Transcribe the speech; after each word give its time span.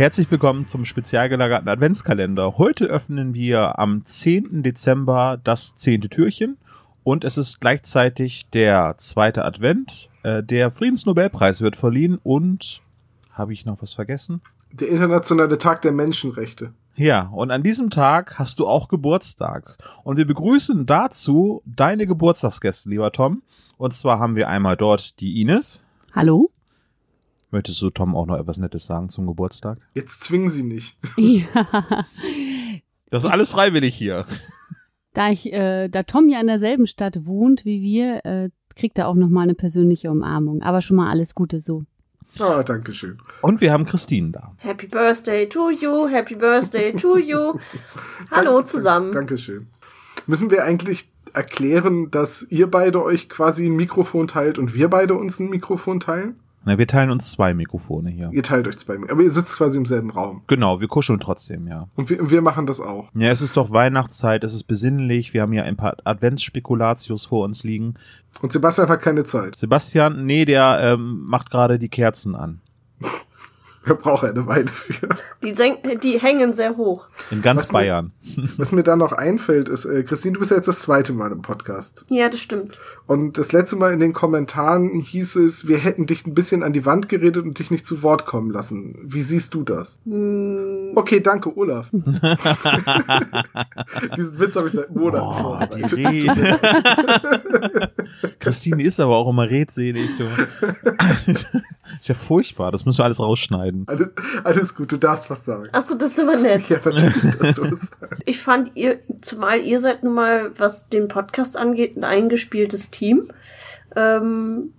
Herzlich 0.00 0.30
willkommen 0.30 0.66
zum 0.66 0.86
spezial 0.86 1.28
gelagerten 1.28 1.68
Adventskalender. 1.68 2.56
Heute 2.56 2.86
öffnen 2.86 3.34
wir 3.34 3.78
am 3.78 4.02
10. 4.06 4.62
Dezember 4.62 5.38
das 5.44 5.76
zehnte 5.76 6.08
Türchen 6.08 6.56
und 7.02 7.22
es 7.22 7.36
ist 7.36 7.60
gleichzeitig 7.60 8.48
der 8.48 8.94
zweite 8.96 9.44
Advent. 9.44 10.08
Äh, 10.22 10.42
der 10.42 10.70
Friedensnobelpreis 10.70 11.60
wird 11.60 11.76
verliehen 11.76 12.18
und 12.22 12.80
habe 13.34 13.52
ich 13.52 13.66
noch 13.66 13.82
was 13.82 13.92
vergessen? 13.92 14.40
Der 14.72 14.88
internationale 14.88 15.58
Tag 15.58 15.82
der 15.82 15.92
Menschenrechte. 15.92 16.72
Ja, 16.96 17.28
und 17.34 17.50
an 17.50 17.62
diesem 17.62 17.90
Tag 17.90 18.38
hast 18.38 18.58
du 18.58 18.66
auch 18.66 18.88
Geburtstag. 18.88 19.76
Und 20.02 20.16
wir 20.16 20.26
begrüßen 20.26 20.86
dazu 20.86 21.60
deine 21.66 22.06
Geburtstagsgäste, 22.06 22.88
lieber 22.88 23.12
Tom. 23.12 23.42
Und 23.76 23.92
zwar 23.92 24.18
haben 24.18 24.34
wir 24.34 24.48
einmal 24.48 24.78
dort 24.78 25.20
die 25.20 25.42
Ines. 25.42 25.84
Hallo? 26.14 26.50
Möchtest 27.50 27.82
du 27.82 27.90
Tom 27.90 28.14
auch 28.14 28.26
noch 28.26 28.38
etwas 28.38 28.58
Nettes 28.58 28.86
sagen 28.86 29.08
zum 29.08 29.26
Geburtstag? 29.26 29.78
Jetzt 29.94 30.22
zwingen 30.22 30.48
sie 30.48 30.62
nicht. 30.62 30.96
Ja. 31.16 32.04
Das 33.10 33.24
ist 33.24 33.30
alles 33.30 33.50
freiwillig 33.50 33.94
hier. 33.94 34.26
Da 35.12 35.28
ich, 35.30 35.52
äh, 35.52 35.88
da 35.88 36.04
Tom 36.04 36.28
ja 36.28 36.40
in 36.40 36.46
derselben 36.46 36.86
Stadt 36.86 37.26
wohnt 37.26 37.64
wie 37.64 37.82
wir, 37.82 38.24
äh, 38.24 38.50
kriegt 38.76 38.96
er 38.96 39.08
auch 39.08 39.16
noch 39.16 39.28
mal 39.28 39.42
eine 39.42 39.56
persönliche 39.56 40.08
Umarmung. 40.08 40.62
Aber 40.62 40.82
schon 40.82 40.96
mal 40.98 41.10
alles 41.10 41.34
Gute 41.34 41.58
so. 41.58 41.82
Ah, 42.38 42.62
danke 42.62 42.92
schön. 42.92 43.18
Und 43.42 43.60
wir 43.60 43.72
haben 43.72 43.86
Christine 43.86 44.30
da. 44.30 44.54
Happy 44.58 44.86
Birthday 44.86 45.48
to 45.48 45.68
you, 45.68 46.06
Happy 46.06 46.36
Birthday 46.36 46.92
to 46.92 47.18
you. 47.18 47.54
Hallo 48.30 48.54
Dank- 48.54 48.68
zusammen. 48.68 49.10
Dankeschön. 49.10 49.66
Müssen 50.28 50.52
wir 50.52 50.62
eigentlich 50.62 51.10
erklären, 51.34 52.12
dass 52.12 52.46
ihr 52.48 52.70
beide 52.70 53.02
euch 53.02 53.28
quasi 53.28 53.66
ein 53.66 53.74
Mikrofon 53.74 54.28
teilt 54.28 54.60
und 54.60 54.74
wir 54.74 54.88
beide 54.88 55.14
uns 55.14 55.40
ein 55.40 55.50
Mikrofon 55.50 55.98
teilen? 55.98 56.36
Na, 56.64 56.76
wir 56.76 56.86
teilen 56.86 57.10
uns 57.10 57.30
zwei 57.30 57.54
Mikrofone 57.54 58.10
hier. 58.10 58.30
Ihr 58.32 58.42
teilt 58.42 58.68
euch 58.68 58.78
zwei, 58.78 58.96
aber 58.96 59.22
ihr 59.22 59.30
sitzt 59.30 59.56
quasi 59.56 59.78
im 59.78 59.86
selben 59.86 60.10
Raum. 60.10 60.42
Genau, 60.46 60.80
wir 60.80 60.88
kuscheln 60.88 61.18
trotzdem, 61.18 61.66
ja. 61.66 61.88
Und 61.96 62.10
wir, 62.10 62.30
wir 62.30 62.42
machen 62.42 62.66
das 62.66 62.80
auch. 62.80 63.08
Ja, 63.14 63.30
es 63.30 63.40
ist 63.40 63.56
doch 63.56 63.70
Weihnachtszeit, 63.70 64.44
es 64.44 64.52
ist 64.52 64.64
besinnlich, 64.64 65.32
wir 65.32 65.42
haben 65.42 65.52
hier 65.52 65.64
ein 65.64 65.76
paar 65.76 65.96
Adventsspekulatius 66.04 67.26
vor 67.26 67.44
uns 67.44 67.64
liegen. 67.64 67.94
Und 68.42 68.52
Sebastian 68.52 68.88
hat 68.88 69.00
keine 69.00 69.24
Zeit. 69.24 69.56
Sebastian, 69.56 70.26
nee, 70.26 70.44
der 70.44 70.80
ähm, 70.82 71.24
macht 71.28 71.50
gerade 71.50 71.78
die 71.78 71.88
Kerzen 71.88 72.34
an. 72.34 72.60
Er 73.86 73.94
braucht 73.94 74.24
eine 74.24 74.46
Weile 74.46 74.68
für. 74.68 75.08
Die, 75.42 75.54
senk 75.54 76.02
die 76.02 76.20
hängen 76.20 76.52
sehr 76.52 76.76
hoch. 76.76 77.06
In 77.30 77.40
ganz 77.40 77.62
Was 77.62 77.68
mir- 77.72 77.78
Bayern. 77.78 78.12
Was 78.58 78.72
mir 78.72 78.82
da 78.82 78.94
noch 78.94 79.12
einfällt, 79.12 79.70
ist, 79.70 79.86
äh, 79.86 80.02
Christine, 80.02 80.34
du 80.34 80.40
bist 80.40 80.50
ja 80.50 80.58
jetzt 80.58 80.68
das 80.68 80.80
zweite 80.80 81.14
Mal 81.14 81.32
im 81.32 81.40
Podcast. 81.40 82.04
Ja, 82.10 82.28
das 82.28 82.40
stimmt. 82.40 82.72
Und 83.06 83.38
das 83.38 83.52
letzte 83.52 83.76
Mal 83.76 83.94
in 83.94 84.00
den 84.00 84.12
Kommentaren 84.12 85.00
hieß 85.00 85.36
es, 85.36 85.66
wir 85.66 85.78
hätten 85.78 86.04
dich 86.06 86.26
ein 86.26 86.34
bisschen 86.34 86.62
an 86.62 86.74
die 86.74 86.84
Wand 86.84 87.08
geredet 87.08 87.42
und 87.44 87.58
dich 87.58 87.70
nicht 87.70 87.86
zu 87.86 88.02
Wort 88.02 88.26
kommen 88.26 88.50
lassen. 88.50 88.98
Wie 89.02 89.22
siehst 89.22 89.54
du 89.54 89.62
das? 89.62 89.98
Hm, 90.04 90.92
Okay, 90.94 91.20
danke, 91.20 91.56
Olaf. 91.56 91.88
Diesen 94.16 94.38
Witz 94.38 94.56
habe 94.56 94.66
ich 94.66 94.72
seit 94.74 94.94
Monaten 94.94 95.42
Boah, 95.42 95.66
die. 95.74 95.82
Rede. 95.84 96.60
Christine 98.38 98.82
ist 98.82 99.00
aber 99.00 99.16
auch 99.16 99.30
immer 99.30 99.48
redselig. 99.48 100.10
Du. 100.18 100.24
Ist 102.00 102.08
ja 102.08 102.14
furchtbar, 102.14 102.72
das 102.72 102.86
müssen 102.86 102.98
wir 102.98 103.04
alles 103.04 103.20
rausschneiden. 103.20 103.84
Alles, 103.86 104.08
alles 104.42 104.74
gut, 104.74 104.90
du 104.90 104.96
darfst 104.96 105.28
was 105.28 105.44
sagen. 105.44 105.68
Achso, 105.72 105.94
das 105.94 106.12
ist 106.12 106.20
aber 106.20 106.36
nett. 106.36 106.68
Ja, 106.68 106.78
natürlich, 106.82 107.36
dass 107.38 107.56
du 107.56 107.70
was 107.70 107.80
sagst. 107.80 107.94
Ich 108.24 108.40
fand 108.40 108.72
ihr, 108.74 109.00
zumal 109.20 109.60
ihr 109.60 109.80
seid 109.80 110.02
nun 110.02 110.14
mal, 110.14 110.52
was 110.58 110.88
den 110.88 111.08
Podcast 111.08 111.56
angeht, 111.56 111.96
ein 111.96 112.04
eingespieltes 112.04 112.90
Team. 112.90 113.30
Ähm, 113.94 114.72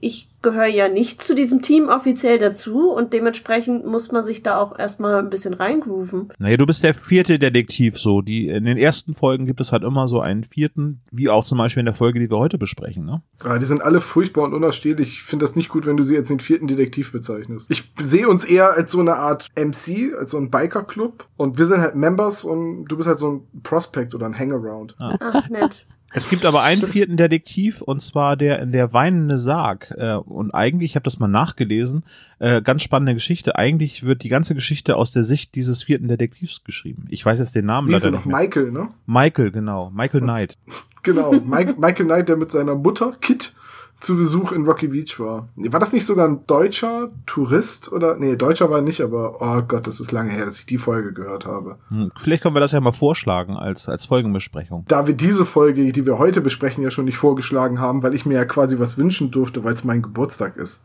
ich 0.00 0.28
gehöre 0.44 0.66
ja 0.66 0.88
nicht 0.88 1.22
zu 1.22 1.34
diesem 1.34 1.62
Team 1.62 1.88
offiziell 1.88 2.38
dazu 2.38 2.90
und 2.90 3.12
dementsprechend 3.12 3.86
muss 3.86 4.12
man 4.12 4.22
sich 4.22 4.42
da 4.42 4.60
auch 4.60 4.78
erstmal 4.78 5.18
ein 5.18 5.30
bisschen 5.30 5.54
reingrooven. 5.54 6.32
Naja, 6.38 6.56
du 6.56 6.66
bist 6.66 6.84
der 6.84 6.94
vierte 6.94 7.38
Detektiv 7.38 7.98
so. 7.98 8.20
Die, 8.20 8.48
in 8.48 8.64
den 8.64 8.76
ersten 8.76 9.14
Folgen 9.14 9.46
gibt 9.46 9.60
es 9.60 9.72
halt 9.72 9.82
immer 9.82 10.06
so 10.06 10.20
einen 10.20 10.44
vierten, 10.44 11.00
wie 11.10 11.30
auch 11.30 11.44
zum 11.44 11.58
Beispiel 11.58 11.80
in 11.80 11.86
der 11.86 11.94
Folge, 11.94 12.20
die 12.20 12.30
wir 12.30 12.38
heute 12.38 12.58
besprechen. 12.58 13.06
Ne? 13.06 13.22
Ah, 13.42 13.58
die 13.58 13.66
sind 13.66 13.82
alle 13.82 14.00
furchtbar 14.00 14.44
und 14.44 14.54
unausstehlich. 14.54 15.08
Ich 15.08 15.22
finde 15.22 15.44
das 15.44 15.56
nicht 15.56 15.70
gut, 15.70 15.86
wenn 15.86 15.96
du 15.96 16.04
sie 16.04 16.16
als 16.16 16.28
den 16.28 16.40
vierten 16.40 16.66
Detektiv 16.66 17.10
bezeichnest. 17.10 17.70
Ich 17.70 17.92
sehe 18.02 18.28
uns 18.28 18.44
eher 18.44 18.74
als 18.74 18.92
so 18.92 19.00
eine 19.00 19.16
Art 19.16 19.48
MC, 19.56 20.14
als 20.18 20.32
so 20.32 20.38
ein 20.38 20.50
Biker-Club. 20.50 21.26
Und 21.38 21.58
wir 21.58 21.66
sind 21.66 21.80
halt 21.80 21.94
Members 21.94 22.44
und 22.44 22.84
du 22.84 22.98
bist 22.98 23.08
halt 23.08 23.18
so 23.18 23.30
ein 23.30 23.62
Prospect 23.62 24.14
oder 24.14 24.26
ein 24.26 24.38
Hangaround. 24.38 24.94
Ach, 24.98 25.48
nett. 25.48 25.86
Es 26.16 26.28
gibt 26.28 26.46
aber 26.46 26.62
einen 26.62 26.82
vierten 26.82 27.16
Detektiv 27.16 27.82
und 27.82 28.00
zwar 28.00 28.36
der 28.36 28.60
in 28.60 28.70
der 28.70 28.92
weinende 28.92 29.36
Sarg. 29.36 29.92
Äh, 29.96 30.14
und 30.14 30.52
eigentlich, 30.52 30.92
ich 30.92 30.96
habe 30.96 31.02
das 31.02 31.18
mal 31.18 31.28
nachgelesen, 31.28 32.04
äh, 32.38 32.62
ganz 32.62 32.82
spannende 32.82 33.14
Geschichte. 33.14 33.56
Eigentlich 33.56 34.04
wird 34.04 34.22
die 34.22 34.28
ganze 34.28 34.54
Geschichte 34.54 34.96
aus 34.96 35.10
der 35.10 35.24
Sicht 35.24 35.54
dieses 35.56 35.82
vierten 35.82 36.06
Detektivs 36.06 36.62
geschrieben. 36.62 37.06
Ich 37.10 37.26
weiß 37.26 37.40
jetzt 37.40 37.54
den 37.54 37.66
Namen 37.66 37.88
Wie 37.88 37.92
leider 37.92 38.06
er 38.06 38.10
noch? 38.12 38.18
nicht 38.18 38.26
mehr. 38.26 38.38
Michael, 38.38 38.70
ne? 38.70 38.88
Michael, 39.06 39.50
genau. 39.50 39.90
Michael 39.90 40.20
Knight. 40.20 40.56
Genau, 41.02 41.32
Mike, 41.32 41.74
Michael 41.78 42.06
Knight, 42.06 42.28
der 42.28 42.36
mit 42.36 42.50
seiner 42.50 42.74
Mutter 42.74 43.12
Kit 43.20 43.54
zu 44.00 44.16
Besuch 44.16 44.52
in 44.52 44.64
Rocky 44.64 44.88
Beach 44.88 45.18
war. 45.18 45.48
War 45.56 45.80
das 45.80 45.92
nicht 45.92 46.04
sogar 46.06 46.28
ein 46.28 46.46
deutscher 46.46 47.10
Tourist 47.26 47.90
oder? 47.90 48.16
Nee, 48.16 48.36
deutscher 48.36 48.70
war 48.70 48.78
er 48.78 48.82
nicht, 48.82 49.00
aber 49.00 49.40
oh 49.40 49.62
Gott, 49.66 49.86
das 49.86 50.00
ist 50.00 50.12
lange 50.12 50.30
her, 50.30 50.44
dass 50.44 50.58
ich 50.58 50.66
die 50.66 50.78
Folge 50.78 51.12
gehört 51.12 51.46
habe. 51.46 51.76
Hm, 51.88 52.10
Vielleicht 52.16 52.42
können 52.42 52.54
wir 52.54 52.60
das 52.60 52.72
ja 52.72 52.80
mal 52.80 52.92
vorschlagen 52.92 53.56
als, 53.56 53.88
als 53.88 54.06
Folgenbesprechung. 54.06 54.84
Da 54.88 55.06
wir 55.06 55.14
diese 55.14 55.44
Folge, 55.44 55.92
die 55.92 56.06
wir 56.06 56.18
heute 56.18 56.40
besprechen, 56.40 56.84
ja 56.84 56.90
schon 56.90 57.06
nicht 57.06 57.16
vorgeschlagen 57.18 57.80
haben, 57.80 58.02
weil 58.02 58.14
ich 58.14 58.26
mir 58.26 58.34
ja 58.34 58.44
quasi 58.44 58.78
was 58.78 58.98
wünschen 58.98 59.30
durfte, 59.30 59.64
weil 59.64 59.72
es 59.74 59.84
mein 59.84 60.02
Geburtstag 60.02 60.56
ist. 60.56 60.82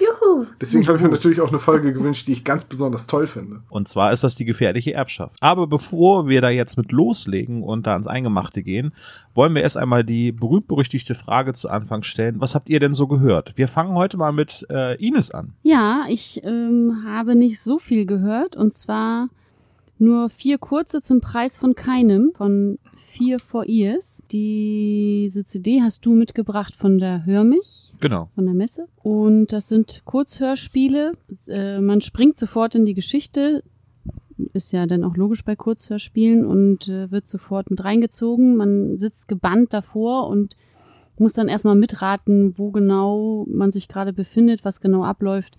Juhu. 0.00 0.46
Deswegen 0.60 0.86
habe 0.86 0.96
ich 0.96 1.02
mir 1.02 1.10
natürlich 1.10 1.40
auch 1.40 1.48
eine 1.48 1.58
Folge 1.58 1.92
gewünscht, 1.92 2.26
die 2.26 2.32
ich 2.32 2.44
ganz 2.44 2.64
besonders 2.64 3.06
toll 3.06 3.26
finde. 3.26 3.60
Und 3.68 3.88
zwar 3.88 4.12
ist 4.12 4.24
das 4.24 4.34
die 4.34 4.44
gefährliche 4.44 4.94
Erbschaft. 4.94 5.36
Aber 5.40 5.66
bevor 5.66 6.28
wir 6.28 6.40
da 6.40 6.50
jetzt 6.50 6.76
mit 6.76 6.92
loslegen 6.92 7.62
und 7.62 7.86
da 7.86 7.92
ans 7.92 8.06
Eingemachte 8.06 8.62
gehen, 8.62 8.92
wollen 9.34 9.54
wir 9.54 9.62
erst 9.62 9.76
einmal 9.76 10.04
die 10.04 10.32
berühmt-berüchtigte 10.32 11.14
Frage 11.14 11.52
zu 11.52 11.68
Anfang 11.68 12.02
stellen. 12.02 12.40
Was 12.40 12.54
habt 12.54 12.68
ihr 12.68 12.80
denn 12.80 12.94
so 12.94 13.06
gehört? 13.06 13.56
Wir 13.56 13.68
fangen 13.68 13.94
heute 13.94 14.16
mal 14.16 14.32
mit 14.32 14.66
äh, 14.70 14.94
Ines 15.04 15.30
an. 15.30 15.52
Ja, 15.62 16.04
ich 16.08 16.42
ähm, 16.44 17.04
habe 17.06 17.34
nicht 17.34 17.60
so 17.60 17.78
viel 17.78 18.06
gehört 18.06 18.56
und 18.56 18.74
zwar 18.74 19.28
nur 20.02 20.28
vier 20.28 20.58
kurze 20.58 21.00
zum 21.00 21.20
Preis 21.20 21.56
von 21.56 21.74
keinem 21.74 22.32
von 22.34 22.78
Fear 22.96 23.38
for 23.38 23.68
Ears. 23.68 24.22
Diese 24.32 25.44
CD 25.44 25.82
hast 25.82 26.04
du 26.06 26.14
mitgebracht 26.14 26.74
von 26.74 26.98
der 26.98 27.24
Hör 27.26 27.44
mich, 27.44 27.92
Genau. 28.00 28.28
von 28.34 28.46
der 28.46 28.54
Messe. 28.54 28.88
Und 29.02 29.52
das 29.52 29.68
sind 29.68 30.02
Kurzhörspiele. 30.04 31.12
Äh, 31.48 31.80
man 31.80 32.00
springt 32.00 32.38
sofort 32.38 32.74
in 32.74 32.86
die 32.86 32.94
Geschichte. 32.94 33.62
Ist 34.54 34.72
ja 34.72 34.86
dann 34.86 35.04
auch 35.04 35.16
logisch 35.16 35.44
bei 35.44 35.56
Kurzhörspielen 35.56 36.44
und 36.46 36.88
äh, 36.88 37.10
wird 37.10 37.28
sofort 37.28 37.70
mit 37.70 37.84
reingezogen. 37.84 38.56
Man 38.56 38.98
sitzt 38.98 39.28
gebannt 39.28 39.72
davor 39.72 40.26
und 40.28 40.56
muss 41.18 41.34
dann 41.34 41.48
erstmal 41.48 41.76
mitraten, 41.76 42.54
wo 42.56 42.70
genau 42.70 43.44
man 43.48 43.70
sich 43.70 43.88
gerade 43.88 44.12
befindet, 44.12 44.64
was 44.64 44.80
genau 44.80 45.04
abläuft, 45.04 45.56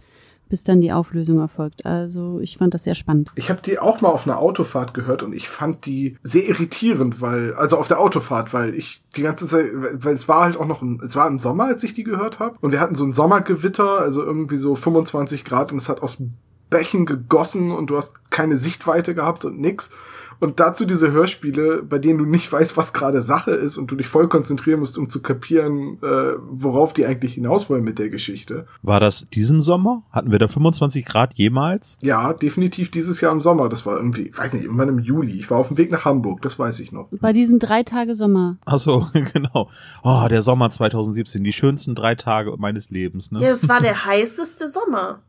bis 0.50 0.64
dann 0.64 0.82
die 0.82 0.92
Auflösung 0.92 1.40
erfolgt. 1.40 1.86
Also 1.86 2.40
ich 2.40 2.58
fand 2.58 2.74
das 2.74 2.84
sehr 2.84 2.96
spannend. 2.96 3.32
Ich 3.36 3.50
habe 3.50 3.62
die 3.62 3.80
auch 3.80 4.02
mal 4.02 4.10
auf 4.10 4.28
einer 4.28 4.40
Autofahrt 4.40 4.94
gehört 4.94 5.24
und 5.24 5.34
ich 5.34 5.50
fand 5.50 5.86
die 5.86 6.18
sehr 6.24 6.48
irritierend, 6.48 7.22
weil, 7.22 7.54
also 7.56 7.78
auf 7.78 7.88
der 7.88 8.00
Autofahrt, 8.00 8.54
weil 8.54 8.74
ich 8.76 9.04
die 9.16 9.24
ganze 9.24 9.48
Zeit, 9.48 9.66
weil 9.74 10.14
es 10.14 10.28
war 10.28 10.44
halt 10.44 10.58
auch 10.58 10.68
noch, 10.68 10.82
im, 10.82 11.02
es 11.04 11.16
war 11.16 11.28
im 11.28 11.40
Sommer, 11.40 11.66
als 11.66 11.84
ich 11.84 11.94
die 11.94 12.04
gehört 12.04 12.40
habe 12.40 12.56
und 12.62 12.72
wir 12.72 12.80
hatten 12.80 12.96
so 12.96 13.04
ein 13.04 13.14
Sommergewitter, 13.14 14.00
also 14.00 14.24
irgendwie 14.24 14.58
so 14.58 14.76
25 14.76 15.44
Grad 15.44 15.72
und 15.72 15.78
es 15.78 15.90
hat 15.90 16.02
aus 16.02 16.18
Bächen 16.70 17.06
gegossen 17.06 17.72
und 17.72 17.90
du 17.90 17.98
hast 17.98 18.14
keine 18.32 18.58
Sichtweite 18.58 19.14
gehabt 19.14 19.46
und 19.46 19.60
nix. 19.60 19.92
Und 20.44 20.60
dazu 20.60 20.84
diese 20.84 21.10
Hörspiele, 21.14 21.84
bei 21.84 22.00
denen 22.00 22.20
du 22.20 22.26
nicht 22.26 22.52
weißt, 22.52 22.76
was 22.76 22.92
gerade 22.92 23.22
Sache 23.22 23.52
ist 23.52 23.78
und 23.78 23.90
du 23.90 23.96
dich 23.96 24.08
voll 24.08 24.28
konzentrieren 24.28 24.82
musst, 24.82 24.98
um 24.98 25.08
zu 25.08 25.22
kapieren, 25.22 26.00
äh, 26.04 26.34
worauf 26.50 26.92
die 26.92 27.06
eigentlich 27.06 27.36
hinaus 27.36 27.70
wollen 27.70 27.86
mit 27.86 27.98
der 27.98 28.10
Geschichte. 28.10 28.68
War 28.82 29.00
das 29.00 29.30
diesen 29.30 29.62
Sommer? 29.62 30.04
Hatten 30.12 30.32
wir 30.32 30.40
da 30.40 30.50
25 30.50 31.06
Grad 31.06 31.36
jemals? 31.36 31.98
Ja, 32.02 32.34
definitiv 32.34 32.92
dieses 32.92 33.22
Jahr 33.22 33.32
im 33.32 33.40
Sommer. 33.40 33.70
Das 33.70 33.86
war 33.86 33.96
irgendwie, 33.96 34.24
ich 34.24 34.38
weiß 34.38 34.52
nicht, 34.52 34.64
irgendwann 34.64 34.90
im 34.90 35.00
Juli. 35.00 35.40
Ich 35.40 35.50
war 35.50 35.60
auf 35.60 35.70
dem 35.70 35.78
Weg 35.78 35.92
nach 35.92 36.04
Hamburg, 36.04 36.42
das 36.42 36.60
weiß 36.60 36.82
ich 36.82 36.92
noch. 36.92 37.08
Bei 37.22 37.32
diesen 37.32 37.60
drei 37.60 37.84
Tage 37.84 38.14
Sommer. 38.14 38.58
Ach 38.66 38.80
so, 38.80 39.08
genau. 39.34 39.70
Oh, 40.04 40.28
der 40.30 40.42
Sommer 40.42 40.70
2017, 40.70 41.42
die 41.42 41.54
schönsten 41.54 41.96
drei 41.96 42.16
Tage 42.16 42.54
meines 42.58 42.90
Lebens. 42.90 43.32
Ne? 43.32 43.42
Ja, 43.42 43.48
es 43.52 43.70
war 43.70 43.80
der 43.80 44.04
heißeste 44.06 44.68
Sommer. 44.68 45.22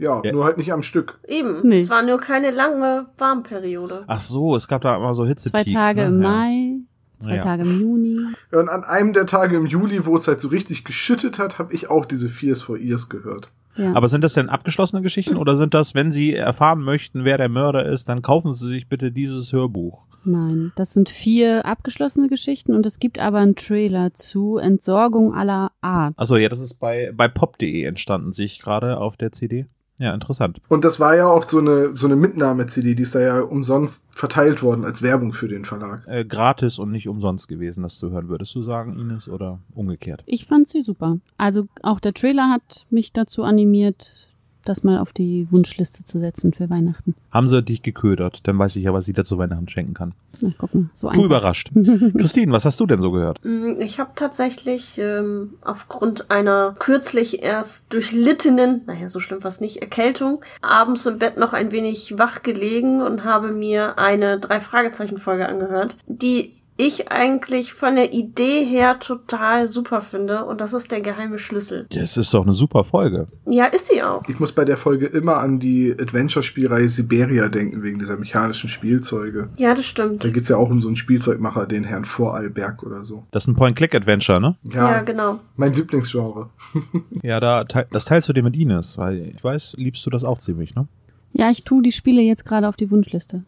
Ja, 0.00 0.20
Ja. 0.24 0.32
nur 0.32 0.44
halt 0.44 0.56
nicht 0.58 0.72
am 0.72 0.82
Stück. 0.82 1.20
Eben. 1.28 1.60
Nee. 1.62 1.78
Es 1.78 1.90
war 1.90 2.02
nur 2.02 2.18
keine 2.18 2.50
lange 2.50 3.06
Warmperiode. 3.18 4.04
Ach 4.06 4.18
so, 4.18 4.56
es 4.56 4.66
gab 4.66 4.82
da 4.82 4.96
immer 4.96 5.14
so 5.14 5.26
Hitze. 5.26 5.50
Zwei 5.50 5.64
Tage 5.64 6.00
ne? 6.02 6.06
im. 6.08 6.18
Mai, 6.20 6.76
zwei 7.18 7.36
Ja. 7.36 7.42
Tage 7.42 7.62
im 7.62 7.80
Juni. 7.80 8.18
Und 8.52 8.68
an 8.68 8.82
einem 8.84 9.12
der 9.12 9.26
Tage 9.26 9.56
im 9.56 9.66
Juli, 9.66 10.04
wo 10.06 10.16
es 10.16 10.26
halt 10.26 10.40
so 10.40 10.48
richtig 10.48 10.84
geschüttet 10.84 11.38
hat, 11.38 11.58
habe 11.58 11.72
ich 11.74 11.90
auch 11.90 12.06
diese 12.06 12.28
Fears 12.28 12.62
for 12.62 12.78
Ears 12.78 13.08
gehört. 13.08 13.50
Ja. 13.76 13.94
Aber 13.94 14.08
sind 14.08 14.24
das 14.24 14.34
denn 14.34 14.48
abgeschlossene 14.48 15.00
Geschichten 15.00 15.36
oder 15.36 15.56
sind 15.56 15.74
das, 15.74 15.94
wenn 15.94 16.10
Sie 16.12 16.34
erfahren 16.34 16.80
möchten, 16.82 17.24
wer 17.24 17.38
der 17.38 17.48
Mörder 17.48 17.86
ist, 17.86 18.08
dann 18.08 18.20
kaufen 18.20 18.52
Sie 18.52 18.68
sich 18.68 18.88
bitte 18.88 19.12
dieses 19.12 19.52
Hörbuch? 19.52 20.02
Nein, 20.24 20.72
das 20.76 20.92
sind 20.92 21.08
vier 21.08 21.64
abgeschlossene 21.64 22.28
Geschichten 22.28 22.74
und 22.74 22.84
es 22.84 22.98
gibt 22.98 23.18
aber 23.20 23.38
einen 23.38 23.54
Trailer 23.54 24.12
zu 24.12 24.58
Entsorgung 24.58 25.32
aller 25.32 25.70
Art. 25.80 26.12
Achso, 26.18 26.36
ja, 26.36 26.50
das 26.50 26.60
ist 26.60 26.74
bei, 26.74 27.10
bei 27.14 27.26
pop.de 27.28 27.84
entstanden, 27.84 28.32
sehe 28.32 28.44
ich 28.44 28.58
gerade 28.58 28.98
auf 28.98 29.16
der 29.16 29.32
CD. 29.32 29.64
Ja, 30.00 30.14
interessant. 30.14 30.62
Und 30.68 30.86
das 30.86 30.98
war 30.98 31.14
ja 31.14 31.26
auch 31.26 31.46
so 31.46 31.58
eine, 31.58 31.94
so 31.94 32.06
eine 32.06 32.16
Mitnahme-CD, 32.16 32.94
die 32.94 33.02
ist 33.02 33.14
da 33.14 33.20
ja 33.20 33.40
umsonst 33.42 34.06
verteilt 34.10 34.62
worden 34.62 34.86
als 34.86 35.02
Werbung 35.02 35.34
für 35.34 35.46
den 35.46 35.66
Verlag. 35.66 36.06
Äh, 36.06 36.24
gratis 36.24 36.78
und 36.78 36.90
nicht 36.90 37.06
umsonst 37.06 37.48
gewesen, 37.48 37.82
das 37.82 37.98
zu 37.98 38.10
hören. 38.10 38.30
Würdest 38.30 38.54
du 38.54 38.62
sagen, 38.62 38.98
Ines, 38.98 39.28
oder 39.28 39.58
umgekehrt? 39.74 40.22
Ich 40.24 40.46
fand 40.46 40.68
sie 40.68 40.80
super. 40.80 41.18
Also 41.36 41.68
auch 41.82 42.00
der 42.00 42.14
Trailer 42.14 42.48
hat 42.48 42.86
mich 42.88 43.12
dazu 43.12 43.42
animiert, 43.42 44.29
das 44.64 44.84
mal 44.84 44.98
auf 44.98 45.12
die 45.12 45.46
Wunschliste 45.50 46.04
zu 46.04 46.18
setzen 46.18 46.52
für 46.52 46.68
Weihnachten. 46.70 47.14
Haben 47.30 47.48
sie 47.48 47.62
dich 47.62 47.82
geködert? 47.82 48.40
Dann 48.44 48.58
weiß 48.58 48.76
ich 48.76 48.84
ja, 48.84 48.92
was 48.92 49.08
ich 49.08 49.14
dir 49.14 49.24
zu 49.24 49.38
Weihnachten 49.38 49.68
schenken 49.68 49.94
kann. 49.94 50.12
Na, 50.40 50.50
guck 50.58 50.74
mal, 50.74 50.90
so 50.92 51.08
einfach. 51.08 51.22
überrascht. 51.22 51.70
Christine, 52.16 52.52
was 52.52 52.64
hast 52.64 52.78
du 52.80 52.86
denn 52.86 53.00
so 53.00 53.10
gehört? 53.10 53.40
Mm, 53.44 53.80
Ich 53.80 53.98
habe 54.00 54.10
tatsächlich 54.14 54.98
ähm, 54.98 55.54
aufgrund 55.62 56.30
einer 56.30 56.74
kürzlich 56.78 57.42
erst 57.42 57.92
durchlittenen, 57.92 58.82
naja, 58.86 59.08
so 59.08 59.20
schlimm 59.20 59.42
war 59.42 59.48
es 59.48 59.60
nicht, 59.60 59.78
Erkältung, 59.82 60.42
abends 60.62 61.06
im 61.06 61.18
Bett 61.18 61.36
noch 61.36 61.52
ein 61.52 61.72
wenig 61.72 62.18
wach 62.18 62.42
gelegen 62.42 63.02
und 63.02 63.24
habe 63.24 63.52
mir 63.52 63.98
eine 63.98 64.38
Drei-Fragezeichen-Folge 64.38 65.48
angehört, 65.48 65.96
die 66.06 66.59
ich 66.80 67.10
eigentlich 67.10 67.72
von 67.74 67.94
der 67.94 68.12
Idee 68.12 68.64
her 68.64 68.98
total 68.98 69.66
super 69.66 70.00
finde 70.00 70.44
und 70.46 70.60
das 70.60 70.72
ist 70.72 70.90
der 70.90 71.02
geheime 71.02 71.38
Schlüssel. 71.38 71.86
Das 71.90 72.16
ist 72.16 72.32
doch 72.32 72.42
eine 72.44 72.54
super 72.54 72.84
Folge. 72.84 73.28
Ja, 73.46 73.66
ist 73.66 73.88
sie 73.88 74.02
auch. 74.02 74.22
Ich 74.28 74.40
muss 74.40 74.52
bei 74.52 74.64
der 74.64 74.78
Folge 74.78 75.06
immer 75.06 75.36
an 75.36 75.58
die 75.58 75.92
Adventure-Spielreihe 75.92 76.88
Siberia 76.88 77.48
denken, 77.48 77.82
wegen 77.82 77.98
dieser 77.98 78.16
mechanischen 78.16 78.70
Spielzeuge. 78.70 79.50
Ja, 79.56 79.74
das 79.74 79.84
stimmt. 79.84 80.24
Da 80.24 80.30
geht's 80.30 80.48
ja 80.48 80.56
auch 80.56 80.70
um 80.70 80.80
so 80.80 80.88
einen 80.88 80.96
Spielzeugmacher, 80.96 81.66
den 81.66 81.84
Herrn 81.84 82.06
Vorarlberg 82.06 82.82
oder 82.82 83.02
so. 83.02 83.24
Das 83.30 83.44
ist 83.44 83.48
ein 83.48 83.56
Point-Click-Adventure, 83.56 84.40
ne? 84.40 84.56
Ja, 84.64 85.02
genau. 85.02 85.40
Mein 85.56 85.72
Lieblingsgenre. 85.74 86.48
Ja, 87.22 87.38
da, 87.40 87.64
das 87.64 88.06
teilst 88.06 88.28
du 88.28 88.32
dir 88.32 88.42
mit 88.42 88.56
Ines, 88.56 88.96
weil 88.96 89.32
ich 89.36 89.44
weiß, 89.44 89.74
liebst 89.76 90.04
du 90.06 90.10
das 90.10 90.24
auch 90.24 90.38
ziemlich, 90.38 90.74
ne? 90.74 90.86
Ja, 91.32 91.50
ich 91.50 91.64
tue 91.64 91.82
die 91.82 91.92
Spiele 91.92 92.22
jetzt 92.22 92.44
gerade 92.44 92.68
auf 92.68 92.76
die 92.76 92.90
Wunschliste. 92.90 93.44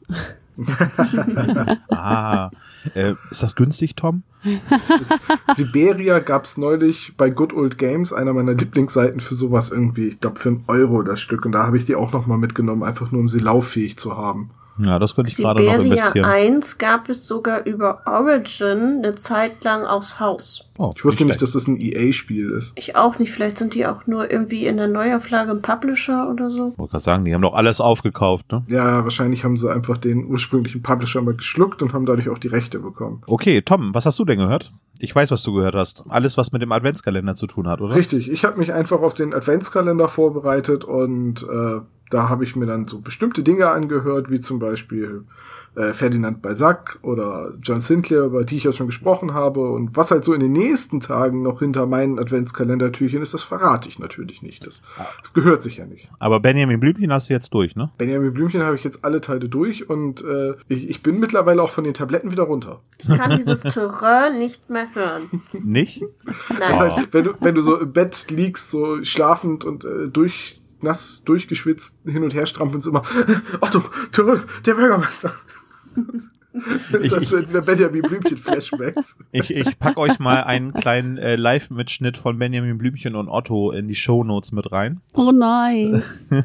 Ah, 1.90 2.50
äh, 2.94 3.14
ist 3.30 3.42
das 3.42 3.54
günstig, 3.54 3.96
Tom? 3.96 4.22
Siberia 5.54 6.18
gab's 6.18 6.58
neulich 6.58 7.14
bei 7.16 7.30
Good 7.30 7.52
Old 7.52 7.78
Games, 7.78 8.12
einer 8.12 8.32
meiner 8.32 8.54
Lieblingsseiten 8.54 9.20
für 9.20 9.34
sowas 9.34 9.70
irgendwie, 9.70 10.08
ich 10.08 10.20
glaube 10.20 10.40
für 10.40 10.50
einen 10.50 10.64
Euro 10.66 11.02
das 11.02 11.20
Stück. 11.20 11.44
Und 11.44 11.52
da 11.52 11.66
habe 11.66 11.78
ich 11.78 11.84
die 11.84 11.94
auch 11.94 12.12
nochmal 12.12 12.38
mitgenommen, 12.38 12.82
einfach 12.82 13.12
nur 13.12 13.20
um 13.20 13.28
sie 13.28 13.38
lauffähig 13.38 13.98
zu 13.98 14.16
haben. 14.16 14.50
Ja, 14.78 14.98
das 14.98 15.14
könnte 15.14 15.30
ich 15.30 15.36
gerade 15.36 15.62
noch 15.62 15.72
Siberia 15.72 15.92
investieren. 15.92 16.24
1 16.24 16.78
gab 16.78 17.08
es 17.08 17.26
sogar 17.26 17.64
über 17.66 18.00
Origin 18.06 18.98
eine 18.98 19.14
Zeit 19.14 19.62
lang 19.64 19.84
aufs 19.84 20.18
Haus. 20.20 20.64
Oh, 20.78 20.90
Ich 20.96 21.04
wusste 21.04 21.24
nicht, 21.24 21.32
schlecht. 21.34 21.42
dass 21.42 21.52
das 21.52 21.66
ein 21.68 21.78
EA-Spiel 21.80 22.50
ist. 22.52 22.72
Ich 22.76 22.96
auch 22.96 23.18
nicht. 23.18 23.30
Vielleicht 23.32 23.58
sind 23.58 23.74
die 23.74 23.86
auch 23.86 24.06
nur 24.06 24.30
irgendwie 24.30 24.66
in 24.66 24.78
der 24.78 24.88
Neuauflage 24.88 25.52
im 25.52 25.62
Publisher 25.62 26.28
oder 26.30 26.48
so. 26.50 26.70
Ich 26.72 26.78
wollte 26.78 26.92
gerade 26.92 27.04
sagen, 27.04 27.24
die 27.24 27.34
haben 27.34 27.42
doch 27.42 27.54
alles 27.54 27.80
aufgekauft, 27.80 28.50
ne? 28.50 28.64
Ja, 28.68 29.04
wahrscheinlich 29.04 29.44
haben 29.44 29.56
sie 29.56 29.70
einfach 29.70 29.98
den 29.98 30.24
ursprünglichen 30.26 30.82
Publisher 30.82 31.20
mal 31.22 31.34
geschluckt 31.34 31.82
und 31.82 31.92
haben 31.92 32.06
dadurch 32.06 32.28
auch 32.30 32.38
die 32.38 32.48
Rechte 32.48 32.78
bekommen. 32.78 33.22
Okay, 33.26 33.60
Tom, 33.62 33.94
was 33.94 34.06
hast 34.06 34.18
du 34.18 34.24
denn 34.24 34.38
gehört? 34.38 34.72
Ich 34.98 35.14
weiß, 35.14 35.30
was 35.30 35.42
du 35.42 35.52
gehört 35.52 35.74
hast. 35.74 36.04
Alles, 36.08 36.36
was 36.38 36.52
mit 36.52 36.62
dem 36.62 36.72
Adventskalender 36.72 37.34
zu 37.34 37.46
tun 37.46 37.68
hat, 37.68 37.80
oder? 37.80 37.94
Richtig, 37.94 38.30
ich 38.30 38.44
habe 38.44 38.58
mich 38.58 38.72
einfach 38.72 39.02
auf 39.02 39.14
den 39.14 39.34
Adventskalender 39.34 40.08
vorbereitet 40.08 40.84
und 40.84 41.42
äh, 41.42 41.80
da 42.12 42.28
habe 42.28 42.44
ich 42.44 42.56
mir 42.56 42.66
dann 42.66 42.84
so 42.84 43.00
bestimmte 43.00 43.42
Dinge 43.42 43.70
angehört, 43.70 44.30
wie 44.30 44.40
zum 44.40 44.58
Beispiel 44.58 45.24
äh, 45.74 45.94
Ferdinand 45.94 46.42
Balzac 46.42 46.98
oder 47.00 47.54
John 47.62 47.80
Sinclair, 47.80 48.24
über 48.24 48.44
die 48.44 48.58
ich 48.58 48.64
ja 48.64 48.72
schon 48.72 48.86
gesprochen 48.86 49.32
habe. 49.32 49.70
Und 49.70 49.96
was 49.96 50.10
halt 50.10 50.24
so 50.24 50.34
in 50.34 50.40
den 50.40 50.52
nächsten 50.52 51.00
Tagen 51.00 51.42
noch 51.42 51.60
hinter 51.60 51.86
meinen 51.86 52.18
Adventskalendertürchen 52.18 53.22
ist, 53.22 53.32
das 53.32 53.42
verrate 53.42 53.88
ich 53.88 53.98
natürlich 53.98 54.42
nicht. 54.42 54.66
Das, 54.66 54.82
das 55.20 55.32
gehört 55.32 55.62
sich 55.62 55.78
ja 55.78 55.86
nicht. 55.86 56.10
Aber 56.18 56.40
Benjamin 56.40 56.78
Blümchen 56.78 57.10
hast 57.12 57.30
du 57.30 57.34
jetzt 57.34 57.54
durch, 57.54 57.74
ne? 57.74 57.90
Benjamin 57.96 58.34
Blümchen 58.34 58.62
habe 58.62 58.76
ich 58.76 58.84
jetzt 58.84 59.04
alle 59.04 59.22
Teile 59.22 59.48
durch 59.48 59.88
und 59.88 60.22
äh, 60.24 60.54
ich, 60.68 60.90
ich 60.90 61.02
bin 61.02 61.18
mittlerweile 61.18 61.62
auch 61.62 61.70
von 61.70 61.84
den 61.84 61.94
Tabletten 61.94 62.30
wieder 62.30 62.44
runter. 62.44 62.80
Ich 62.98 63.08
kann 63.08 63.34
dieses 63.36 63.60
Terrain 63.60 64.38
nicht 64.38 64.68
mehr 64.68 64.88
hören. 64.92 65.42
Nicht? 65.52 66.04
Nein. 66.58 66.78
Halt, 66.78 67.08
wenn, 67.12 67.24
du, 67.24 67.32
wenn 67.40 67.54
du 67.54 67.62
so 67.62 67.78
im 67.78 67.92
Bett 67.92 68.30
liegst, 68.30 68.70
so 68.70 69.02
schlafend 69.04 69.64
und 69.64 69.84
äh, 69.84 70.08
durch, 70.08 70.61
nass 70.82 71.22
durchgeschwitzt 71.24 71.96
hin 72.04 72.22
und 72.22 72.34
her 72.34 72.46
strampelst, 72.46 72.88
immer, 72.88 73.02
Achtung, 73.60 73.84
zurück, 74.12 74.46
der 74.64 74.74
Bürgermeister. 74.74 75.34
Das 76.92 77.04
Ich- 77.06 77.12
ist 77.12 77.28
so 77.30 77.48
wieder 77.48 77.62
Benjamin 77.62 78.02
Blümchen-Flashbacks. 78.02 79.16
Ich, 79.32 79.54
ich 79.54 79.78
pack 79.78 79.96
euch 79.96 80.18
mal 80.18 80.42
einen 80.44 80.72
kleinen 80.74 81.16
äh, 81.16 81.36
Live-Mitschnitt 81.36 82.18
von 82.18 82.38
Benjamin 82.38 82.76
Blümchen 82.78 83.14
und 83.16 83.28
Otto 83.28 83.70
in 83.70 83.88
die 83.88 83.94
Shownotes 83.94 84.52
mit 84.52 84.70
rein. 84.72 85.00
Oh 85.14 85.32
nein. 85.32 86.02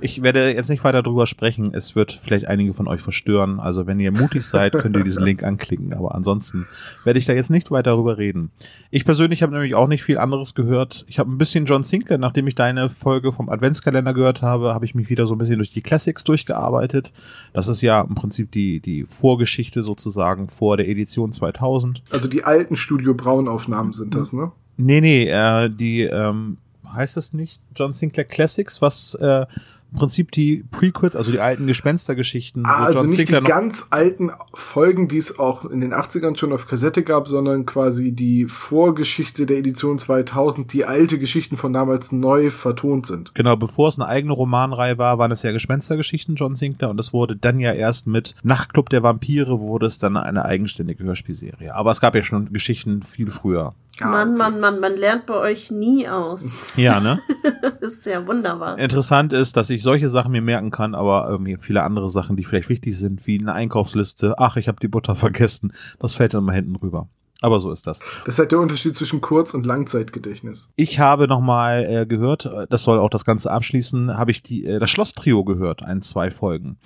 Ich 0.00 0.22
werde 0.22 0.52
jetzt 0.52 0.68
nicht 0.70 0.82
weiter 0.84 1.02
drüber 1.02 1.26
sprechen. 1.26 1.72
Es 1.74 1.94
wird 1.94 2.20
vielleicht 2.22 2.46
einige 2.46 2.74
von 2.74 2.88
euch 2.88 3.00
verstören. 3.00 3.60
Also 3.60 3.86
wenn 3.86 4.00
ihr 4.00 4.12
mutig 4.12 4.44
seid, 4.44 4.72
könnt 4.72 4.96
ihr 4.96 5.04
diesen 5.04 5.22
Link 5.24 5.42
anklicken. 5.42 5.92
Aber 5.94 6.14
ansonsten 6.14 6.66
werde 7.04 7.18
ich 7.18 7.26
da 7.26 7.32
jetzt 7.32 7.50
nicht 7.50 7.70
weiter 7.70 7.92
drüber 7.92 8.18
reden. 8.18 8.50
Ich 8.90 9.04
persönlich 9.04 9.42
habe 9.42 9.52
nämlich 9.52 9.74
auch 9.74 9.88
nicht 9.88 10.02
viel 10.02 10.18
anderes 10.18 10.54
gehört. 10.54 11.04
Ich 11.08 11.18
habe 11.18 11.30
ein 11.30 11.38
bisschen 11.38 11.64
John 11.66 11.82
Sinclair, 11.84 12.18
nachdem 12.18 12.46
ich 12.46 12.54
deine 12.54 12.88
Folge 12.88 13.32
vom 13.32 13.48
Adventskalender 13.48 14.14
gehört 14.14 14.42
habe, 14.42 14.74
habe 14.74 14.84
ich 14.84 14.94
mich 14.94 15.08
wieder 15.10 15.26
so 15.26 15.34
ein 15.34 15.38
bisschen 15.38 15.58
durch 15.58 15.70
die 15.70 15.82
Classics 15.82 16.24
durchgearbeitet. 16.24 17.12
Das 17.52 17.68
ist 17.68 17.82
ja 17.82 18.00
im 18.00 18.14
Prinzip 18.14 18.50
die, 18.52 18.80
die 18.80 19.04
Vorgeschichte 19.28 19.82
sozusagen 19.82 20.48
vor 20.48 20.78
der 20.78 20.88
Edition 20.88 21.32
2000. 21.32 22.02
Also 22.08 22.28
die 22.28 22.44
alten 22.44 22.76
Studio 22.76 23.12
Braun-Aufnahmen 23.12 23.92
sind 23.92 24.14
das, 24.14 24.32
ne? 24.32 24.52
Nee, 24.78 25.02
nee, 25.02 25.28
äh, 25.28 25.68
die, 25.68 26.04
ähm, 26.04 26.56
heißt 26.90 27.18
es 27.18 27.34
nicht 27.34 27.60
John 27.76 27.92
Sinclair 27.92 28.24
Classics, 28.24 28.80
was 28.80 29.14
äh, 29.16 29.44
im 29.90 29.98
Prinzip 29.98 30.32
die 30.32 30.64
Prequels, 30.70 31.16
also 31.16 31.32
die 31.32 31.40
alten 31.40 31.66
Gespenstergeschichten, 31.66 32.66
Ah, 32.66 32.84
also 32.84 33.02
nicht 33.02 33.12
die 33.12 33.16
Sinclair 33.16 33.40
noch 33.40 33.48
ganz 33.48 33.86
alten 33.90 34.30
Folgen, 34.54 35.08
die 35.08 35.16
es 35.16 35.38
auch 35.38 35.64
in 35.64 35.80
den 35.80 35.94
80ern 35.94 36.36
schon 36.36 36.52
auf 36.52 36.66
Kassette 36.66 37.02
gab, 37.02 37.26
sondern 37.28 37.64
quasi 37.64 38.12
die 38.12 38.46
Vorgeschichte 38.46 39.46
der 39.46 39.58
Edition 39.58 39.98
2000, 39.98 40.72
die 40.72 40.84
alte 40.84 41.18
Geschichten 41.18 41.56
von 41.56 41.72
damals 41.72 42.12
neu 42.12 42.50
vertont 42.50 43.06
sind. 43.06 43.34
Genau, 43.34 43.56
bevor 43.56 43.88
es 43.88 43.98
eine 43.98 44.08
eigene 44.08 44.34
Romanreihe 44.34 44.98
war, 44.98 45.18
waren 45.18 45.32
es 45.32 45.42
ja 45.42 45.52
Gespenstergeschichten 45.52 46.34
John 46.34 46.54
Sinclair 46.54 46.90
und 46.90 46.96
das 46.98 47.12
wurde 47.12 47.36
dann 47.36 47.58
ja 47.58 47.72
erst 47.72 48.06
mit 48.06 48.34
Nachtclub 48.42 48.90
der 48.90 49.02
Vampire 49.02 49.60
wurde 49.60 49.86
es 49.86 49.98
dann 49.98 50.16
eine 50.16 50.44
eigenständige 50.44 51.04
Hörspielserie. 51.04 51.74
Aber 51.74 51.90
es 51.90 52.00
gab 52.00 52.14
ja 52.14 52.22
schon 52.22 52.52
Geschichten 52.52 53.02
viel 53.02 53.30
früher. 53.30 53.74
Ja, 54.00 54.06
Mann, 54.08 54.28
okay. 54.30 54.38
Mann, 54.38 54.60
Mann, 54.60 54.80
man 54.80 54.96
lernt 54.96 55.26
bei 55.26 55.34
euch 55.34 55.70
nie 55.70 56.08
aus. 56.08 56.50
Ja, 56.76 57.00
ne? 57.00 57.20
Das 57.80 57.94
ist 57.94 58.06
ja 58.06 58.26
wunderbar. 58.26 58.78
Interessant 58.78 59.32
ist, 59.32 59.56
dass 59.56 59.70
ich 59.70 59.82
solche 59.82 60.08
Sachen 60.08 60.32
mir 60.32 60.42
merken 60.42 60.70
kann, 60.70 60.94
aber 60.94 61.28
irgendwie 61.28 61.56
viele 61.58 61.82
andere 61.82 62.08
Sachen, 62.08 62.36
die 62.36 62.44
vielleicht 62.44 62.68
wichtig 62.68 62.98
sind, 62.98 63.26
wie 63.26 63.38
eine 63.38 63.52
Einkaufsliste. 63.52 64.34
Ach, 64.38 64.56
ich 64.56 64.68
habe 64.68 64.78
die 64.80 64.88
Butter 64.88 65.14
vergessen. 65.16 65.72
Das 65.98 66.14
fällt 66.14 66.34
dann 66.34 66.44
mal 66.44 66.54
hinten 66.54 66.76
rüber. 66.76 67.08
Aber 67.40 67.60
so 67.60 67.70
ist 67.70 67.86
das. 67.86 68.00
Das 68.24 68.34
ist 68.34 68.38
halt 68.40 68.50
der 68.52 68.58
Unterschied 68.58 68.96
zwischen 68.96 69.20
Kurz- 69.20 69.54
und 69.54 69.64
Langzeitgedächtnis. 69.64 70.70
Ich 70.74 70.98
habe 70.98 71.28
nochmal 71.28 71.84
äh, 71.88 72.06
gehört, 72.06 72.46
äh, 72.46 72.66
das 72.68 72.82
soll 72.82 72.98
auch 72.98 73.10
das 73.10 73.24
Ganze 73.24 73.50
abschließen, 73.50 74.18
habe 74.18 74.32
ich 74.32 74.42
die, 74.42 74.64
äh, 74.64 74.80
das 74.80 74.90
Schloss-Trio 74.90 75.44
gehört, 75.44 75.82
ein, 75.82 76.02
zwei 76.02 76.30
Folgen. 76.30 76.78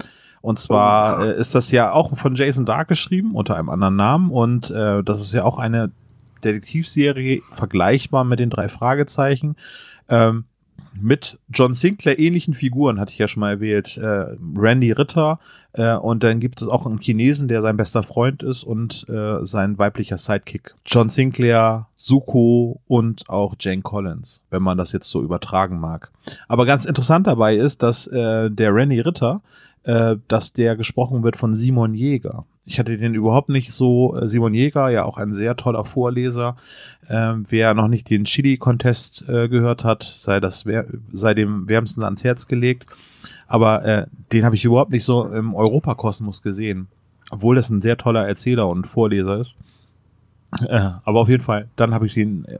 Und 0.42 0.59
zwar 0.59 1.19
Oha. 1.21 1.25
äh, 1.26 1.38
ist 1.38 1.54
das 1.54 1.71
ja 1.71 1.92
auch 1.92 2.16
von 2.19 2.35
Jason 2.35 2.66
Dark 2.66 2.88
geschrieben, 2.88 3.35
unter 3.35 3.57
einem 3.57 3.71
anderen 3.71 3.97
Namen. 3.97 4.31
Und 4.31 4.71
äh, 4.71 5.02
das 5.02 5.21
ist 5.21 5.33
ja 5.33 5.45
auch 5.45 5.59
eine 5.59 5.90
Detektivserie, 6.45 7.43
vergleichbar 7.51 8.25
mit 8.25 8.39
den 8.39 8.51
drei 8.51 8.69
Fragezeichen. 8.69 9.57
Ähm, 10.09 10.45
mit 11.01 11.39
John 11.53 11.75
Sinclair 11.75 12.19
ähnlichen 12.19 12.55
Figuren, 12.55 13.01
hatte 13.01 13.13
ich 13.13 13.19
ja 13.19 13.29
schon 13.29 13.41
mal 13.41 13.53
erwähnt. 13.53 13.97
Äh, 13.97 14.37
Randy 14.57 14.93
Ritter 14.93 15.39
äh, 15.73 15.95
und 15.95 16.23
dann 16.23 16.41
gibt 16.41 16.61
es 16.61 16.69
auch 16.69 16.87
einen 16.87 16.99
Chinesen, 16.99 17.49
der 17.49 17.63
sein 17.63 17.77
bester 17.77 18.03
Freund 18.03 18.43
ist 18.43 18.63
und 18.63 19.07
äh, 19.09 19.45
sein 19.45 19.79
weiblicher 19.79 20.19
Sidekick. 20.19 20.75
John 20.85 21.09
Sinclair, 21.09 21.89
Suko 21.95 22.81
und 22.87 23.29
auch 23.29 23.55
Jane 23.59 23.83
Collins, 23.83 24.43
wenn 24.51 24.63
man 24.63 24.77
das 24.77 24.93
jetzt 24.93 25.09
so 25.09 25.23
übertragen 25.23 25.81
mag. 25.81 26.11
Aber 26.49 26.67
ganz 26.67 26.85
interessant 26.85 27.27
dabei 27.27 27.57
ist, 27.57 27.83
dass 27.83 28.07
äh, 28.07 28.51
der 28.51 28.75
Randy 28.75 29.01
Ritter, 29.01 29.41
äh, 29.85 30.17
dass 30.29 30.53
der 30.53 30.77
gesprochen 30.77 31.23
wird 31.23 31.37
von 31.37 31.55
Simon 31.55 31.95
Jäger. 31.95 32.45
Ich 32.64 32.78
hatte 32.78 32.97
den 32.97 33.14
überhaupt 33.14 33.49
nicht 33.49 33.73
so. 33.73 34.16
Äh, 34.16 34.28
Simon 34.28 34.54
Jäger, 34.54 34.88
ja 34.90 35.04
auch 35.04 35.19
ein 35.19 35.33
sehr 35.33 35.57
toller 35.57 35.85
Vorleser. 35.85 36.57
Ähm, 37.09 37.45
wer 37.49 37.75
noch 37.75 37.88
nicht 37.88 38.09
den 38.09 38.25
Chili-Contest 38.25 39.28
äh, 39.28 39.49
gehört 39.49 39.85
hat, 39.85 40.02
sei 40.02 40.38
das 40.38 40.64
sei 41.12 41.35
dem 41.35 41.69
wärmsten 41.69 42.04
ans 42.04 42.23
Herz 42.23 42.47
gelegt. 42.47 42.87
Aber 43.49 43.85
äh, 43.85 44.07
den 44.33 44.45
habe 44.45 44.54
ich 44.54 44.64
überhaupt 44.64 44.92
nicht 44.92 45.04
so 45.04 45.26
im 45.26 45.54
Europakosmos 45.54 46.42
gesehen. 46.42 46.88
Obwohl 47.31 47.57
das 47.57 47.71
ein 47.71 47.81
sehr 47.81 47.97
toller 47.97 48.26
Erzähler 48.26 48.69
und 48.69 48.87
Vorleser 48.87 49.38
ist. 49.38 49.59
Äh, 50.61 50.90
aber 51.04 51.21
auf 51.21 51.28
jeden 51.28 51.42
Fall, 51.42 51.69
dann 51.76 51.95
habe 51.95 52.07
ich 52.07 52.16
äh, 52.16 52.59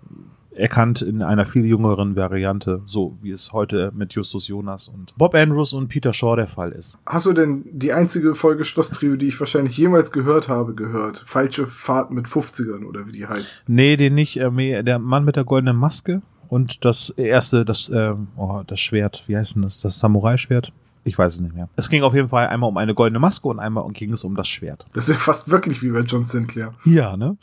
erkannt 0.54 1.02
in 1.02 1.23
einer 1.23 1.44
viel 1.44 1.64
jüngeren 1.64 2.16
Variante, 2.16 2.82
so 2.87 3.16
wie 3.23 3.30
es 3.30 3.52
heute 3.52 3.92
mit 3.94 4.12
Justus 4.14 4.49
Jonas 4.49 4.88
und 4.88 5.14
Bob 5.16 5.35
Andrews 5.35 5.73
und 5.73 5.88
Peter 5.88 6.12
Shaw 6.12 6.37
der 6.37 6.47
Fall 6.47 6.73
ist. 6.73 6.99
Hast 7.06 7.26
du 7.26 7.32
denn 7.32 7.64
die 7.71 7.92
einzige 7.92 8.35
Folge 8.35 8.64
Schlosstrio, 8.64 9.16
die 9.16 9.28
ich 9.28 9.40
wahrscheinlich 9.40 9.76
jemals 9.76 10.12
gehört 10.12 10.49
habe, 10.49 10.75
gehört? 10.75 11.23
Falsche 11.26 11.66
Fahrt 11.66 12.11
mit 12.11 12.26
50ern 12.26 12.85
oder 12.85 13.06
wie 13.06 13.12
die 13.12 13.26
heißt? 13.26 13.64
Nee, 13.66 13.97
den 13.97 14.14
nicht. 14.14 14.37
Äh, 14.37 14.82
der 14.82 14.99
Mann 14.99 15.25
mit 15.25 15.37
der 15.37 15.44
goldenen 15.44 15.76
Maske 15.76 16.23
und 16.49 16.85
das 16.85 17.11
erste, 17.11 17.64
das, 17.64 17.88
äh, 17.88 18.14
oh, 18.37 18.62
das 18.66 18.80
Schwert, 18.80 19.25
wie 19.26 19.37
heißt 19.37 19.56
denn 19.56 19.62
das? 19.62 19.80
Das 19.80 19.99
Samurai-Schwert? 19.99 20.73
Ich 21.04 21.18
weiß 21.18 21.35
es 21.35 21.40
nicht 21.40 21.54
mehr. 21.54 21.68
Es 21.75 21.88
ging 21.88 22.02
auf 22.02 22.14
jeden 22.14 22.28
Fall 22.28 22.47
einmal 22.47 22.68
um 22.68 22.76
eine 22.76 22.94
goldene 22.94 23.18
Maske 23.18 23.49
und 23.49 23.59
einmal 23.59 23.87
ging 23.88 24.12
es 24.12 24.23
um 24.23 24.37
das 24.37 24.49
Schwert. 24.49 24.87
Das 24.92 25.09
ist 25.09 25.14
ja 25.14 25.18
fast 25.18 25.50
wirklich 25.50 25.82
wie 25.82 25.90
bei 25.90 26.00
John 26.00 26.23
Sinclair. 26.23 26.75
Ja, 26.85 27.16
ne? 27.16 27.37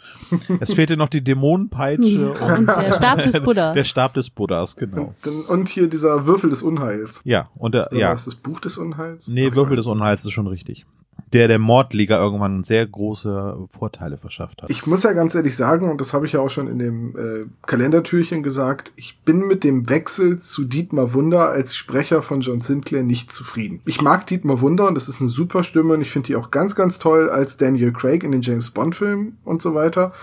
Es 0.60 0.74
fehlte 0.74 0.96
noch 0.96 1.10
die 1.10 1.22
Dämonenpeitsche 1.22 2.32
und, 2.32 2.42
und 2.60 2.68
der 2.68 2.94
Stab 2.94 3.24
des 3.24 3.40
Buddha. 3.42 3.74
Der 3.80 3.84
Stab 3.84 4.14
des 4.14 4.30
Buddhas, 4.30 4.76
genau. 4.76 5.14
Und, 5.26 5.50
und 5.50 5.70
hier 5.70 5.88
dieser 5.88 6.26
Würfel 6.26 6.50
des 6.50 6.64
Unheils. 6.64 7.22
Ja, 7.24 7.50
und 7.56 7.74
der, 7.74 7.92
Oder 7.92 8.00
ja. 8.00 8.14
Ist 8.14 8.28
das 8.28 8.36
Buch 8.36 8.60
des 8.60 8.78
Unheils? 8.78 9.28
Nee, 9.28 9.48
okay. 9.48 9.56
Würfel 9.56 9.76
des 9.76 9.88
Unheils 9.88 10.24
ist 10.24 10.32
schon 10.32 10.48
richtig 10.48 10.86
der 11.34 11.48
der 11.48 11.60
Mordliga 11.60 12.18
irgendwann 12.18 12.64
sehr 12.64 12.86
große 12.86 13.68
Vorteile 13.72 14.18
verschafft 14.18 14.62
hat. 14.62 14.70
Ich 14.70 14.88
muss 14.88 15.04
ja 15.04 15.14
ganz 15.14 15.36
ehrlich 15.36 15.56
sagen, 15.56 15.90
und 15.90 16.02
das 16.02 16.14
habe 16.14 16.26
ich 16.26 16.34
ja 16.34 16.40
auch 16.40 16.50
schon 16.50 16.68
in 16.68 16.80
dem 16.80 17.16
äh, 17.18 17.46
Kalendertürchen 17.66 18.44
gesagt, 18.44 18.92
ich 18.96 19.20
bin 19.20 19.46
mit 19.46 19.64
dem 19.64 19.90
Wechsel 19.90 20.40
zu 20.40 20.64
Dietmar 20.64 21.14
Wunder 21.14 21.50
als 21.50 21.76
Sprecher 21.76 22.22
von 22.22 22.42
John 22.42 22.60
Sinclair 22.60 23.04
nicht 23.04 23.32
zufrieden. 23.32 23.82
Ich 23.86 24.02
mag 24.02 24.28
Dietmar 24.28 24.62
Wunder 24.62 24.88
und 24.88 24.96
das 24.96 25.10
ist 25.10 25.22
eine 25.22 25.30
super 25.30 25.64
Stimme 25.64 25.94
und 25.94 26.02
ich 26.02 26.12
finde 26.12 26.28
die 26.28 26.36
auch 26.36 26.52
ganz, 26.52 26.76
ganz 26.76 27.00
toll 27.00 27.30
als 27.30 27.58
Daniel 27.58 27.92
Craig 27.92 28.24
in 28.24 28.32
den 28.32 28.42
James 28.42 28.72
Bond-Filmen 28.72 29.38
und 29.44 29.62
so 29.62 29.76
weiter. 29.76 30.14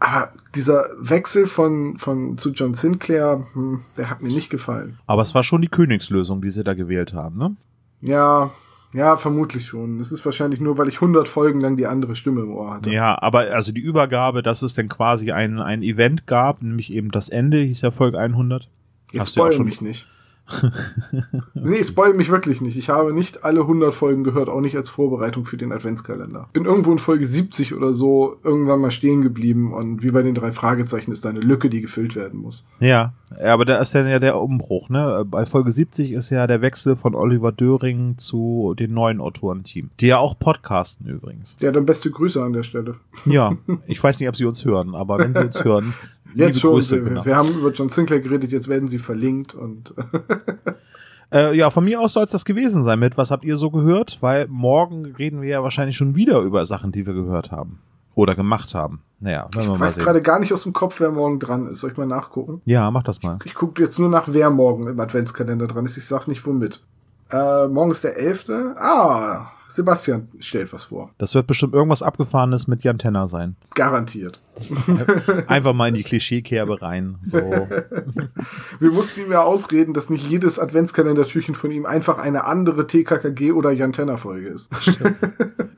Aber 0.00 0.32
dieser 0.54 0.90
Wechsel 0.98 1.46
von, 1.46 1.98
von 1.98 2.36
zu 2.36 2.50
John 2.50 2.74
Sinclair, 2.74 3.46
hm, 3.52 3.82
der 3.96 4.10
hat 4.10 4.22
mir 4.22 4.32
nicht 4.32 4.50
gefallen. 4.50 4.98
Aber 5.06 5.22
es 5.22 5.34
war 5.34 5.42
schon 5.42 5.62
die 5.62 5.68
Königslösung, 5.68 6.42
die 6.42 6.50
sie 6.50 6.64
da 6.64 6.74
gewählt 6.74 7.14
haben, 7.14 7.38
ne? 7.38 7.56
Ja, 8.00 8.50
ja, 8.94 9.16
vermutlich 9.16 9.66
schon. 9.66 9.98
Das 9.98 10.12
ist 10.12 10.24
wahrscheinlich 10.24 10.60
nur, 10.60 10.78
weil 10.78 10.88
ich 10.88 10.96
100 10.96 11.26
Folgen 11.26 11.60
lang 11.60 11.76
die 11.76 11.86
andere 11.86 12.14
Stimme 12.14 12.42
im 12.42 12.52
Ohr 12.52 12.74
hatte. 12.74 12.92
Ja, 12.92 13.20
aber 13.20 13.40
also 13.52 13.72
die 13.72 13.80
Übergabe, 13.80 14.42
dass 14.42 14.62
es 14.62 14.74
dann 14.74 14.88
quasi 14.88 15.32
ein, 15.32 15.58
ein 15.60 15.82
Event 15.82 16.28
gab, 16.28 16.62
nämlich 16.62 16.92
eben 16.92 17.10
das 17.10 17.28
Ende, 17.28 17.58
hieß 17.58 17.82
ja 17.82 17.90
Folge 17.90 18.20
100. 18.20 18.70
Jetzt 19.10 19.30
spoil 19.30 19.58
mich 19.64 19.80
nicht. 19.80 20.06
nee, 21.54 21.82
spoil 21.82 22.14
mich 22.14 22.30
wirklich 22.30 22.60
nicht. 22.60 22.76
Ich 22.76 22.88
habe 22.90 23.12
nicht 23.12 23.44
alle 23.44 23.60
100 23.60 23.94
Folgen 23.94 24.24
gehört, 24.24 24.48
auch 24.48 24.60
nicht 24.60 24.76
als 24.76 24.90
Vorbereitung 24.90 25.44
für 25.44 25.56
den 25.56 25.72
Adventskalender. 25.72 26.48
Bin 26.52 26.66
irgendwo 26.66 26.92
in 26.92 26.98
Folge 26.98 27.26
70 27.26 27.74
oder 27.74 27.92
so 27.92 28.36
irgendwann 28.44 28.80
mal 28.80 28.90
stehen 28.90 29.22
geblieben 29.22 29.72
und 29.72 30.02
wie 30.02 30.10
bei 30.10 30.22
den 30.22 30.34
drei 30.34 30.52
Fragezeichen 30.52 31.12
ist 31.12 31.24
da 31.24 31.30
eine 31.30 31.40
Lücke, 31.40 31.70
die 31.70 31.80
gefüllt 31.80 32.14
werden 32.14 32.40
muss. 32.40 32.66
Ja, 32.78 33.14
aber 33.42 33.64
da 33.64 33.78
ist 33.78 33.94
dann 33.94 34.08
ja 34.08 34.18
der 34.18 34.38
Umbruch, 34.38 34.88
ne? 34.90 35.24
Bei 35.26 35.46
Folge 35.46 35.72
70 35.72 36.12
ist 36.12 36.30
ja 36.30 36.46
der 36.46 36.60
Wechsel 36.60 36.96
von 36.96 37.14
Oliver 37.14 37.52
Döring 37.52 38.18
zu 38.18 38.74
den 38.78 38.92
neuen 38.92 39.20
Autorenteam, 39.20 39.90
die 40.00 40.08
ja 40.08 40.18
auch 40.18 40.38
podcasten 40.38 41.06
übrigens. 41.06 41.56
Ja, 41.60 41.72
dann 41.72 41.86
beste 41.86 42.10
Grüße 42.10 42.42
an 42.42 42.52
der 42.52 42.62
Stelle. 42.62 42.96
Ja, 43.24 43.56
ich 43.86 44.02
weiß 44.02 44.20
nicht, 44.20 44.28
ob 44.28 44.36
sie 44.36 44.44
uns 44.44 44.64
hören, 44.64 44.94
aber 44.94 45.18
wenn 45.18 45.34
sie 45.34 45.42
uns 45.42 45.64
hören, 45.64 45.94
Jetzt 46.34 46.60
schon. 46.60 46.74
Grüße, 46.74 46.96
wir, 46.96 47.02
genau. 47.02 47.24
wir 47.24 47.36
haben 47.36 47.48
über 47.48 47.72
John 47.72 47.88
Sinclair 47.88 48.20
geredet, 48.20 48.52
jetzt 48.52 48.68
werden 48.68 48.88
sie 48.88 48.98
verlinkt 48.98 49.54
und. 49.54 49.94
äh, 51.32 51.56
ja, 51.56 51.70
von 51.70 51.84
mir 51.84 52.00
aus 52.00 52.12
soll 52.14 52.24
es 52.24 52.30
das 52.30 52.44
gewesen 52.44 52.82
sein 52.82 52.98
mit. 52.98 53.16
Was 53.16 53.30
habt 53.30 53.44
ihr 53.44 53.56
so 53.56 53.70
gehört? 53.70 54.18
Weil 54.20 54.46
morgen 54.48 55.14
reden 55.16 55.42
wir 55.42 55.48
ja 55.48 55.62
wahrscheinlich 55.62 55.96
schon 55.96 56.14
wieder 56.14 56.40
über 56.40 56.64
Sachen, 56.64 56.92
die 56.92 57.06
wir 57.06 57.14
gehört 57.14 57.50
haben. 57.50 57.80
Oder 58.14 58.34
gemacht 58.34 58.74
haben. 58.74 59.02
Naja, 59.18 59.48
ich 59.50 59.66
weiß 59.66 59.98
gerade 59.98 60.22
gar 60.22 60.38
nicht 60.38 60.52
aus 60.52 60.62
dem 60.62 60.72
Kopf, 60.72 61.00
wer 61.00 61.10
morgen 61.10 61.40
dran 61.40 61.66
ist. 61.66 61.80
Soll 61.80 61.90
ich 61.90 61.96
mal 61.96 62.06
nachgucken? 62.06 62.60
Ja, 62.64 62.90
mach 62.90 63.02
das 63.02 63.22
mal. 63.22 63.38
Ich, 63.40 63.46
ich 63.46 63.54
gucke 63.54 63.82
jetzt 63.82 63.98
nur 63.98 64.08
nach, 64.08 64.28
wer 64.28 64.50
morgen 64.50 64.86
im 64.86 65.00
Adventskalender 65.00 65.66
dran 65.66 65.84
ist. 65.84 65.96
Ich 65.96 66.06
sag 66.06 66.28
nicht 66.28 66.46
womit. 66.46 66.84
Äh, 67.30 67.66
morgen 67.68 67.90
ist 67.90 68.04
der 68.04 68.16
11. 68.16 68.50
Ah, 68.76 69.50
Sebastian 69.68 70.28
stellt 70.38 70.72
was 70.72 70.84
vor. 70.84 71.10
Das 71.18 71.34
wird 71.34 71.46
bestimmt 71.46 71.74
irgendwas 71.74 72.02
Abgefahrenes 72.02 72.68
mit 72.68 72.84
Jan 72.84 72.98
Tenner 72.98 73.26
sein. 73.26 73.56
Garantiert. 73.74 74.40
Einfach 75.46 75.72
mal 75.72 75.88
in 75.88 75.94
die 75.94 76.02
Klischeekerbe 76.02 76.80
rein. 76.82 77.16
So. 77.22 77.38
Wir 78.80 78.92
mussten 78.92 79.22
ihm 79.22 79.32
ja 79.32 79.42
ausreden, 79.42 79.94
dass 79.94 80.10
nicht 80.10 80.28
jedes 80.28 80.58
Adventskalendertürchen 80.58 81.54
von 81.54 81.70
ihm 81.70 81.86
einfach 81.86 82.18
eine 82.18 82.44
andere 82.44 82.86
TKKG 82.86 83.52
oder 83.52 83.70
Jan 83.70 83.92
Tenner 83.92 84.18
Folge 84.18 84.48
ist. 84.48 84.70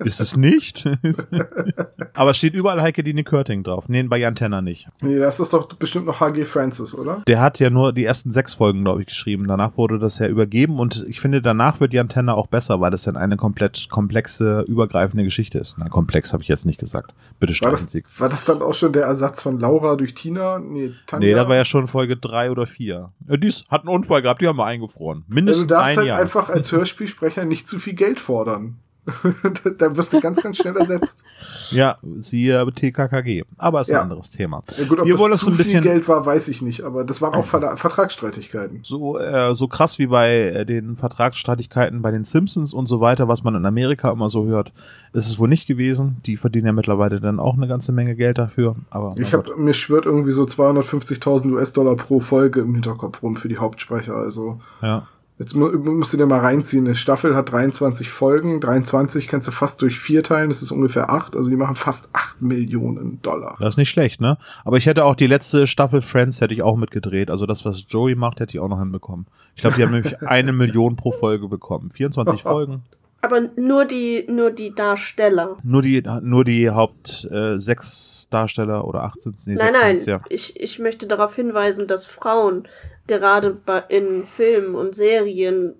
ist 0.01 0.21
es 0.21 0.37
nicht? 0.37 0.85
Aber 2.15 2.31
es 2.31 2.39
steht 2.39 2.55
überall 2.55 2.81
Heike 2.81 3.03
Dine 3.03 3.25
Körting 3.25 3.63
drauf. 3.63 3.89
Nee, 3.89 4.03
bei 4.05 4.19
Jan 4.19 4.35
Tenner 4.35 4.63
nicht. 4.63 4.89
Nee, 5.01 5.19
das 5.19 5.41
ist 5.41 5.53
doch 5.53 5.67
bestimmt 5.75 6.07
noch 6.07 6.21
HG 6.21 6.45
Francis, 6.45 6.95
oder? 6.95 7.23
Der 7.27 7.41
hat 7.41 7.59
ja 7.61 7.71
nur 7.71 7.93
die 7.93 8.05
ersten 8.05 8.33
sechs 8.33 8.55
Folgen, 8.55 8.85
glaube 8.85 9.03
ich, 9.03 9.09
geschrieben. 9.09 9.47
Danach 9.49 9.77
wurde 9.77 9.99
das 9.99 10.19
ja 10.19 10.27
übergeben 10.27 10.79
und 10.79 11.05
ich 11.09 11.21
finde, 11.21 11.43
danach 11.43 11.81
wird 11.81 11.93
Jan 11.93 12.09
Tenner 12.09 12.37
auch 12.37 12.47
besser, 12.47 12.81
weil 12.81 12.91
das 12.91 13.03
dann 13.03 13.17
eine 13.17 13.37
komplett 13.37 13.89
komplexe, 13.91 14.63
übergreifende 14.63 15.25
Geschichte 15.25 15.59
ist. 15.59 15.77
Na, 15.79 15.89
komplex 15.89 16.33
habe 16.33 16.43
ich 16.43 16.49
jetzt 16.49 16.67
nicht 16.67 16.81
gesagt. 16.81 17.15
Bitte 17.41 17.55
streichen 17.55 17.89
Sie. 17.89 18.05
War 18.19 18.29
das 18.29 18.45
dann 18.45 18.63
auch 18.67 18.75
schon 18.75 18.93
der 18.93 19.05
Ersatz 19.05 19.43
von 19.43 19.59
Laura 19.59 19.97
durch 19.97 20.15
Tina? 20.15 20.59
Nee, 20.59 20.93
Tanja? 21.07 21.29
Nee, 21.29 21.35
da 21.35 21.49
war 21.49 21.57
ja 21.57 21.65
schon 21.65 21.87
Folge 21.87 22.17
drei 22.17 22.51
oder 22.51 22.67
vier. 22.67 23.13
Ja, 23.29 23.37
die 23.37 23.49
hat 23.49 23.83
einen 23.83 23.95
Unfall 23.95 24.23
gehabt, 24.23 24.43
die 24.43 24.49
haben 24.49 24.59
wir 24.59 24.67
eingefroren. 24.67 25.25
Mindestens 25.29 25.65
also 25.65 25.69
du 25.69 25.75
darfst 25.75 25.91
ein 25.91 25.97
halt 25.99 26.09
Jahr. 26.09 26.19
einfach 26.19 26.49
als 26.49 26.73
Hörspielsprecher 26.73 27.45
nicht 27.45 27.69
zu 27.69 27.79
viel 27.79 27.95
Geld 27.95 28.21
fordern. 28.21 28.79
da 29.79 29.97
wirst 29.97 30.13
du 30.13 30.21
ganz, 30.21 30.43
ganz 30.43 30.57
schnell 30.57 30.77
ersetzt. 30.77 31.25
Ja, 31.71 31.99
siehe 32.19 32.67
TKKG. 32.73 33.45
Aber 33.57 33.81
ist 33.81 33.89
ja. 33.89 33.99
ein 33.99 34.05
anderes 34.05 34.31
Thema. 34.31 34.65
Ja, 34.77 34.85
gut, 34.85 35.01
ob 35.01 35.07
Wir 35.07 35.17
das 35.29 35.41
zu 35.41 35.51
ein 35.51 35.57
bisschen 35.57 35.83
viel 35.83 35.91
Geld 35.93 36.09
war, 36.09 36.27
weiß 36.27 36.49
ich 36.49 36.63
nicht. 36.63 36.83
Aber 36.83 37.05
das 37.05 37.23
waren 37.23 37.35
auch 37.35 37.45
Ver 37.45 37.77
Vertragsstreitigkeiten. 37.77 38.81
So, 38.83 39.19
äh, 39.19 39.55
so 39.55 39.69
krass 39.69 39.99
wie 39.99 40.07
bei 40.07 40.35
äh, 40.35 40.67
den 40.67 40.97
Vertragsstreitigkeiten 40.97 42.03
bei 42.03 42.11
den 42.11 42.25
Simpsons 42.25 42.75
und 42.75 42.87
so 42.87 43.01
weiter, 43.01 43.29
was 43.29 43.45
man 43.45 43.55
in 43.55 43.65
Amerika 43.65 44.11
immer 44.11 44.29
so 44.29 44.47
hört, 44.47 44.73
ist 45.13 45.27
es 45.27 45.39
wohl 45.39 45.49
nicht 45.49 45.67
gewesen. 45.67 46.17
Die 46.27 46.37
verdienen 46.37 46.67
ja 46.67 46.73
mittlerweile 46.73 47.21
dann 47.21 47.39
auch 47.39 47.55
eine 47.55 47.69
ganze 47.69 47.93
Menge 47.93 48.17
Geld 48.17 48.39
dafür. 48.39 48.77
Aber 48.91 49.15
ich 49.17 49.33
habe 49.33 49.57
mir 49.57 49.75
schwört 49.75 50.07
irgendwie 50.07 50.33
so 50.33 50.43
250.000 50.43 51.53
US-Dollar 51.53 51.97
pro 51.97 52.21
Folge 52.21 52.61
im 52.61 52.75
Hinterkopf 52.75 53.23
rum 53.23 53.37
für 53.37 53.49
die 53.49 53.59
Hauptsprecher. 53.59 54.15
Also 54.15 54.61
ja. 54.83 55.07
Jetzt 55.39 55.55
musst 55.55 56.15
du 56.15 56.17
dir 56.17 56.25
mal 56.25 56.41
reinziehen. 56.41 56.87
Eine 56.87 56.95
Staffel 56.95 57.37
hat 57.37 57.53
23 57.53 58.09
Folgen. 58.09 58.59
23 58.61 59.29
kannst 59.29 59.47
du 59.47 59.53
fast 59.53 59.83
durch 59.83 59.99
vier 59.99 60.23
teilen. 60.23 60.49
Das 60.49 60.63
ist 60.63 60.71
ungefähr 60.71 61.11
acht. 61.11 61.37
Also 61.37 61.51
die 61.51 61.57
machen 61.57 61.77
fast 61.77 62.09
acht 62.15 62.41
Millionen 62.41 63.21
Dollar. 63.21 63.57
Das 63.61 63.75
ist 63.75 63.79
nicht 63.79 63.91
schlecht, 63.91 64.23
ne? 64.23 64.39
Aber 64.65 64.79
ich 64.79 64.87
hätte 64.87 65.05
auch 65.05 65.15
die 65.15 65.27
letzte 65.27 65.67
Staffel 65.67 66.01
Friends 66.01 66.41
hätte 66.41 66.55
ich 66.55 66.63
auch 66.63 66.77
mitgedreht. 66.77 67.31
Also 67.31 67.45
das, 67.45 67.67
was 67.67 67.85
Joey 67.87 68.15
macht, 68.15 68.41
hätte 68.41 68.57
ich 68.57 68.61
auch 68.61 68.69
noch 68.69 68.79
hinbekommen. 68.79 69.27
Ich 69.55 69.61
glaube, 69.61 69.77
die 69.77 69.83
haben 69.83 69.93
nämlich 69.93 70.23
eine 70.27 70.53
Million 70.55 70.97
pro 70.97 71.13
Folge 71.13 71.49
bekommen. 71.49 71.91
24 71.91 72.43
Folgen. 72.43 72.83
Aber 73.21 73.43
nur 73.57 73.85
die, 73.85 74.27
nur 74.31 74.53
die 74.53 74.75
Darsteller. 74.75 75.57
Nur 75.63 75.83
die, 75.83 76.03
nur 76.23 76.45
die 76.45 76.71
Haupt 76.71 77.29
äh, 77.31 77.59
sechs 77.59 78.29
Darsteller 78.31 78.87
oder 78.87 79.03
18. 79.03 79.35
Nee, 79.47 79.55
nein, 79.55 79.73
nein. 79.73 79.99
Ja. 80.07 80.21
Ich, 80.31 80.59
ich 80.59 80.79
möchte 80.79 81.07
darauf 81.07 81.35
hinweisen, 81.35 81.87
dass 81.87 82.07
Frauen 82.07 82.69
gerade 83.07 83.59
in 83.89 84.25
Filmen 84.25 84.75
und 84.75 84.95
Serien 84.95 85.75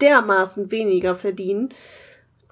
dermaßen 0.00 0.70
weniger 0.70 1.14
verdienen, 1.14 1.70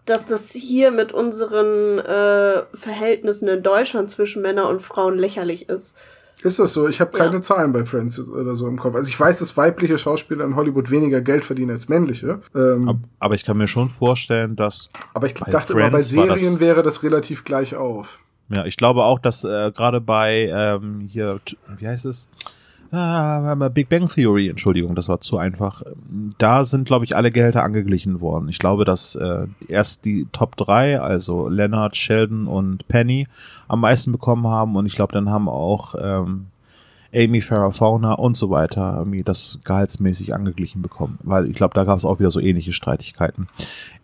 dass 0.07 0.27
das 0.27 0.51
hier 0.51 0.91
mit 0.91 1.13
unseren 1.13 1.99
äh, 1.99 2.63
Verhältnissen 2.75 3.49
in 3.49 3.63
Deutschland 3.63 4.11
zwischen 4.11 4.43
Männern 4.43 4.67
und 4.67 4.83
Frauen 4.83 5.19
lächerlich 5.19 5.69
ist. 5.69 5.97
Ist 6.43 6.59
das 6.59 6.75
so? 6.75 6.89
Ich 6.89 7.01
habe 7.01 7.17
keine 7.17 7.37
ja. 7.37 7.43
Zahlen 7.43 7.73
bei 7.73 7.87
Friends 7.87 8.21
oder 8.21 8.55
so 8.55 8.67
im 8.67 8.79
Kopf. 8.79 8.95
Also 8.95 9.09
ich 9.09 9.19
weiß, 9.19 9.39
dass 9.39 9.57
weibliche 9.57 9.97
Schauspieler 9.97 10.45
in 10.45 10.57
Hollywood 10.57 10.91
weniger 10.91 11.23
Geld 11.23 11.43
verdienen 11.43 11.71
als 11.71 11.89
männliche. 11.89 12.43
Ähm, 12.55 13.05
aber 13.19 13.35
ich 13.35 13.45
kann 13.45 13.57
mir 13.57 13.67
schon 13.67 13.89
vorstellen, 13.89 14.55
dass. 14.55 14.91
Aber 15.15 15.27
ich 15.27 15.33
dachte 15.33 15.73
Friends 15.73 15.73
immer, 15.73 15.91
bei 15.91 16.01
Serien 16.03 16.53
das 16.53 16.61
wäre 16.61 16.83
das 16.83 17.03
relativ 17.03 17.45
gleich 17.45 17.77
auf. 17.77 18.19
Ja, 18.51 18.67
ich 18.67 18.77
glaube 18.77 19.05
auch, 19.05 19.21
dass 19.21 19.43
äh, 19.45 19.73
gerade 19.73 20.03
bei 20.03 20.51
ähm, 20.55 21.09
hier, 21.09 21.41
wie 21.79 21.89
heißt 21.89 22.05
es? 22.05 22.29
Ah, 22.97 23.69
Big 23.71 23.89
Bang 23.89 24.09
Theory, 24.09 24.49
Entschuldigung, 24.49 24.95
das 24.95 25.09
war 25.09 25.21
zu 25.21 25.37
einfach. 25.37 25.83
Da 26.39 26.63
sind, 26.63 26.85
glaube 26.85 27.05
ich, 27.05 27.17
alle 27.17 27.33
Gehälter 27.33 27.65
angeglichen 27.65 28.21
worden. 28.21 28.49
Ich 28.49 28.61
glaube, 28.61 28.85
dass 28.85 29.17
äh, 29.17 29.47
erst 29.67 30.05
die 30.05 30.29
Top 30.31 30.57
3, 30.57 31.01
also 31.01 31.49
Leonard, 31.49 31.97
Sheldon 31.97 32.47
und 32.47 32.87
Penny, 32.87 33.27
am 33.67 33.81
meisten 33.81 34.13
bekommen 34.13 34.47
haben. 34.47 34.77
Und 34.77 34.87
ich 34.87 34.95
glaube, 34.95 35.13
dann 35.13 35.29
haben 35.29 35.49
auch 35.49 35.97
ähm, 36.01 36.47
Amy 37.13 37.41
Farrah 37.41 37.73
Fauna 37.73 38.13
und 38.13 38.37
so 38.37 38.51
weiter 38.51 38.95
irgendwie 38.99 39.23
das 39.23 39.59
gehaltsmäßig 39.65 40.33
angeglichen 40.33 40.81
bekommen. 40.81 41.19
Weil 41.23 41.49
ich 41.49 41.57
glaube, 41.57 41.75
da 41.75 41.85
gab 41.85 41.99
es 41.99 42.05
auch 42.05 42.21
wieder 42.21 42.31
so 42.31 42.41
ähnliche 42.41 42.73
Streitigkeiten. 42.73 43.49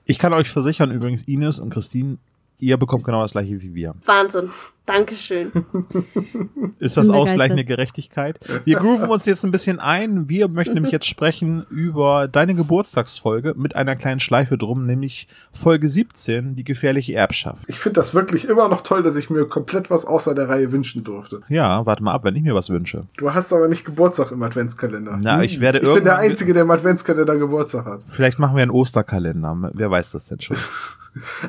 Ich 0.05 0.19
kann 0.19 0.33
euch 0.33 0.51
versichern, 0.51 0.91
übrigens, 0.91 1.23
Ines 1.23 1.61
und 1.61 1.71
Christine, 1.71 2.19
ihr 2.59 2.77
bekommt 2.77 3.05
genau 3.05 3.23
das 3.23 3.33
gleiche 3.33 3.63
wie 3.63 3.75
wir. 3.75 3.95
Wahnsinn. 4.05 4.51
Dankeschön. 4.91 5.53
Ist 6.79 6.97
das 6.97 7.09
ausgleichende. 7.09 7.65
Gerechtigkeit? 7.65 8.41
Wir 8.65 8.77
grooven 8.77 9.09
uns 9.09 9.25
jetzt 9.27 9.45
ein 9.45 9.51
bisschen 9.51 9.79
ein. 9.79 10.29
Wir 10.29 10.49
möchten 10.49 10.75
nämlich 10.75 10.93
jetzt 10.93 11.07
sprechen 11.07 11.65
über 11.71 12.27
deine 12.27 12.55
Geburtstagsfolge 12.55 13.55
mit 13.57 13.77
einer 13.77 13.95
kleinen 13.97 14.19
Schleife 14.19 14.59
drum, 14.59 14.87
nämlich 14.87 15.29
Folge 15.53 15.89
17, 15.89 16.57
die 16.57 16.65
gefährliche 16.65 17.15
Erbschaft. 17.15 17.63
Ich 17.69 17.79
finde 17.79 18.01
das 18.01 18.15
wirklich 18.15 18.49
immer 18.49 18.69
noch 18.69 18.81
toll, 18.83 19.03
dass 19.03 19.17
ich 19.17 19.31
mir 19.31 19.45
komplett 19.47 19.91
was 19.91 20.05
außer 20.05 20.35
der 20.35 20.49
Reihe 20.49 20.73
wünschen 20.73 21.05
durfte. 21.05 21.41
Ja, 21.49 21.87
warte 21.87 22.03
mal 22.03 22.13
ab, 22.13 22.25
wenn 22.25 22.35
ich 22.35 22.43
mir 22.43 22.55
was 22.55 22.69
wünsche. 22.71 23.05
Du 23.17 23.33
hast 23.33 23.53
aber 23.53 23.69
nicht 23.69 23.85
Geburtstag 23.85 24.33
im 24.33 24.43
Adventskalender. 24.43 25.19
Na, 25.21 25.43
ich 25.45 25.61
werde 25.61 25.79
ich 25.79 25.85
bin 25.85 25.93
der 25.93 25.97
irgendwann- 26.15 26.31
Einzige, 26.31 26.53
der 26.55 26.63
im 26.63 26.71
Adventskalender 26.71 27.37
Geburtstag 27.37 27.85
hat. 27.87 28.01
Vielleicht 28.09 28.39
machen 28.41 28.57
wir 28.57 28.63
einen 28.63 28.71
Osterkalender. 28.73 29.71
Wer 29.75 29.91
weiß 29.91 30.13
das 30.13 30.25
denn 30.25 30.41
schon? 30.41 30.57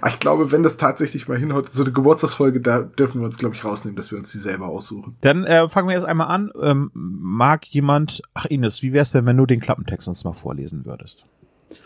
Ah, 0.02 0.08
Ich 0.10 0.20
glaube, 0.20 0.52
wenn 0.52 0.64
das 0.64 0.78
tatsächlich 0.78 1.28
mal 1.28 1.38
hinhaut, 1.38 1.72
so 1.72 1.84
eine 1.84 1.92
Geburtstagsfolge, 1.94 2.62
da 2.62 2.80
dürfen 2.80 3.22
wir 3.22 3.26
uns, 3.32 3.38
glaube 3.38 3.56
ich, 3.56 3.64
rausnehmen, 3.64 3.96
dass 3.96 4.12
wir 4.12 4.20
uns 4.20 4.32
die 4.32 4.40
selber 4.40 4.68
aussuchen. 4.68 5.16
Dann 5.22 5.46
äh, 5.46 5.70
fangen 5.70 5.88
wir 5.88 5.96
erst 5.96 6.06
einmal 6.06 6.28
an. 6.28 6.52
Ähm, 6.62 6.92
mag 6.94 7.66
jemand, 7.68 8.22
ach 8.34 8.46
Ines, 8.46 8.82
wie 8.82 8.92
wär's 8.92 9.12
denn, 9.12 9.26
wenn 9.26 9.38
du 9.38 9.46
den 9.46 9.62
Klappentext 9.62 10.08
uns 10.08 10.26
mal 10.26 10.34
vorlesen 10.34 10.86
würdest? 10.86 11.26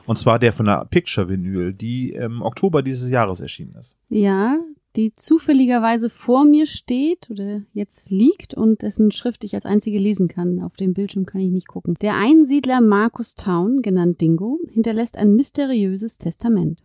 Und 0.08 0.18
zwar 0.18 0.40
der 0.40 0.52
von 0.52 0.66
der 0.66 0.86
Picture 0.86 1.30
Vinyl, 1.30 1.72
die 1.72 2.12
im 2.14 2.42
Oktober 2.42 2.82
dieses 2.82 3.10
Jahres 3.12 3.42
erschienen 3.42 3.76
ist. 3.76 3.96
Ja, 4.10 4.58
die 4.96 5.14
zufälligerweise 5.14 6.10
vor 6.10 6.46
mir 6.46 6.66
steht 6.66 7.30
oder 7.30 7.62
jetzt 7.74 8.10
liegt 8.10 8.56
und 8.56 8.82
dessen 8.82 9.12
Schrift 9.12 9.44
ich 9.44 9.54
als 9.54 9.66
einzige 9.66 10.00
lesen 10.00 10.28
kann. 10.28 10.62
Auf 10.62 10.76
dem 10.76 10.94
Bildschirm 10.94 11.28
kann 11.28 11.42
ich 11.42 11.52
nicht 11.52 11.68
gucken. 11.68 11.96
Der 12.02 12.16
Einsiedler 12.16 12.82
Markus 12.82 13.36
Town, 13.36 13.82
genannt 13.82 14.20
Dingo, 14.22 14.60
hinterlässt 14.72 15.18
ein 15.18 15.36
mysteriöses 15.36 16.18
Testament. 16.18 16.82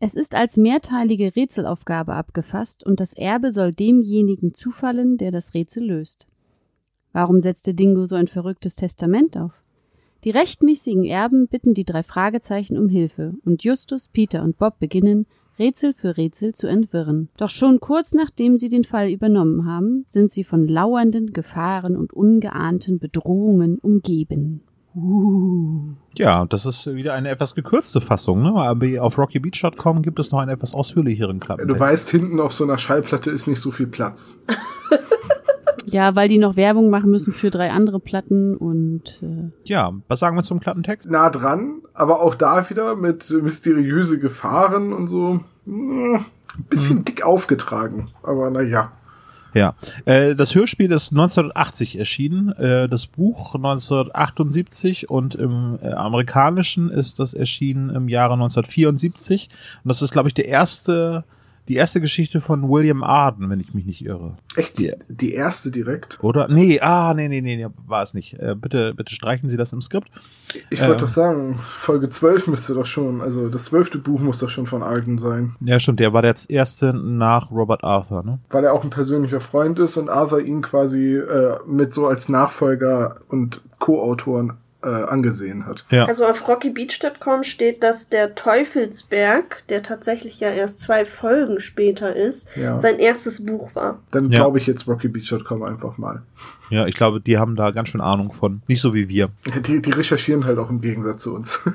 Es 0.00 0.14
ist 0.14 0.34
als 0.34 0.56
mehrteilige 0.56 1.36
Rätselaufgabe 1.36 2.14
abgefasst 2.14 2.84
und 2.84 3.00
das 3.00 3.14
Erbe 3.14 3.50
soll 3.50 3.72
demjenigen 3.72 4.52
zufallen, 4.52 5.16
der 5.16 5.30
das 5.30 5.54
Rätsel 5.54 5.84
löst. 5.84 6.26
Warum 7.12 7.40
setzte 7.40 7.72
Dingo 7.72 8.04
so 8.04 8.14
ein 8.14 8.26
verrücktes 8.26 8.76
Testament 8.76 9.36
auf? 9.36 9.62
Die 10.24 10.30
rechtmäßigen 10.30 11.04
Erben 11.04 11.46
bitten 11.48 11.72
die 11.72 11.84
drei 11.84 12.02
Fragezeichen 12.02 12.76
um 12.76 12.88
Hilfe 12.88 13.34
und 13.44 13.62
Justus, 13.62 14.08
Peter 14.08 14.42
und 14.42 14.58
Bob 14.58 14.78
beginnen, 14.78 15.26
Rätsel 15.58 15.94
für 15.94 16.16
Rätsel 16.16 16.54
zu 16.54 16.66
entwirren. 16.66 17.30
Doch 17.38 17.48
schon 17.48 17.80
kurz 17.80 18.12
nachdem 18.12 18.58
sie 18.58 18.68
den 18.68 18.84
Fall 18.84 19.10
übernommen 19.10 19.64
haben, 19.64 20.02
sind 20.04 20.30
sie 20.30 20.44
von 20.44 20.68
lauernden 20.68 21.32
Gefahren 21.32 21.96
und 21.96 22.12
ungeahnten 22.12 22.98
Bedrohungen 22.98 23.78
umgeben. 23.78 24.60
Uh. 24.96 25.94
Ja, 26.16 26.46
das 26.46 26.64
ist 26.64 26.86
wieder 26.94 27.12
eine 27.12 27.28
etwas 27.28 27.54
gekürzte 27.54 28.00
Fassung. 28.00 28.42
Ne? 28.42 28.54
Aber 28.56 28.86
auf 29.02 29.18
rockybeach.com 29.18 30.00
gibt 30.02 30.18
es 30.18 30.30
noch 30.32 30.38
einen 30.38 30.50
etwas 30.50 30.74
ausführlicheren 30.74 31.38
Klappentext. 31.38 31.78
Du 31.78 31.84
weißt, 31.84 32.10
hinten 32.10 32.40
auf 32.40 32.52
so 32.52 32.64
einer 32.64 32.78
Schallplatte 32.78 33.30
ist 33.30 33.46
nicht 33.46 33.60
so 33.60 33.70
viel 33.70 33.86
Platz. 33.86 34.34
Ja, 35.88 36.16
weil 36.16 36.28
die 36.28 36.38
noch 36.38 36.56
Werbung 36.56 36.90
machen 36.90 37.12
müssen 37.12 37.32
für 37.32 37.50
drei 37.50 37.70
andere 37.70 38.00
Platten 38.00 38.56
und 38.56 39.22
äh, 39.22 39.50
Ja, 39.64 39.92
was 40.08 40.18
sagen 40.18 40.36
wir 40.36 40.42
zum 40.42 40.58
Klappentext? 40.58 41.08
Nah 41.08 41.30
dran, 41.30 41.80
aber 41.94 42.20
auch 42.20 42.34
da 42.34 42.68
wieder 42.68 42.96
mit 42.96 43.30
mysteriöse 43.30 44.18
Gefahren 44.18 44.92
und 44.92 45.04
so. 45.04 45.40
Hm, 45.64 46.24
Ein 46.58 46.64
bisschen 46.68 47.04
dick 47.04 47.24
aufgetragen, 47.24 48.08
aber 48.24 48.50
naja. 48.50 48.92
Ja, 49.56 49.74
äh, 50.04 50.34
das 50.34 50.54
Hörspiel 50.54 50.92
ist 50.92 51.12
1980 51.12 51.98
erschienen, 51.98 52.50
äh, 52.52 52.90
das 52.90 53.06
Buch 53.06 53.54
1978 53.54 55.08
und 55.08 55.34
im 55.34 55.78
äh, 55.80 55.92
amerikanischen 55.92 56.90
ist 56.90 57.20
das 57.20 57.32
erschienen 57.32 57.88
im 57.88 58.10
Jahre 58.10 58.34
1974 58.34 59.48
und 59.82 59.88
das 59.88 60.02
ist, 60.02 60.12
glaube 60.12 60.28
ich, 60.28 60.34
der 60.34 60.48
erste, 60.48 61.24
die 61.68 61.74
erste 61.74 62.00
Geschichte 62.00 62.40
von 62.40 62.68
William 62.68 63.02
Arden, 63.02 63.50
wenn 63.50 63.60
ich 63.60 63.74
mich 63.74 63.84
nicht 63.86 64.04
irre. 64.04 64.36
Echt 64.54 64.78
die, 64.78 64.92
die 65.08 65.34
erste 65.34 65.70
direkt. 65.70 66.18
Oder? 66.22 66.48
Nee, 66.48 66.80
ah, 66.80 67.12
nee, 67.14 67.28
nee, 67.28 67.40
nee, 67.40 67.66
war 67.86 68.02
es 68.02 68.14
nicht. 68.14 68.34
Äh, 68.38 68.54
bitte, 68.54 68.94
bitte 68.94 69.14
streichen 69.14 69.48
Sie 69.48 69.56
das 69.56 69.72
im 69.72 69.80
Skript. 69.80 70.08
Ich 70.70 70.80
Ähm. 70.80 70.88
wollte 70.88 71.04
doch 71.04 71.10
sagen, 71.10 71.58
Folge 71.60 72.08
12 72.08 72.46
müsste 72.46 72.74
doch 72.74 72.86
schon, 72.86 73.20
also 73.20 73.48
das 73.48 73.64
zwölfte 73.64 73.98
Buch 73.98 74.20
muss 74.20 74.38
doch 74.38 74.48
schon 74.50 74.66
von 74.66 74.82
Arden 74.82 75.18
sein. 75.18 75.56
Ja, 75.60 75.80
stimmt, 75.80 76.00
der 76.00 76.12
war 76.12 76.22
der 76.22 76.34
erste 76.48 76.92
nach 76.94 77.50
Robert 77.50 77.82
Arthur, 77.82 78.22
ne? 78.22 78.38
Weil 78.50 78.64
er 78.64 78.72
auch 78.72 78.84
ein 78.84 78.90
persönlicher 78.90 79.40
Freund 79.40 79.78
ist 79.78 79.96
und 79.96 80.08
Arthur 80.08 80.40
ihn 80.40 80.62
quasi 80.62 81.16
äh, 81.16 81.56
mit 81.66 81.92
so 81.92 82.06
als 82.06 82.28
Nachfolger 82.28 83.16
und 83.28 83.60
Co-Autoren 83.78 84.54
äh, 84.86 85.04
angesehen 85.04 85.66
hat. 85.66 85.84
Ja. 85.90 86.04
Also 86.06 86.26
auf 86.26 86.46
rockybeach.com 86.48 87.42
steht, 87.42 87.82
dass 87.82 88.08
der 88.08 88.34
Teufelsberg, 88.34 89.64
der 89.68 89.82
tatsächlich 89.82 90.38
ja 90.40 90.50
erst 90.50 90.78
zwei 90.80 91.04
Folgen 91.04 91.60
später 91.60 92.14
ist, 92.14 92.48
Ja. 92.56 92.76
sein 92.78 92.98
erstes 92.98 93.44
Buch 93.44 93.74
war. 93.74 93.98
Dann 94.12 94.30
Ja. 94.30 94.38
glaube 94.40 94.58
ich 94.58 94.66
jetzt 94.66 94.86
rockybeach.com 94.86 95.62
einfach 95.62 95.98
mal. 95.98 96.22
Ja, 96.70 96.86
ich 96.86 96.94
glaube, 96.96 97.20
die 97.20 97.38
haben 97.38 97.56
da 97.56 97.70
ganz 97.70 97.88
schön 97.90 98.00
Ahnung 98.00 98.32
von. 98.32 98.62
Nicht 98.66 98.80
so 98.80 98.94
wie 98.94 99.08
wir. 99.08 99.28
Die, 99.66 99.80
die 99.82 99.90
recherchieren 99.90 100.44
halt 100.44 100.58
auch 100.58 100.70
im 100.70 100.80
Gegensatz 100.80 101.22
zu 101.22 101.34
uns. 101.34 101.60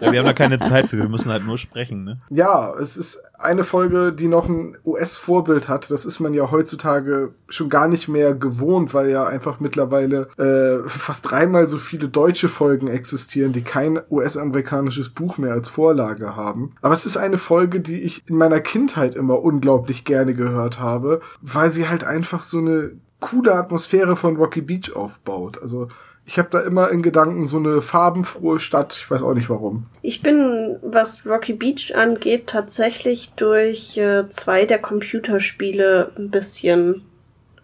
Ja, 0.00 0.10
wir 0.12 0.18
haben 0.18 0.26
da 0.26 0.32
keine 0.32 0.58
Zeit 0.58 0.88
für, 0.88 0.98
wir 0.98 1.08
müssen 1.08 1.30
halt 1.30 1.46
nur 1.46 1.56
sprechen, 1.58 2.04
ne? 2.04 2.18
Ja, 2.28 2.74
es 2.74 2.96
ist 2.96 3.22
eine 3.42 3.64
Folge, 3.64 4.12
die 4.12 4.28
noch 4.28 4.48
ein 4.48 4.76
US-Vorbild 4.84 5.68
hat. 5.68 5.90
Das 5.90 6.04
ist 6.04 6.20
man 6.20 6.34
ja 6.34 6.50
heutzutage 6.50 7.34
schon 7.48 7.68
gar 7.68 7.88
nicht 7.88 8.08
mehr 8.08 8.34
gewohnt, 8.34 8.94
weil 8.94 9.10
ja 9.10 9.26
einfach 9.26 9.60
mittlerweile 9.60 10.28
äh, 10.38 10.88
fast 10.88 11.30
dreimal 11.30 11.68
so 11.68 11.78
viele 11.78 12.08
deutsche 12.08 12.48
Folgen 12.48 12.88
existieren, 12.88 13.52
die 13.52 13.62
kein 13.62 14.00
US-amerikanisches 14.10 15.08
Buch 15.10 15.38
mehr 15.38 15.52
als 15.52 15.68
Vorlage 15.68 16.36
haben. 16.36 16.72
Aber 16.80 16.94
es 16.94 17.06
ist 17.06 17.16
eine 17.16 17.38
Folge, 17.38 17.80
die 17.80 18.00
ich 18.00 18.28
in 18.28 18.36
meiner 18.36 18.60
Kindheit 18.60 19.14
immer 19.14 19.42
unglaublich 19.42 20.04
gerne 20.04 20.34
gehört 20.34 20.80
habe, 20.80 21.20
weil 21.40 21.70
sie 21.70 21.88
halt 21.88 22.04
einfach 22.04 22.42
so 22.42 22.58
eine 22.58 22.92
coole 23.20 23.54
Atmosphäre 23.54 24.16
von 24.16 24.36
Rocky 24.36 24.60
Beach 24.60 24.94
aufbaut. 24.94 25.60
Also 25.62 25.88
ich 26.32 26.38
habe 26.38 26.48
da 26.50 26.60
immer 26.60 26.88
in 26.88 27.02
Gedanken 27.02 27.44
so 27.44 27.58
eine 27.58 27.82
farbenfrohe 27.82 28.58
Stadt. 28.58 28.96
Ich 28.96 29.10
weiß 29.10 29.22
auch 29.22 29.34
nicht 29.34 29.50
warum. 29.50 29.84
Ich 30.00 30.22
bin, 30.22 30.78
was 30.80 31.26
Rocky 31.26 31.52
Beach 31.52 31.94
angeht, 31.94 32.46
tatsächlich 32.46 33.34
durch 33.34 33.98
äh, 33.98 34.26
zwei 34.30 34.64
der 34.64 34.78
Computerspiele 34.78 36.10
ein 36.16 36.30
bisschen 36.30 37.02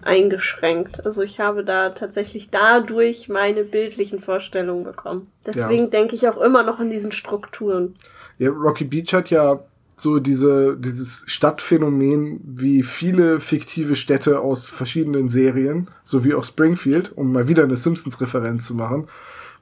eingeschränkt. 0.02 1.06
Also 1.06 1.22
ich 1.22 1.40
habe 1.40 1.64
da 1.64 1.90
tatsächlich 1.90 2.50
dadurch 2.50 3.30
meine 3.30 3.64
bildlichen 3.64 4.20
Vorstellungen 4.20 4.84
bekommen. 4.84 5.32
Deswegen 5.46 5.88
denke 5.88 6.14
ich 6.14 6.28
auch 6.28 6.36
immer 6.36 6.62
noch 6.62 6.78
in 6.78 6.90
diesen 6.90 7.12
Strukturen. 7.12 7.94
Ja, 8.36 8.50
Rocky 8.50 8.84
Beach 8.84 9.14
hat 9.14 9.30
ja 9.30 9.60
so 10.00 10.18
diese, 10.18 10.76
dieses 10.76 11.24
Stadtphänomen 11.26 12.40
wie 12.44 12.82
viele 12.82 13.40
fiktive 13.40 13.96
Städte 13.96 14.40
aus 14.40 14.66
verschiedenen 14.66 15.28
Serien, 15.28 15.88
so 16.04 16.24
wie 16.24 16.34
auch 16.34 16.44
Springfield, 16.44 17.12
um 17.16 17.32
mal 17.32 17.48
wieder 17.48 17.64
eine 17.64 17.76
Simpsons-Referenz 17.76 18.66
zu 18.66 18.74
machen. 18.74 19.08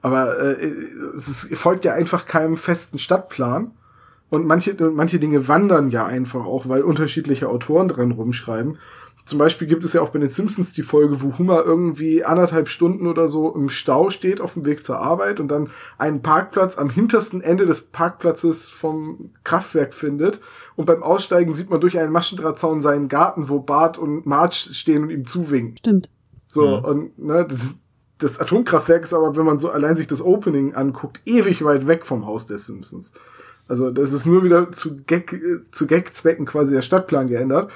Aber 0.01 0.39
äh, 0.39 0.67
es 1.15 1.49
folgt 1.53 1.85
ja 1.85 1.93
einfach 1.93 2.25
keinem 2.25 2.57
festen 2.57 2.99
Stadtplan. 2.99 3.71
Und 4.29 4.45
manche, 4.45 4.75
manche 4.91 5.19
Dinge 5.19 5.47
wandern 5.47 5.89
ja 5.89 6.05
einfach 6.05 6.45
auch, 6.45 6.67
weil 6.67 6.81
unterschiedliche 6.81 7.47
Autoren 7.47 7.87
dran 7.87 8.11
rumschreiben. 8.11 8.77
Zum 9.27 9.39
Beispiel 9.39 9.67
gibt 9.67 9.83
es 9.83 9.91
ja 9.91 10.01
auch 10.01 10.09
bei 10.09 10.19
den 10.19 10.29
Simpsons 10.29 10.71
die 10.71 10.83
Folge, 10.83 11.21
wo 11.21 11.37
Homer 11.37 11.65
irgendwie 11.65 12.23
anderthalb 12.23 12.69
Stunden 12.69 13.07
oder 13.07 13.27
so 13.27 13.53
im 13.53 13.67
Stau 13.67 14.09
steht 14.09 14.39
auf 14.39 14.53
dem 14.53 14.63
Weg 14.63 14.85
zur 14.85 14.99
Arbeit 14.99 15.41
und 15.41 15.49
dann 15.49 15.69
einen 15.97 16.21
Parkplatz 16.21 16.77
am 16.77 16.89
hintersten 16.89 17.41
Ende 17.41 17.65
des 17.65 17.81
Parkplatzes 17.81 18.69
vom 18.69 19.31
Kraftwerk 19.43 19.93
findet. 19.93 20.39
Und 20.77 20.85
beim 20.85 21.03
Aussteigen 21.03 21.53
sieht 21.53 21.69
man 21.69 21.81
durch 21.81 21.99
einen 21.99 22.13
Maschendrahtzaun 22.13 22.79
seinen 22.79 23.09
Garten, 23.09 23.49
wo 23.49 23.59
Bart 23.59 23.97
und 23.97 24.25
Marge 24.25 24.55
stehen 24.55 25.03
und 25.03 25.09
ihm 25.09 25.25
zuwinken. 25.25 25.75
stimmt. 25.77 26.09
So, 26.47 26.77
Mhm. 26.77 26.85
und 26.85 27.19
ne, 27.19 27.45
das, 27.49 27.73
das 28.19 28.39
Atomkraftwerk 28.39 29.03
ist 29.03 29.13
aber, 29.13 29.35
wenn 29.35 29.45
man 29.45 29.59
so 29.59 29.69
allein 29.69 29.97
sich 29.97 30.07
das 30.07 30.21
Opening 30.21 30.73
anguckt, 30.73 31.19
ewig 31.25 31.65
weit 31.65 31.85
weg 31.85 32.05
vom 32.05 32.25
Haus 32.25 32.45
der 32.47 32.59
Simpsons. 32.59 33.11
Also 33.67 33.91
das 33.91 34.13
ist 34.13 34.25
nur 34.25 34.45
wieder 34.45 34.71
zu 34.71 35.03
Gag, 35.03 35.33
äh, 35.33 35.59
zu 35.71 35.87
Gag-Zwecken 35.87 36.45
quasi 36.45 36.73
der 36.73 36.81
Stadtplan 36.81 37.27
geändert. 37.27 37.69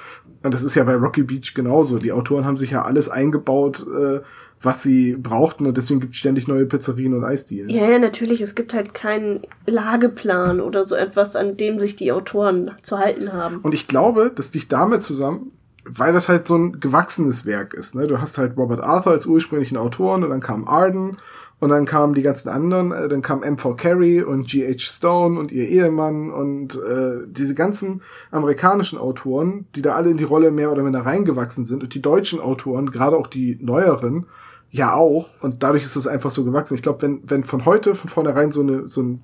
Und 0.43 0.53
das 0.53 0.63
ist 0.63 0.75
ja 0.75 0.83
bei 0.83 0.95
Rocky 0.95 1.23
Beach 1.23 1.53
genauso. 1.53 1.99
Die 1.99 2.11
Autoren 2.11 2.45
haben 2.45 2.57
sich 2.57 2.71
ja 2.71 2.83
alles 2.83 3.09
eingebaut, 3.09 3.85
äh, 3.87 4.21
was 4.63 4.83
sie 4.83 5.15
brauchten 5.15 5.65
und 5.65 5.75
deswegen 5.75 6.01
gibt 6.01 6.13
es 6.13 6.19
ständig 6.19 6.47
neue 6.47 6.65
Pizzerien 6.65 7.15
und 7.15 7.23
Eisdielen. 7.23 7.69
Ja, 7.69 7.89
ja, 7.89 7.99
natürlich. 7.99 8.41
Es 8.41 8.53
gibt 8.53 8.73
halt 8.73 8.93
keinen 8.93 9.41
Lageplan 9.65 10.61
oder 10.61 10.85
so 10.85 10.95
etwas, 10.95 11.35
an 11.35 11.57
dem 11.57 11.79
sich 11.79 11.95
die 11.95 12.11
Autoren 12.11 12.69
zu 12.83 12.99
halten 12.99 13.33
haben. 13.33 13.57
Und 13.57 13.73
ich 13.73 13.87
glaube, 13.87 14.31
das 14.33 14.53
liegt 14.53 14.71
damit 14.71 15.01
zusammen, 15.01 15.51
weil 15.83 16.13
das 16.13 16.29
halt 16.29 16.47
so 16.47 16.55
ein 16.55 16.79
gewachsenes 16.79 17.45
Werk 17.45 17.73
ist. 17.73 17.95
Ne? 17.95 18.05
Du 18.05 18.21
hast 18.21 18.37
halt 18.37 18.55
Robert 18.55 18.81
Arthur 18.81 19.13
als 19.13 19.25
ursprünglichen 19.25 19.77
Autoren 19.77 20.23
und 20.23 20.29
dann 20.29 20.41
kam 20.41 20.67
Arden 20.67 21.17
und 21.61 21.69
dann 21.69 21.85
kamen 21.85 22.15
die 22.15 22.23
ganzen 22.23 22.49
anderen, 22.49 22.91
äh, 22.91 23.07
dann 23.07 23.21
kam 23.21 23.43
M.V. 23.43 23.75
Carey 23.75 24.23
und 24.23 24.47
G.H. 24.47 24.79
Stone 24.79 25.39
und 25.39 25.51
ihr 25.51 25.69
Ehemann 25.69 26.31
und 26.31 26.75
äh, 26.75 27.19
diese 27.27 27.53
ganzen 27.53 28.01
amerikanischen 28.31 28.97
Autoren, 28.97 29.67
die 29.75 29.83
da 29.83 29.93
alle 29.93 30.09
in 30.09 30.17
die 30.17 30.23
Rolle 30.23 30.49
mehr 30.49 30.71
oder 30.71 30.81
minder 30.81 31.05
reingewachsen 31.05 31.67
sind 31.67 31.83
und 31.83 31.93
die 31.93 32.01
deutschen 32.01 32.41
Autoren, 32.41 32.89
gerade 32.89 33.15
auch 33.15 33.27
die 33.27 33.59
neueren, 33.61 34.25
ja 34.71 34.95
auch. 34.95 35.29
Und 35.41 35.61
dadurch 35.61 35.83
ist 35.83 35.95
es 35.95 36.07
einfach 36.07 36.31
so 36.31 36.43
gewachsen. 36.43 36.73
Ich 36.73 36.81
glaube, 36.81 37.03
wenn, 37.03 37.21
wenn 37.25 37.43
von 37.43 37.63
heute 37.65 37.93
von 37.93 38.09
vornherein 38.09 38.51
so, 38.51 38.61
eine, 38.61 38.87
so 38.87 39.03
ein 39.03 39.21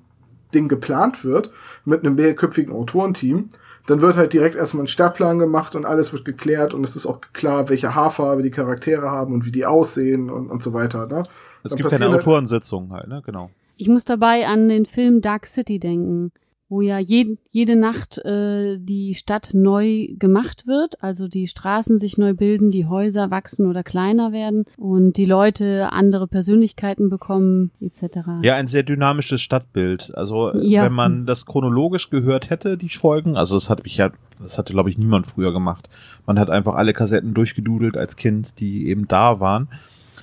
Ding 0.54 0.68
geplant 0.68 1.24
wird 1.24 1.50
mit 1.84 2.04
einem 2.04 2.14
mehrköpfigen 2.14 2.72
Autorenteam, 2.72 3.48
dann 3.88 4.00
wird 4.00 4.16
halt 4.16 4.32
direkt 4.32 4.54
erstmal 4.54 4.84
ein 4.84 4.88
Stadtplan 4.88 5.40
gemacht 5.40 5.74
und 5.74 5.84
alles 5.84 6.12
wird 6.12 6.24
geklärt 6.24 6.72
und 6.72 6.84
es 6.84 6.94
ist 6.94 7.06
auch 7.06 7.20
klar, 7.32 7.68
welche 7.68 7.96
Haarfarbe 7.96 8.42
die 8.42 8.52
Charaktere 8.52 9.10
haben 9.10 9.34
und 9.34 9.44
wie 9.44 9.50
die 9.50 9.66
aussehen 9.66 10.30
und, 10.30 10.50
und 10.50 10.62
so 10.62 10.72
weiter. 10.72 11.06
Ne? 11.06 11.24
Es 11.64 11.70
gibt 11.72 11.82
eine 11.82 11.90
passieren 11.90 12.12
halt- 12.12 12.22
Autorensitzung 12.22 12.92
halt, 12.92 13.08
ne? 13.08 13.22
Genau. 13.24 13.50
Ich 13.76 13.88
muss 13.88 14.04
dabei 14.04 14.46
an 14.46 14.68
den 14.68 14.86
Film 14.86 15.20
Dark 15.20 15.46
City 15.46 15.78
denken, 15.78 16.32
wo 16.70 16.82
ja 16.82 16.98
je, 16.98 17.38
jede 17.50 17.76
Nacht 17.76 18.18
äh, 18.26 18.76
die 18.78 19.14
Stadt 19.14 19.50
neu 19.54 20.08
gemacht 20.18 20.66
wird, 20.66 21.02
also 21.02 21.26
die 21.26 21.46
Straßen 21.46 21.98
sich 21.98 22.18
neu 22.18 22.34
bilden, 22.34 22.70
die 22.70 22.84
Häuser 22.86 23.30
wachsen 23.30 23.70
oder 23.70 23.82
kleiner 23.82 24.32
werden 24.32 24.64
und 24.76 25.16
die 25.16 25.24
Leute 25.24 25.92
andere 25.92 26.26
Persönlichkeiten 26.26 27.08
bekommen 27.08 27.70
etc. 27.80 28.18
Ja, 28.42 28.56
ein 28.56 28.66
sehr 28.66 28.82
dynamisches 28.82 29.40
Stadtbild. 29.40 30.12
Also 30.14 30.52
Ja. 30.60 30.82
wenn 30.84 30.92
man 30.92 31.24
das 31.24 31.46
chronologisch 31.46 32.10
gehört 32.10 32.50
hätte, 32.50 32.76
die 32.76 32.90
Folgen, 32.90 33.36
also 33.36 33.54
das 33.56 33.70
hatte 33.70 33.84
ich 33.86 33.96
ja, 33.96 34.10
das 34.42 34.58
hatte 34.58 34.72
glaube 34.74 34.90
ich 34.90 34.98
niemand 34.98 35.26
früher 35.26 35.52
gemacht. 35.54 35.88
Man 36.26 36.38
hat 36.38 36.50
einfach 36.50 36.74
alle 36.74 36.92
Kassetten 36.92 37.32
durchgedudelt 37.32 37.96
als 37.96 38.16
Kind, 38.16 38.60
die 38.60 38.88
eben 38.88 39.08
da 39.08 39.40
waren. 39.40 39.68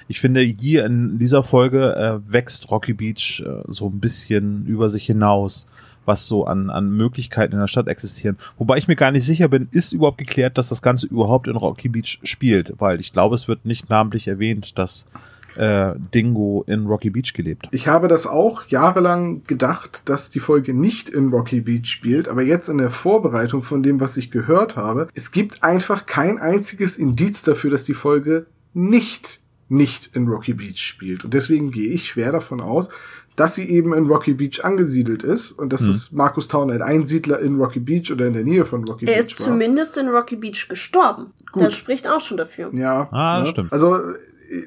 Ich 0.07 0.19
finde, 0.19 0.41
hier 0.41 0.85
in 0.85 1.17
dieser 1.17 1.43
Folge 1.43 1.95
äh, 1.95 2.31
wächst 2.31 2.69
Rocky 2.69 2.93
Beach 2.93 3.43
äh, 3.45 3.63
so 3.67 3.87
ein 3.87 3.99
bisschen 3.99 4.65
über 4.67 4.87
sich 4.89 5.05
hinaus, 5.05 5.67
was 6.05 6.27
so 6.27 6.45
an, 6.45 6.69
an 6.69 6.91
Möglichkeiten 6.91 7.53
in 7.53 7.59
der 7.59 7.67
Stadt 7.67 7.87
existieren. 7.87 8.37
Wobei 8.57 8.77
ich 8.77 8.87
mir 8.87 8.95
gar 8.95 9.11
nicht 9.11 9.25
sicher 9.25 9.47
bin, 9.47 9.67
ist 9.71 9.93
überhaupt 9.93 10.19
geklärt, 10.19 10.57
dass 10.57 10.69
das 10.69 10.83
Ganze 10.83 11.07
überhaupt 11.07 11.47
in 11.47 11.55
Rocky 11.55 11.89
Beach 11.89 12.19
spielt, 12.23 12.73
weil 12.77 12.99
ich 12.99 13.13
glaube, 13.13 13.35
es 13.35 13.47
wird 13.47 13.65
nicht 13.65 13.89
namentlich 13.89 14.27
erwähnt, 14.27 14.77
dass 14.77 15.07
äh, 15.55 15.93
Dingo 16.13 16.63
in 16.67 16.85
Rocky 16.85 17.09
Beach 17.09 17.33
gelebt. 17.33 17.67
Ich 17.71 17.87
habe 17.87 18.07
das 18.07 18.27
auch 18.27 18.67
jahrelang 18.67 19.43
gedacht, 19.45 20.03
dass 20.05 20.29
die 20.29 20.39
Folge 20.39 20.73
nicht 20.73 21.09
in 21.09 21.29
Rocky 21.29 21.61
Beach 21.61 21.87
spielt, 21.87 22.27
aber 22.27 22.43
jetzt 22.43 22.69
in 22.69 22.77
der 22.77 22.91
Vorbereitung 22.91 23.61
von 23.61 23.81
dem, 23.81 23.99
was 23.99 24.17
ich 24.17 24.31
gehört 24.31 24.75
habe, 24.75 25.07
es 25.13 25.31
gibt 25.31 25.63
einfach 25.63 26.05
kein 26.05 26.37
einziges 26.37 26.97
Indiz 26.97 27.43
dafür, 27.43 27.71
dass 27.71 27.85
die 27.85 27.93
Folge 27.93 28.47
nicht 28.73 29.41
nicht 29.69 30.15
in 30.15 30.27
Rocky 30.27 30.53
Beach 30.53 30.77
spielt. 30.79 31.23
Und 31.25 31.33
deswegen 31.33 31.71
gehe 31.71 31.89
ich 31.89 32.07
schwer 32.07 32.31
davon 32.31 32.61
aus, 32.61 32.89
dass 33.35 33.55
sie 33.55 33.67
eben 33.69 33.93
in 33.93 34.05
Rocky 34.05 34.33
Beach 34.33 34.63
angesiedelt 34.63 35.23
ist 35.23 35.51
und 35.51 35.73
dass 35.73 35.81
Hm. 35.81 35.89
es 35.89 36.11
Markus 36.13 36.47
Town 36.47 36.71
ein 36.71 36.81
Einsiedler 36.81 37.39
in 37.39 37.59
Rocky 37.59 37.79
Beach 37.79 38.09
oder 38.11 38.27
in 38.27 38.33
der 38.33 38.43
Nähe 38.45 38.63
von 38.63 38.83
Rocky 38.85 39.05
Er 39.05 39.13
Beach 39.15 39.19
ist 39.31 39.39
war. 39.39 39.47
zumindest 39.47 39.97
in 39.97 40.07
Rocky 40.07 40.35
Beach 40.37 40.67
gestorben. 40.69 41.27
Gut. 41.51 41.63
Das 41.63 41.73
spricht 41.73 42.07
auch 42.07 42.21
schon 42.21 42.37
dafür. 42.37 42.69
Ja. 42.73 43.09
Ah, 43.11 43.39
das 43.39 43.47
ne? 43.47 43.51
stimmt. 43.51 43.73
Also, 43.73 43.97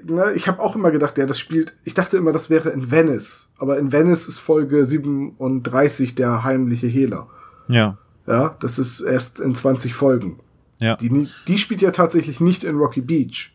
ne, 0.05 0.33
ich 0.35 0.49
habe 0.49 0.61
auch 0.61 0.77
immer 0.77 0.91
gedacht, 0.91 1.17
ja, 1.17 1.25
das 1.25 1.39
spielt. 1.39 1.75
Ich 1.85 1.95
dachte 1.95 2.19
immer, 2.19 2.33
das 2.33 2.51
wäre 2.51 2.69
in 2.71 2.91
Venice. 2.91 3.49
Aber 3.59 3.79
in 3.79 3.91
Venice 3.91 4.29
ist 4.29 4.39
Folge 4.39 4.85
37 4.85 6.15
der 6.15 6.45
heimliche 6.45 6.89
Hehler. 6.89 7.29
Ja. 7.69 7.97
Ja, 8.27 8.57
das 8.61 8.79
ist 8.79 9.01
erst 9.01 9.41
in 9.41 9.55
20 9.55 9.95
Folgen. 9.95 10.41
Ja. 10.79 10.97
Die, 10.97 11.27
die 11.47 11.59
spielt 11.59 11.81
ja 11.81 11.91
tatsächlich 11.91 12.41
nicht 12.41 12.65
in 12.65 12.77
Rocky 12.77 13.01
Beach. 13.01 13.51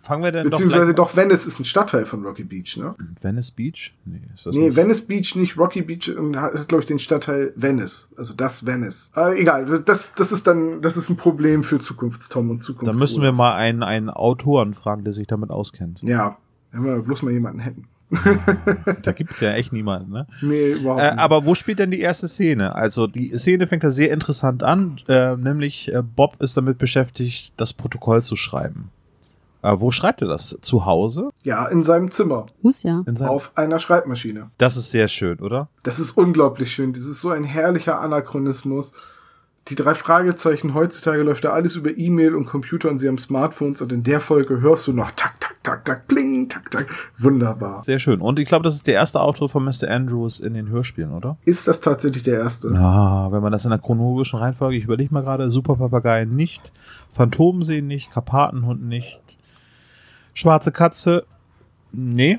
Fangen 0.00 0.22
wir 0.22 0.32
denn 0.32 0.48
Beziehungsweise 0.48 0.94
doch, 0.94 1.08
doch 1.08 1.16
Venice 1.16 1.46
ist 1.46 1.60
ein 1.60 1.64
Stadtteil 1.64 2.06
von 2.06 2.24
Rocky 2.24 2.44
Beach, 2.44 2.76
ne? 2.76 2.94
Venice 3.20 3.50
Beach? 3.50 3.94
Nee, 4.04 4.20
ist 4.34 4.46
das 4.46 4.54
Nee, 4.54 4.66
nicht? 4.66 4.76
Venice 4.76 5.02
Beach, 5.06 5.34
nicht 5.36 5.56
Rocky 5.58 5.82
Beach 5.82 6.16
und 6.16 6.36
hat, 6.40 6.68
glaube 6.68 6.82
ich, 6.82 6.86
den 6.86 6.98
Stadtteil 6.98 7.52
Venice. 7.56 8.08
Also 8.16 8.34
das 8.34 8.64
Venice. 8.66 9.12
Äh, 9.16 9.40
egal, 9.40 9.82
das, 9.84 10.14
das 10.14 10.32
ist 10.32 10.46
dann, 10.46 10.82
das 10.82 10.96
ist 10.96 11.08
ein 11.08 11.16
Problem 11.16 11.62
für 11.62 11.78
Zukunftstom 11.78 12.50
und 12.50 12.62
Zukunft. 12.62 12.86
Da 12.92 12.98
müssen 12.98 13.22
wir 13.22 13.32
mal 13.32 13.54
einen, 13.56 13.82
einen 13.82 14.10
Autoren 14.10 14.74
fragen, 14.74 15.04
der 15.04 15.12
sich 15.12 15.26
damit 15.26 15.50
auskennt. 15.50 16.00
Ja, 16.02 16.38
wenn 16.72 16.84
wir 16.84 16.98
bloß 17.02 17.22
mal 17.22 17.32
jemanden 17.32 17.60
hätten. 17.60 17.88
Da 19.02 19.12
gibt's 19.12 19.40
ja 19.40 19.52
echt 19.52 19.72
niemanden, 19.72 20.12
ne? 20.12 20.26
Nee, 20.40 20.70
überhaupt 20.70 21.00
Äh, 21.02 21.10
nicht. 21.12 21.18
aber 21.20 21.44
wo 21.44 21.54
spielt 21.54 21.78
denn 21.78 21.90
die 21.90 22.00
erste 22.00 22.26
Szene? 22.26 22.74
Also 22.74 23.06
die 23.06 23.36
Szene 23.36 23.66
fängt 23.66 23.84
da 23.84 23.90
sehr 23.90 24.10
interessant 24.12 24.62
an, 24.62 24.96
äh, 25.08 25.36
nämlich 25.36 25.92
äh, 25.92 26.02
Bob 26.02 26.40
ist 26.40 26.56
damit 26.56 26.78
beschäftigt, 26.78 27.52
das 27.58 27.72
Protokoll 27.74 28.22
zu 28.22 28.34
schreiben. 28.36 28.90
Äh, 29.62 29.76
wo 29.78 29.90
schreibt 29.90 30.22
er 30.22 30.28
das? 30.28 30.56
Zu 30.60 30.86
Hause? 30.86 31.30
Ja, 31.42 31.66
in 31.66 31.82
seinem 31.82 32.10
Zimmer. 32.10 32.46
Muss 32.62 32.82
ja. 32.82 33.02
In 33.06 33.16
seinem 33.16 33.28
Auf 33.30 33.52
einer 33.56 33.78
Schreibmaschine. 33.78 34.50
das 34.58 34.76
ist 34.76 34.90
sehr 34.90 35.08
schön, 35.08 35.38
oder? 35.40 35.68
Das 35.82 35.98
ist 35.98 36.12
unglaublich 36.12 36.72
schön. 36.72 36.92
Das 36.92 37.02
ist 37.02 37.20
so 37.20 37.30
ein 37.30 37.44
herrlicher 37.44 38.00
Anachronismus. 38.00 38.92
Die 39.68 39.74
drei 39.74 39.94
Fragezeichen, 39.94 40.72
heutzutage 40.72 41.22
läuft 41.22 41.44
da 41.44 41.50
alles 41.50 41.76
über 41.76 41.90
E-Mail 41.96 42.34
und 42.34 42.46
Computer 42.46 42.88
und 42.88 42.96
sie 42.96 43.06
haben 43.06 43.18
Smartphones 43.18 43.82
und 43.82 43.92
in 43.92 44.02
der 44.02 44.20
Folge 44.20 44.62
hörst 44.62 44.86
du 44.86 44.94
noch 44.94 45.10
tak, 45.10 45.38
tak, 45.40 45.56
tak, 45.62 45.84
tak, 45.84 46.08
bling, 46.08 46.48
tak, 46.48 46.70
tak. 46.70 46.86
Wunderbar. 47.18 47.84
Sehr 47.84 47.98
schön. 47.98 48.22
Und 48.22 48.38
ich 48.38 48.48
glaube, 48.48 48.62
das 48.64 48.76
ist 48.76 48.86
der 48.86 48.94
erste 48.94 49.20
Auftritt 49.20 49.50
von 49.50 49.62
Mr. 49.64 49.88
Andrews 49.90 50.40
in 50.40 50.54
den 50.54 50.70
Hörspielen, 50.70 51.12
oder? 51.12 51.36
Ist 51.44 51.68
das 51.68 51.82
tatsächlich 51.82 52.22
der 52.22 52.38
erste? 52.40 52.70
Na, 52.70 53.30
wenn 53.30 53.42
man 53.42 53.52
das 53.52 53.64
in 53.66 53.70
der 53.70 53.78
chronologischen 53.78 54.38
Reihenfolge, 54.38 54.78
ich 54.78 54.84
überlege 54.84 55.12
mal 55.12 55.22
gerade, 55.22 55.50
Super 55.50 55.76
Papagei 55.76 56.24
nicht, 56.24 56.72
Phantomsee 57.12 57.82
nicht, 57.82 58.10
Karpatenhund 58.10 58.82
nicht, 58.86 59.20
Schwarze 60.38 60.70
Katze, 60.70 61.24
nee, 61.90 62.38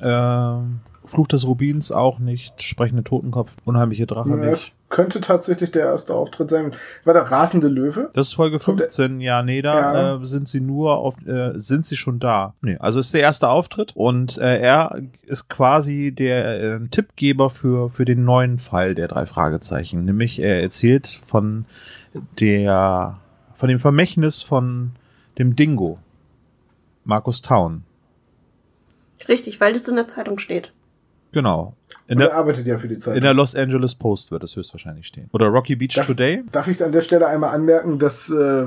ähm, 0.00 0.78
Fluch 1.04 1.26
des 1.26 1.44
Rubins 1.44 1.90
auch 1.90 2.20
nicht, 2.20 2.62
Sprechende 2.62 3.02
Totenkopf, 3.02 3.50
Unheimliche 3.64 4.06
Drache 4.06 4.28
Ja, 4.30 4.36
das 4.36 4.60
nicht. 4.60 4.74
könnte 4.88 5.20
tatsächlich 5.20 5.72
der 5.72 5.86
erste 5.86 6.14
Auftritt 6.14 6.48
sein. 6.50 6.72
War 7.04 7.12
der 7.14 7.24
rasende 7.24 7.66
Löwe? 7.66 8.10
Das 8.12 8.28
ist 8.28 8.34
Folge 8.34 8.60
15, 8.60 9.20
ja, 9.20 9.42
nee, 9.42 9.62
da 9.62 9.74
Ja. 9.94 10.14
Äh, 10.14 10.24
sind 10.24 10.46
sie 10.46 10.60
nur 10.60 10.98
auf, 10.98 11.16
äh, 11.26 11.54
sind 11.58 11.84
sie 11.84 11.96
schon 11.96 12.20
da. 12.20 12.54
Nee, 12.62 12.76
also 12.78 13.00
ist 13.00 13.12
der 13.12 13.22
erste 13.22 13.48
Auftritt 13.48 13.96
und 13.96 14.38
äh, 14.38 14.60
er 14.60 15.00
ist 15.26 15.48
quasi 15.48 16.12
der 16.12 16.60
äh, 16.76 16.80
Tippgeber 16.88 17.50
für, 17.50 17.90
für 17.90 18.04
den 18.04 18.24
neuen 18.24 18.58
Fall 18.58 18.94
der 18.94 19.08
drei 19.08 19.26
Fragezeichen. 19.26 20.04
Nämlich 20.04 20.38
er 20.38 20.62
erzählt 20.62 21.08
von 21.26 21.64
der, 22.38 23.18
von 23.56 23.68
dem 23.68 23.80
Vermächtnis 23.80 24.40
von 24.42 24.92
dem 25.38 25.56
Dingo. 25.56 25.98
Markus 27.10 27.42
Town. 27.42 27.82
Richtig, 29.28 29.60
weil 29.60 29.72
das 29.72 29.86
in 29.88 29.96
der 29.96 30.06
Zeitung 30.08 30.38
steht. 30.38 30.72
Genau. 31.32 31.74
In 32.06 32.16
Und 32.16 32.22
er 32.22 32.28
der, 32.28 32.36
arbeitet 32.36 32.66
ja 32.66 32.78
für 32.78 32.86
die 32.88 32.98
Zeit. 32.98 33.16
in 33.16 33.22
der 33.22 33.34
Los 33.34 33.54
Angeles 33.56 33.94
Post 33.96 34.30
wird 34.30 34.44
es 34.44 34.54
höchstwahrscheinlich 34.56 35.06
stehen. 35.08 35.28
Oder 35.32 35.46
Rocky 35.48 35.74
Beach 35.76 35.94
Darf- 35.96 36.06
Today. 36.06 36.44
Darf 36.52 36.68
ich 36.68 36.82
an 36.82 36.92
der 36.92 37.02
Stelle 37.02 37.26
einmal 37.26 37.50
anmerken, 37.52 37.98
dass 37.98 38.30
äh, 38.30 38.66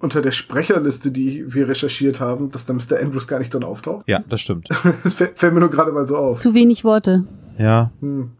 unter 0.00 0.20
der 0.22 0.32
Sprecherliste, 0.32 1.10
die 1.10 1.52
wir 1.52 1.66
recherchiert 1.68 2.20
haben, 2.20 2.50
dass 2.50 2.66
da 2.66 2.74
Mr. 2.74 2.98
Andrews 3.02 3.26
gar 3.26 3.38
nicht 3.38 3.52
drin 3.54 3.64
auftaucht? 3.64 4.06
Ja, 4.06 4.22
das 4.28 4.42
stimmt. 4.42 4.68
Das 5.02 5.14
fällt 5.14 5.38
fällt 5.38 5.54
mir 5.54 5.60
nur 5.60 5.70
gerade 5.70 5.90
mal 5.92 6.06
so 6.06 6.16
auf. 6.18 6.36
Zu 6.38 6.52
wenig 6.54 6.84
Worte. 6.84 7.24
Ja, 7.58 7.90
Hm. 8.00 8.30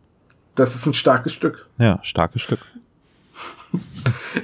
Das 0.55 0.75
ist 0.75 0.87
ein 0.87 0.95
starkes 0.95 1.33
Stück. 1.33 1.67
ja, 1.79 1.99
starkes 2.03 2.43
Stück. 2.43 2.61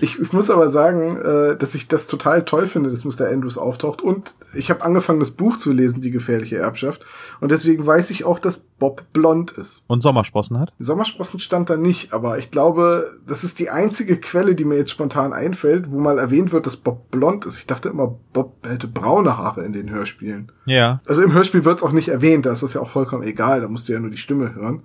Ich, 0.00 0.18
ich 0.18 0.32
muss 0.32 0.50
aber 0.50 0.68
sagen, 0.68 1.16
äh, 1.16 1.56
dass 1.56 1.74
ich 1.74 1.88
das 1.88 2.06
total 2.06 2.44
toll 2.44 2.66
finde, 2.66 2.90
dass 2.90 3.04
Mr. 3.04 3.28
Andrews 3.28 3.58
auftaucht. 3.58 4.02
Und 4.02 4.34
ich 4.54 4.70
habe 4.70 4.82
angefangen, 4.82 5.20
das 5.20 5.30
Buch 5.30 5.56
zu 5.56 5.72
lesen, 5.72 6.00
Die 6.00 6.10
gefährliche 6.10 6.56
Erbschaft. 6.56 7.04
Und 7.40 7.50
deswegen 7.50 7.87
weiß 7.87 8.10
ich 8.10 8.24
auch, 8.24 8.38
dass 8.38 8.58
Bob 8.78 9.04
blond 9.12 9.52
ist. 9.52 9.84
Und 9.87 10.02
Sommersprossen 10.02 10.58
hat? 10.58 10.72
Sommersprossen 10.78 11.40
stand 11.40 11.70
da 11.70 11.76
nicht, 11.76 12.12
aber 12.12 12.38
ich 12.38 12.50
glaube, 12.50 13.18
das 13.26 13.44
ist 13.44 13.58
die 13.58 13.70
einzige 13.70 14.18
Quelle, 14.18 14.54
die 14.54 14.64
mir 14.64 14.76
jetzt 14.76 14.90
spontan 14.90 15.32
einfällt, 15.32 15.90
wo 15.90 15.98
mal 15.98 16.18
erwähnt 16.18 16.52
wird, 16.52 16.66
dass 16.66 16.76
Bob 16.76 17.10
blond 17.10 17.46
ist. 17.46 17.58
Ich 17.58 17.66
dachte 17.66 17.88
immer, 17.88 18.18
Bob 18.32 18.54
hätte 18.66 18.88
braune 18.88 19.38
Haare 19.38 19.64
in 19.64 19.72
den 19.72 19.90
Hörspielen. 19.90 20.50
Ja. 20.66 21.00
Also 21.06 21.22
im 21.22 21.32
Hörspiel 21.32 21.64
wird 21.64 21.78
es 21.78 21.84
auch 21.84 21.92
nicht 21.92 22.08
erwähnt, 22.08 22.46
da 22.46 22.52
ist 22.52 22.62
das 22.62 22.74
ja 22.74 22.80
auch 22.80 22.90
vollkommen 22.90 23.22
egal, 23.22 23.60
da 23.60 23.68
musst 23.68 23.88
du 23.88 23.92
ja 23.92 24.00
nur 24.00 24.10
die 24.10 24.16
Stimme 24.16 24.54
hören. 24.54 24.82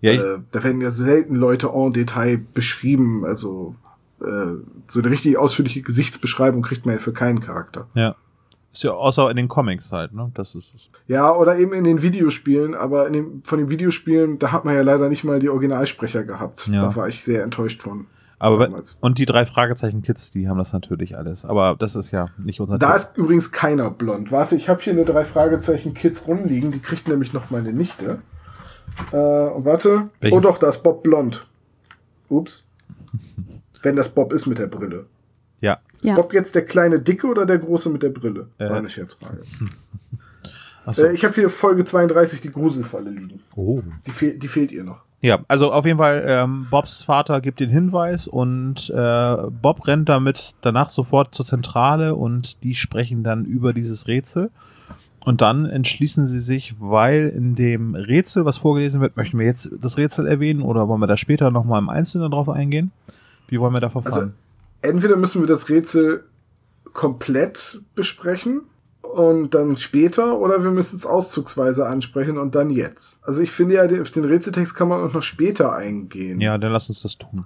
Ja, 0.00 0.12
äh, 0.12 0.38
da 0.52 0.62
werden 0.62 0.80
ja 0.80 0.90
selten 0.90 1.34
Leute 1.34 1.68
en 1.74 1.92
Detail 1.92 2.38
beschrieben, 2.54 3.24
also 3.24 3.74
äh, 4.20 4.54
so 4.86 5.00
eine 5.00 5.10
richtig 5.10 5.38
ausführliche 5.38 5.82
Gesichtsbeschreibung 5.82 6.62
kriegt 6.62 6.86
man 6.86 6.94
ja 6.96 7.00
für 7.00 7.12
keinen 7.12 7.40
Charakter. 7.40 7.86
Ja. 7.94 8.14
Ist 8.72 8.84
ja 8.84 8.92
außer 8.92 9.30
in 9.30 9.36
den 9.36 9.48
Comics 9.48 9.90
halt, 9.92 10.12
ne? 10.12 10.30
Das 10.34 10.54
ist 10.54 10.74
es. 10.74 10.90
Ja, 11.08 11.34
oder 11.34 11.58
eben 11.58 11.72
in 11.72 11.84
den 11.84 12.02
Videospielen, 12.02 12.74
aber 12.74 13.10
den, 13.10 13.42
von 13.42 13.58
den 13.58 13.70
Videospielen, 13.70 14.38
da 14.38 14.52
hat 14.52 14.64
man 14.64 14.74
ja 14.74 14.82
leider 14.82 15.08
nicht 15.08 15.24
mal 15.24 15.40
die 15.40 15.48
Originalsprecher 15.48 16.22
gehabt. 16.22 16.68
Ja. 16.68 16.82
Da 16.82 16.94
war 16.94 17.08
ich 17.08 17.24
sehr 17.24 17.42
enttäuscht 17.42 17.82
von. 17.82 18.06
Aber 18.38 18.58
Damals. 18.58 18.96
und 19.00 19.18
die 19.18 19.26
drei 19.26 19.46
Fragezeichen 19.46 20.02
Kids, 20.02 20.30
die 20.30 20.48
haben 20.48 20.58
das 20.58 20.72
natürlich 20.72 21.16
alles. 21.16 21.44
Aber 21.44 21.74
das 21.76 21.96
ist 21.96 22.12
ja 22.12 22.28
nicht 22.36 22.60
unser 22.60 22.78
Da 22.78 22.88
Tipp. 22.88 22.96
ist 22.96 23.16
übrigens 23.16 23.50
keiner 23.50 23.90
blond. 23.90 24.30
Warte, 24.30 24.54
ich 24.54 24.68
habe 24.68 24.80
hier 24.80 24.92
eine 24.92 25.04
drei 25.04 25.24
Fragezeichen 25.24 25.94
Kids 25.94 26.28
rumliegen, 26.28 26.70
die 26.70 26.78
kriegt 26.78 27.08
nämlich 27.08 27.32
noch 27.32 27.50
meine 27.50 27.72
Nichte. 27.72 28.20
Äh, 29.12 29.16
und 29.16 29.64
warte. 29.64 30.08
Welches? 30.20 30.36
Oh 30.36 30.40
doch, 30.40 30.58
da 30.58 30.68
ist 30.68 30.82
Bob 30.82 31.02
blond. 31.02 31.46
Ups. 32.28 32.66
Wenn 33.82 33.96
das 33.96 34.08
Bob 34.08 34.32
ist 34.32 34.46
mit 34.46 34.58
der 34.58 34.66
Brille. 34.66 35.06
Ja. 35.60 35.78
Ist 35.94 36.04
Ja. 36.04 36.14
Bob 36.14 36.32
jetzt 36.32 36.54
der 36.54 36.64
kleine 36.64 37.00
Dicke 37.00 37.26
oder 37.26 37.46
der 37.46 37.58
große 37.58 37.88
mit 37.90 38.02
der 38.02 38.10
Brille? 38.10 38.48
Äh. 38.58 38.68
War 38.68 38.76
eine 38.76 38.90
Scherzfrage. 38.90 39.42
Achso. 40.86 41.04
Äh, 41.04 41.12
ich 41.12 41.24
habe 41.24 41.34
hier 41.34 41.50
Folge 41.50 41.84
32 41.84 42.40
die 42.40 42.50
Gruselfalle 42.50 43.10
liegen. 43.10 43.40
oh. 43.56 43.80
Die, 44.06 44.10
fehl, 44.10 44.38
die 44.38 44.48
fehlt 44.48 44.72
ihr 44.72 44.84
noch. 44.84 45.02
Ja, 45.20 45.40
also 45.48 45.72
auf 45.72 45.84
jeden 45.84 45.98
Fall, 45.98 46.24
ähm, 46.26 46.68
Bobs 46.70 47.02
Vater 47.02 47.40
gibt 47.40 47.58
den 47.58 47.68
Hinweis 47.70 48.28
und 48.28 48.88
äh, 48.88 49.36
Bob 49.50 49.86
rennt 49.88 50.08
damit 50.08 50.54
danach 50.60 50.90
sofort 50.90 51.34
zur 51.34 51.44
Zentrale 51.44 52.14
und 52.14 52.62
die 52.62 52.76
sprechen 52.76 53.24
dann 53.24 53.44
über 53.44 53.72
dieses 53.72 54.06
Rätsel. 54.06 54.50
Und 55.28 55.42
dann 55.42 55.66
entschließen 55.66 56.26
sie 56.26 56.40
sich, 56.40 56.76
weil 56.78 57.28
in 57.28 57.54
dem 57.54 57.94
Rätsel, 57.94 58.46
was 58.46 58.56
vorgelesen 58.56 59.02
wird, 59.02 59.18
möchten 59.18 59.38
wir 59.38 59.44
jetzt 59.44 59.68
das 59.78 59.98
Rätsel 59.98 60.26
erwähnen 60.26 60.62
oder 60.62 60.88
wollen 60.88 61.02
wir 61.02 61.06
da 61.06 61.18
später 61.18 61.50
nochmal 61.50 61.80
im 61.82 61.90
Einzelnen 61.90 62.30
drauf 62.30 62.48
eingehen? 62.48 62.92
Wie 63.48 63.60
wollen 63.60 63.74
wir 63.74 63.80
da 63.80 63.90
verfahren? 63.90 64.32
entweder 64.80 65.16
müssen 65.16 65.42
wir 65.42 65.46
das 65.46 65.68
Rätsel 65.68 66.24
komplett 66.94 67.82
besprechen 67.94 68.62
und 69.02 69.52
dann 69.52 69.76
später 69.76 70.38
oder 70.38 70.62
wir 70.64 70.70
müssen 70.70 70.96
es 70.96 71.04
auszugsweise 71.04 71.86
ansprechen 71.86 72.38
und 72.38 72.54
dann 72.54 72.70
jetzt. 72.70 73.18
Also 73.22 73.42
ich 73.42 73.50
finde 73.50 73.74
ja, 73.74 74.00
auf 74.00 74.10
den 74.10 74.24
Rätseltext 74.24 74.74
kann 74.74 74.88
man 74.88 75.06
auch 75.06 75.12
noch 75.12 75.22
später 75.22 75.74
eingehen. 75.74 76.40
Ja, 76.40 76.56
dann 76.56 76.72
lass 76.72 76.88
uns 76.88 77.02
das 77.02 77.18
tun. 77.18 77.44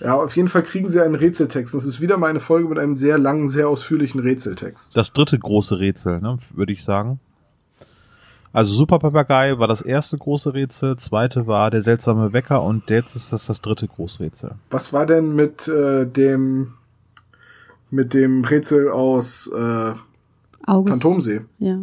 Ja, 0.00 0.14
auf 0.14 0.36
jeden 0.36 0.48
Fall 0.48 0.62
kriegen 0.62 0.88
sie 0.88 1.02
einen 1.02 1.14
Rätseltext. 1.14 1.74
Das 1.74 1.84
ist 1.84 2.00
wieder 2.00 2.16
mal 2.16 2.28
eine 2.28 2.40
Folge 2.40 2.68
mit 2.68 2.78
einem 2.78 2.96
sehr 2.96 3.16
langen, 3.16 3.48
sehr 3.48 3.68
ausführlichen 3.68 4.20
Rätseltext. 4.20 4.96
Das 4.96 5.12
dritte 5.12 5.38
große 5.38 5.78
Rätsel, 5.78 6.20
ne, 6.20 6.38
würde 6.52 6.72
ich 6.72 6.82
sagen. 6.84 7.20
Also 8.52 8.72
Super 8.72 9.00
Papagei 9.00 9.58
war 9.58 9.66
das 9.66 9.82
erste 9.82 10.16
große 10.16 10.54
Rätsel, 10.54 10.96
zweite 10.96 11.48
war 11.48 11.72
der 11.72 11.82
seltsame 11.82 12.32
Wecker 12.32 12.62
und 12.62 12.88
jetzt 12.88 13.16
ist 13.16 13.32
das 13.32 13.46
das 13.46 13.60
dritte 13.60 13.88
Großrätsel. 13.88 14.52
Was 14.70 14.92
war 14.92 15.06
denn 15.06 15.34
mit 15.34 15.66
äh, 15.66 16.06
dem 16.06 16.74
mit 17.90 18.14
dem 18.14 18.44
Rätsel 18.44 18.90
aus 18.90 19.48
äh, 19.48 19.92
August. 20.66 21.02
Phantomsee? 21.02 21.40
Ja. 21.58 21.80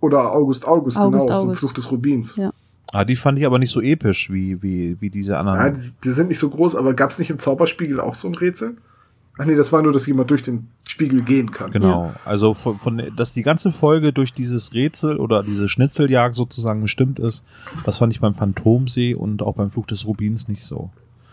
Oder 0.00 0.32
August 0.32 0.66
August, 0.66 0.96
August, 0.96 1.26
genau, 1.26 1.34
aus 1.34 1.40
dem 1.40 1.48
August. 1.48 1.60
Fluch 1.60 1.72
des 1.74 1.90
Rubins. 1.90 2.36
Ja. 2.36 2.52
Ah, 2.92 3.04
die 3.04 3.16
fand 3.16 3.38
ich 3.38 3.44
aber 3.44 3.58
nicht 3.58 3.70
so 3.70 3.80
episch 3.82 4.30
wie, 4.30 4.62
wie, 4.62 5.00
wie 5.00 5.10
diese 5.10 5.38
anderen. 5.38 5.58
Ja, 5.58 5.70
die, 5.70 5.80
die 6.04 6.12
sind 6.12 6.28
nicht 6.28 6.38
so 6.38 6.48
groß, 6.48 6.74
aber 6.74 6.94
gab 6.94 7.10
es 7.10 7.18
nicht 7.18 7.30
im 7.30 7.38
Zauberspiegel 7.38 8.00
auch 8.00 8.14
so 8.14 8.28
ein 8.28 8.34
Rätsel? 8.34 8.76
Ach 9.40 9.44
nee, 9.44 9.54
das 9.54 9.72
war 9.72 9.82
nur, 9.82 9.92
dass 9.92 10.06
jemand 10.06 10.30
durch 10.30 10.42
den 10.42 10.66
Spiegel 10.88 11.22
gehen 11.22 11.52
kann. 11.52 11.70
Genau. 11.70 12.12
Also 12.24 12.54
von, 12.54 12.76
von, 12.78 13.02
dass 13.16 13.34
die 13.34 13.42
ganze 13.42 13.70
Folge 13.70 14.12
durch 14.12 14.32
dieses 14.32 14.74
Rätsel 14.74 15.18
oder 15.18 15.44
diese 15.44 15.68
Schnitzeljagd 15.68 16.34
sozusagen 16.34 16.82
bestimmt 16.82 17.20
ist, 17.20 17.44
das 17.84 17.98
fand 17.98 18.12
ich 18.12 18.20
beim 18.20 18.34
Phantomsee 18.34 19.14
und 19.14 19.42
auch 19.42 19.54
beim 19.54 19.70
Fluch 19.70 19.86
des 19.86 20.06
Rubins 20.06 20.48
nicht 20.48 20.64
so. 20.64 20.90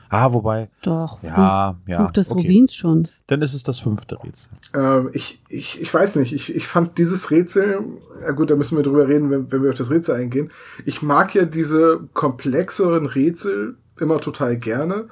Ah, 0.09 0.33
wobei, 0.33 0.69
Doch. 0.83 1.21
ja, 1.23 1.73
Fluch, 1.73 1.89
ja. 1.89 1.97
Fluch 1.97 2.11
des 2.11 2.31
okay. 2.31 2.41
Rubins 2.41 2.75
schon. 2.75 3.07
Dann 3.27 3.41
ist 3.41 3.53
es 3.53 3.63
das 3.63 3.79
fünfte 3.79 4.23
Rätsel. 4.23 4.51
Ähm, 4.73 5.09
ich, 5.13 5.41
ich, 5.49 5.81
ich 5.81 5.93
weiß 5.93 6.17
nicht, 6.17 6.33
ich, 6.33 6.55
ich 6.55 6.67
fand 6.67 6.97
dieses 6.97 7.31
Rätsel, 7.31 7.79
ja 8.21 8.31
gut, 8.31 8.51
da 8.51 8.55
müssen 8.55 8.77
wir 8.77 8.83
drüber 8.83 9.07
reden, 9.07 9.29
wenn, 9.31 9.51
wenn 9.51 9.63
wir 9.63 9.71
auf 9.71 9.77
das 9.77 9.89
Rätsel 9.89 10.15
eingehen. 10.15 10.51
Ich 10.85 11.01
mag 11.01 11.33
ja 11.33 11.45
diese 11.45 12.01
komplexeren 12.13 13.07
Rätsel 13.07 13.75
immer 13.99 14.19
total 14.19 14.57
gerne, 14.57 15.05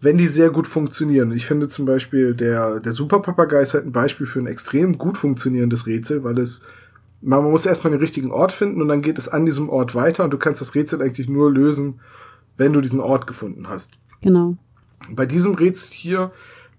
wenn 0.00 0.16
die 0.16 0.26
sehr 0.26 0.50
gut 0.50 0.66
funktionieren. 0.66 1.32
Ich 1.32 1.46
finde 1.46 1.68
zum 1.68 1.84
Beispiel, 1.84 2.34
der, 2.34 2.80
der 2.80 2.92
Superpapagei 2.92 3.62
ist 3.62 3.74
halt 3.74 3.86
ein 3.86 3.92
Beispiel 3.92 4.26
für 4.26 4.38
ein 4.38 4.46
extrem 4.46 4.96
gut 4.96 5.18
funktionierendes 5.18 5.86
Rätsel, 5.86 6.24
weil 6.24 6.38
es, 6.38 6.62
man 7.20 7.42
muss 7.44 7.66
erstmal 7.66 7.90
den 7.90 8.00
richtigen 8.00 8.30
Ort 8.30 8.52
finden 8.52 8.80
und 8.80 8.88
dann 8.88 9.02
geht 9.02 9.18
es 9.18 9.28
an 9.28 9.44
diesem 9.44 9.68
Ort 9.68 9.94
weiter 9.94 10.24
und 10.24 10.30
du 10.30 10.38
kannst 10.38 10.60
das 10.60 10.74
Rätsel 10.74 11.02
eigentlich 11.02 11.28
nur 11.28 11.50
lösen, 11.50 12.00
wenn 12.56 12.72
du 12.72 12.80
diesen 12.80 13.00
Ort 13.00 13.26
gefunden 13.26 13.68
hast. 13.68 13.94
Genau. 14.20 14.56
Bei 15.10 15.26
diesem 15.26 15.54
Rätsel 15.54 15.90
hier 15.92 16.32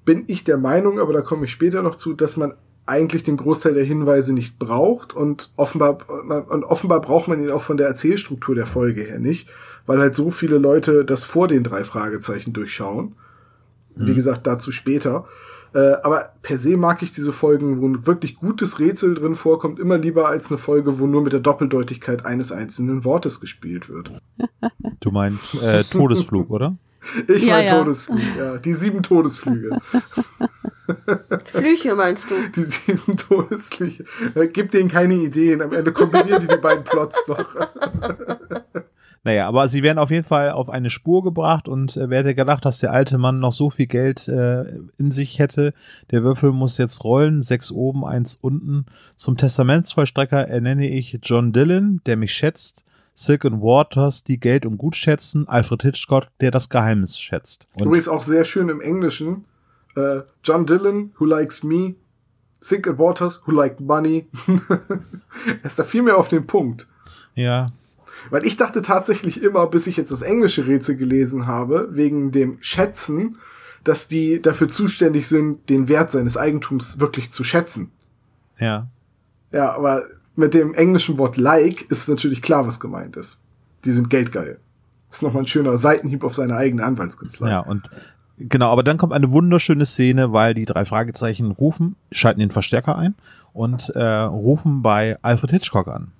bin 0.06 0.23
ich 0.28 0.43
der 0.43 0.58
Meinung, 0.58 0.99
aber 0.99 1.13
da 1.13 1.21
komme 1.21 1.45
ich 1.45 1.52
später 1.52 1.82
noch 1.82 1.95
zu, 1.95 2.13
dass 2.13 2.38
man 2.38 2.54
eigentlich 2.86 3.23
den 3.23 3.38
Großteil 3.38 3.75
der 3.75 3.84
Hinweise 3.84 4.34
nicht 4.34 4.58
braucht 4.58 5.15
und 5.15 5.52
offenbar, 5.56 5.99
und 6.49 6.63
offenbar 6.63 7.02
braucht 7.02 7.28
man 7.28 7.39
ihn 7.39 7.52
auch 7.52 7.62
von 7.62 7.78
der 7.78 7.88
Erzählstruktur 7.88 8.56
der 8.56 8.65
Folge 8.65 9.04
her 9.04 9.19
nicht, 9.19 9.47
weil 9.86 9.99
halt 9.99 10.15
so 10.15 10.32
viele 10.32 10.58
Leute 10.58 11.06
das 11.06 11.23
vor 11.23 11.47
den 11.47 11.63
drei 11.63 11.84
Fragezeichen 11.84 12.54
durchschauen. 12.54 13.15
Wie 13.95 14.15
gesagt, 14.15 14.47
dazu 14.47 14.71
später. 14.71 15.25
Äh, 15.73 15.97
aber 16.04 16.34
per 16.41 16.58
se 16.58 16.78
mag 16.78 17.04
ich 17.04 17.13
diese 17.13 17.34
Folgen, 17.34 17.82
wo 17.82 17.88
ein 17.88 18.08
wirklich 18.08 18.38
gutes 18.38 18.80
Rätsel 18.80 19.13
drin 19.13 19.36
vorkommt, 19.36 19.80
immer 19.80 19.97
lieber 19.97 20.28
als 20.28 20.49
eine 20.49 20.58
Folge, 20.58 20.99
wo 20.99 21.06
nur 21.06 21.21
mit 21.21 21.34
der 21.34 21.41
Doppeldeutigkeit 21.41 22.25
eines 22.25 22.52
einzelnen 22.52 23.04
Wortes 23.04 23.39
gespielt 23.39 23.89
wird. 23.89 24.12
Du 24.99 25.12
meinst 25.12 25.62
äh, 25.62 25.84
Todesflug, 25.84 26.49
oder? 26.49 26.78
Ich 27.28 27.43
Ja, 27.43 27.56
mein 27.56 27.65
ja. 27.65 27.80
Todesflug, 27.80 28.19
ja. 28.38 28.58
Die 28.58 28.74
sieben 28.74 29.04
Todesflüge. 29.04 29.80
Flüche 31.45 31.95
meinst 31.95 32.30
du? 32.30 32.36
Die 32.56 32.63
sieben 32.63 33.17
Todesflüche. 33.17 34.06
Äh, 34.36 34.48
Gib 34.48 34.72
denen 34.72 34.89
keine 34.89 35.15
Ideen. 35.15 35.62
Am 35.62 35.72
Ende 35.74 35.91
kombinieren 35.91 36.41
die 36.41 36.48
die 36.48 36.58
beiden 36.58 36.84
Plots 36.84 37.17
noch. 37.28 37.45
Naja, 39.24 39.50
aber 39.50 39.67
sie 39.67 39.84
werden 39.84 39.98
auf 39.98 40.12
jeden 40.12 40.24
Fall 40.24 40.52
auf 40.52 40.69
eine 40.69 40.89
Spur 40.89 41.24
gebracht 41.24 41.67
und 41.67 41.98
äh, 41.98 42.10
wer 42.10 42.19
hätte 42.19 42.36
gedacht, 42.36 42.63
dass 42.63 42.80
der 42.80 42.93
alte 42.93 43.17
Mann 43.17 43.39
noch 43.39 43.52
so 43.52 43.69
viel 43.69 43.88
Geld 43.88 44.30
äh, 44.30 44.63
in 44.98 45.12
sich 45.12 45.39
hätte. 45.39 45.74
Der 46.12 46.24
Würfel 46.24 46.54
muss 46.54 46.78
jetzt 46.78 47.04
rollen, 47.04 47.41
sechs 47.41 47.69
oben, 47.72 48.06
eins 48.06 48.38
unten. 48.39 48.86
Zum 49.17 49.36
Testamentsvollstrecker 49.36 50.48
ernenne 50.48 50.88
ich 50.88 51.19
John 51.22 51.52
Dillon, 51.52 52.00
der 52.06 52.15
mich 52.15 52.34
schätzt, 52.34 52.86
Silk 53.19 53.43
and 53.43 53.62
Waters, 53.62 54.23
die 54.23 54.39
Geld 54.39 54.65
und 54.65 54.77
Gut 54.77 54.95
schätzen, 54.95 55.45
Alfred 55.49 55.82
Hitchcock, 55.82 56.27
der 56.39 56.51
das 56.51 56.69
Geheimnis 56.69 57.19
schätzt. 57.19 57.67
Und 57.73 57.88
Übrigens 57.88 58.08
auch 58.08 58.23
sehr 58.23 58.45
schön 58.45 58.69
im 58.69 58.79
Englischen. 58.79 59.43
Äh, 59.97 60.21
John 60.41 60.65
Dillon, 60.65 61.12
who 61.19 61.25
likes 61.25 61.62
me. 61.62 61.95
Sink 62.62 62.88
and 62.88 62.97
Waters, 62.97 63.41
who 63.45 63.51
like 63.51 63.82
money. 63.82 64.27
er 64.69 65.65
ist 65.65 65.77
da 65.77 65.84
viel 65.84 66.01
mehr 66.01 66.15
auf 66.17 66.29
den 66.29 66.47
Punkt. 66.47 66.88
ja, 67.36 67.67
Weil 68.29 68.45
ich 68.45 68.55
dachte 68.55 68.82
tatsächlich 68.82 69.43
immer, 69.43 69.67
bis 69.67 69.88
ich 69.88 69.97
jetzt 69.97 70.13
das 70.13 70.21
englische 70.21 70.65
Rätsel 70.65 70.95
gelesen 70.95 71.45
habe, 71.45 71.89
wegen 71.91 72.32
dem 72.32 72.58
Schätzen, 72.62 73.38
dass 73.84 74.08
die 74.08 74.41
dafür 74.41 74.69
zuständig 74.69 75.27
sind, 75.27 75.69
den 75.69 75.89
Wert 75.89 76.12
seines 76.12 76.38
Eigentums 76.38 77.01
wirklich 77.01 77.32
zu 77.32 77.43
schätzen. 77.43 77.91
ja. 78.60 78.88
Ja, 79.51 79.71
aber 79.73 80.03
mit 80.39 80.54
dem 80.54 80.73
englischen 80.73 81.17
Wort 81.17 81.38
like 81.38 81.89
ist 81.91 82.10
natürlich 82.10 82.41
klar, 82.41 82.65
was 82.65 82.80
gemeint 82.80 83.15
ist. 83.17 83.41
Die 83.86 83.91
sind 83.91 84.10
geldgeil. 84.10 84.60
ist 85.12 85.21
nochmal 85.21 85.43
ein 85.43 85.47
schöner 85.47 85.78
Seitenhieb 85.78 86.23
auf 86.23 86.34
seine 86.34 86.56
eigene 86.56 86.84
Anwaltskanzlei. 86.84 87.49
Ja, 87.49 87.60
und 87.60 87.89
genau, 88.38 88.71
aber 88.71 88.84
dann 88.84 88.97
kommt 88.97 89.13
eine 89.13 89.32
wunderschöne 89.32 89.86
Szene, 89.86 90.34
weil 90.34 90.54
die 90.54 90.65
drei 90.65 90.86
Fragezeichen 90.86 91.52
rufen, 91.52 91.95
schalten 92.12 92.39
den 92.39 92.52
Verstärker 92.52 92.97
ein 92.97 93.15
und 93.54 93.89
äh, 93.89 94.04
rufen 94.04 94.82
bei 94.82 95.17
Alfred 95.21 95.52
Hitchcock 95.52 95.88
an. 95.88 96.12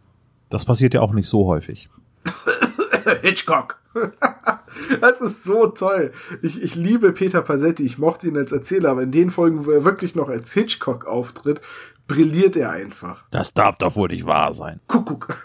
Das 0.50 0.66
passiert 0.66 0.94
ja 0.94 1.02
auch 1.02 1.14
nicht 1.14 1.28
so 1.28 1.46
häufig. 1.46 1.90
Hitchcock. 3.22 3.80
das 5.02 5.22
ist 5.22 5.44
so 5.44 5.68
toll. 5.68 6.12
Ich, 6.42 6.62
ich 6.62 6.76
liebe 6.76 7.12
Peter 7.14 7.42
Passetti. 7.42 7.84
Ich 7.84 7.98
mochte 7.98 8.28
ihn 8.28 8.38
als 8.38 8.52
Erzähler, 8.52 8.90
aber 8.92 9.04
in 9.04 9.12
den 9.12 9.32
Folgen, 9.32 9.66
wo 9.66 9.72
er 9.72 9.84
wirklich 9.84 10.16
noch 10.16 10.30
als 10.30 10.54
Hitchcock 10.54 11.06
auftritt, 11.06 11.62
brilliert 12.10 12.58
er 12.58 12.72
einfach. 12.72 13.24
Das 13.32 13.54
darf 13.54 13.78
doch 13.78 13.96
wohl 13.96 14.10
nicht 14.10 14.26
wahr 14.26 14.54
sein. 14.54 14.82
Kuckuck. 14.88 15.38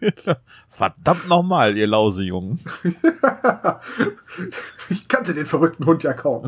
Verdammt 0.70 1.28
nochmal, 1.28 1.76
ihr 1.76 1.86
Lausejungen. 1.86 2.60
Ich 4.88 5.08
kannte 5.08 5.34
den 5.34 5.46
verrückten 5.46 5.86
Hund 5.86 6.02
ja 6.02 6.12
kaum. 6.12 6.44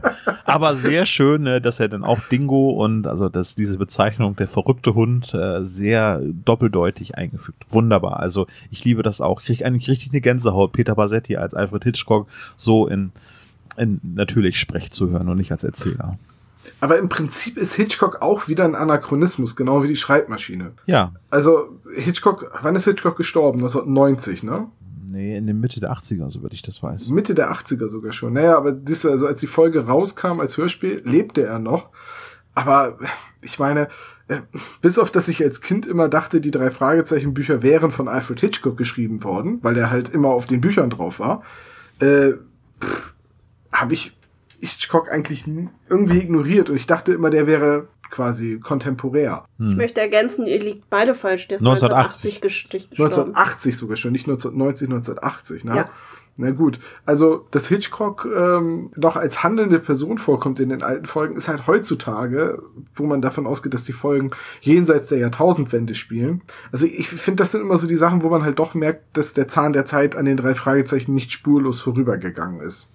Aber 0.44 0.74
sehr 0.76 1.06
schön, 1.06 1.42
ne, 1.42 1.60
dass 1.60 1.80
er 1.80 1.88
dann 1.88 2.04
auch 2.04 2.20
Dingo 2.30 2.70
und 2.70 3.06
also 3.06 3.28
dass 3.28 3.54
diese 3.54 3.78
Bezeichnung 3.78 4.36
der 4.36 4.48
verrückte 4.48 4.94
Hund 4.94 5.32
äh, 5.34 5.62
sehr 5.62 6.20
doppeldeutig 6.44 7.16
eingefügt. 7.16 7.64
Wunderbar. 7.68 8.20
Also 8.20 8.46
ich 8.70 8.84
liebe 8.84 9.02
das 9.02 9.20
auch. 9.20 9.40
Ich 9.40 9.46
krieg 9.46 9.64
eigentlich 9.64 9.88
richtig 9.88 10.12
eine 10.12 10.20
Gänsehaut, 10.20 10.72
Peter 10.72 10.94
Bassetti 10.94 11.36
als 11.36 11.54
Alfred 11.54 11.84
Hitchcock 11.84 12.26
so 12.56 12.86
in, 12.86 13.12
in 13.76 14.00
natürlich 14.02 14.58
Sprech 14.58 14.90
zu 14.90 15.10
hören 15.10 15.28
und 15.28 15.36
nicht 15.36 15.52
als 15.52 15.64
Erzähler. 15.64 16.18
Aber 16.80 16.98
im 16.98 17.08
Prinzip 17.08 17.56
ist 17.56 17.74
Hitchcock 17.74 18.22
auch 18.22 18.48
wieder 18.48 18.64
ein 18.64 18.74
Anachronismus, 18.74 19.56
genau 19.56 19.82
wie 19.82 19.88
die 19.88 19.96
Schreibmaschine. 19.96 20.72
Ja, 20.86 21.12
Also 21.30 21.78
Hitchcock, 21.94 22.52
wann 22.62 22.76
ist 22.76 22.84
Hitchcock 22.84 23.16
gestorben? 23.16 23.58
1990, 23.58 24.42
ne? 24.42 24.68
nee, 25.16 25.36
in 25.36 25.46
der 25.46 25.54
Mitte 25.54 25.80
der 25.80 25.92
80er, 25.92 26.30
soweit 26.30 26.52
ich 26.52 26.62
das 26.62 26.82
weiß. 26.82 27.08
Mitte 27.08 27.34
der 27.34 27.50
80er 27.52 27.88
sogar 27.88 28.12
schon. 28.12 28.34
Naja, 28.34 28.56
aber 28.56 28.72
das, 28.72 29.04
also 29.06 29.26
als 29.26 29.40
die 29.40 29.46
Folge 29.46 29.86
rauskam 29.86 30.40
als 30.40 30.56
Hörspiel, 30.56 31.02
lebte 31.04 31.42
er 31.42 31.58
noch. 31.58 31.90
Aber 32.54 32.98
ich 33.42 33.58
meine, 33.58 33.88
äh, 34.28 34.40
bis 34.82 34.98
auf 34.98 35.10
dass 35.10 35.28
ich 35.28 35.42
als 35.42 35.60
Kind 35.60 35.86
immer 35.86 36.08
dachte, 36.08 36.40
die 36.40 36.50
drei 36.50 36.70
Fragezeichen-Bücher 36.70 37.62
wären 37.62 37.90
von 37.90 38.08
Alfred 38.08 38.40
Hitchcock 38.40 38.76
geschrieben 38.76 39.24
worden, 39.24 39.58
weil 39.62 39.76
er 39.76 39.90
halt 39.90 40.10
immer 40.10 40.28
auf 40.28 40.46
den 40.46 40.60
Büchern 40.60 40.90
drauf 40.90 41.18
war, 41.18 41.42
äh, 42.00 42.32
habe 43.72 43.94
ich 43.94 44.15
Hitchcock 44.60 45.10
eigentlich 45.10 45.44
irgendwie 45.88 46.18
ignoriert 46.18 46.70
und 46.70 46.76
ich 46.76 46.86
dachte 46.86 47.12
immer, 47.12 47.30
der 47.30 47.46
wäre 47.46 47.88
quasi 48.10 48.60
kontemporär. 48.62 49.44
Hm. 49.58 49.66
Ich 49.68 49.76
möchte 49.76 50.00
ergänzen, 50.00 50.46
ihr 50.46 50.60
liegt 50.60 50.88
beide 50.90 51.14
falsch. 51.14 51.48
Der 51.48 51.56
ist 51.56 51.62
1980. 51.62 52.36
1980 52.36 52.40
gestich- 52.42 52.90
gestorben. 52.90 53.12
1980 53.32 53.76
sogar 53.76 53.96
schon, 53.96 54.12
nicht 54.12 54.26
1990, 54.28 54.88
1980, 54.88 55.64
ne? 55.64 55.76
Ja. 55.76 55.90
Na 56.38 56.50
gut, 56.50 56.80
also 57.06 57.46
dass 57.50 57.66
Hitchcock 57.68 58.26
ähm, 58.30 58.90
noch 58.94 59.16
als 59.16 59.42
handelnde 59.42 59.78
Person 59.78 60.18
vorkommt 60.18 60.60
in 60.60 60.68
den 60.68 60.82
alten 60.82 61.06
Folgen, 61.06 61.34
ist 61.34 61.48
halt 61.48 61.66
heutzutage, 61.66 62.62
wo 62.94 63.06
man 63.06 63.22
davon 63.22 63.46
ausgeht, 63.46 63.72
dass 63.72 63.84
die 63.84 63.92
Folgen 63.92 64.30
jenseits 64.60 65.06
der 65.06 65.16
Jahrtausendwende 65.16 65.94
spielen. 65.94 66.42
Also 66.72 66.84
ich 66.86 67.08
finde, 67.08 67.42
das 67.42 67.52
sind 67.52 67.62
immer 67.62 67.78
so 67.78 67.86
die 67.86 67.96
Sachen, 67.96 68.22
wo 68.22 68.28
man 68.28 68.42
halt 68.42 68.58
doch 68.58 68.74
merkt, 68.74 69.16
dass 69.16 69.32
der 69.32 69.48
Zahn 69.48 69.72
der 69.72 69.86
Zeit 69.86 70.14
an 70.14 70.26
den 70.26 70.36
drei 70.36 70.54
Fragezeichen 70.54 71.14
nicht 71.14 71.32
spurlos 71.32 71.80
vorübergegangen 71.80 72.60
ist. 72.60 72.90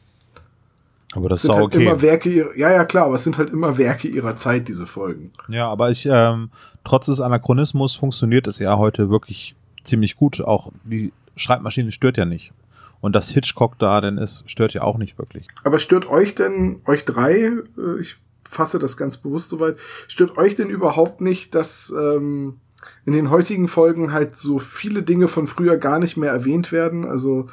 Aber 1.13 1.29
das 1.29 1.39
Es 1.39 1.43
ist 1.43 1.47
sind 1.47 1.51
auch 1.51 1.63
halt 1.63 1.75
okay. 1.75 1.85
immer 1.85 2.01
Werke 2.01 2.29
ihrer, 2.29 2.57
ja, 2.57 2.71
ja, 2.71 2.85
klar, 2.85 3.05
aber 3.05 3.15
es 3.15 3.23
sind 3.23 3.37
halt 3.37 3.49
immer 3.49 3.77
Werke 3.77 4.07
ihrer 4.07 4.37
Zeit, 4.37 4.67
diese 4.67 4.87
Folgen. 4.87 5.31
Ja, 5.49 5.67
aber 5.69 5.89
ich, 5.89 6.07
ähm, 6.09 6.49
trotz 6.83 7.07
des 7.07 7.19
Anachronismus 7.19 7.95
funktioniert 7.95 8.47
es 8.47 8.59
ja 8.59 8.77
heute 8.77 9.09
wirklich 9.09 9.55
ziemlich 9.83 10.15
gut. 10.15 10.41
Auch 10.41 10.71
die 10.83 11.11
Schreibmaschine 11.35 11.91
stört 11.91 12.17
ja 12.17 12.25
nicht. 12.25 12.53
Und 13.01 13.15
dass 13.15 13.29
Hitchcock 13.29 13.77
da 13.79 13.99
denn 13.99 14.17
ist, 14.17 14.49
stört 14.49 14.73
ja 14.73 14.83
auch 14.83 14.97
nicht 14.97 15.17
wirklich. 15.17 15.47
Aber 15.63 15.79
stört 15.79 16.07
euch 16.07 16.35
denn, 16.35 16.81
euch 16.85 17.03
drei, 17.03 17.51
äh, 17.77 17.99
ich 17.99 18.17
fasse 18.49 18.79
das 18.79 18.95
ganz 18.95 19.17
bewusst 19.17 19.49
soweit, 19.49 19.77
stört 20.07 20.37
euch 20.37 20.55
denn 20.55 20.69
überhaupt 20.69 21.19
nicht, 21.19 21.55
dass 21.55 21.93
ähm, 21.97 22.59
in 23.05 23.13
den 23.13 23.29
heutigen 23.29 23.67
Folgen 23.67 24.13
halt 24.13 24.35
so 24.35 24.59
viele 24.59 25.03
Dinge 25.03 25.27
von 25.27 25.47
früher 25.47 25.77
gar 25.77 25.99
nicht 25.99 26.15
mehr 26.15 26.31
erwähnt 26.31 26.71
werden? 26.71 27.05
Also 27.05 27.47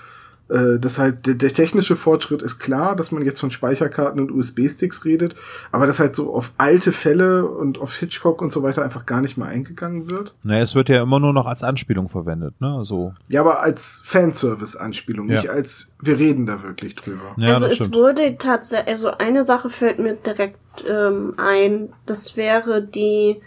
äh, 0.49 0.79
das 0.79 0.99
halt 0.99 1.27
der, 1.27 1.35
der 1.35 1.51
technische 1.53 1.97
Fortschritt 1.97 2.43
ist 2.43 2.59
klar, 2.59 2.97
dass 2.97 3.13
man 3.13 3.25
jetzt 3.25 3.41
von 3.41 3.51
Speicherkarten 3.51 4.21
und 4.21 4.31
USB-Sticks 4.31 5.05
redet, 5.05 5.35
aber 5.73 5.87
dass 5.87 6.01
halt 6.01 6.17
so 6.17 6.35
auf 6.35 6.53
alte 6.59 6.93
Fälle 6.93 7.47
und 7.47 7.79
auf 7.79 7.95
Hitchcock 7.97 8.41
und 8.43 8.51
so 8.53 8.63
weiter 8.63 8.83
einfach 8.83 9.07
gar 9.07 9.21
nicht 9.21 9.37
mehr 9.37 9.49
eingegangen 9.49 10.11
wird. 10.11 10.35
Naja, 10.43 10.63
es 10.63 10.75
wird 10.75 10.89
ja 10.89 11.03
immer 11.03 11.21
nur 11.21 11.33
noch 11.33 11.47
als 11.47 11.63
Anspielung 11.63 12.09
verwendet, 12.09 12.61
ne? 12.61 12.81
So. 12.85 13.15
Ja, 13.29 13.41
aber 13.43 13.61
als 13.63 14.03
Fanservice-Anspielung, 14.05 15.29
Ja. 15.29 15.41
nicht 15.43 15.51
als 15.51 15.93
wir 16.01 16.19
reden 16.19 16.47
da 16.47 16.63
wirklich 16.63 16.95
drüber. 16.95 17.35
Ja, 17.37 17.55
also 17.55 17.67
es 17.67 17.77
stimmt. 17.77 17.95
wurde 17.95 18.37
tatsächlich, 18.39 18.89
also 18.89 19.11
eine 19.11 19.43
Sache 19.43 19.69
fällt 19.71 19.99
mir 19.99 20.15
direkt 20.15 20.59
ähm, 20.89 21.35
ein, 21.37 21.93
das 22.07 22.37
wäre 22.37 22.83
die 22.83 23.41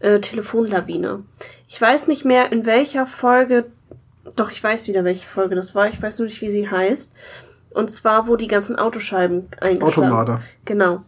äh, 0.00 0.20
Telefonlawine. 0.20 1.22
Ich 1.66 1.80
weiß 1.80 2.08
nicht 2.08 2.24
mehr, 2.24 2.52
in 2.52 2.66
welcher 2.66 3.06
Folge, 3.06 3.66
doch 4.36 4.50
ich 4.50 4.62
weiß 4.62 4.88
wieder, 4.88 5.04
welche 5.04 5.26
Folge 5.26 5.54
das 5.54 5.74
war, 5.74 5.88
ich 5.88 6.00
weiß 6.00 6.18
nur 6.18 6.26
nicht, 6.26 6.40
wie 6.40 6.50
sie 6.50 6.70
heißt. 6.70 7.14
Und 7.70 7.90
zwar, 7.90 8.28
wo 8.28 8.36
die 8.36 8.46
ganzen 8.46 8.76
Autoscheiben 8.76 9.48
eingeschlagen 9.60 10.12
Automater. 10.12 10.42
Genau. 10.64 11.02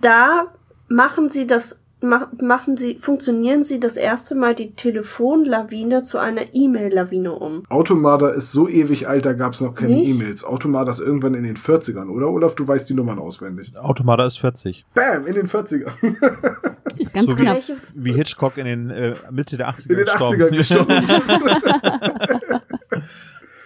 Da 0.00 0.52
machen 0.88 1.28
sie 1.28 1.46
das, 1.46 1.80
machen 2.04 2.76
sie, 2.76 2.96
funktionieren 2.96 3.62
sie 3.62 3.80
das 3.80 3.96
erste 3.96 4.34
Mal 4.34 4.54
die 4.54 4.74
Telefonlawine 4.74 6.02
zu 6.02 6.18
einer 6.18 6.42
E-Mail-Lawine 6.52 7.32
um. 7.32 7.64
Automata 7.68 8.28
ist 8.30 8.52
so 8.52 8.68
ewig 8.68 9.08
alt, 9.08 9.24
da 9.24 9.32
gab's 9.32 9.60
noch 9.60 9.74
keine? 9.74 9.94
E-Mails. 9.94 10.44
Automata 10.44 10.90
ist 10.90 11.00
irgendwann 11.00 11.34
in 11.34 11.44
den 11.44 11.56
40ern, 11.56 12.08
oder 12.08 12.28
Olaf? 12.28 12.54
Du 12.54 12.66
weißt 12.66 12.88
die 12.88 12.94
Nummern 12.94 13.18
auswendig. 13.18 13.72
Automata 13.78 14.26
ist 14.26 14.38
40. 14.38 14.84
Bam, 14.94 15.26
in 15.26 15.34
den 15.34 15.48
40ern. 15.48 15.92
Ganz 17.12 17.30
so 17.30 17.38
wie, 17.38 17.42
knapp. 17.42 17.54
Welche, 17.54 17.76
wie 17.94 18.12
Hitchcock 18.12 18.56
in 18.58 18.66
den 18.66 18.90
äh, 18.90 19.14
Mitte 19.30 19.56
der 19.56 19.70
80er 19.70 19.90
In 19.90 19.96
den 19.96 20.06
80ern 20.06 20.56
gestorben. 20.56 20.92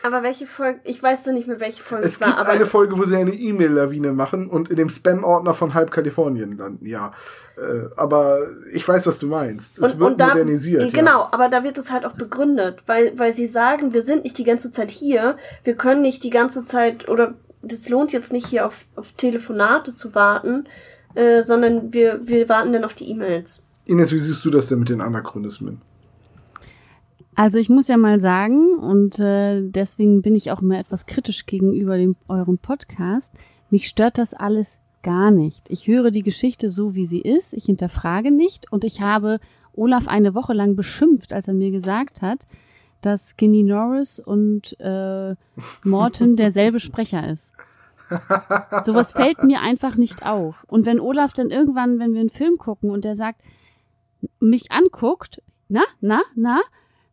aber 0.03 0.23
welche 0.23 0.47
Folge, 0.47 0.81
ich 0.85 1.03
weiß 1.03 1.25
da 1.25 1.33
nicht 1.33 1.47
mehr, 1.47 1.61
welche 1.61 1.83
Folge 1.83 2.07
Es 2.07 2.15
es 2.15 2.21
war, 2.21 2.29
gibt 2.29 2.41
aber 2.41 2.51
eine 2.51 2.67
Folge, 2.67 2.99
wo 2.99 3.05
sie 3.05 3.17
eine 3.17 3.33
E-Mail-Lawine 3.33 4.13
machen 4.13 4.49
und 4.49 4.71
in 4.71 4.77
dem 4.77 4.89
Spam-Ordner 4.89 5.55
von 5.55 5.75
halb 5.75 5.91
Kalifornien 5.91 6.57
landen, 6.57 6.87
ja. 6.87 7.11
Äh, 7.59 7.89
aber 7.97 8.39
ich 8.73 8.87
weiß, 8.87 9.07
was 9.07 9.19
du 9.19 9.27
meinst. 9.27 9.79
Es 9.79 9.99
wird 9.99 10.21
da, 10.21 10.29
modernisiert. 10.29 10.93
Genau, 10.95 11.21
Ja. 11.23 11.29
aber 11.33 11.49
da 11.49 11.65
wird 11.65 11.77
es 11.79 11.91
halt 11.91 12.07
auch 12.07 12.13
begründet, 12.13 12.85
weil, 12.87 13.19
weil 13.19 13.33
sie 13.33 13.47
sagen, 13.47 13.93
wir 13.93 14.03
sind 14.03 14.25
nicht 14.25 14.39
die 14.39 14.45
ganze 14.45 14.71
Zeit 14.71 14.91
hier, 14.91 15.37
wir 15.65 15.75
können 15.75 16.03
nicht 16.03 16.23
die 16.25 16.31
ganze 16.31 16.63
Zeit, 16.63 17.09
oder 17.09 17.35
das 17.63 17.89
lohnt 17.89 18.13
jetzt 18.13 18.33
nicht 18.33 18.47
hier 18.47 18.67
auf, 18.67 18.85
auf 18.95 19.13
Telefonate 19.13 19.95
zu 19.95 20.15
warten, 20.15 20.69
äh, 21.15 21.43
sondern 21.43 21.93
wir, 21.93 22.21
wir 22.23 22.49
warten 22.49 22.73
dann 22.73 22.85
auf 22.85 22.95
die 22.95 23.11
E-Mails. 23.11 23.65
Ines, 23.87 24.13
wie 24.13 24.19
siehst 24.19 24.45
du 24.45 24.51
das 24.51 24.69
denn 24.69 24.79
mit 24.79 24.91
den 24.91 25.01
Anachronismen? 25.01 25.81
Also 27.35 27.59
ich 27.59 27.69
muss 27.69 27.89
ja 27.89 27.97
mal 27.97 28.19
sagen, 28.19 28.79
und 28.79 29.19
äh, 29.21 29.63
deswegen 29.63 30.23
bin 30.23 30.35
ich 30.35 30.51
auch 30.51 30.61
immer 30.61 30.79
etwas 30.79 31.07
kritisch 31.07 31.47
gegenüber 31.47 31.97
dem, 31.97 32.17
eurem 32.29 32.59
Podcast, 32.59 33.33
mich 33.71 33.89
stört 33.89 34.19
das 34.19 34.35
alles 34.35 34.81
gar 35.03 35.31
nicht. 35.31 35.71
Ich 35.71 35.87
höre 35.87 36.11
die 36.11 36.23
Geschichte 36.23 36.71
so, 36.71 36.95
wie 36.95 37.07
sie 37.07 37.21
ist, 37.21 37.53
ich 37.53 37.65
hinterfrage 37.65 38.31
nicht 38.31 38.71
und 38.73 38.85
ich 38.85 39.01
habe 39.01 39.39
Olaf 39.75 40.09
eine 40.09 40.35
Woche 40.35 40.55
lang 40.55 40.77
beschimpft, 40.77 41.33
als 41.33 41.49
er 41.49 41.55
mir 41.55 41.71
gesagt 41.71 42.23
hat, 42.23 42.47
dass 43.01 43.31
Skinny 43.31 43.63
Norris 43.63 44.19
und 44.19 44.79
äh, 44.81 45.35
Morton 45.85 46.37
derselbe 46.37 46.81
Sprecher 46.81 47.29
ist. 47.29 47.53
Sowas 48.85 49.13
fällt 49.13 49.45
mir 49.45 49.61
einfach 49.61 49.97
nicht 49.97 50.25
auf. 50.25 50.65
Und 50.67 50.87
wenn 50.87 50.99
Olaf 50.99 51.33
dann 51.33 51.51
irgendwann, 51.51 51.99
wenn 51.99 52.15
wir 52.15 52.21
einen 52.21 52.31
Film 52.31 52.57
gucken 52.57 52.91
und 52.91 53.05
der 53.05 53.15
sagt, 53.15 53.43
mich 54.41 54.73
anguckt, 54.73 55.43
na, 55.69 55.83
na, 56.01 56.23
na, 56.35 56.61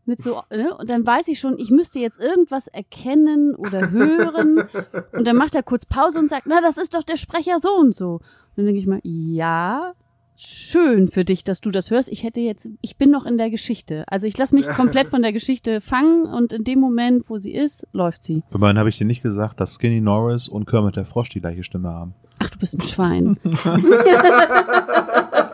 mit 0.05 0.21
so, 0.21 0.41
ne? 0.51 0.75
Und 0.75 0.89
dann 0.89 1.05
weiß 1.05 1.27
ich 1.27 1.39
schon, 1.39 1.57
ich 1.57 1.71
müsste 1.71 1.99
jetzt 1.99 2.19
irgendwas 2.19 2.67
erkennen 2.67 3.55
oder 3.55 3.91
hören. 3.91 4.63
Und 5.13 5.25
dann 5.25 5.35
macht 5.35 5.55
er 5.55 5.63
kurz 5.63 5.85
Pause 5.85 6.19
und 6.19 6.29
sagt, 6.29 6.47
na, 6.47 6.61
das 6.61 6.77
ist 6.77 6.93
doch 6.93 7.03
der 7.03 7.17
Sprecher 7.17 7.59
so 7.59 7.69
und 7.69 7.93
so. 7.93 8.15
Und 8.15 8.57
dann 8.57 8.65
denke 8.65 8.79
ich 8.79 8.87
mal, 8.87 8.99
ja, 9.03 9.93
schön 10.35 11.07
für 11.07 11.23
dich, 11.23 11.43
dass 11.43 11.61
du 11.61 11.71
das 11.71 11.91
hörst. 11.91 12.09
Ich 12.09 12.23
hätte 12.23 12.41
jetzt, 12.41 12.69
ich 12.81 12.97
bin 12.97 13.09
noch 13.09 13.25
in 13.25 13.37
der 13.37 13.49
Geschichte. 13.49 14.03
Also 14.07 14.27
ich 14.27 14.37
lasse 14.37 14.55
mich 14.55 14.67
komplett 14.67 15.07
von 15.07 15.21
der 15.21 15.33
Geschichte 15.33 15.81
fangen 15.81 16.25
und 16.25 16.53
in 16.53 16.63
dem 16.63 16.79
Moment, 16.79 17.29
wo 17.29 17.37
sie 17.37 17.53
ist, 17.53 17.87
läuft 17.93 18.23
sie. 18.23 18.43
Immerhin 18.53 18.77
habe 18.77 18.89
ich 18.89 18.97
dir 18.97 19.05
nicht 19.05 19.23
gesagt, 19.23 19.59
dass 19.59 19.75
Skinny 19.75 20.01
Norris 20.01 20.49
und 20.49 20.65
Kermit 20.65 20.95
der 20.95 21.05
Frosch 21.05 21.29
die 21.29 21.41
gleiche 21.41 21.63
Stimme 21.63 21.89
haben. 21.89 22.13
Ach, 22.39 22.49
du 22.49 22.59
bist 22.59 22.77
ein 22.77 22.81
Schwein. 22.81 23.37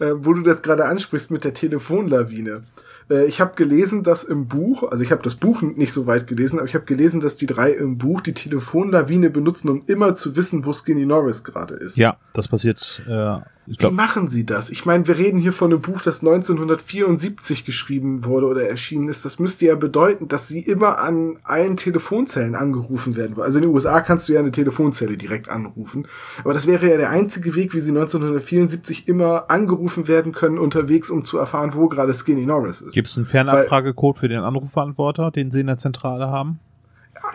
äh, 0.00 0.12
wo 0.16 0.32
du 0.32 0.42
das 0.42 0.62
gerade 0.62 0.84
ansprichst 0.86 1.30
mit 1.30 1.44
der 1.44 1.54
Telefonlawine. 1.54 2.62
Äh, 3.10 3.26
ich 3.26 3.40
habe 3.40 3.54
gelesen, 3.56 4.02
dass 4.02 4.24
im 4.24 4.46
Buch, 4.46 4.84
also 4.90 5.02
ich 5.02 5.12
habe 5.12 5.22
das 5.22 5.34
Buch 5.34 5.62
nicht 5.62 5.92
so 5.92 6.06
weit 6.06 6.26
gelesen, 6.26 6.58
aber 6.58 6.68
ich 6.68 6.74
habe 6.74 6.84
gelesen, 6.84 7.20
dass 7.20 7.36
die 7.36 7.46
drei 7.46 7.70
im 7.70 7.98
Buch 7.98 8.20
die 8.20 8.34
Telefonlawine 8.34 9.30
benutzen, 9.30 9.68
um 9.68 9.82
immer 9.86 10.14
zu 10.14 10.36
wissen, 10.36 10.64
wo 10.64 10.72
Skinny 10.72 11.06
Norris 11.06 11.44
gerade 11.44 11.74
ist. 11.74 11.96
Ja, 11.96 12.16
das 12.32 12.48
passiert, 12.48 13.02
äh, 13.08 13.38
ich 13.66 13.74
Wie 13.74 13.78
glaube, 13.78 13.96
machen 13.96 14.28
sie 14.28 14.44
das? 14.44 14.68
Ich 14.68 14.84
meine, 14.84 15.06
wir 15.06 15.16
reden 15.16 15.38
hier 15.38 15.52
von 15.52 15.72
einem 15.72 15.80
Buch, 15.80 16.02
das 16.02 16.20
1974 16.20 17.64
geschrieben 17.64 18.24
wurde 18.24 18.46
oder 18.46 18.68
erschienen 18.68 19.08
ist. 19.08 19.24
Das 19.24 19.38
müsste 19.38 19.64
ja 19.66 19.74
bedeuten, 19.74 20.28
dass 20.28 20.48
sie 20.48 20.60
immer 20.60 20.98
an 20.98 21.38
allen 21.44 21.78
Telefonzellen 21.78 22.56
angerufen 22.56 23.16
werden. 23.16 23.40
Also 23.40 23.58
in 23.58 23.62
den 23.62 23.72
USA 23.72 24.02
kannst 24.02 24.28
du 24.28 24.34
ja 24.34 24.40
eine 24.40 24.52
Telefonzelle 24.52 25.16
direkt 25.16 25.48
anrufen. 25.48 26.06
Aber 26.40 26.52
das 26.52 26.66
wäre 26.66 26.90
ja 26.90 26.98
der 26.98 27.08
einzige 27.08 27.54
Weg, 27.54 27.72
wie 27.72 27.80
sie 27.80 27.90
1974 27.90 29.08
immer 29.08 29.50
angerufen 29.50 30.08
werden 30.08 30.32
können 30.32 30.58
unterwegs, 30.58 31.08
um 31.08 31.24
zu 31.24 31.38
erfahren, 31.38 31.72
wo 31.74 31.88
gerade 31.88 32.12
Skinny 32.12 32.44
Norris 32.44 32.82
ist. 32.82 32.93
Gibt 32.94 33.08
es 33.08 33.16
einen 33.16 33.26
Fernabfragecode 33.26 34.16
für 34.16 34.28
den 34.28 34.40
Anrufbeantworter, 34.40 35.30
den 35.30 35.50
sie 35.50 35.60
in 35.60 35.66
der 35.66 35.78
Zentrale 35.78 36.28
haben? 36.28 36.60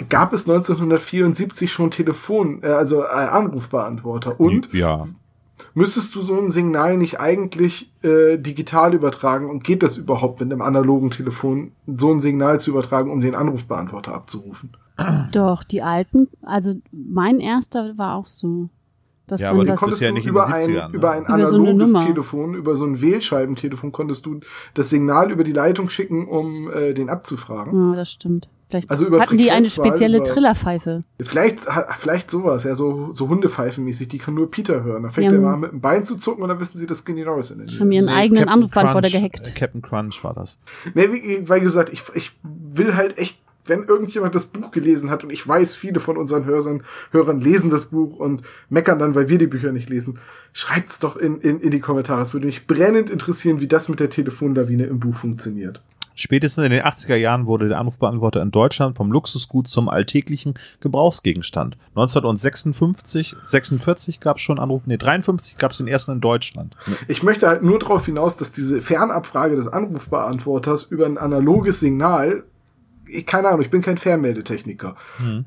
Gab 0.10 0.34
es 0.34 0.48
1974 0.48 1.72
schon 1.72 1.91
Telefon, 1.91 2.63
äh, 2.63 2.67
also 2.67 3.04
äh, 3.04 3.08
Anrufbeantworter? 3.08 4.39
Und 4.39 4.74
Ja. 4.74 5.08
müsstest 5.74 6.15
du 6.15 6.22
so 6.22 6.39
ein 6.39 6.50
Signal 6.52 6.98
nicht 6.98 7.19
eigentlich 7.19 7.91
äh, 8.04 8.38
digital 8.38 8.93
übertragen 8.93 9.50
und 9.50 9.63
geht 9.63 9.84
das 9.84 9.98
überhaupt 9.98 10.39
mit 10.39 10.52
einem 10.52 10.62
analogen 10.62 11.12
Telefon, 11.12 11.72
so 11.88 12.12
ein 12.12 12.19
Signal 12.19 12.60
zu 12.60 12.72
übertragen, 12.72 13.12
um 13.12 13.22
den 13.22 13.36
Anrufbeantworter 13.36 14.13
abzurufen? 14.13 14.72
Doch, 15.32 15.63
die 15.63 15.82
alten, 15.82 16.28
also 16.41 16.74
mein 16.91 17.39
erster 17.39 17.98
war 17.98 18.15
auch 18.15 18.26
so. 18.26 18.69
Dass 19.30 19.42
Ja, 19.42 19.50
man 19.50 19.58
aber 19.58 19.65
du 19.65 19.72
das, 19.72 19.80
konntest- 19.80 20.02
ja 20.02 20.10
du 20.10 20.15
nicht 20.15 20.26
in 20.26 20.30
über, 20.32 20.48
ein, 20.48 20.62
70ern, 20.70 20.88
ne? 20.89 20.94
über 20.94 21.12
ein 21.12 21.26
Über 21.26 21.46
so 21.46 21.56
analoges. 21.58 21.94
Telefon, 22.06 22.54
über 22.56 22.76
so 22.76 22.86
ein 22.86 23.00
Wählscheibentelefon 23.02 23.92
konntest 23.92 24.26
du 24.26 24.39
das 24.74 24.89
Signal 24.89 25.32
über 25.32 25.44
die 25.44 25.54
Leitung 25.54 25.89
schicken, 25.89 26.28
um 26.28 26.70
äh, 26.72 26.94
den 26.94 27.10
abzufragen. 27.10 27.92
ja, 27.92 27.96
das 27.96 28.12
stimmt. 28.12 28.50
Vielleicht 28.70 28.92
Also 28.92 29.08
über 29.08 29.20
hatten 29.20 29.38
die 29.38 29.50
eine 29.50 29.68
spezielle 29.68 30.18
über- 30.18 30.26
Trillerpfeife. 30.26 31.04
Vielleicht, 31.20 31.62
vielleicht 31.98 32.30
sowas, 32.30 32.63
ja, 32.65 32.76
so, 32.76 33.10
so 33.13 33.28
Hundepfeifenmäßig, 33.28 34.10
die 34.10 34.20
kann 34.20 34.36
nur 34.36 34.52
Peter 34.52 34.84
hören. 34.84 35.02
Da 35.04 35.10
fängt 35.10 35.32
Ja. 35.32 35.38
er 35.38 35.42
mal 35.42 35.58
mit 35.58 35.72
dem 35.72 35.82
Bein 35.82 36.06
zu 36.06 36.18
zucken 36.18 36.44
und 36.44 36.50
dann 36.50 36.60
wissen 36.60 36.78
sie, 36.78 36.86
dass 36.86 37.00
Skinny 37.00 37.24
Norris 37.26 37.50
in 37.50 37.58
der 37.58 37.68
Nähe 37.68 37.80
Haben 37.80 37.92
ihren 37.92 38.10
eigenen 38.10 38.44
Captain 38.44 38.54
Anrufbeantworter 38.60 39.10
gehackt. 39.10 39.48
äh, 39.48 39.52
Captain 39.60 39.82
Crunch 39.82 40.24
war 40.24 40.36
das. 40.36 40.60
Nee, 40.94 41.12
wie, 41.12 41.50
weil 41.50 41.62
gesagt, 41.62 41.89
ich, 41.92 42.04
ich 42.13 42.32
will 42.44 42.96
halt 42.96 43.18
echt, 43.18 43.39
wenn 43.69 43.84
irgendjemand 43.84 44.36
das 44.36 44.47
Buch 44.47 44.71
gelesen 44.71 45.10
hat 45.10 45.23
und 45.23 45.29
ich 45.29 45.47
weiß, 45.47 45.75
viele 45.75 45.99
von 45.99 46.17
unseren 46.17 46.45
Hörern, 46.45 46.84
Hörern 47.12 47.39
lesen 47.39 47.69
das 47.69 47.86
Buch 47.86 48.17
und 48.17 48.41
meckern 48.69 48.99
dann, 48.99 49.15
weil 49.15 49.29
wir 49.29 49.38
die 49.38 49.47
Bücher 49.47 49.71
nicht 49.71 49.89
lesen, 49.89 50.19
schreibt's 50.51 50.99
doch 50.99 51.15
in, 51.15 51.39
in, 51.39 51.60
in 51.60 51.71
die 51.71 51.79
Kommentare. 51.79 52.21
Es 52.21 52.34
würde 52.34 52.47
mich 52.47 52.67
brennend 52.67 53.10
interessieren, 53.10 53.60
wie 53.60 53.67
das 53.67 53.88
mit 53.88 53.99
der 53.99 54.10
Telefonlawine 54.10 54.86
im 54.86 54.99
Buch 54.99 55.15
funktioniert. 55.15 55.82
Spätestens 56.19 56.65
in 56.65 56.71
den 56.71 56.84
80er 56.84 57.15
Jahren 57.15 57.45
wurde 57.45 57.69
der 57.69 57.79
Anrufbeantworter 57.79 58.41
in 58.41 58.51
Deutschland 58.51 58.97
vom 58.97 59.10
Luxusgut 59.10 59.69
zum 59.69 59.88
alltäglichen 59.88 60.55
Gebrauchsgegenstand. 60.82 61.77
1956, 61.95 63.38
46 63.41 64.19
gab 64.19 64.36
es 64.36 64.43
schon 64.43 64.60
Anruf, 64.60 64.82
nee, 64.86 64.97
53 64.97 65.58
gab 65.58 65.71
es 65.71 65.77
den 65.77 65.88
ersten 65.88 66.12
in 66.12 66.19
Deutschland. 66.19 66.75
Ich 67.08 67.23
möchte 67.23 67.48
halt 67.48 67.63
nur 67.63 67.79
darauf 67.79 68.06
hinaus, 68.06 68.35
dass 68.35 68.52
diese 68.52 68.81
Fernabfrage 68.81 69.56
des 69.56 69.69
Anrufbeantworters 69.69 70.83
über 70.83 71.06
ein 71.06 71.17
analoges 71.17 71.79
Signal, 71.79 72.44
ich, 73.10 73.25
keine 73.25 73.47
Ahnung, 73.49 73.62
ich 73.62 73.69
bin 73.69 73.81
kein 73.81 73.97
Fernmeldetechniker, 73.97 74.95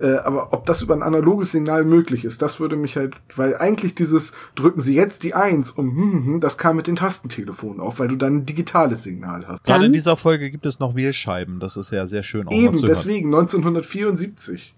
äh, 0.01 0.15
aber 0.17 0.53
ob 0.53 0.67
das 0.67 0.83
über 0.83 0.95
ein 0.95 1.03
analoges 1.03 1.53
Signal 1.53 1.85
möglich 1.85 2.25
ist, 2.25 2.43
das 2.43 2.61
würde 2.61 2.77
mich 2.77 2.97
halt, 2.97 3.15
weil 3.37 3.57
eigentlich 3.57 3.95
dieses 3.95 4.33
drücken 4.55 4.81
Sie 4.81 4.95
jetzt 4.95 5.23
die 5.23 5.35
Eins 5.35 5.73
um, 5.73 5.91
hm, 5.91 6.13
hm, 6.13 6.27
hm, 6.27 6.41
das 6.41 6.59
kam 6.59 6.77
mit 6.77 6.87
den 6.87 6.97
Tastentelefonen 6.97 7.81
auf, 7.81 7.99
weil 7.99 8.09
du 8.09 8.17
dann 8.17 8.39
ein 8.39 8.47
digitales 8.47 9.03
Signal 9.03 9.47
hast. 9.47 9.65
Gerade 9.65 9.87
in 9.87 9.93
dieser 9.93 10.17
Folge 10.17 10.51
gibt 10.51 10.67
es 10.67 10.79
noch 10.79 10.95
Wählscheiben, 10.95 11.61
das 11.61 11.77
ist 11.77 11.91
ja 11.91 12.07
sehr 12.07 12.23
schön 12.23 12.47
auch 12.47 12.53
mal 12.53 12.59
Eben, 12.59 12.77
zu 12.77 12.87
hören. 12.87 12.95
deswegen 12.95 13.27
1974. 13.29 14.75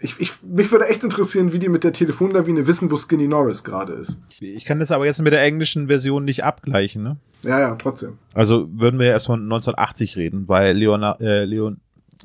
Ich, 0.00 0.20
ich, 0.20 0.32
mich 0.42 0.70
würde 0.70 0.86
echt 0.86 1.02
interessieren, 1.02 1.52
wie 1.52 1.58
die 1.58 1.68
mit 1.68 1.82
der 1.82 1.92
Telefonlawine 1.92 2.66
wissen, 2.68 2.90
wo 2.90 2.96
Skinny 2.96 3.26
Norris 3.26 3.64
gerade 3.64 3.94
ist. 3.94 4.20
Ich 4.40 4.64
kann 4.64 4.78
das 4.78 4.92
aber 4.92 5.06
jetzt 5.06 5.20
mit 5.20 5.32
der 5.32 5.42
englischen 5.42 5.88
Version 5.88 6.24
nicht 6.24 6.44
abgleichen, 6.44 7.02
ne? 7.02 7.16
Ja, 7.42 7.58
ja, 7.58 7.74
trotzdem. 7.76 8.18
Also 8.34 8.68
würden 8.72 9.00
wir 9.00 9.06
erst 9.06 9.26
von 9.26 9.42
1980 9.42 10.16
reden, 10.16 10.48
weil 10.48 10.76
Leona, 10.76 11.16
äh, 11.20 11.44
Leon, 11.44 11.80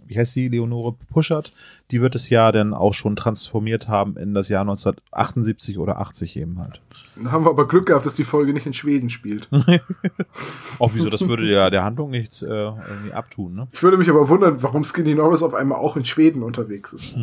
wie 0.07 0.17
heißt 0.17 0.33
sie, 0.33 0.47
Leonore 0.47 0.95
Puschert, 1.11 1.53
die 1.91 2.01
wird 2.01 2.15
es 2.15 2.29
ja 2.29 2.51
dann 2.51 2.73
auch 2.73 2.93
schon 2.93 3.15
transformiert 3.15 3.87
haben 3.87 4.17
in 4.17 4.33
das 4.33 4.49
Jahr 4.49 4.61
1978 4.61 5.77
oder 5.77 5.99
80 5.99 6.35
eben 6.37 6.59
halt. 6.59 6.81
Dann 7.15 7.31
haben 7.31 7.45
wir 7.45 7.51
aber 7.51 7.67
Glück 7.67 7.87
gehabt, 7.87 8.05
dass 8.05 8.15
die 8.15 8.23
Folge 8.23 8.53
nicht 8.53 8.65
in 8.65 8.73
Schweden 8.73 9.09
spielt. 9.09 9.47
Auch 10.79 10.91
wieso, 10.93 11.09
das 11.09 11.27
würde 11.27 11.45
ja 11.45 11.69
der 11.69 11.83
Handlung 11.83 12.09
nicht 12.09 12.41
äh, 12.41 12.45
irgendwie 12.47 13.13
abtun, 13.13 13.53
ne? 13.53 13.67
Ich 13.71 13.83
würde 13.83 13.97
mich 13.97 14.09
aber 14.09 14.29
wundern, 14.29 14.63
warum 14.63 14.83
Skinny 14.83 15.13
Norris 15.13 15.43
auf 15.43 15.53
einmal 15.53 15.77
auch 15.77 15.95
in 15.95 16.05
Schweden 16.05 16.41
unterwegs 16.41 16.93
ist. 16.93 17.15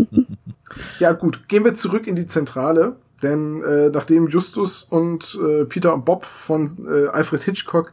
ja 1.00 1.12
gut, 1.12 1.48
gehen 1.48 1.64
wir 1.64 1.74
zurück 1.74 2.06
in 2.06 2.14
die 2.14 2.26
Zentrale. 2.26 2.96
Denn 3.22 3.62
äh, 3.64 3.90
nachdem 3.90 4.28
Justus 4.28 4.84
und 4.84 5.38
äh, 5.42 5.64
Peter 5.64 5.92
und 5.92 6.04
Bob 6.04 6.24
von 6.24 6.66
äh, 6.86 7.08
Alfred 7.08 7.42
Hitchcock 7.42 7.92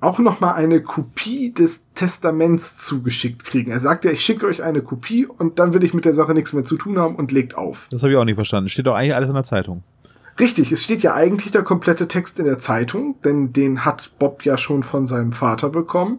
auch 0.00 0.18
noch 0.18 0.40
mal 0.40 0.52
eine 0.52 0.82
Kopie 0.82 1.52
des 1.52 1.92
Testaments 1.94 2.76
zugeschickt 2.76 3.44
kriegen. 3.44 3.70
Er 3.70 3.80
sagt 3.80 4.04
ja, 4.04 4.10
ich 4.10 4.22
schicke 4.22 4.46
euch 4.46 4.62
eine 4.62 4.82
Kopie 4.82 5.26
und 5.26 5.58
dann 5.58 5.72
will 5.72 5.82
ich 5.84 5.94
mit 5.94 6.04
der 6.04 6.12
Sache 6.12 6.34
nichts 6.34 6.52
mehr 6.52 6.64
zu 6.64 6.76
tun 6.76 6.98
haben 6.98 7.16
und 7.16 7.32
legt 7.32 7.56
auf. 7.56 7.86
Das 7.90 8.02
habe 8.02 8.12
ich 8.12 8.18
auch 8.18 8.24
nicht 8.24 8.34
verstanden. 8.34 8.68
Steht 8.68 8.86
doch 8.86 8.94
eigentlich 8.94 9.14
alles 9.14 9.30
in 9.30 9.34
der 9.34 9.44
Zeitung. 9.44 9.82
Richtig, 10.38 10.70
es 10.70 10.84
steht 10.84 11.02
ja 11.02 11.14
eigentlich 11.14 11.50
der 11.50 11.62
komplette 11.62 12.08
Text 12.08 12.38
in 12.38 12.44
der 12.44 12.58
Zeitung, 12.58 13.16
denn 13.22 13.54
den 13.54 13.86
hat 13.86 14.12
Bob 14.18 14.44
ja 14.44 14.58
schon 14.58 14.82
von 14.82 15.06
seinem 15.06 15.32
Vater 15.32 15.70
bekommen. 15.70 16.18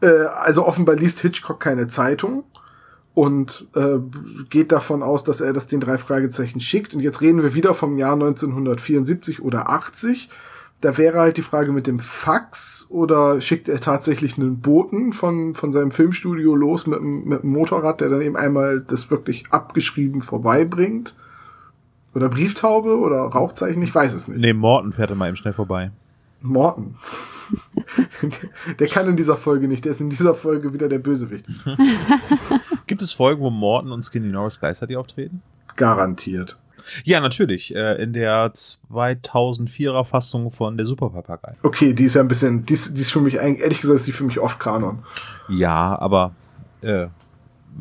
Äh, 0.00 0.08
also 0.08 0.66
offenbar 0.66 0.96
liest 0.96 1.20
Hitchcock 1.20 1.60
keine 1.60 1.86
Zeitung 1.86 2.42
und 3.14 3.68
äh, 3.76 3.98
geht 4.50 4.72
davon 4.72 5.04
aus, 5.04 5.22
dass 5.22 5.40
er 5.40 5.52
das 5.52 5.68
den 5.68 5.78
drei 5.78 5.96
Fragezeichen 5.96 6.58
schickt. 6.58 6.92
Und 6.92 7.00
jetzt 7.00 7.20
reden 7.20 7.42
wir 7.42 7.54
wieder 7.54 7.72
vom 7.72 7.98
Jahr 7.98 8.14
1974 8.14 9.40
oder 9.40 9.70
80. 9.70 10.28
Da 10.80 10.98
wäre 10.98 11.18
halt 11.18 11.38
die 11.38 11.42
Frage 11.42 11.72
mit 11.72 11.86
dem 11.86 11.98
Fax 11.98 12.86
oder 12.90 13.40
schickt 13.40 13.68
er 13.68 13.80
tatsächlich 13.80 14.36
einen 14.36 14.60
Boten 14.60 15.12
von, 15.12 15.54
von 15.54 15.72
seinem 15.72 15.90
Filmstudio 15.90 16.54
los 16.54 16.86
mit, 16.86 17.00
mit 17.00 17.42
einem 17.42 17.52
Motorrad, 17.52 18.00
der 18.00 18.10
dann 18.10 18.20
eben 18.20 18.36
einmal 18.36 18.80
das 18.80 19.10
wirklich 19.10 19.50
abgeschrieben 19.50 20.20
vorbeibringt. 20.20 21.16
Oder 22.14 22.28
Brieftaube 22.28 22.98
oder 22.98 23.20
Rauchzeichen, 23.22 23.82
ich 23.82 23.94
weiß 23.94 24.14
es 24.14 24.28
nicht. 24.28 24.40
Nee, 24.40 24.52
Morton 24.52 24.92
fährt 24.92 25.10
immer 25.10 25.28
eben 25.28 25.36
schnell 25.36 25.52
vorbei. 25.52 25.90
Morton. 26.40 26.96
der 28.78 28.86
kann 28.86 29.08
in 29.08 29.16
dieser 29.16 29.36
Folge 29.36 29.68
nicht, 29.68 29.84
der 29.84 29.92
ist 29.92 30.00
in 30.00 30.10
dieser 30.10 30.34
Folge 30.34 30.72
wieder 30.72 30.88
der 30.88 30.98
Bösewicht. 30.98 31.46
Gibt 32.86 33.02
es 33.02 33.12
Folgen, 33.12 33.42
wo 33.42 33.50
Morton 33.50 33.92
und 33.92 34.02
Skinny 34.02 34.28
Norris 34.28 34.60
gleichzeitig 34.60 34.96
auftreten? 34.96 35.42
Garantiert. 35.76 36.58
Ja, 37.04 37.20
natürlich. 37.20 37.74
Äh, 37.74 38.02
in 38.02 38.12
der 38.12 38.52
2004er 38.54 40.04
Fassung 40.04 40.50
von 40.50 40.76
der 40.76 40.86
Super 40.86 41.10
Papagei. 41.10 41.54
Okay, 41.62 41.92
die 41.94 42.04
ist 42.04 42.14
ja 42.14 42.20
ein 42.22 42.28
bisschen, 42.28 42.64
die 42.66 42.74
ist, 42.74 42.96
die 42.96 43.00
ist 43.00 43.12
für 43.12 43.20
mich, 43.20 43.40
eigentlich- 43.40 43.62
ehrlich 43.62 43.80
gesagt, 43.80 43.96
ist 44.00 44.06
die 44.06 44.12
für 44.12 44.24
mich 44.24 44.38
oft 44.40 44.58
Kanon. 44.60 45.00
Ja, 45.48 45.98
aber 45.98 46.32
äh, 46.82 47.06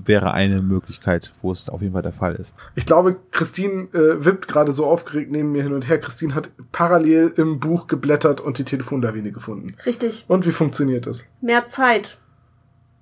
wäre 0.06 0.34
eine 0.34 0.62
Möglichkeit, 0.62 1.32
wo 1.42 1.52
es 1.52 1.70
auf 1.70 1.82
jeden 1.82 1.94
Fall 1.94 2.02
der 2.02 2.12
Fall 2.12 2.36
ist. 2.36 2.54
Ich 2.76 2.86
glaube, 2.86 3.16
Christine 3.32 3.84
äh, 3.94 4.26
wippt 4.26 4.48
gerade 4.48 4.74
so 4.74 4.86
aufgeregt 4.86 5.32
neben 5.32 5.52
mir 5.54 5.64
hin 5.64 5.74
und 5.74 5.88
her. 5.88 6.00
Christine 6.00 6.36
hat 6.36 6.50
parallel 6.74 7.34
im 7.38 7.60
Buch 7.62 7.88
geblättert 7.88 8.42
und 8.42 8.58
die 8.58 8.66
Telefonlawine 8.66 9.32
gefunden. 9.32 9.76
Richtig. 9.86 10.26
Und 10.28 10.46
wie 10.46 10.52
funktioniert 10.52 11.08
das? 11.08 11.26
Mehr 11.42 11.66
Zeit. 11.66 12.18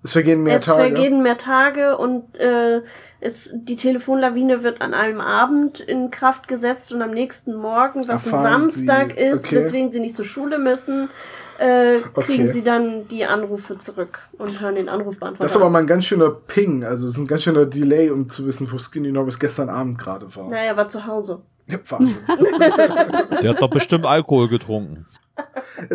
Es 0.03 0.11
vergehen 0.13 0.43
mehr 0.43 0.57
es 0.57 0.65
Tage. 0.65 0.77
vergehen 0.95 1.23
mehr 1.23 1.37
Tage 1.37 1.97
und 1.97 2.37
äh, 2.37 2.81
es, 3.21 3.51
die 3.55 3.77
Telefonlawine 3.77 4.61
wird 4.63 4.81
an 4.81 4.93
einem 4.93 5.21
Abend 5.21 5.79
in 5.79 6.11
Kraft 6.11 6.47
gesetzt 6.49 6.91
und 6.91 7.01
am 7.01 7.11
nächsten 7.11 7.53
Morgen, 7.55 8.05
was 8.07 8.25
Erfahren 8.25 8.45
ein 8.45 8.69
Samstag 8.69 9.13
Sie- 9.15 9.21
ist, 9.21 9.45
okay. 9.45 9.55
weswegen 9.55 9.91
sie 9.93 10.01
nicht 10.01 10.15
zur 10.17 10.25
Schule 10.25 10.59
müssen, 10.59 11.09
äh, 11.57 11.99
kriegen 12.15 12.43
Okay. 12.43 12.47
sie 12.47 12.63
dann 12.63 13.07
die 13.07 13.23
Anrufe 13.25 13.77
zurück 13.77 14.19
und 14.37 14.59
hören 14.59 14.75
den 14.75 14.89
Anrufbeantworter. 14.89 15.43
Das 15.43 15.53
ist 15.55 15.61
aber 15.61 15.69
mal 15.69 15.79
ein 15.79 15.87
ganz 15.87 16.03
schöner 16.03 16.31
Ping, 16.31 16.83
also 16.83 17.07
es 17.07 17.13
ist 17.13 17.19
ein 17.19 17.27
ganz 17.27 17.43
schöner 17.43 17.65
Delay, 17.65 18.09
um 18.09 18.27
zu 18.27 18.45
wissen, 18.45 18.67
wo 18.71 18.77
Skinny 18.77 19.11
Norris 19.11 19.39
gestern 19.39 19.69
Abend 19.69 19.97
gerade 19.97 20.25
war. 20.35 20.49
naja, 20.49 20.75
war 20.75 20.89
zu 20.89 21.05
Hause. 21.07 21.41
Ja, 21.69 21.77
Wahnsinn. 21.87 22.17
Der 23.41 23.51
hat 23.51 23.61
doch 23.61 23.69
bestimmt 23.69 24.05
Alkohol 24.05 24.49
getrunken. 24.49 25.05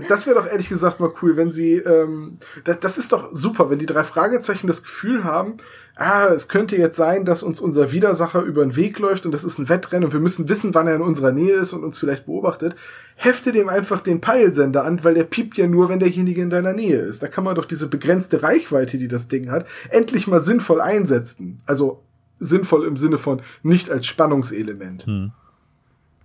Das 0.09 0.27
wäre 0.27 0.37
doch 0.37 0.47
ehrlich 0.47 0.69
gesagt 0.69 1.01
mal 1.01 1.13
cool, 1.23 1.37
wenn 1.37 1.53
sie, 1.53 1.75
ähm, 1.75 2.39
das, 2.65 2.81
das 2.81 2.99
ist 2.99 3.13
doch 3.13 3.29
super, 3.33 3.71
wenn 3.71 3.79
die 3.79 3.87
drei 3.87 4.05
Fragezeichen 4.05 4.67
das 4.67 4.83
Gefühl 4.83 5.25
haben, 5.25 5.59
ah, 5.99 6.27
es 6.27 6.49
könnte 6.49 6.77
jetzt 6.77 6.97
sein, 6.97 7.25
dass 7.25 7.43
uns 7.43 7.61
unser 7.61 7.93
Widersacher 7.93 8.43
über 8.43 8.65
den 8.65 8.77
Weg 8.77 8.99
läuft 8.99 9.27
und 9.27 9.33
das 9.33 9.45
ist 9.45 9.59
ein 9.59 9.69
Wettrennen 9.69 10.05
und 10.05 10.13
wir 10.13 10.21
müssen 10.21 10.49
wissen, 10.49 10.75
wann 10.75 10.87
er 10.87 10.97
in 10.97 11.03
unserer 11.03 11.33
Nähe 11.33 11.55
ist 11.55 11.73
und 11.73 11.85
uns 11.85 11.99
vielleicht 11.99 12.27
beobachtet. 12.27 12.77
Hefte 13.17 13.53
dem 13.53 13.69
einfach 13.69 14.01
den 14.01 14.21
Peilsender 14.21 14.85
an, 14.85 15.03
weil 15.03 15.15
der 15.15 15.25
piept 15.25 15.59
ja 15.59 15.67
nur, 15.67 15.89
wenn 15.89 15.99
derjenige 15.99 16.43
in 16.43 16.51
deiner 16.51 16.73
Nähe 16.73 16.99
ist. 16.99 17.23
Da 17.23 17.29
kann 17.29 17.45
man 17.45 17.57
doch 17.57 17.65
diese 17.65 17.89
begrenzte 17.89 18.43
Reichweite, 18.43 18.97
die 18.99 19.09
das 19.09 19.29
Ding 19.29 19.51
hat, 19.51 19.67
endlich 19.91 20.27
mal 20.29 20.41
sinnvoll 20.41 20.81
einsetzen. 20.81 21.61
Also 21.67 22.05
sinnvoll 22.39 22.87
im 22.87 22.97
Sinne 22.97 23.19
von 23.19 23.43
nicht 23.63 23.91
als 23.91 24.07
Spannungselement. 24.07 25.07
Hm. 25.07 25.33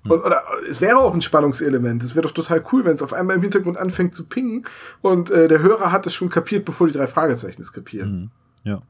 Und, 0.06 0.20
oder 0.24 0.42
es 0.70 0.82
wäre 0.82 0.98
auch 0.98 1.14
ein 1.14 1.22
Spannungselement. 1.22 2.04
Es 2.04 2.16
wäre 2.16 2.24
doch 2.28 2.34
total 2.34 2.64
cool, 2.72 2.84
wenn 2.86 2.94
es 2.94 3.02
auf 3.02 3.14
einmal 3.14 3.36
im 3.38 3.42
Hintergrund 3.42 3.78
anfängt 3.78 4.16
zu 4.16 4.28
pingen 4.28 4.66
und 5.02 5.32
äh, 5.32 5.48
der 5.48 5.60
Hörer 5.62 5.92
hat 5.92 6.06
es 6.06 6.14
schon 6.14 6.30
kapiert, 6.30 6.66
bevor 6.66 6.88
die 6.88 6.94
drei 6.94 7.08
Fragezeichen 7.08 7.62
es 7.62 7.72
kapieren. 7.72 8.12
Mhm. 8.12 8.30
Ja. 8.70 8.82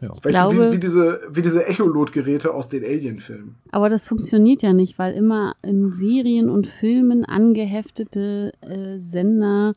Ja. 0.00 0.08
Weißt 0.10 0.24
du, 0.24 0.30
Glaube- 0.30 0.68
wie, 0.68 0.72
wie 0.72 0.78
diese, 0.78 1.20
wie 1.30 1.42
diese 1.42 1.66
Echolot-Geräte 1.66 2.54
aus 2.54 2.68
den 2.70 2.84
Alien-Filmen. 2.84 3.56
Aber 3.70 3.88
das 3.90 4.06
funktioniert 4.08 4.62
ja 4.62 4.72
nicht, 4.72 4.98
weil 4.98 5.12
immer 5.14 5.54
in 5.62 5.92
Serien 5.92 6.48
und 6.48 6.66
Filmen 6.66 7.24
angeheftete 7.26 8.52
äh, 8.62 8.98
Sender 8.98 9.74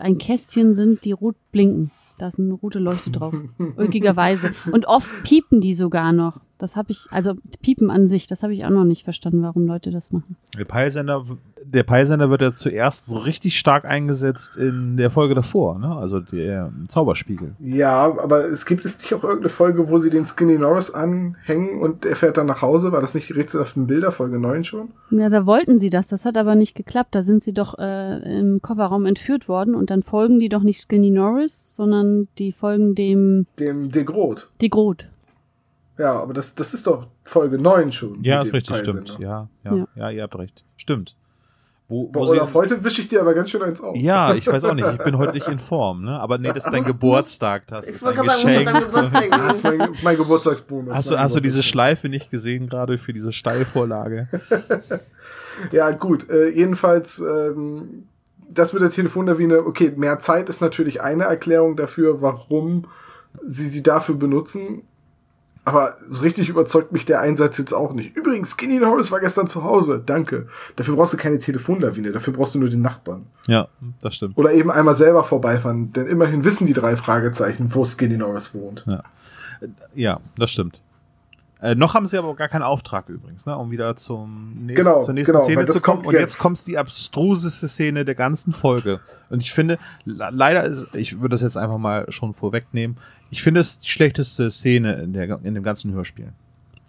ein 0.00 0.18
Kästchen 0.18 0.74
sind, 0.74 1.04
die 1.04 1.12
rot 1.12 1.36
blinken. 1.52 1.90
Da 2.18 2.28
ist 2.28 2.38
eine 2.38 2.52
rote 2.54 2.78
Leuchte 2.78 3.10
drauf. 3.10 3.34
Ulkigerweise. 3.76 4.52
Und 4.72 4.86
oft 4.86 5.10
piepen 5.22 5.60
die 5.60 5.74
sogar 5.74 6.12
noch. 6.12 6.40
Das 6.58 6.74
habe 6.74 6.90
ich, 6.90 7.06
also 7.10 7.34
piepen 7.62 7.90
an 7.90 8.06
sich, 8.06 8.26
das 8.26 8.42
habe 8.42 8.54
ich 8.54 8.64
auch 8.64 8.70
noch 8.70 8.84
nicht 8.84 9.04
verstanden, 9.04 9.42
warum 9.42 9.66
Leute 9.66 9.90
das 9.90 10.12
machen. 10.12 10.36
Der 10.56 10.64
Peilsender, 10.64 11.24
der 11.68 11.82
Peilsender 11.82 12.30
wird 12.30 12.40
ja 12.42 12.52
zuerst 12.52 13.06
so 13.08 13.18
richtig 13.18 13.58
stark 13.58 13.84
eingesetzt 13.84 14.56
in 14.56 14.96
der 14.96 15.10
Folge 15.10 15.34
davor, 15.34 15.78
ne? 15.78 15.94
Also 15.96 16.20
der 16.20 16.72
Zauberspiegel. 16.88 17.56
Ja, 17.58 18.04
aber 18.18 18.44
es 18.46 18.66
gibt 18.66 18.84
es 18.84 18.98
nicht 18.98 19.12
auch 19.14 19.24
irgendeine 19.24 19.48
Folge, 19.48 19.88
wo 19.88 19.98
sie 19.98 20.10
den 20.10 20.24
Skinny 20.24 20.58
Norris 20.58 20.90
anhängen 20.92 21.80
und 21.80 22.04
er 22.06 22.14
fährt 22.16 22.36
dann 22.36 22.46
nach 22.46 22.62
Hause? 22.62 22.92
War 22.92 23.00
das 23.00 23.14
nicht 23.14 23.28
die 23.28 23.32
rätselhaften 23.32 23.86
Bilder, 23.86 24.12
Folge 24.12 24.38
9 24.38 24.64
schon? 24.64 24.88
Ja, 25.10 25.28
da 25.28 25.44
wollten 25.46 25.78
sie 25.78 25.90
das, 25.90 26.08
das 26.08 26.24
hat 26.24 26.36
aber 26.36 26.54
nicht 26.54 26.74
geklappt. 26.76 27.14
Da 27.14 27.22
sind 27.22 27.42
sie 27.42 27.52
doch 27.52 27.78
äh, 27.78 28.38
im 28.38 28.60
Kofferraum 28.62 29.04
entführt 29.06 29.48
worden 29.48 29.74
und 29.74 29.90
dann 29.90 30.02
folgen 30.02 30.38
die 30.40 30.48
doch 30.48 30.62
nicht 30.62 30.80
Skinny 30.80 31.10
Norris, 31.10 31.74
sondern 31.74 32.28
die 32.38 32.52
folgen 32.52 32.94
dem 32.94 33.46
Dem 33.58 33.90
De 33.90 34.04
Groot. 34.04 34.48
die 34.60 34.70
Groot. 34.70 35.08
Ja, 35.98 36.20
aber 36.20 36.34
das, 36.34 36.54
das 36.54 36.74
ist 36.74 36.86
doch 36.86 37.06
Folge 37.24 37.58
9 37.58 37.90
schon. 37.90 38.22
Ja, 38.22 38.40
ist 38.42 38.52
richtig, 38.52 38.76
stimmt. 38.76 39.16
Ja, 39.18 39.48
ja, 39.64 39.74
ja, 39.74 39.86
Ja. 39.96 40.10
ihr 40.10 40.22
habt 40.22 40.38
recht. 40.38 40.62
Stimmt. 40.76 41.16
Wo, 41.88 42.08
Bei 42.08 42.18
wo 42.18 42.24
Olaf, 42.24 42.52
heute 42.54 42.82
wische 42.82 43.00
ich 43.00 43.08
dir 43.08 43.20
aber 43.20 43.32
ganz 43.32 43.48
schön 43.50 43.62
eins 43.62 43.80
aus. 43.80 43.96
ja, 43.98 44.34
ich 44.34 44.46
weiß 44.46 44.64
auch 44.64 44.74
nicht. 44.74 44.88
Ich 44.90 44.98
bin 44.98 45.16
heute 45.18 45.32
nicht 45.34 45.46
in 45.46 45.60
Form, 45.60 46.02
ne? 46.04 46.18
Aber 46.18 46.36
nee, 46.38 46.48
das 46.48 46.64
ist 46.64 46.72
dein 46.72 46.78
Muss- 46.82 46.86
Geburtstag, 46.86 47.66
das 47.68 47.86
Ich 47.88 47.94
ist 47.94 48.02
wollte 48.04 48.22
ein 48.22 48.26
gerade 48.26 48.40
sagen, 48.40 48.64
Geschenk. 48.64 48.84
Geburtstag 48.86 49.30
Das 49.30 49.56
ist 49.56 49.62
mein, 49.64 49.88
mein 50.02 50.16
Geburtstagsbonus. 50.16 50.94
Hast 50.94 51.10
du, 51.10 51.14
mein 51.14 51.22
hast 51.24 51.36
du 51.36 51.40
diese. 51.40 51.62
Schleife 51.62 52.08
nicht 52.08 52.30
gesehen, 52.30 52.68
gerade 52.68 52.98
für 52.98 53.12
diese 53.12 53.32
Steilvorlage? 53.32 54.28
Ja, 55.72 55.90
gut. 55.92 56.28
Äh, 56.28 56.50
jedenfalls, 56.50 57.18
ähm, 57.18 58.04
das 58.48 58.74
mit 58.74 58.82
der 58.82 58.90
Telefonlawine, 58.90 59.60
okay, 59.64 59.92
mehr 59.96 60.18
Zeit 60.20 60.50
ist 60.50 60.60
natürlich 60.60 61.00
eine 61.00 61.24
Erklärung 61.24 61.76
dafür, 61.76 62.20
warum 62.20 62.84
sie 63.42 63.66
sie 63.66 63.82
dafür 63.82 64.16
benutzen. 64.16 64.82
Aber 65.66 65.96
so 66.08 66.22
richtig 66.22 66.48
überzeugt 66.48 66.92
mich 66.92 67.06
der 67.06 67.20
Einsatz 67.20 67.58
jetzt 67.58 67.74
auch 67.74 67.92
nicht. 67.92 68.16
Übrigens, 68.16 68.52
Skinny 68.52 68.78
Norris 68.78 69.10
war 69.10 69.18
gestern 69.18 69.48
zu 69.48 69.64
Hause. 69.64 70.00
Danke. 70.06 70.46
Dafür 70.76 70.94
brauchst 70.94 71.12
du 71.12 71.16
keine 71.16 71.40
Telefonlawine, 71.40 72.12
dafür 72.12 72.32
brauchst 72.32 72.54
du 72.54 72.60
nur 72.60 72.68
den 72.68 72.82
Nachbarn. 72.82 73.26
Ja, 73.48 73.66
das 74.00 74.14
stimmt. 74.14 74.38
Oder 74.38 74.52
eben 74.52 74.70
einmal 74.70 74.94
selber 74.94 75.24
vorbeifahren, 75.24 75.92
denn 75.92 76.06
immerhin 76.06 76.44
wissen 76.44 76.68
die 76.68 76.72
drei 76.72 76.94
Fragezeichen, 76.94 77.74
wo 77.74 77.84
Skinny 77.84 78.16
Norris 78.16 78.54
wohnt. 78.54 78.86
Ja, 79.92 80.20
das 80.38 80.52
stimmt. 80.52 80.80
Äh, 81.60 81.74
noch 81.74 81.94
haben 81.94 82.06
sie 82.06 82.18
aber 82.18 82.34
gar 82.34 82.48
keinen 82.48 82.62
Auftrag 82.62 83.08
übrigens, 83.08 83.46
ne, 83.46 83.56
um 83.56 83.70
wieder 83.70 83.96
zum 83.96 84.52
nächsten, 84.66 84.74
Genau, 84.84 85.02
zur 85.02 85.14
nächsten 85.14 85.32
genau, 85.32 85.44
Szene 85.44 85.66
zu 85.66 85.80
kommen. 85.80 86.04
Und 86.04 86.12
jetzt 86.12 86.20
jetzt. 86.20 86.38
kommt 86.38 86.66
die 86.66 86.76
abstruseste 86.76 87.66
Szene 87.68 88.04
der 88.04 88.14
ganzen 88.14 88.52
Folge. 88.52 89.00
Und 89.30 89.42
ich 89.42 89.52
finde, 89.52 89.78
le- 90.04 90.28
leider 90.32 90.64
ist, 90.64 90.86
ich 90.94 91.16
würde 91.20 91.30
das 91.30 91.40
jetzt 91.40 91.56
einfach 91.56 91.78
mal 91.78 92.04
schon 92.12 92.34
vorwegnehmen, 92.34 92.98
ich 93.30 93.42
finde 93.42 93.60
es 93.60 93.80
die 93.80 93.88
schlechteste 93.88 94.50
Szene 94.50 94.94
in, 95.02 95.12
der, 95.14 95.40
in 95.42 95.54
dem 95.54 95.62
ganzen 95.62 95.92
Hörspiel. 95.94 96.28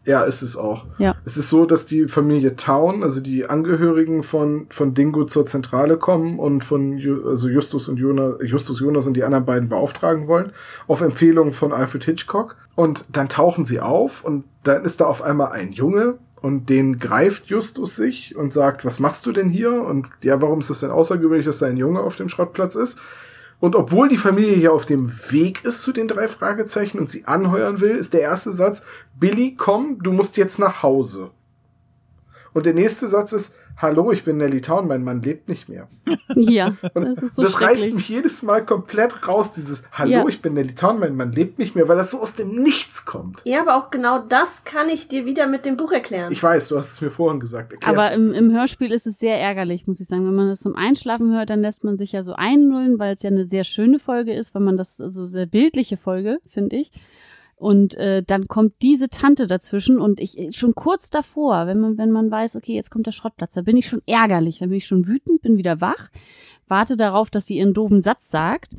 Ja, 0.08 0.24
ist 0.24 0.41
es 0.41 0.55
auch. 0.55 0.86
Ja. 0.99 1.16
Es 1.26 1.36
ist 1.36 1.49
so, 1.49 1.66
dass 1.66 1.86
die 1.86 2.08
Familie 2.08 2.55
Town, 2.55 3.03
also 3.03 3.20
die 3.20 3.49
Angehörigen 3.49 4.24
von, 4.24 4.68
von 4.70 4.93
Dingo 4.93 5.26
zur 5.26 5.45
Zentrale 5.45 5.97
kommen 5.97 6.39
und 6.39 6.64
von 6.64 6.97
Ju, 6.97 7.28
also 7.28 7.49
Justus 7.49 7.89
und 7.89 7.99
Jonas, 7.99 8.36
Justus 8.41 8.80
Jonas 8.80 9.05
und 9.05 9.16
die 9.16 9.26
anderen 9.26 9.43
beiden 9.45 9.68
beauftragen 9.68 10.30
wollen, 10.30 10.53
auf 10.88 11.01
Empfehlung 11.01 11.51
von 11.51 11.74
Alfred 11.74 12.05
Hitchcock. 12.05 12.55
Und 12.74 13.03
dann 13.12 13.28
tauchen 13.28 13.66
sie 13.66 13.82
auf 13.82 14.24
und 14.24 14.45
dann 14.64 14.86
ist 14.86 15.01
da 15.01 15.08
auf 15.08 15.22
einmal 15.22 15.51
ein 15.51 15.74
Junge 15.74 16.16
und 16.41 16.70
den 16.70 16.99
greift 16.99 17.47
Justus 17.47 17.97
sich 17.97 18.34
und 18.38 18.53
sagt, 18.53 18.86
was 18.86 19.01
machst 19.01 19.26
du 19.26 19.34
denn 19.34 19.49
hier? 19.49 19.74
Und 19.74 20.08
ja, 20.24 20.41
warum 20.41 20.62
ist 20.62 20.70
es 20.70 20.80
denn 20.80 20.91
außergewöhnlich, 20.91 21.45
dass 21.45 21.58
da 21.58 21.66
ein 21.66 21.76
Junge 21.76 21.99
auf 21.99 22.16
dem 22.16 22.30
Schrottplatz 22.30 22.76
ist? 22.76 22.97
Und 23.60 23.76
obwohl 23.76 24.08
die 24.08 24.18
Familie 24.18 24.55
ja 24.58 24.72
auf 24.72 24.86
dem 24.86 25.12
Weg 25.32 25.64
ist 25.64 25.82
zu 25.82 25.91
den 25.91 26.08
drei 26.08 26.28
Fragezeichen 26.28 26.99
und 26.99 27.10
sie 27.10 27.26
anheuern 27.26 27.82
will, 27.82 27.95
ist 27.95 28.14
der 28.14 28.22
erste 28.22 28.51
Satz, 28.51 28.84
Billy, 29.20 29.55
komm, 29.55 30.01
du 30.03 30.14
musst 30.14 30.38
jetzt 30.38 30.60
nach 30.60 30.84
Hause. 30.84 31.32
Und 32.58 32.66
der 32.66 32.74
nächste 32.74 33.08
Satz 33.08 33.34
ist, 33.34 33.53
hallo, 33.78 34.12
ich 34.12 34.24
bin 34.24 34.38
Nelly 34.38 34.62
Town, 34.62 34.88
mein 34.88 35.03
Mann 35.03 35.22
lebt 35.22 35.47
nicht 35.47 35.70
mehr. 35.70 35.88
Ja, 36.36 36.76
das 36.95 37.20
ist 37.22 37.36
so 37.36 37.43
das 37.43 37.62
reißt 37.62 37.93
mich 37.93 38.10
jedes 38.10 38.41
Mal 38.41 38.66
komplett 38.66 39.28
raus, 39.28 39.53
dieses 39.53 39.84
Hallo, 39.91 40.12
Ja. 40.12 40.28
ich 40.28 40.41
bin 40.41 40.55
Nelly 40.55 40.74
Town, 40.74 40.99
mein 40.99 41.16
Mann 41.16 41.32
lebt 41.32 41.60
nicht 41.60 41.76
mehr, 41.76 41.88
weil 41.88 41.97
das 41.97 42.10
so 42.12 42.20
aus 42.20 42.34
dem 42.34 42.55
Nichts 42.64 43.05
kommt. 43.05 43.41
Ja, 43.43 43.62
aber 43.62 43.76
auch 43.78 43.91
genau 43.91 44.18
das 44.18 44.64
kann 44.64 44.89
ich 44.89 45.08
dir 45.08 45.26
wieder 45.26 45.45
mit 45.45 45.66
dem 45.66 45.78
Buch 45.78 45.91
erklären. 45.91 46.32
Ich 46.32 46.41
weiß, 46.41 46.70
du 46.70 46.78
hast 46.78 46.93
es 46.93 47.01
mir 47.01 47.12
vorhin 47.12 47.39
gesagt. 47.39 47.74
Erklär's 47.74 47.95
Aber 47.95 48.12
im, 48.12 48.34
im 48.34 48.51
Hörspiel 48.51 48.91
ist 48.91 49.05
es 49.05 49.20
sehr 49.20 49.39
ärgerlich, 49.39 49.86
muss 49.86 49.99
ich 49.99 50.08
sagen. 50.08 50.26
Wenn 50.26 50.36
man 50.36 50.49
das 50.49 50.62
zum 50.62 50.76
Einschlafen 50.76 51.32
hört, 51.36 51.51
dann 51.51 51.62
lässt 51.62 51.84
man 51.84 51.97
sich 51.99 52.12
ja 52.12 52.24
so 52.24 52.34
einnullen, 52.34 52.97
weil 52.97 53.14
es 53.14 53.22
ja 53.22 53.30
eine 53.30 53.45
sehr 53.45 53.64
schöne 53.66 53.99
Folge 53.99 54.34
ist, 54.34 54.55
weil 54.55 54.64
man 54.64 54.78
das, 54.78 54.99
also 54.99 55.26
sehr 55.26 55.45
bildliche 55.45 55.97
Folge, 55.97 56.39
finde 56.49 56.78
ich. 56.78 56.91
Und 57.60 57.95
äh, 57.95 58.22
dann 58.22 58.45
kommt 58.45 58.76
diese 58.84 59.10
Tante 59.10 59.47
dazwischen 59.47 59.99
und 59.99 60.20
ich 60.20 60.55
schon 60.55 60.76
kurz 60.76 61.10
davor, 61.10 61.66
wenn 61.66 61.80
man, 61.80 61.97
wenn 61.97 62.12
man 62.12 62.30
weiß, 62.30 62.55
okay, 62.55 62.76
jetzt 62.76 62.91
kommt 62.91 63.08
der 63.08 63.12
Schrottplatz, 63.12 63.55
da 63.55 63.62
bin 63.62 63.78
ich 63.78 63.88
schon 63.88 64.03
ärgerlich, 64.05 64.60
dann 64.60 64.70
bin 64.70 64.78
ich 64.78 64.86
schon 64.86 65.08
wütend, 65.08 65.41
bin 65.41 65.58
wieder 65.58 65.82
wach, 65.82 66.10
warte 66.68 66.95
darauf, 66.97 67.32
dass 67.32 67.47
sie 67.47 67.58
ihren 67.58 67.74
doofen 67.74 67.99
Satz 67.99 68.30
sagt 68.30 68.76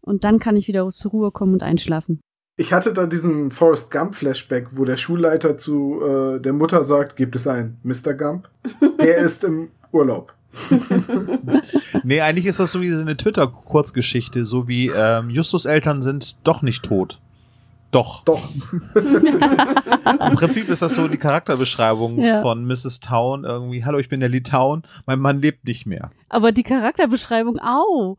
und 0.00 0.22
dann 0.22 0.38
kann 0.38 0.56
ich 0.56 0.68
wieder 0.68 0.88
zur 0.90 1.10
Ruhe 1.10 1.32
kommen 1.32 1.54
und 1.54 1.64
einschlafen. 1.64 2.20
Ich 2.56 2.72
hatte 2.72 2.92
da 2.92 3.06
diesen 3.06 3.50
Forrest 3.50 3.90
Gump 3.90 4.14
Flashback, 4.14 4.68
wo 4.72 4.84
der 4.84 4.96
Schulleiter 4.96 5.56
zu 5.56 6.00
äh, 6.00 6.40
der 6.40 6.52
Mutter 6.52 6.84
sagt, 6.84 7.16
gibt 7.16 7.34
es 7.34 7.48
einen 7.48 7.80
Mr. 7.82 8.14
Gump? 8.14 8.48
Der 9.00 9.18
ist 9.24 9.42
im 9.42 9.70
Urlaub. 9.90 10.34
Nee, 12.02 12.20
eigentlich 12.20 12.46
ist 12.46 12.60
das 12.60 12.72
so 12.72 12.80
wie 12.80 12.90
so 12.90 13.00
eine 13.00 13.16
Twitter-Kurzgeschichte, 13.16 14.44
so 14.44 14.68
wie 14.68 14.88
ähm, 14.88 15.30
Justus 15.30 15.64
Eltern 15.64 16.02
sind 16.02 16.36
doch 16.44 16.62
nicht 16.62 16.84
tot. 16.84 17.20
Doch. 17.90 18.24
Doch. 18.24 18.48
Im 18.94 20.36
Prinzip 20.36 20.68
ist 20.68 20.82
das 20.82 20.94
so 20.94 21.08
die 21.08 21.16
Charakterbeschreibung 21.16 22.20
Ja. 22.20 22.40
von 22.40 22.64
Mrs. 22.64 23.00
Town 23.00 23.44
irgendwie. 23.44 23.84
Hallo, 23.84 23.98
ich 23.98 24.08
bin 24.08 24.20
der 24.20 24.28
Lee 24.28 24.42
Town, 24.42 24.82
mein 25.06 25.18
Mann 25.18 25.40
lebt 25.40 25.66
nicht 25.66 25.86
mehr. 25.86 26.10
Aber 26.28 26.52
die 26.52 26.62
Charakterbeschreibung, 26.62 27.58
au, 27.58 28.16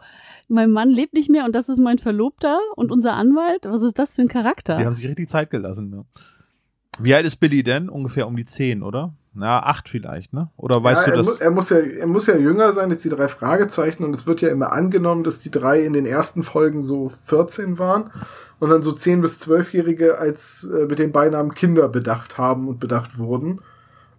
mein 0.50 0.72
Mann 0.72 0.90
lebt 0.90 1.14
nicht 1.14 1.30
mehr 1.30 1.46
und 1.46 1.56
das 1.56 1.70
ist 1.70 1.80
mein 1.80 1.98
Verlobter 1.98 2.60
und 2.76 2.92
unser 2.92 3.14
Anwalt. 3.14 3.66
Was 3.70 3.82
ist 3.82 3.98
das 3.98 4.16
für 4.16 4.24
ein 4.24 4.28
Charakter? 4.28 4.78
Die 4.78 4.86
haben 4.86 4.94
sich 4.94 5.08
richtig 5.08 5.30
Zeit 5.30 5.50
gelassen. 5.50 5.90
Ne? 5.90 6.06
Wie 7.00 7.16
alt 7.16 7.26
ist 7.26 7.38
Billy 7.38 7.64
denn? 7.64 7.88
Ungefähr 7.88 8.28
um 8.28 8.36
die 8.36 8.46
zehn, 8.46 8.84
oder? 8.84 9.14
Na, 9.34 9.64
acht 9.64 9.88
vielleicht, 9.88 10.34
ne? 10.34 10.50
Oder 10.58 10.84
weißt 10.84 11.08
ja, 11.08 11.12
du 11.12 11.18
das? 11.20 11.28
mu 11.28 11.34
er, 11.40 11.52
muss 11.52 11.70
ja, 11.70 11.78
er 11.78 12.08
muss 12.08 12.28
ja 12.28 12.36
jünger 12.36 12.74
sein 12.74 12.90
als 12.90 13.02
die 13.02 13.08
drei 13.10 13.30
Fragezeichen 13.30 14.04
und 14.04 14.14
es 14.14 14.28
wird 14.28 14.42
ja 14.42 14.50
immer 14.50 14.74
angenommen, 14.74 15.24
dass 15.24 15.40
die 15.40 15.50
drei 15.50 15.80
in 15.86 15.94
den 15.94 16.06
ersten 16.06 16.44
Folgen 16.44 16.84
so 16.84 17.08
14 17.08 17.80
waren 17.80 18.12
und 18.62 18.70
dann 18.70 18.82
so 18.82 18.94
10 18.94 19.22
bis 19.22 19.42
12-Jährige 19.42 20.18
als 20.18 20.66
äh, 20.74 20.86
mit 20.86 21.00
den 21.00 21.12
Beinamen 21.12 21.54
Kinder 21.54 21.90
bedacht 21.90 22.38
haben 22.38 22.70
und 22.70 22.80
bedacht 22.80 23.18
wurden. 23.18 23.60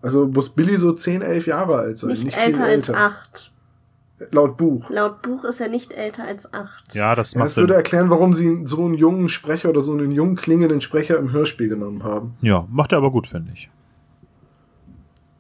Also 0.03 0.27
muss 0.27 0.51
Billy 0.51 0.77
so 0.77 0.93
10, 0.93 1.23
11 1.23 1.47
Jahre 1.47 1.77
alt 1.77 1.97
sein. 1.97 2.11
nicht, 2.11 2.35
viel 2.35 2.39
älter 2.39 2.65
als 2.65 2.91
acht. 2.91 3.49
Laut 4.31 4.57
Buch. 4.57 4.89
Laut 4.91 5.23
Buch 5.23 5.43
ist 5.45 5.61
er 5.61 5.69
nicht 5.69 5.93
älter 5.93 6.25
als 6.25 6.53
acht. 6.53 6.95
ja, 6.95 7.15
das 7.15 7.33
Ja, 7.33 7.39
macht 7.39 7.47
das 7.47 7.55
Sinn. 7.55 7.63
würde 7.63 7.75
erklären, 7.75 8.11
warum 8.11 8.35
sie 8.35 8.61
so 8.67 8.85
einen 8.85 8.95
jungen 8.95 9.29
Sprecher 9.29 9.69
oder 9.71 9.81
so 9.81 9.93
einen 9.93 10.13
jungen 10.13 10.37
klingenden 10.37 10.81
Sprecher 10.81 11.19
im 11.19 11.33
Hörspiel 11.33 11.69
genommen 11.69 12.05
haben. 12.05 12.35
Ja, 12.41 12.67
macht 12.71 12.93
er 12.93 12.99
aber 12.99 13.11
gut, 13.11 13.27
finde 13.27 13.51
ich. 13.53 13.69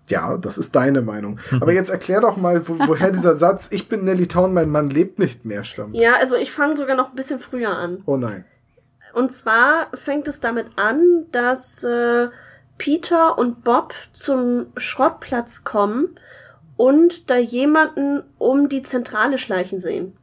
Ja, 0.08 0.36
das 0.36 0.58
ist 0.58 0.74
deine 0.74 1.00
Meinung. 1.00 1.38
Aber 1.60 1.72
jetzt 1.72 1.88
erklär 1.90 2.20
doch 2.20 2.36
mal, 2.36 2.66
wo, 2.68 2.76
woher 2.88 3.10
dieser 3.12 3.34
Satz, 3.36 3.68
ich 3.70 3.88
bin 3.88 4.04
Nelly 4.04 4.26
Town, 4.26 4.52
mein 4.52 4.68
Mann 4.68 4.90
lebt 4.90 5.18
nicht 5.18 5.44
mehr, 5.44 5.64
stammt. 5.64 5.94
Ja, 5.94 6.16
also 6.20 6.36
ich 6.36 6.50
fange 6.52 6.76
sogar 6.76 6.96
noch 6.96 7.10
ein 7.10 7.14
bisschen 7.16 7.38
früher 7.40 7.70
an. 7.70 7.98
Oh 8.06 8.16
nein. 8.16 8.44
Und 9.12 9.32
zwar 9.32 9.88
fängt 9.94 10.28
es 10.28 10.40
damit 10.40 10.66
an, 10.76 11.26
dass 11.32 11.84
äh, 11.84 12.28
Peter 12.78 13.38
und 13.38 13.64
Bob 13.64 13.94
zum 14.12 14.72
Schrottplatz 14.76 15.64
kommen 15.64 16.18
und 16.76 17.30
da 17.30 17.36
jemanden 17.36 18.22
um 18.38 18.68
die 18.68 18.82
Zentrale 18.82 19.38
schleichen 19.38 19.80
sehen. 19.80 20.16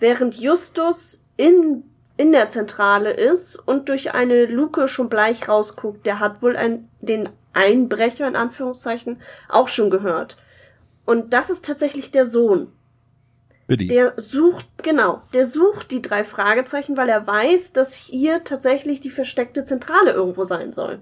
Während 0.00 0.34
Justus 0.34 1.22
in, 1.36 1.84
in 2.16 2.32
der 2.32 2.48
Zentrale 2.48 3.12
ist 3.12 3.56
und 3.56 3.88
durch 3.88 4.14
eine 4.14 4.46
Luke 4.46 4.88
schon 4.88 5.08
bleich 5.08 5.48
rausguckt, 5.48 6.04
der 6.06 6.18
hat 6.18 6.42
wohl 6.42 6.56
ein, 6.56 6.88
den 7.00 7.28
Einbrecher 7.52 8.26
in 8.26 8.34
Anführungszeichen 8.34 9.20
auch 9.48 9.68
schon 9.68 9.90
gehört. 9.90 10.36
Und 11.04 11.32
das 11.32 11.50
ist 11.50 11.64
tatsächlich 11.64 12.10
der 12.10 12.26
Sohn. 12.26 12.72
Billy. 13.72 13.88
Der 13.88 14.12
sucht, 14.18 14.66
genau, 14.82 15.22
der 15.32 15.46
sucht 15.46 15.92
die 15.92 16.02
drei 16.02 16.24
Fragezeichen, 16.24 16.98
weil 16.98 17.08
er 17.08 17.26
weiß, 17.26 17.72
dass 17.72 17.94
hier 17.94 18.44
tatsächlich 18.44 19.00
die 19.00 19.08
versteckte 19.08 19.64
Zentrale 19.64 20.12
irgendwo 20.12 20.44
sein 20.44 20.74
soll. 20.74 20.98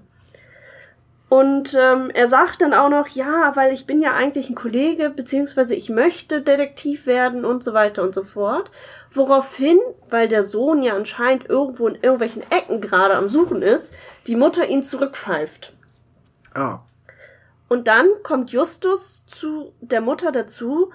Und 1.27 1.73
ähm, 1.77 2.09
er 2.13 2.27
sagt 2.27 2.61
dann 2.61 2.73
auch 2.73 2.87
noch, 2.87 3.09
ja, 3.09 3.51
weil 3.55 3.73
ich 3.73 3.85
bin 3.87 4.01
ja 4.01 4.13
eigentlich 4.13 4.49
ein 4.49 4.55
Kollege, 4.55 5.09
beziehungsweise 5.09 5.75
ich 5.75 5.89
möchte 5.89 6.41
Detektiv 6.41 7.07
werden 7.07 7.43
und 7.43 7.61
so 7.61 7.73
weiter 7.73 8.03
und 8.03 8.15
so 8.15 8.23
fort. 8.23 8.71
Woraufhin, 9.13 9.77
weil 10.09 10.29
der 10.29 10.43
Sohn 10.43 10.81
ja 10.81 10.95
anscheinend 10.95 11.49
irgendwo 11.49 11.89
in 11.89 11.95
irgendwelchen 11.95 12.43
Ecken 12.51 12.79
gerade 12.79 13.15
am 13.15 13.27
Suchen 13.27 13.61
ist, 13.61 13.93
die 14.27 14.37
Mutter 14.37 14.69
ihn 14.69 14.83
zurückpfeift. 14.83 15.73
Ah. 16.53 16.79
Und 17.67 17.89
dann 17.89 18.07
kommt 18.23 18.51
Justus 18.51 19.25
zu 19.25 19.73
der 19.81 19.99
Mutter 19.99 20.31
dazu 20.31 20.91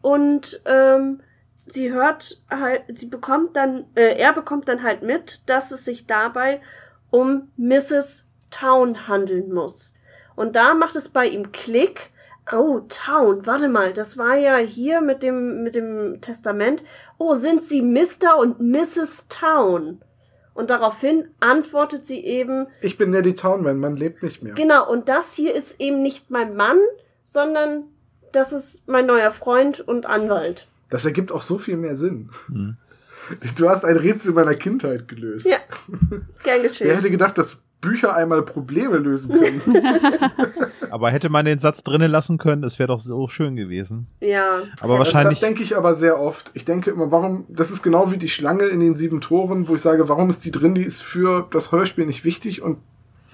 und 0.00 0.60
ähm, 0.64 1.20
sie 1.66 1.92
hört 1.92 2.42
halt, 2.50 2.82
sie 2.94 3.06
bekommt 3.06 3.56
dann, 3.56 3.86
äh, 3.94 4.16
er 4.18 4.32
bekommt 4.32 4.68
dann 4.68 4.82
halt 4.82 5.02
mit, 5.02 5.42
dass 5.46 5.70
es 5.70 5.84
sich 5.84 6.06
dabei 6.06 6.60
um 7.10 7.50
Mrs. 7.56 8.24
Town 8.50 9.08
handeln 9.08 9.52
muss. 9.52 9.94
Und 10.36 10.56
da 10.56 10.74
macht 10.74 10.96
es 10.96 11.08
bei 11.08 11.26
ihm 11.26 11.52
Klick. 11.52 12.10
Oh, 12.50 12.80
Town, 12.88 13.44
warte 13.44 13.68
mal, 13.68 13.92
das 13.92 14.16
war 14.16 14.34
ja 14.36 14.56
hier 14.56 15.02
mit 15.02 15.22
dem, 15.22 15.62
mit 15.62 15.74
dem 15.74 16.20
Testament. 16.22 16.82
Oh, 17.18 17.34
sind 17.34 17.62
sie 17.62 17.82
Mr. 17.82 18.38
und 18.38 18.58
Mrs. 18.58 19.26
Town? 19.28 20.00
Und 20.54 20.70
daraufhin 20.70 21.28
antwortet 21.40 22.06
sie 22.06 22.24
eben, 22.24 22.66
Ich 22.80 22.96
bin 22.96 23.10
Nelly 23.10 23.34
Town, 23.34 23.62
mein 23.62 23.78
Mann 23.78 23.96
lebt 23.96 24.22
nicht 24.22 24.42
mehr. 24.42 24.54
Genau, 24.54 24.90
und 24.90 25.08
das 25.08 25.34
hier 25.34 25.54
ist 25.54 25.78
eben 25.80 26.00
nicht 26.00 26.30
mein 26.30 26.56
Mann, 26.56 26.78
sondern 27.22 27.84
das 28.32 28.52
ist 28.52 28.88
mein 28.88 29.06
neuer 29.06 29.30
Freund 29.30 29.80
und 29.80 30.06
Anwalt. 30.06 30.66
Das 30.90 31.04
ergibt 31.04 31.32
auch 31.32 31.42
so 31.42 31.58
viel 31.58 31.76
mehr 31.76 31.96
Sinn. 31.96 32.30
Hm. 32.46 32.76
Du 33.56 33.68
hast 33.68 33.84
ein 33.84 33.96
Rätsel 33.96 34.32
meiner 34.32 34.54
Kindheit 34.54 35.06
gelöst. 35.06 35.46
Ja, 35.46 35.58
gern 36.42 36.62
Wer 36.62 36.68
geschehen. 36.68 36.94
hätte 36.96 37.10
gedacht, 37.10 37.36
dass 37.36 37.60
Bücher 37.80 38.14
einmal 38.14 38.42
Probleme 38.42 38.96
lösen 38.96 39.38
können? 39.38 39.60
Aber 40.90 41.10
hätte 41.10 41.28
man 41.28 41.44
den 41.44 41.58
Satz 41.60 41.82
drinnen 41.84 42.10
lassen 42.10 42.38
können, 42.38 42.64
es 42.64 42.78
wäre 42.78 42.88
doch 42.88 43.00
so 43.00 43.28
schön 43.28 43.54
gewesen. 43.54 44.06
Ja. 44.20 44.62
Aber 44.80 44.96
Das, 44.98 45.08
das 45.08 45.14
wahrscheinlich. 45.14 45.40
denke 45.40 45.62
ich 45.62 45.76
aber 45.76 45.94
sehr 45.94 46.18
oft. 46.18 46.50
Ich 46.54 46.64
denke 46.64 46.90
immer, 46.90 47.10
warum, 47.12 47.44
das 47.48 47.70
ist 47.70 47.82
genau 47.82 48.10
wie 48.10 48.16
die 48.16 48.28
Schlange 48.30 48.64
in 48.64 48.80
den 48.80 48.96
sieben 48.96 49.20
Toren, 49.20 49.68
wo 49.68 49.74
ich 49.74 49.82
sage, 49.82 50.08
warum 50.08 50.30
ist 50.30 50.44
die 50.44 50.50
drin? 50.50 50.74
Die 50.74 50.82
ist 50.82 51.02
für 51.02 51.46
das 51.50 51.70
Hörspiel 51.70 52.06
nicht 52.06 52.24
wichtig 52.24 52.62
und 52.62 52.78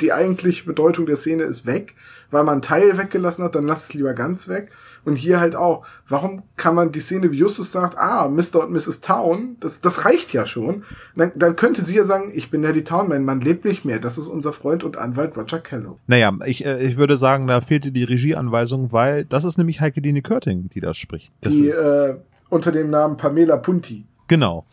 die 0.01 0.13
eigentliche 0.13 0.65
Bedeutung 0.67 1.07
der 1.07 1.17
Szene 1.17 1.45
ist 1.45 1.67
weg, 1.67 1.95
weil 2.35 2.45
man 2.45 2.55
einen 2.55 2.63
Teil 2.63 2.99
weggelassen 2.99 3.45
hat, 3.45 3.55
dann 3.55 3.65
lass 3.67 3.85
es 3.85 3.95
lieber 3.95 4.13
ganz 4.13 4.49
weg. 4.49 4.71
Und 5.07 5.17
hier 5.17 5.39
halt 5.39 5.55
auch, 5.55 5.85
warum 6.09 6.45
kann 6.57 6.75
man 6.75 6.91
die 6.91 7.01
Szene, 7.01 7.31
wie 7.31 7.37
Justus 7.37 7.73
sagt, 7.73 7.99
ah, 7.99 8.27
Mr. 8.27 8.61
und 8.65 8.73
Mrs. 8.73 9.03
Town, 9.03 9.57
das, 9.61 9.83
das 9.83 10.07
reicht 10.07 10.33
ja 10.33 10.47
schon. 10.47 10.85
Dann, 11.15 11.33
dann 11.35 11.57
könnte 11.57 11.83
sie 11.85 11.95
ja 11.97 12.05
sagen, 12.05 12.33
ich 12.35 12.51
bin 12.51 12.63
Nelly 12.63 12.85
Town, 12.85 13.09
mein 13.11 13.23
Mann 13.25 13.43
lebt 13.43 13.67
nicht 13.67 13.85
mehr. 13.85 13.99
Das 13.99 14.17
ist 14.17 14.29
unser 14.29 14.55
Freund 14.55 14.83
und 14.83 14.97
Anwalt 14.97 15.37
Roger 15.37 15.61
Kellogg. 15.61 15.99
Naja, 16.07 16.33
ich, 16.47 16.65
äh, 16.65 16.83
ich 16.83 16.97
würde 16.97 17.19
sagen, 17.19 17.47
da 17.47 17.61
fehlte 17.61 17.93
die 17.93 18.05
Regieanweisung, 18.05 18.93
weil 18.93 19.27
das 19.27 19.45
ist 19.45 19.59
nämlich 19.59 19.83
Heike 19.83 20.01
Dine 20.01 20.23
Körting, 20.23 20.71
die 20.71 20.81
das 20.81 20.97
spricht. 20.97 21.35
Das 21.43 21.53
Die 21.55 21.67
ist, 21.67 21.79
äh, 21.79 22.15
unter 22.49 22.73
dem 22.73 22.89
Namen 22.89 23.19
Pamela 23.19 23.59
Punti. 23.59 24.07
genau. 24.29 24.65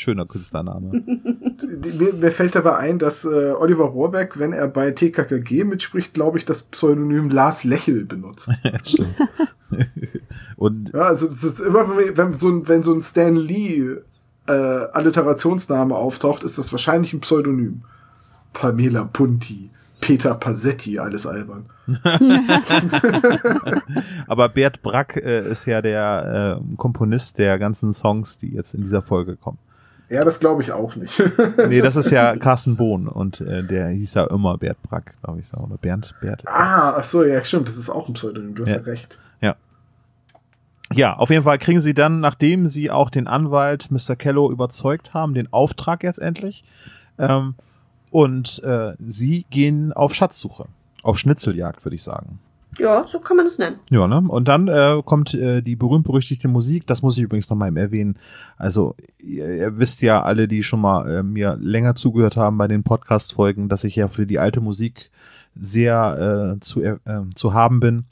Schöner 0.00 0.24
Künstlername. 0.24 0.92
Mir, 1.98 2.14
mir 2.14 2.32
fällt 2.32 2.54
dabei 2.54 2.78
ein, 2.78 2.98
dass 2.98 3.26
äh, 3.26 3.52
Oliver 3.52 3.84
Rohrbeck, 3.84 4.38
wenn 4.38 4.54
er 4.54 4.66
bei 4.66 4.92
TKKG 4.92 5.64
mitspricht, 5.64 6.14
glaube 6.14 6.38
ich, 6.38 6.46
das 6.46 6.62
Pseudonym 6.62 7.28
Lars 7.28 7.64
Lächel 7.64 8.06
benutzt. 8.06 8.50
Und 10.56 10.90
ja, 10.94 11.02
also 11.02 11.26
es 11.26 11.44
ist 11.44 11.60
immer, 11.60 11.86
wenn, 11.98 12.16
wenn, 12.16 12.32
so 12.32 12.48
ein, 12.48 12.66
wenn 12.66 12.82
so 12.82 12.94
ein 12.94 13.02
Stan 13.02 13.36
Lee 13.36 13.96
äh, 14.46 14.52
Alliterationsname 14.52 15.94
auftaucht, 15.94 16.44
ist 16.44 16.56
das 16.56 16.72
wahrscheinlich 16.72 17.12
ein 17.12 17.20
Pseudonym. 17.20 17.82
Pamela 18.54 19.04
Punti, 19.04 19.68
Peter 20.00 20.34
Passetti, 20.34 20.98
alles 20.98 21.26
albern. 21.26 21.66
aber 24.26 24.48
Bert 24.48 24.80
Brack 24.80 25.16
äh, 25.16 25.50
ist 25.50 25.66
ja 25.66 25.82
der 25.82 26.58
äh, 26.58 26.76
Komponist 26.76 27.36
der 27.36 27.58
ganzen 27.58 27.92
Songs, 27.92 28.38
die 28.38 28.54
jetzt 28.54 28.72
in 28.72 28.80
dieser 28.80 29.02
Folge 29.02 29.36
kommen. 29.36 29.58
Ja, 30.10 30.24
das 30.24 30.40
glaube 30.40 30.62
ich 30.62 30.72
auch 30.72 30.96
nicht. 30.96 31.22
Nee, 31.68 31.80
das 31.80 31.94
ist 31.96 32.10
ja 32.10 32.36
Carsten 32.36 32.76
Bohn 32.76 33.06
und 33.08 33.40
äh, 33.40 33.62
der 33.62 33.88
hieß 33.90 34.14
ja 34.14 34.24
immer 34.26 34.58
Bert 34.58 34.82
Brack, 34.82 35.14
glaube 35.22 35.38
ich 35.40 35.46
so. 35.48 35.56
Oder 35.58 35.76
Bernd 35.78 36.14
Bert. 36.20 36.42
ah, 36.48 36.96
ach 36.98 37.04
so, 37.04 37.22
ja, 37.24 37.42
stimmt, 37.44 37.68
das 37.68 37.76
ist 37.76 37.88
auch 37.88 38.08
ein 38.08 38.14
Pseudonym, 38.14 38.54
du 38.56 38.64
hast 38.64 38.70
ja, 38.70 38.76
Ja. 38.78 38.82
recht. 38.82 39.18
Ja. 39.40 39.54
Ja, 40.92 41.14
auf 41.16 41.30
jeden 41.30 41.44
Fall 41.44 41.58
kriegen 41.58 41.80
sie 41.80 41.94
dann, 41.94 42.18
nachdem 42.18 42.66
sie 42.66 42.90
auch 42.90 43.10
den 43.10 43.28
Anwalt 43.28 43.90
Mr. 43.92 44.16
Kello 44.16 44.50
überzeugt 44.50 45.14
haben, 45.14 45.34
den 45.34 45.52
Auftrag 45.52 46.02
jetzt 46.02 46.18
endlich. 46.18 46.64
Ähm, 47.18 47.54
und 48.10 48.60
äh, 48.64 48.94
sie 48.98 49.46
gehen 49.50 49.92
auf 49.92 50.14
Schatzsuche. 50.14 50.64
Auf 51.04 51.18
Schnitzeljagd, 51.20 51.84
würde 51.84 51.94
ich 51.94 52.02
sagen. 52.02 52.40
Ja, 52.78 53.06
so 53.06 53.18
kann 53.18 53.36
man 53.36 53.46
das 53.46 53.58
nennen. 53.58 53.80
Ja, 53.90 54.06
ne? 54.06 54.22
Und 54.26 54.48
dann 54.48 54.68
äh, 54.68 55.02
kommt 55.04 55.34
äh, 55.34 55.60
die 55.60 55.76
berühmt-berüchtigte 55.76 56.48
Musik. 56.48 56.86
Das 56.86 57.02
muss 57.02 57.16
ich 57.16 57.24
übrigens 57.24 57.50
noch 57.50 57.56
mal 57.56 57.76
erwähnen. 57.76 58.16
Also, 58.56 58.94
ihr, 59.18 59.48
ihr 59.48 59.78
wisst 59.78 60.02
ja 60.02 60.22
alle, 60.22 60.46
die 60.48 60.62
schon 60.62 60.80
mal 60.80 61.08
äh, 61.10 61.22
mir 61.22 61.56
länger 61.60 61.94
zugehört 61.94 62.36
haben 62.36 62.58
bei 62.58 62.68
den 62.68 62.82
Podcast-Folgen, 62.82 63.68
dass 63.68 63.84
ich 63.84 63.96
ja 63.96 64.08
für 64.08 64.26
die 64.26 64.38
alte 64.38 64.60
Musik 64.60 65.10
sehr 65.54 66.54
äh, 66.56 66.60
zu, 66.60 66.82
äh, 66.82 66.98
zu 67.34 67.54
haben 67.54 67.80
bin. 67.80 68.04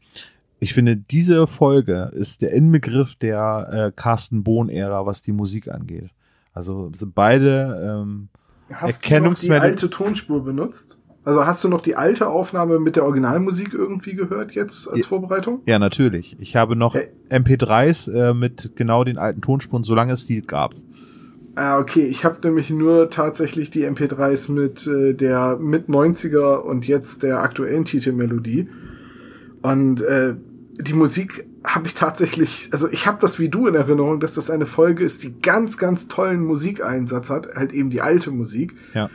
Ich 0.60 0.74
finde, 0.74 0.96
diese 0.96 1.46
Folge 1.46 2.10
ist 2.12 2.42
der 2.42 2.52
Inbegriff 2.52 3.14
der 3.14 3.68
äh, 3.72 3.92
Carsten 3.94 4.42
Bohn-Ära, 4.42 5.06
was 5.06 5.22
die 5.22 5.32
Musik 5.32 5.68
angeht. 5.68 6.10
Also 6.52 6.90
sind 6.92 7.14
beide 7.14 8.02
ähm, 8.02 8.28
Hast 8.72 9.08
du 9.08 9.20
noch 9.20 9.34
die 9.34 9.50
alte 9.52 9.88
Tonspur 9.88 10.44
benutzt? 10.44 10.98
Also 11.28 11.44
hast 11.44 11.62
du 11.62 11.68
noch 11.68 11.82
die 11.82 11.94
alte 11.94 12.26
Aufnahme 12.26 12.78
mit 12.78 12.96
der 12.96 13.04
Originalmusik 13.04 13.74
irgendwie 13.74 14.14
gehört 14.14 14.52
jetzt 14.52 14.88
als. 14.90 15.04
Vorbereitung? 15.04 15.60
Ja, 15.66 15.78
natürlich. 15.78 16.34
Ich 16.40 16.56
habe 16.56 16.74
noch 16.74 16.94
Äh. 16.94 17.10
MP3s 17.28 18.10
äh, 18.10 18.32
mit 18.32 18.72
genau 18.76 19.04
den 19.04 19.18
alten 19.18 19.42
Tonspuren, 19.42 19.84
solange 19.84 20.14
es 20.14 20.24
die 20.24 20.40
gab. 20.40 20.74
Ah, 21.54 21.78
okay. 21.78 22.06
Ich 22.06 22.24
habe 22.24 22.38
nämlich 22.42 22.70
nur 22.70 23.10
tatsächlich 23.10 23.68
die 23.68 23.86
MP3s 23.86 24.50
mit 24.50 24.86
äh, 24.86 25.12
der 25.12 25.58
mit 25.60 25.90
90er 25.90 26.60
und 26.60 26.88
jetzt 26.88 27.22
der 27.22 27.42
aktuellen 27.42 27.84
Titelmelodie. 27.84 28.70
Und 29.60 30.00
äh, 30.00 30.34
die 30.80 30.94
Musik 30.94 31.44
habe 31.62 31.88
ich 31.88 31.94
tatsächlich, 31.94 32.70
also 32.72 32.88
ich 32.88 33.06
habe 33.06 33.18
das 33.20 33.38
wie 33.38 33.50
du 33.50 33.66
in 33.66 33.74
Erinnerung, 33.74 34.20
dass 34.20 34.32
das 34.32 34.48
eine 34.48 34.64
Folge 34.64 35.04
ist, 35.04 35.22
die 35.22 35.38
ganz, 35.42 35.76
ganz 35.76 36.08
tollen 36.08 36.42
Musikeinsatz 36.42 37.28
hat, 37.28 37.54
halt 37.54 37.74
eben 37.74 37.90
die 37.90 38.00
alte 38.00 38.30
Musik. 38.30 38.74
Ja. 38.94 39.10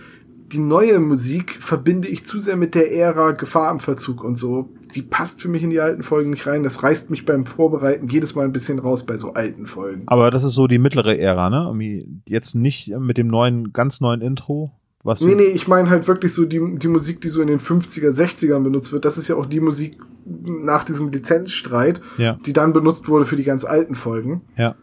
Die 0.53 0.59
neue 0.59 0.99
Musik 0.99 1.57
verbinde 1.59 2.07
ich 2.07 2.25
zu 2.25 2.39
sehr 2.39 2.55
mit 2.55 2.75
der 2.75 2.93
Ära 2.95 3.31
Gefahr 3.31 3.71
im 3.71 3.79
Verzug 3.79 4.23
und 4.23 4.37
so. 4.37 4.69
Die 4.93 5.01
passt 5.01 5.41
für 5.41 5.49
mich 5.49 5.63
in 5.63 5.71
die 5.71 5.79
alten 5.79 6.03
Folgen 6.03 6.29
nicht 6.29 6.45
rein. 6.45 6.61
Das 6.63 6.83
reißt 6.83 7.09
mich 7.09 7.25
beim 7.25 7.47
Vorbereiten 7.47 8.07
jedes 8.07 8.35
Mal 8.35 8.45
ein 8.45 8.53
bisschen 8.53 8.77
raus 8.77 9.03
bei 9.05 9.17
so 9.17 9.33
alten 9.33 9.65
Folgen. 9.65 10.03
Aber 10.05 10.29
das 10.29 10.43
ist 10.43 10.53
so 10.53 10.67
die 10.67 10.77
mittlere 10.77 11.17
Ära, 11.17 11.49
ne? 11.49 11.63
Irgendwie 11.65 12.07
Jetzt 12.29 12.53
nicht 12.53 12.95
mit 12.99 13.17
dem 13.17 13.27
neuen, 13.27 13.73
ganz 13.73 13.99
neuen 13.99 14.21
Intro. 14.21 14.71
Was 15.03 15.21
Nee, 15.21 15.35
nee, 15.35 15.43
ich 15.43 15.67
meine 15.67 15.89
halt 15.89 16.07
wirklich 16.07 16.33
so 16.33 16.45
die, 16.45 16.61
die 16.77 16.87
Musik, 16.87 17.19
die 17.21 17.29
so 17.29 17.41
in 17.41 17.47
den 17.47 17.59
50er, 17.59 18.11
60ern 18.11 18.61
benutzt 18.63 18.93
wird. 18.93 19.05
Das 19.05 19.17
ist 19.17 19.27
ja 19.27 19.35
auch 19.35 19.47
die 19.47 19.59
Musik 19.59 19.97
nach 20.25 20.85
diesem 20.85 21.09
Lizenzstreit, 21.11 21.99
Ja, 22.17 22.37
die 22.45 22.53
dann 22.53 22.71
benutzt 22.73 23.09
wurde 23.09 23.25
für 23.25 23.35
die 23.35 23.43
ganz 23.43 23.65
alten 23.65 23.95
Folgen. 23.95 24.41
ja. 24.55 24.75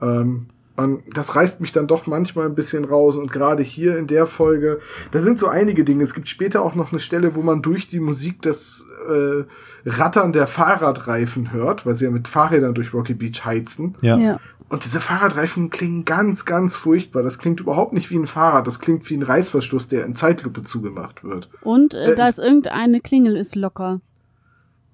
Ähm, 0.00 0.46
und 0.76 1.02
das 1.14 1.34
reißt 1.34 1.60
mich 1.60 1.72
dann 1.72 1.86
doch 1.86 2.06
manchmal 2.06 2.46
ein 2.46 2.54
bisschen 2.54 2.84
raus. 2.84 3.16
Und 3.16 3.32
gerade 3.32 3.62
hier 3.62 3.96
in 3.96 4.06
der 4.06 4.26
Folge, 4.26 4.80
da 5.10 5.18
sind 5.20 5.38
so 5.38 5.48
einige 5.48 5.84
Dinge. 5.84 6.02
Es 6.02 6.14
gibt 6.14 6.28
später 6.28 6.62
auch 6.62 6.74
noch 6.74 6.92
eine 6.92 7.00
Stelle, 7.00 7.34
wo 7.34 7.42
man 7.42 7.62
durch 7.62 7.88
die 7.88 8.00
Musik 8.00 8.42
das 8.42 8.86
äh, 9.08 9.44
Rattern 9.88 10.32
der 10.32 10.46
Fahrradreifen 10.46 11.52
hört, 11.52 11.86
weil 11.86 11.94
sie 11.94 12.04
ja 12.04 12.10
mit 12.10 12.28
Fahrrädern 12.28 12.74
durch 12.74 12.92
Rocky 12.92 13.14
Beach 13.14 13.44
heizen. 13.44 13.96
Ja. 14.02 14.16
Ja. 14.18 14.40
Und 14.68 14.84
diese 14.84 15.00
Fahrradreifen 15.00 15.70
klingen 15.70 16.04
ganz, 16.04 16.44
ganz 16.44 16.74
furchtbar. 16.74 17.22
Das 17.22 17.38
klingt 17.38 17.60
überhaupt 17.60 17.92
nicht 17.92 18.10
wie 18.10 18.16
ein 18.16 18.26
Fahrrad. 18.26 18.66
Das 18.66 18.80
klingt 18.80 19.08
wie 19.08 19.16
ein 19.16 19.22
Reißverschluss, 19.22 19.86
der 19.86 20.04
in 20.04 20.14
Zeitlupe 20.14 20.62
zugemacht 20.62 21.22
wird. 21.22 21.48
Und 21.62 21.94
äh, 21.94 22.12
Äh, 22.12 22.16
da 22.16 22.26
ist 22.26 22.40
irgendeine 22.40 23.00
Klingel 23.00 23.36
ist 23.36 23.54
locker. 23.54 24.00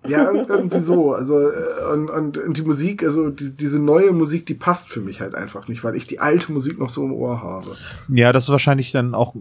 Ja, 0.08 0.30
ir- 0.32 0.48
irgendwie 0.48 0.80
so. 0.80 1.14
Also, 1.14 1.38
äh, 1.40 1.92
und, 1.92 2.10
und, 2.10 2.38
und 2.38 2.56
die 2.56 2.62
Musik, 2.62 3.04
also 3.04 3.30
die, 3.30 3.50
diese 3.50 3.78
neue 3.78 4.12
Musik, 4.12 4.46
die 4.46 4.54
passt 4.54 4.88
für 4.88 5.00
mich 5.00 5.20
halt 5.20 5.34
einfach 5.34 5.68
nicht, 5.68 5.84
weil 5.84 5.94
ich 5.94 6.06
die 6.06 6.18
alte 6.18 6.50
Musik 6.52 6.78
noch 6.78 6.88
so 6.88 7.04
im 7.04 7.12
Ohr 7.12 7.40
habe. 7.42 7.76
Ja, 8.08 8.32
das 8.32 8.44
ist 8.44 8.50
wahrscheinlich 8.50 8.90
dann 8.92 9.14
auch, 9.14 9.34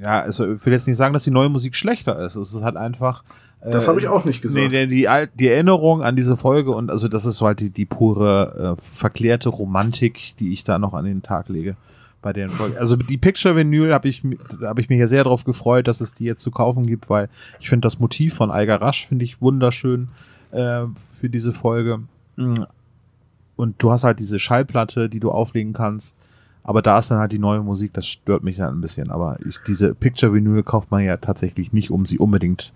ja, 0.00 0.20
also 0.20 0.52
ich 0.52 0.64
will 0.66 0.72
jetzt 0.72 0.86
nicht 0.86 0.96
sagen, 0.98 1.12
dass 1.14 1.24
die 1.24 1.30
neue 1.30 1.48
Musik 1.48 1.74
schlechter 1.76 2.18
ist. 2.24 2.36
Es 2.36 2.52
ist 2.52 2.62
halt 2.62 2.76
einfach. 2.76 3.24
äh, 3.62 3.70
Das 3.70 3.88
habe 3.88 4.00
ich 4.00 4.08
auch 4.08 4.24
nicht 4.26 4.42
gesagt. 4.42 4.70
Nee, 4.70 4.86
die, 4.86 5.08
die 5.34 5.48
Erinnerung 5.48 6.02
an 6.02 6.14
diese 6.14 6.36
Folge 6.36 6.72
und 6.72 6.90
also 6.90 7.08
das 7.08 7.24
ist 7.24 7.40
halt 7.40 7.60
die, 7.60 7.70
die 7.70 7.86
pure 7.86 8.76
äh, 8.76 8.80
verklärte 8.82 9.48
Romantik, 9.48 10.36
die 10.38 10.52
ich 10.52 10.62
da 10.64 10.78
noch 10.78 10.92
an 10.94 11.04
den 11.06 11.22
Tag 11.22 11.48
lege 11.48 11.76
bei 12.22 12.32
den 12.32 12.48
Folgen. 12.48 12.76
Also 12.78 12.96
die 12.96 13.18
Picture 13.18 13.56
Vinyl 13.56 13.92
habe 13.92 14.08
ich 14.08 14.22
habe 14.62 14.80
ich 14.80 14.88
mich 14.88 14.98
ja 14.98 15.06
sehr 15.06 15.24
darauf 15.24 15.44
gefreut, 15.44 15.88
dass 15.88 16.00
es 16.00 16.12
die 16.12 16.24
jetzt 16.24 16.42
zu 16.42 16.50
kaufen 16.50 16.86
gibt, 16.86 17.10
weil 17.10 17.28
ich 17.60 17.68
finde 17.68 17.86
das 17.86 17.98
Motiv 17.98 18.34
von 18.34 18.50
Eiger 18.50 18.80
Rasch 18.80 19.06
finde 19.06 19.24
ich 19.24 19.42
wunderschön 19.42 20.08
äh, 20.52 20.84
für 21.20 21.28
diese 21.28 21.52
Folge. 21.52 22.00
Und 22.36 23.82
du 23.82 23.90
hast 23.90 24.04
halt 24.04 24.18
diese 24.18 24.38
Schallplatte, 24.38 25.08
die 25.08 25.20
du 25.20 25.30
auflegen 25.30 25.72
kannst. 25.72 26.18
Aber 26.64 26.80
da 26.80 26.98
ist 26.98 27.10
dann 27.10 27.18
halt 27.18 27.32
die 27.32 27.38
neue 27.38 27.60
Musik, 27.60 27.92
das 27.92 28.06
stört 28.06 28.44
mich 28.44 28.56
dann 28.56 28.76
ein 28.76 28.80
bisschen. 28.80 29.10
Aber 29.10 29.36
ich, 29.44 29.58
diese 29.66 29.94
Picture 29.94 30.32
Vinyl 30.32 30.62
kauft 30.62 30.90
man 30.90 31.02
ja 31.02 31.16
tatsächlich 31.16 31.72
nicht, 31.72 31.90
um 31.90 32.06
sie 32.06 32.18
unbedingt 32.18 32.72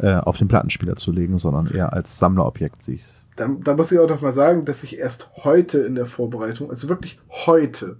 äh, 0.00 0.14
auf 0.14 0.36
den 0.38 0.48
Plattenspieler 0.48 0.96
zu 0.96 1.12
legen, 1.12 1.38
sondern 1.38 1.68
eher 1.68 1.92
als 1.92 2.18
Sammlerobjekt 2.18 2.82
sehe 2.82 2.96
ich's. 2.96 3.24
Da, 3.36 3.48
da 3.48 3.74
muss 3.74 3.92
ich 3.92 3.98
auch 3.98 4.08
noch 4.08 4.20
mal 4.20 4.32
sagen, 4.32 4.64
dass 4.64 4.84
ich 4.84 4.98
erst 4.98 5.30
heute 5.44 5.78
in 5.78 5.94
der 5.94 6.06
Vorbereitung, 6.06 6.68
also 6.68 6.88
wirklich 6.88 7.18
heute, 7.46 7.96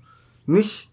nicht 0.49 0.91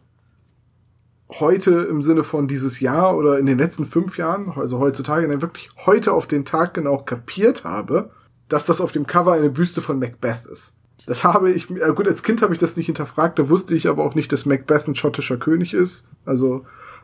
heute 1.30 1.72
im 1.90 2.02
Sinne 2.02 2.24
von 2.24 2.48
dieses 2.48 2.80
Jahr 2.80 3.18
oder 3.18 3.40
in 3.40 3.46
den 3.46 3.58
letzten 3.58 3.86
fünf 3.86 4.18
Jahren, 4.18 4.52
also 4.56 4.80
heutzutage, 4.80 5.28
nein, 5.28 5.42
wirklich 5.42 5.70
heute 5.86 6.14
auf 6.14 6.28
den 6.28 6.46
Tag 6.46 6.74
genau 6.74 6.98
kapiert 6.98 7.64
habe, 7.64 8.12
dass 8.48 8.66
das 8.66 8.80
auf 8.80 8.92
dem 8.92 9.08
Cover 9.08 9.34
eine 9.34 9.50
Büste 9.50 9.82
von 9.82 9.98
Macbeth 9.98 10.46
ist. 10.46 10.74
Das 11.08 11.24
habe 11.24 11.52
ich, 11.52 11.70
äh 11.70 11.94
gut, 11.94 12.08
als 12.08 12.24
Kind 12.24 12.42
habe 12.42 12.54
ich 12.54 12.60
das 12.60 12.78
nicht 12.78 12.86
hinterfragt, 12.86 13.40
da 13.40 13.50
wusste 13.50 13.76
ich 13.76 13.88
aber 13.88 14.04
auch 14.04 14.16
nicht, 14.16 14.32
dass 14.32 14.46
Macbeth 14.46 14.88
ein 14.88 14.96
schottischer 14.96 15.38
König 15.38 15.74
ist, 15.74 16.08
also 16.26 16.64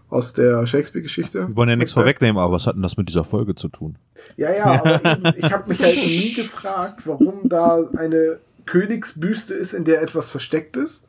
aus 0.09 0.33
der 0.33 0.67
Shakespeare-Geschichte. 0.67 1.47
Wir 1.47 1.55
wollen 1.55 1.69
ja 1.69 1.75
nichts 1.75 1.95
Macbeth. 1.95 2.03
vorwegnehmen, 2.03 2.41
aber 2.41 2.53
was 2.53 2.67
hat 2.67 2.75
denn 2.75 2.83
das 2.83 2.97
mit 2.97 3.09
dieser 3.09 3.23
Folge 3.23 3.55
zu 3.55 3.69
tun? 3.69 3.97
Ja, 4.37 4.51
ja, 4.53 4.65
aber 4.85 5.05
eben, 5.05 5.33
ich 5.37 5.51
habe 5.51 5.69
mich 5.69 5.81
halt 5.81 5.95
nie 5.95 6.33
gefragt, 6.33 7.01
warum 7.05 7.49
da 7.49 7.79
eine 7.97 8.39
Königsbüste 8.65 9.53
ist, 9.53 9.73
in 9.73 9.83
der 9.83 10.01
etwas 10.01 10.29
versteckt 10.29 10.77
ist. 10.77 11.07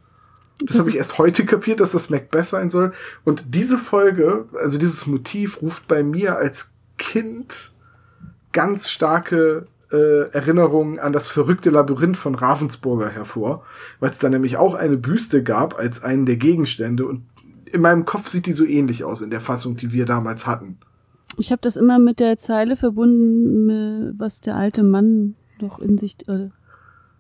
Das, 0.67 0.77
Das 0.77 0.79
habe 0.81 0.91
ich 0.91 0.97
erst 0.97 1.19
heute 1.19 1.45
kapiert, 1.45 1.81
dass 1.81 1.93
das 1.93 2.11
Macbeth 2.11 2.49
sein 2.49 2.71
soll. 2.71 2.93
Und 3.25 3.45
diese 3.55 3.79
Folge, 3.79 4.47
also 4.61 4.79
dieses 4.79 5.07
Motiv, 5.07 5.63
ruft 5.63 5.89
bei 5.89 6.03
mir 6.03 6.37
als 6.37 6.71
Kind 6.99 7.73
ganz 8.53 8.91
starke 8.91 9.67
äh, 9.91 10.31
Erinnerungen 10.31 10.99
an 10.99 11.13
das 11.13 11.29
verrückte 11.29 11.71
Labyrinth 11.71 12.17
von 12.17 12.35
Ravensburger 12.35 13.09
hervor, 13.09 13.65
weil 14.01 14.11
es 14.11 14.19
da 14.19 14.29
nämlich 14.29 14.57
auch 14.57 14.75
eine 14.75 14.97
Büste 14.97 15.43
gab 15.43 15.79
als 15.79 16.03
einen 16.03 16.27
der 16.27 16.37
Gegenstände 16.37 17.07
und 17.07 17.23
in 17.73 17.81
meinem 17.81 18.05
Kopf 18.05 18.29
sieht 18.29 18.47
die 18.47 18.53
so 18.53 18.67
ähnlich 18.67 19.05
aus 19.05 19.23
in 19.23 19.31
der 19.31 19.41
Fassung, 19.41 19.77
die 19.77 19.93
wir 19.93 20.05
damals 20.05 20.47
hatten. 20.47 20.79
Ich 21.39 21.51
habe 21.51 21.63
das 21.63 21.77
immer 21.77 21.99
mit 21.99 22.21
der 22.21 22.37
Zeile 22.37 22.77
verbunden, 22.77 24.15
was 24.19 24.43
der 24.43 24.57
alte 24.57 24.83
Mann 24.83 25.35
doch 25.59 25.79
in 25.79 25.97
sich. 25.97 26.17
Äh, 26.29 26.51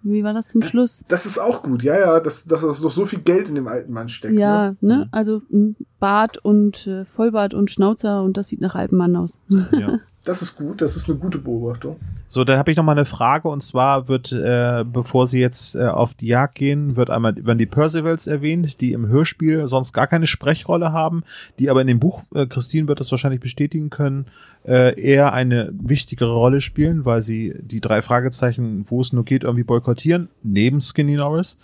wie 0.02 0.24
war 0.24 0.32
das 0.32 0.48
zum 0.48 0.62
Schluss? 0.62 1.04
Das 1.08 1.26
ist 1.26 1.38
auch 1.38 1.62
gut, 1.62 1.82
ja, 1.82 1.98
ja, 1.98 2.20
dass, 2.20 2.44
dass 2.44 2.62
noch 2.62 2.90
so 2.90 3.06
viel 3.06 3.20
Geld 3.20 3.48
in 3.48 3.54
dem 3.54 3.68
alten 3.68 3.92
Mann 3.92 4.08
steckt. 4.08 4.34
Ja, 4.34 4.74
Ne? 4.80 4.96
ne? 4.98 5.08
Also 5.12 5.42
m, 5.50 5.76
Bart 6.00 6.38
und 6.38 6.86
äh, 6.86 7.04
Vollbart 7.04 7.54
und 7.54 7.70
Schnauzer 7.70 8.22
und 8.22 8.36
das 8.36 8.48
sieht 8.48 8.60
nach 8.60 8.74
altem 8.74 8.98
Mann 8.98 9.16
aus. 9.16 9.40
Ja. 9.72 9.98
Das 10.24 10.40
ist 10.40 10.56
gut, 10.56 10.80
das 10.80 10.96
ist 10.96 11.08
eine 11.08 11.18
gute 11.18 11.38
Beobachtung. 11.38 11.96
So, 12.28 12.44
dann 12.44 12.56
habe 12.56 12.70
ich 12.70 12.76
noch 12.76 12.84
mal 12.84 12.92
eine 12.92 13.04
Frage 13.04 13.48
und 13.48 13.60
zwar 13.60 14.06
wird, 14.06 14.30
äh, 14.30 14.84
bevor 14.86 15.26
Sie 15.26 15.40
jetzt 15.40 15.74
äh, 15.74 15.86
auf 15.88 16.14
die 16.14 16.28
Jagd 16.28 16.54
gehen, 16.54 16.94
wird 16.94 17.10
einmal 17.10 17.34
werden 17.44 17.58
die 17.58 17.66
Percivals 17.66 18.28
erwähnt, 18.28 18.80
die 18.80 18.92
im 18.92 19.08
Hörspiel 19.08 19.66
sonst 19.66 19.92
gar 19.92 20.06
keine 20.06 20.28
Sprechrolle 20.28 20.92
haben, 20.92 21.24
die 21.58 21.70
aber 21.70 21.80
in 21.80 21.88
dem 21.88 21.98
Buch, 21.98 22.22
äh, 22.34 22.46
Christine 22.46 22.86
wird 22.86 23.00
das 23.00 23.10
wahrscheinlich 23.10 23.40
bestätigen 23.40 23.90
können, 23.90 24.26
äh, 24.64 24.98
eher 24.98 25.32
eine 25.32 25.72
wichtigere 25.72 26.32
Rolle 26.32 26.60
spielen, 26.60 27.04
weil 27.04 27.20
sie 27.20 27.54
die 27.60 27.80
drei 27.80 28.00
Fragezeichen, 28.00 28.86
wo 28.88 29.00
es 29.00 29.12
nur 29.12 29.24
geht, 29.24 29.42
irgendwie 29.42 29.64
boykottieren, 29.64 30.28
neben 30.44 30.80
Skinny 30.80 31.16
Norris. 31.16 31.58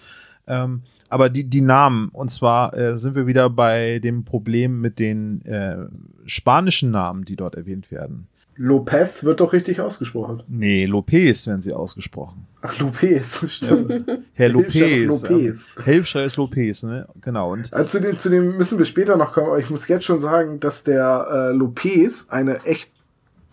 Ähm, 0.49 0.83
aber 1.09 1.31
die, 1.31 1.45
die 1.45 1.61
Namen, 1.61 2.09
und 2.09 2.31
zwar 2.31 2.77
äh, 2.77 2.99
sind 2.99 3.15
wir 3.15 3.27
wieder 3.27 3.49
bei 3.49 4.01
dem 4.01 4.25
Problem 4.25 4.81
mit 4.81 4.99
den 4.99 5.43
äh, 5.47 5.87
spanischen 6.27 6.91
Namen, 6.91 7.25
die 7.25 7.37
dort 7.37 7.55
erwähnt 7.55 7.91
werden. 7.91 8.27
Lopez 8.59 9.23
wird 9.23 9.39
doch 9.39 9.53
richtig 9.53 9.81
ausgesprochen. 9.81 10.43
Nee, 10.49 10.85
Lopez 10.85 11.47
werden 11.47 11.63
sie 11.63 11.73
ausgesprochen. 11.73 12.47
Ach, 12.61 12.77
Lopez, 12.81 13.45
stimmt. 13.49 14.05
Herr 14.35 14.49
Lopez. 14.49 15.07
Lopez. 15.23 15.67
Ähm, 15.87 16.03
ist 16.03 16.37
Lopez, 16.37 16.83
ne? 16.83 17.09
Genau. 17.21 17.53
Und 17.53 17.73
Also 17.73 17.99
zu, 17.99 18.01
dem, 18.01 18.19
zu 18.19 18.29
dem 18.29 18.57
müssen 18.57 18.79
wir 18.79 18.85
später 18.85 19.17
noch 19.17 19.33
kommen, 19.33 19.47
aber 19.47 19.61
ich 19.61 19.71
muss 19.71 19.87
jetzt 19.87 20.05
schon 20.05 20.19
sagen, 20.19 20.59
dass 20.59 20.83
der 20.83 21.29
äh, 21.31 21.53
Lopez 21.53 22.27
eine 22.31 22.65
echt 22.65 22.91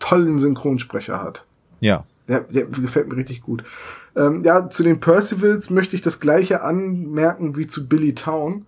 tollen 0.00 0.38
Synchronsprecher 0.38 1.22
hat. 1.22 1.46
ja. 1.80 2.04
Der, 2.28 2.40
der 2.40 2.64
gefällt 2.64 3.06
mir 3.06 3.16
richtig 3.16 3.40
gut. 3.40 3.62
Ähm, 4.16 4.42
ja, 4.42 4.68
zu 4.68 4.82
den 4.82 4.98
Percivals 4.98 5.70
möchte 5.70 5.94
ich 5.94 6.02
das 6.02 6.18
gleiche 6.18 6.62
anmerken 6.62 7.56
wie 7.56 7.68
zu 7.68 7.88
Billy 7.88 8.16
Town. 8.16 8.66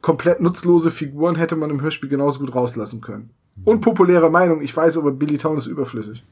Komplett 0.00 0.40
nutzlose 0.40 0.92
Figuren 0.92 1.34
hätte 1.34 1.56
man 1.56 1.70
im 1.70 1.80
Hörspiel 1.80 2.08
genauso 2.08 2.38
gut 2.38 2.54
rauslassen 2.54 3.00
können. 3.00 3.30
Unpopuläre 3.64 4.30
Meinung, 4.30 4.62
ich 4.62 4.76
weiß, 4.76 4.98
aber 4.98 5.12
Billy 5.12 5.38
Town 5.38 5.56
ist 5.58 5.66
überflüssig. 5.66 6.24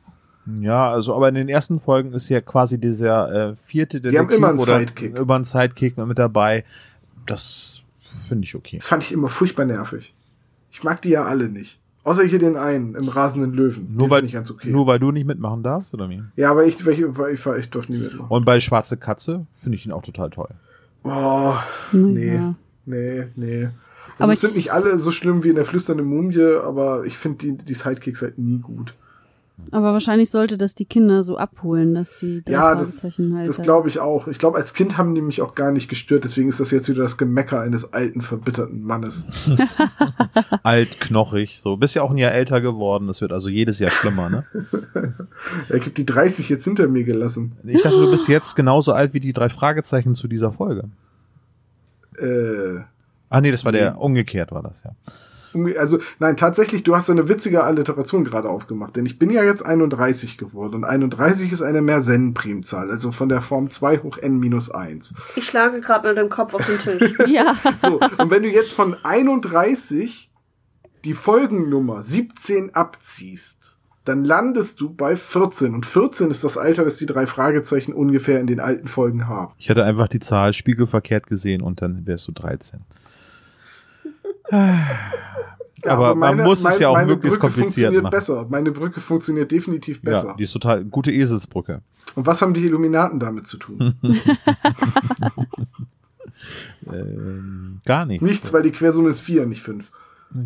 Ja, 0.60 0.90
also 0.90 1.14
aber 1.14 1.28
in 1.28 1.34
den 1.34 1.48
ersten 1.48 1.78
Folgen 1.80 2.12
ist 2.12 2.28
ja 2.28 2.40
quasi 2.40 2.80
dieser 2.80 3.50
äh, 3.50 3.54
vierte 3.54 4.00
Die 4.00 4.08
haben 4.08 4.12
Detektiv 4.28 4.38
immer 4.38 4.48
einen 4.48 4.58
oder 4.58 4.78
Sidekick. 4.80 5.16
über 5.16 5.34
einen 5.34 5.44
Sidekick 5.44 5.96
mit 5.98 6.18
dabei. 6.18 6.64
Das 7.26 7.82
finde 8.28 8.44
ich 8.44 8.54
okay. 8.54 8.78
Das 8.78 8.86
fand 8.86 9.02
ich 9.02 9.12
immer 9.12 9.28
furchtbar 9.28 9.66
nervig. 9.66 10.14
Ich 10.72 10.82
mag 10.82 11.02
die 11.02 11.10
ja 11.10 11.24
alle 11.24 11.48
nicht. 11.48 11.78
Außer 12.02 12.24
hier 12.24 12.38
den 12.38 12.56
einen 12.56 12.94
im 12.94 13.08
rasenden 13.08 13.52
Löwen. 13.52 13.94
Nur 13.94 14.06
den 14.06 14.10
weil, 14.10 14.24
ich 14.24 14.32
ganz 14.32 14.50
okay. 14.50 14.70
nur 14.70 14.86
weil 14.86 14.98
du 14.98 15.12
nicht 15.12 15.26
mitmachen 15.26 15.62
darfst, 15.62 15.92
oder 15.92 16.08
wie? 16.08 16.22
ja, 16.36 16.50
aber 16.50 16.64
ich, 16.64 16.84
weil 16.86 16.94
ich, 16.94 17.04
weil 17.18 17.34
ich, 17.34 17.46
ich 17.46 17.70
durfte 17.70 17.92
nie 17.92 17.98
mitmachen. 17.98 18.30
Und 18.30 18.44
bei 18.46 18.58
Schwarze 18.58 18.96
Katze 18.96 19.46
finde 19.56 19.76
ich 19.76 19.84
ihn 19.84 19.92
auch 19.92 20.02
total 20.02 20.30
toll. 20.30 20.48
Boah, 21.02 21.62
Hm, 21.90 22.14
nee, 22.14 22.34
Ja. 22.36 22.54
nee, 22.86 23.26
nee. 23.36 23.68
Also 24.18 24.24
Aber 24.24 24.32
es 24.32 24.40
sind 24.40 24.50
ich- 24.50 24.56
nicht 24.56 24.72
alle 24.72 24.98
so 24.98 25.10
schlimm 25.12 25.42
wie 25.44 25.48
in 25.48 25.56
der 25.56 25.64
flüsternde 25.64 26.02
Mumie, 26.04 26.40
aber 26.62 27.04
ich 27.04 27.16
finde 27.18 27.38
die, 27.38 27.52
die 27.64 27.74
Sidekicks 27.74 28.22
halt 28.22 28.38
nie 28.38 28.58
gut. 28.58 28.94
Aber 29.72 29.92
wahrscheinlich 29.92 30.30
sollte 30.30 30.56
das 30.56 30.74
die 30.74 30.86
Kinder 30.86 31.22
so 31.22 31.36
abholen, 31.36 31.94
dass 31.94 32.16
die 32.16 32.42
drei 32.42 32.52
Ja, 32.54 32.74
das, 32.74 33.04
halt. 33.04 33.46
das 33.46 33.60
glaube 33.60 33.88
ich 33.88 34.00
auch. 34.00 34.26
Ich 34.26 34.38
glaube, 34.38 34.56
als 34.56 34.72
Kind 34.72 34.96
haben 34.96 35.14
die 35.14 35.20
mich 35.20 35.42
auch 35.42 35.54
gar 35.54 35.70
nicht 35.70 35.88
gestört, 35.88 36.24
deswegen 36.24 36.48
ist 36.48 36.60
das 36.60 36.70
jetzt 36.70 36.88
wieder 36.88 37.02
das 37.02 37.18
Gemecker 37.18 37.60
eines 37.60 37.92
alten, 37.92 38.22
verbitterten 38.22 38.82
Mannes. 38.82 39.26
Alt, 40.62 40.98
knochig, 41.00 41.60
so. 41.60 41.76
Bist 41.76 41.94
ja 41.94 42.00
auch 42.02 42.10
ein 42.10 42.16
Jahr 42.16 42.32
älter 42.32 42.62
geworden. 42.62 43.06
Das 43.06 43.20
wird 43.20 43.32
also 43.32 43.50
jedes 43.50 43.78
Jahr 43.80 43.90
schlimmer, 43.90 44.30
ne? 44.30 44.44
Ich 45.68 45.80
habe 45.82 45.90
die 45.90 46.06
30 46.06 46.48
jetzt 46.48 46.64
hinter 46.64 46.88
mir 46.88 47.04
gelassen. 47.04 47.52
Ich 47.64 47.82
dachte, 47.82 48.00
du 48.00 48.10
bist 48.10 48.28
jetzt 48.28 48.56
genauso 48.56 48.92
alt 48.94 49.12
wie 49.12 49.20
die 49.20 49.34
drei 49.34 49.50
Fragezeichen 49.50 50.14
zu 50.14 50.26
dieser 50.26 50.52
Folge. 50.54 50.84
Äh, 52.16 52.80
Ah, 53.30 53.40
nee, 53.40 53.50
das 53.50 53.64
war 53.64 53.72
der, 53.72 53.98
umgekehrt 53.98 54.52
war 54.52 54.62
das, 54.62 54.82
ja. 54.84 55.78
also, 55.78 55.98
nein, 56.18 56.36
tatsächlich, 56.36 56.82
du 56.82 56.94
hast 56.94 57.08
eine 57.08 57.28
witzige 57.28 57.64
Alliteration 57.64 58.24
gerade 58.24 58.48
aufgemacht, 58.48 58.96
denn 58.96 59.06
ich 59.06 59.18
bin 59.18 59.30
ja 59.30 59.42
jetzt 59.44 59.64
31 59.64 60.36
geworden 60.36 60.74
und 60.74 60.84
31 60.84 61.52
ist 61.52 61.62
eine 61.62 61.80
Mersenne-Primzahl, 61.80 62.90
also 62.90 63.12
von 63.12 63.28
der 63.28 63.40
Form 63.40 63.70
2 63.70 63.98
hoch 63.98 64.18
n 64.18 64.38
minus 64.38 64.70
1. 64.70 65.14
Ich 65.36 65.46
schlage 65.46 65.80
gerade 65.80 66.08
mit 66.08 66.18
dem 66.18 66.28
Kopf 66.28 66.54
auf 66.54 66.66
den 66.66 66.78
Tisch. 66.78 67.14
ja, 67.28 67.54
So, 67.78 68.00
und 68.00 68.30
wenn 68.30 68.42
du 68.42 68.48
jetzt 68.50 68.72
von 68.72 68.96
31 69.02 70.30
die 71.04 71.14
Folgennummer 71.14 72.02
17 72.02 72.74
abziehst, 72.74 73.76
dann 74.04 74.24
landest 74.24 74.80
du 74.80 74.92
bei 74.92 75.14
14. 75.14 75.74
Und 75.74 75.86
14 75.86 76.30
ist 76.30 76.42
das 76.42 76.56
Alter, 76.56 76.84
das 76.84 76.96
die 76.96 77.06
drei 77.06 77.26
Fragezeichen 77.26 77.92
ungefähr 77.92 78.40
in 78.40 78.46
den 78.46 78.60
alten 78.60 78.88
Folgen 78.88 79.28
haben. 79.28 79.52
Ich 79.58 79.70
hatte 79.70 79.84
einfach 79.84 80.08
die 80.08 80.20
Zahl 80.20 80.52
spiegelverkehrt 80.52 81.26
gesehen 81.26 81.62
und 81.62 81.82
dann 81.82 82.06
wärst 82.06 82.26
du 82.26 82.32
13. 82.32 82.80
Ja, 85.82 85.92
Aber 85.92 86.14
man 86.14 86.36
muss 86.36 86.62
es 86.62 86.78
ja 86.78 86.90
auch 86.90 86.92
meine 86.94 87.06
möglichst 87.06 87.40
Brücke 87.40 87.54
kompliziert 87.54 87.86
funktioniert 87.86 88.02
machen. 88.02 88.10
besser. 88.10 88.46
Meine 88.50 88.70
Brücke 88.70 89.00
funktioniert 89.00 89.50
definitiv 89.50 90.02
besser. 90.02 90.26
Ja, 90.28 90.34
die 90.34 90.42
ist 90.42 90.52
total 90.52 90.84
gute 90.84 91.10
Eselsbrücke. 91.10 91.80
Und 92.16 92.26
was 92.26 92.42
haben 92.42 92.52
die 92.52 92.62
Illuminaten 92.66 93.18
damit 93.18 93.46
zu 93.46 93.56
tun? 93.56 93.94
Ähm, 96.90 97.80
gar 97.84 98.06
nichts. 98.06 98.24
Nichts, 98.24 98.52
weil 98.52 98.62
die 98.62 98.70
Quersumme 98.70 99.10
ist 99.10 99.20
4, 99.20 99.46
nicht 99.46 99.62
5. 99.62 99.90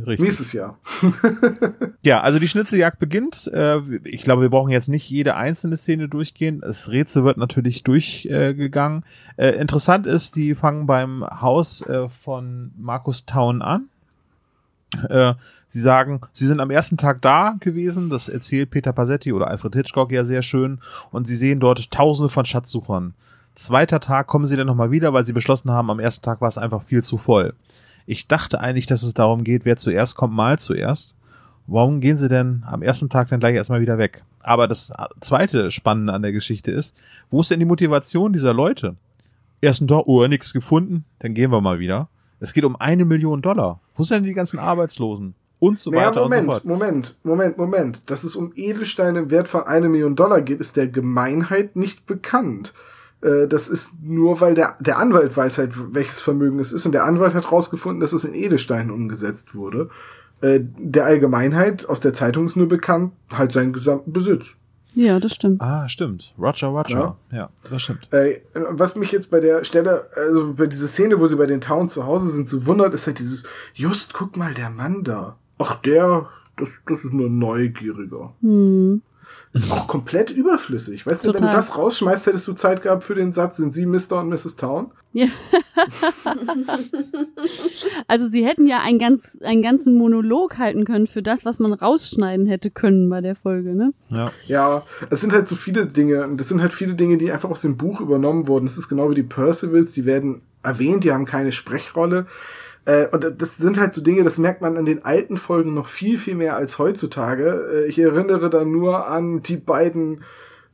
Richtig. 0.06 0.20
Nächstes 0.20 0.52
Jahr. 0.52 0.78
Ja, 2.02 2.20
also 2.20 2.38
die 2.38 2.48
Schnitzeljagd 2.48 2.98
beginnt. 2.98 3.50
Äh, 3.54 3.80
ich 4.04 4.24
glaube, 4.24 4.42
wir 4.42 4.50
brauchen 4.50 4.70
jetzt 4.70 4.88
nicht 4.88 5.08
jede 5.08 5.36
einzelne 5.36 5.76
Szene 5.76 6.08
durchgehen. 6.08 6.60
Das 6.60 6.90
Rätsel 6.90 7.24
wird 7.24 7.38
natürlich 7.38 7.82
durchgegangen. 7.82 9.04
Äh, 9.36 9.50
interessant 9.52 10.06
ist, 10.06 10.36
die 10.36 10.54
fangen 10.54 10.86
beim 10.86 11.24
Haus 11.24 11.80
äh, 11.82 12.08
von 12.10 12.72
Markus 12.76 13.24
Town 13.24 13.62
an. 13.62 13.88
Äh, 15.08 15.34
sie 15.68 15.80
sagen, 15.80 16.20
sie 16.32 16.46
sind 16.46 16.60
am 16.60 16.70
ersten 16.70 16.96
Tag 16.96 17.20
da 17.22 17.56
gewesen. 17.60 18.10
Das 18.10 18.28
erzählt 18.28 18.70
Peter 18.70 18.92
Passetti 18.92 19.32
oder 19.32 19.48
Alfred 19.48 19.74
Hitchcock 19.74 20.12
ja 20.12 20.24
sehr 20.24 20.42
schön. 20.42 20.78
Und 21.10 21.26
sie 21.26 21.36
sehen 21.36 21.60
dort 21.60 21.90
Tausende 21.90 22.28
von 22.28 22.44
Schatzsuchern. 22.44 23.14
Zweiter 23.54 24.00
Tag 24.00 24.26
kommen 24.26 24.46
sie 24.46 24.56
dann 24.56 24.66
nochmal 24.66 24.90
wieder, 24.90 25.12
weil 25.12 25.24
sie 25.24 25.32
beschlossen 25.32 25.70
haben, 25.70 25.90
am 25.90 26.00
ersten 26.00 26.24
Tag 26.24 26.40
war 26.40 26.48
es 26.48 26.58
einfach 26.58 26.82
viel 26.82 27.04
zu 27.04 27.18
voll. 27.18 27.54
Ich 28.06 28.26
dachte 28.26 28.60
eigentlich, 28.60 28.86
dass 28.86 29.02
es 29.02 29.14
darum 29.14 29.44
geht, 29.44 29.64
wer 29.64 29.76
zuerst 29.76 30.16
kommt, 30.16 30.34
mal 30.34 30.58
zuerst. 30.58 31.14
Warum 31.66 32.00
gehen 32.00 32.18
sie 32.18 32.28
denn 32.28 32.62
am 32.66 32.82
ersten 32.82 33.08
Tag 33.08 33.28
dann 33.28 33.40
gleich 33.40 33.54
erstmal 33.54 33.80
wieder 33.80 33.96
weg? 33.96 34.22
Aber 34.40 34.68
das 34.68 34.92
zweite 35.20 35.70
Spannende 35.70 36.12
an 36.12 36.22
der 36.22 36.32
Geschichte 36.32 36.70
ist, 36.70 36.94
wo 37.30 37.40
ist 37.40 37.50
denn 37.50 37.60
die 37.60 37.64
Motivation 37.64 38.32
dieser 38.32 38.52
Leute? 38.52 38.96
Ersten 39.62 39.88
Tag, 39.88 40.02
oh, 40.06 40.26
nichts 40.26 40.52
gefunden, 40.52 41.04
dann 41.20 41.32
gehen 41.32 41.50
wir 41.50 41.62
mal 41.62 41.78
wieder. 41.78 42.08
Es 42.40 42.52
geht 42.52 42.64
um 42.64 42.76
eine 42.76 43.04
Million 43.04 43.42
Dollar. 43.42 43.80
Wo 43.96 44.02
sind 44.02 44.16
denn 44.18 44.24
die 44.24 44.34
ganzen 44.34 44.58
Arbeitslosen? 44.58 45.34
Und 45.60 45.78
so 45.78 45.90
Naja, 45.90 46.08
weiter 46.08 46.24
und 46.24 46.30
so 46.32 46.36
Moment, 46.36 46.52
fort. 46.52 46.64
Moment, 46.64 47.16
Moment, 47.22 47.58
Moment. 47.58 48.10
Dass 48.10 48.24
es 48.24 48.36
um 48.36 48.52
Edelsteine 48.54 49.20
im 49.20 49.30
Wert 49.30 49.48
von 49.48 49.62
eine 49.62 49.88
Million 49.88 50.16
Dollar 50.16 50.42
geht, 50.42 50.60
ist 50.60 50.76
der 50.76 50.88
Gemeinheit 50.88 51.76
nicht 51.76 52.06
bekannt. 52.06 52.74
Äh, 53.22 53.46
Das 53.48 53.68
ist 53.68 54.02
nur, 54.02 54.40
weil 54.40 54.54
der, 54.54 54.76
der 54.80 54.98
Anwalt 54.98 55.34
weiß 55.36 55.58
halt, 55.58 55.94
welches 55.94 56.20
Vermögen 56.20 56.58
es 56.58 56.72
ist. 56.72 56.84
Und 56.84 56.92
der 56.92 57.04
Anwalt 57.04 57.34
hat 57.34 57.50
rausgefunden, 57.50 58.00
dass 58.00 58.12
es 58.12 58.24
in 58.24 58.34
Edelsteinen 58.34 58.90
umgesetzt 58.90 59.54
wurde. 59.54 59.88
Äh, 60.42 60.60
Der 60.62 61.06
Allgemeinheit 61.06 61.88
aus 61.88 62.00
der 62.00 62.12
Zeitung 62.12 62.46
ist 62.46 62.56
nur 62.56 62.68
bekannt, 62.68 63.12
halt 63.32 63.52
seinen 63.52 63.72
gesamten 63.72 64.12
Besitz. 64.12 64.56
Ja, 64.94 65.20
das 65.20 65.34
stimmt. 65.34 65.60
Ah, 65.60 65.88
stimmt. 65.88 66.32
Roger, 66.38 66.68
Roger. 66.68 67.16
Ja, 67.32 67.50
das 67.68 67.82
stimmt. 67.82 68.12
Äh, 68.12 68.40
was 68.54 68.96
mich 68.96 69.12
jetzt 69.12 69.30
bei 69.30 69.40
der 69.40 69.64
Stelle, 69.64 70.06
also 70.14 70.54
bei 70.54 70.66
dieser 70.66 70.88
Szene, 70.88 71.20
wo 71.20 71.26
sie 71.26 71.36
bei 71.36 71.46
den 71.46 71.60
Towns 71.60 71.94
zu 71.94 72.04
Hause 72.06 72.30
sind, 72.30 72.48
so 72.48 72.66
wundert, 72.66 72.94
ist 72.94 73.06
halt 73.06 73.18
dieses, 73.18 73.44
just 73.74 74.14
guck 74.14 74.36
mal, 74.36 74.54
der 74.54 74.70
Mann 74.70 75.04
da. 75.04 75.36
Ach, 75.58 75.76
der, 75.76 76.28
das, 76.56 76.68
das 76.86 77.04
ist 77.04 77.12
nur 77.12 77.26
ein 77.26 77.38
Neugieriger. 77.38 78.32
Hm. 78.40 79.02
Ist 79.54 79.70
auch 79.70 79.86
komplett 79.86 80.32
überflüssig. 80.32 81.06
Weißt 81.06 81.22
du, 81.22 81.28
wenn 81.28 81.34
du 81.34 81.38
Total. 81.38 81.54
das 81.54 81.78
rausschmeißt, 81.78 82.26
hättest 82.26 82.48
du 82.48 82.54
Zeit 82.54 82.82
gehabt 82.82 83.04
für 83.04 83.14
den 83.14 83.32
Satz, 83.32 83.58
sind 83.58 83.72
Sie 83.72 83.86
Mr. 83.86 84.18
und 84.18 84.28
Mrs. 84.28 84.56
Town? 84.56 84.90
Ja. 85.12 85.28
also 88.08 88.26
sie 88.26 88.44
hätten 88.44 88.66
ja 88.66 88.80
einen, 88.80 88.98
ganz, 88.98 89.38
einen 89.44 89.62
ganzen 89.62 89.94
Monolog 89.94 90.58
halten 90.58 90.84
können 90.84 91.06
für 91.06 91.22
das, 91.22 91.44
was 91.44 91.60
man 91.60 91.72
rausschneiden 91.72 92.46
hätte 92.46 92.72
können 92.72 93.08
bei 93.08 93.20
der 93.20 93.36
Folge, 93.36 93.76
ne? 93.76 93.94
Ja. 94.08 94.32
Ja, 94.48 94.82
es 95.10 95.20
sind 95.20 95.32
halt 95.32 95.48
so 95.48 95.54
viele 95.54 95.86
Dinge, 95.86 96.24
und 96.24 96.40
das 96.40 96.48
sind 96.48 96.60
halt 96.60 96.74
viele 96.74 96.94
Dinge, 96.94 97.16
die 97.16 97.30
einfach 97.30 97.50
aus 97.50 97.60
dem 97.60 97.76
Buch 97.76 98.00
übernommen 98.00 98.48
wurden. 98.48 98.66
Das 98.66 98.76
ist 98.76 98.88
genau 98.88 99.08
wie 99.08 99.14
die 99.14 99.22
Percivals, 99.22 99.92
die 99.92 100.04
werden 100.04 100.42
erwähnt, 100.64 101.04
die 101.04 101.12
haben 101.12 101.26
keine 101.26 101.52
Sprechrolle. 101.52 102.26
Äh, 102.84 103.06
und 103.08 103.40
das 103.40 103.56
sind 103.56 103.78
halt 103.78 103.94
so 103.94 104.02
Dinge, 104.02 104.24
das 104.24 104.38
merkt 104.38 104.60
man 104.60 104.76
an 104.76 104.84
den 104.84 105.04
alten 105.04 105.38
Folgen 105.38 105.74
noch 105.74 105.88
viel, 105.88 106.18
viel 106.18 106.34
mehr 106.34 106.56
als 106.56 106.78
heutzutage. 106.78 107.68
Äh, 107.72 107.86
ich 107.86 107.98
erinnere 107.98 108.50
da 108.50 108.64
nur 108.64 109.06
an 109.08 109.42
die 109.42 109.56
beiden 109.56 110.22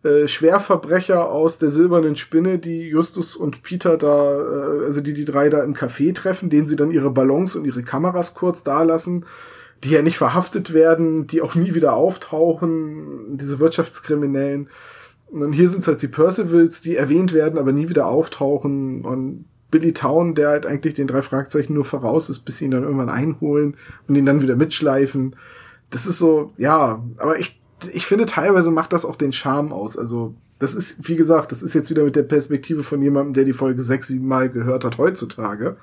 äh, 0.03 0.27
Schwerverbrecher 0.29 1.31
aus 1.31 1.59
der 1.59 1.69
silbernen 1.69 2.17
Spinne, 2.17 2.59
die 2.59 2.89
Justus 2.89 3.37
und 3.37 3.63
Peter 3.63 3.99
da, 3.99 4.39
äh, 4.39 4.85
also 4.87 5.01
die 5.03 5.13
die 5.13 5.27
drei 5.27 5.51
da 5.51 5.63
im 5.63 5.75
Café 5.75 6.15
treffen, 6.15 6.49
denen 6.49 6.67
sie 6.67 6.77
dann 6.77 6.91
ihre 6.91 7.11
Ballons 7.11 7.55
und 7.55 7.67
ihre 7.67 7.83
Kameras 7.83 8.35
kurz 8.35 8.65
dalassen, 8.65 9.27
die 9.85 9.91
ja 9.91 10.03
nicht 10.03 10.17
verhaftet 10.19 10.73
werden, 10.73 11.27
die 11.27 11.43
auch 11.43 11.55
nie 11.55 11.75
wieder 11.75 11.95
auftauchen, 11.95 13.37
diese 13.37 13.61
Wirtschaftskriminellen. 13.61 14.71
Und 15.31 15.53
hier 15.53 15.69
sind 15.69 15.83
es 15.83 15.89
halt 15.89 16.03
die 16.03 16.09
Percivals, 16.09 16.81
die 16.81 16.97
erwähnt 16.97 17.33
werden, 17.33 17.59
aber 17.59 17.73
nie 17.73 17.89
wieder 17.89 18.07
auftauchen. 18.07 19.05
Und 19.05 19.45
Billy 19.71 19.93
Town, 19.93 20.35
der 20.35 20.49
halt 20.49 20.67
eigentlich 20.67 20.95
den 20.95 21.07
drei 21.07 21.23
Fragezeichen 21.23 21.75
nur 21.75 21.85
voraus 21.85 22.31
ist, 22.31 22.41
bis 22.41 22.59
sie 22.59 22.65
ihn 22.67 22.71
dann 22.71 22.83
irgendwann 22.83 23.09
einholen 23.09 23.77
und 24.09 24.15
ihn 24.17 24.27
dann 24.27 24.43
wieder 24.43 24.57
mitschleifen. 24.57 25.37
Das 25.91 26.07
ist 26.07 26.19
so, 26.19 26.53
ja, 26.57 27.03
aber 27.19 27.39
ich, 27.39 27.61
ich 27.93 28.07
finde, 28.07 28.27
teilweise 28.27 28.71
macht 28.71 28.93
das 28.93 29.05
auch 29.05 29.17
den 29.17 29.33
Charme 29.33 29.73
aus. 29.73 29.97
Also, 29.97 30.35
das 30.59 30.75
ist, 30.75 31.09
wie 31.09 31.17
gesagt, 31.17 31.53
das 31.53 31.63
ist 31.63 31.75
jetzt 31.75 31.91
wieder 31.91 32.05
mit 32.05 32.17
der 32.17 32.23
Perspektive 32.23 32.83
von 32.83 33.01
jemandem, 33.01 33.33
der 33.33 33.45
die 33.45 33.53
Folge 33.53 33.83
sechs, 33.83 34.09
sieben 34.09 34.29
Mal 34.29 34.51
gehört 34.51 34.85
hat 34.85 34.99
heutzutage. 34.99 35.77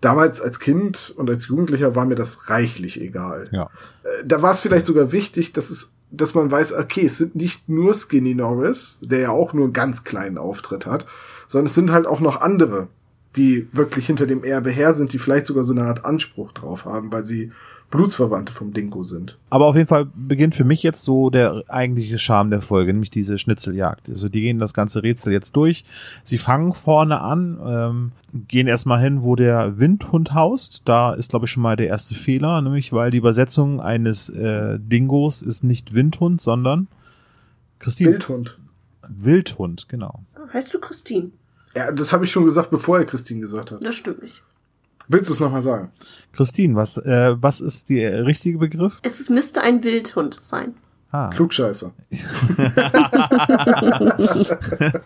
Damals 0.00 0.40
als 0.40 0.60
Kind 0.60 1.14
und 1.16 1.28
als 1.30 1.48
Jugendlicher 1.48 1.94
war 1.94 2.06
mir 2.06 2.16
das 2.16 2.50
reichlich 2.50 3.00
egal. 3.00 3.44
Ja. 3.50 3.70
Äh, 4.04 4.26
Da 4.26 4.42
war 4.42 4.52
es 4.52 4.60
vielleicht 4.60 4.86
sogar 4.86 5.12
wichtig, 5.12 5.52
dass 5.52 5.70
es, 5.70 5.94
dass 6.10 6.34
man 6.34 6.50
weiß, 6.50 6.74
okay, 6.74 7.06
es 7.06 7.18
sind 7.18 7.34
nicht 7.34 7.68
nur 7.68 7.94
Skinny 7.94 8.34
Norris, 8.34 8.98
der 9.00 9.20
ja 9.20 9.30
auch 9.30 9.52
nur 9.52 9.64
einen 9.64 9.72
ganz 9.72 10.04
kleinen 10.04 10.38
Auftritt 10.38 10.86
hat, 10.86 11.06
sondern 11.46 11.66
es 11.66 11.74
sind 11.74 11.90
halt 11.92 12.06
auch 12.06 12.20
noch 12.20 12.40
andere, 12.40 12.88
die 13.36 13.68
wirklich 13.72 14.06
hinter 14.06 14.26
dem 14.26 14.44
Erbe 14.44 14.70
her 14.70 14.94
sind, 14.94 15.12
die 15.12 15.18
vielleicht 15.18 15.46
sogar 15.46 15.64
so 15.64 15.72
eine 15.72 15.84
Art 15.84 16.04
Anspruch 16.04 16.52
drauf 16.52 16.84
haben, 16.84 17.12
weil 17.12 17.24
sie 17.24 17.52
Blutsverwandte 17.90 18.52
vom 18.52 18.72
Dingo 18.72 19.04
sind. 19.04 19.38
Aber 19.48 19.66
auf 19.66 19.76
jeden 19.76 19.86
Fall 19.86 20.06
beginnt 20.12 20.56
für 20.56 20.64
mich 20.64 20.82
jetzt 20.82 21.04
so 21.04 21.30
der 21.30 21.62
eigentliche 21.68 22.18
Charme 22.18 22.50
der 22.50 22.60
Folge, 22.60 22.92
nämlich 22.92 23.10
diese 23.10 23.38
Schnitzeljagd. 23.38 24.08
Also 24.08 24.28
die 24.28 24.40
gehen 24.40 24.58
das 24.58 24.74
ganze 24.74 25.04
Rätsel 25.04 25.32
jetzt 25.32 25.54
durch. 25.54 25.84
Sie 26.24 26.38
fangen 26.38 26.72
vorne 26.72 27.20
an, 27.20 27.60
ähm, 27.64 28.12
gehen 28.48 28.66
erstmal 28.66 29.00
hin, 29.00 29.22
wo 29.22 29.36
der 29.36 29.78
Windhund 29.78 30.34
haust. 30.34 30.82
Da 30.86 31.14
ist, 31.14 31.30
glaube 31.30 31.46
ich, 31.46 31.52
schon 31.52 31.62
mal 31.62 31.76
der 31.76 31.86
erste 31.86 32.16
Fehler, 32.16 32.60
nämlich 32.60 32.92
weil 32.92 33.10
die 33.10 33.18
Übersetzung 33.18 33.80
eines 33.80 34.30
äh, 34.30 34.78
Dingos 34.80 35.42
ist 35.42 35.62
nicht 35.62 35.94
Windhund, 35.94 36.40
sondern 36.40 36.88
Christine. 37.78 38.12
Wildhund. 38.12 38.58
Wildhund, 39.08 39.88
genau. 39.88 40.24
Heißt 40.52 40.74
du 40.74 40.80
Christine? 40.80 41.30
Ja, 41.76 41.92
das 41.92 42.12
habe 42.12 42.24
ich 42.24 42.32
schon 42.32 42.44
gesagt, 42.46 42.70
bevor 42.70 42.98
er 42.98 43.04
Christine 43.04 43.40
gesagt 43.40 43.70
hat. 43.70 43.84
Das 43.84 43.94
stimmt 43.94 44.22
nicht. 44.22 44.42
Willst 45.08 45.28
du 45.28 45.34
es 45.34 45.40
nochmal 45.40 45.62
sagen? 45.62 45.90
Christine, 46.32 46.74
was, 46.74 46.96
äh, 46.98 47.36
was 47.40 47.60
ist 47.60 47.88
der 47.90 48.26
richtige 48.26 48.58
Begriff? 48.58 48.98
Es 49.02 49.20
ist- 49.20 49.30
müsste 49.30 49.62
ein 49.62 49.84
Wildhund 49.84 50.38
sein. 50.42 50.74
Ah. 51.12 51.28
Klugscheißer. 51.30 51.92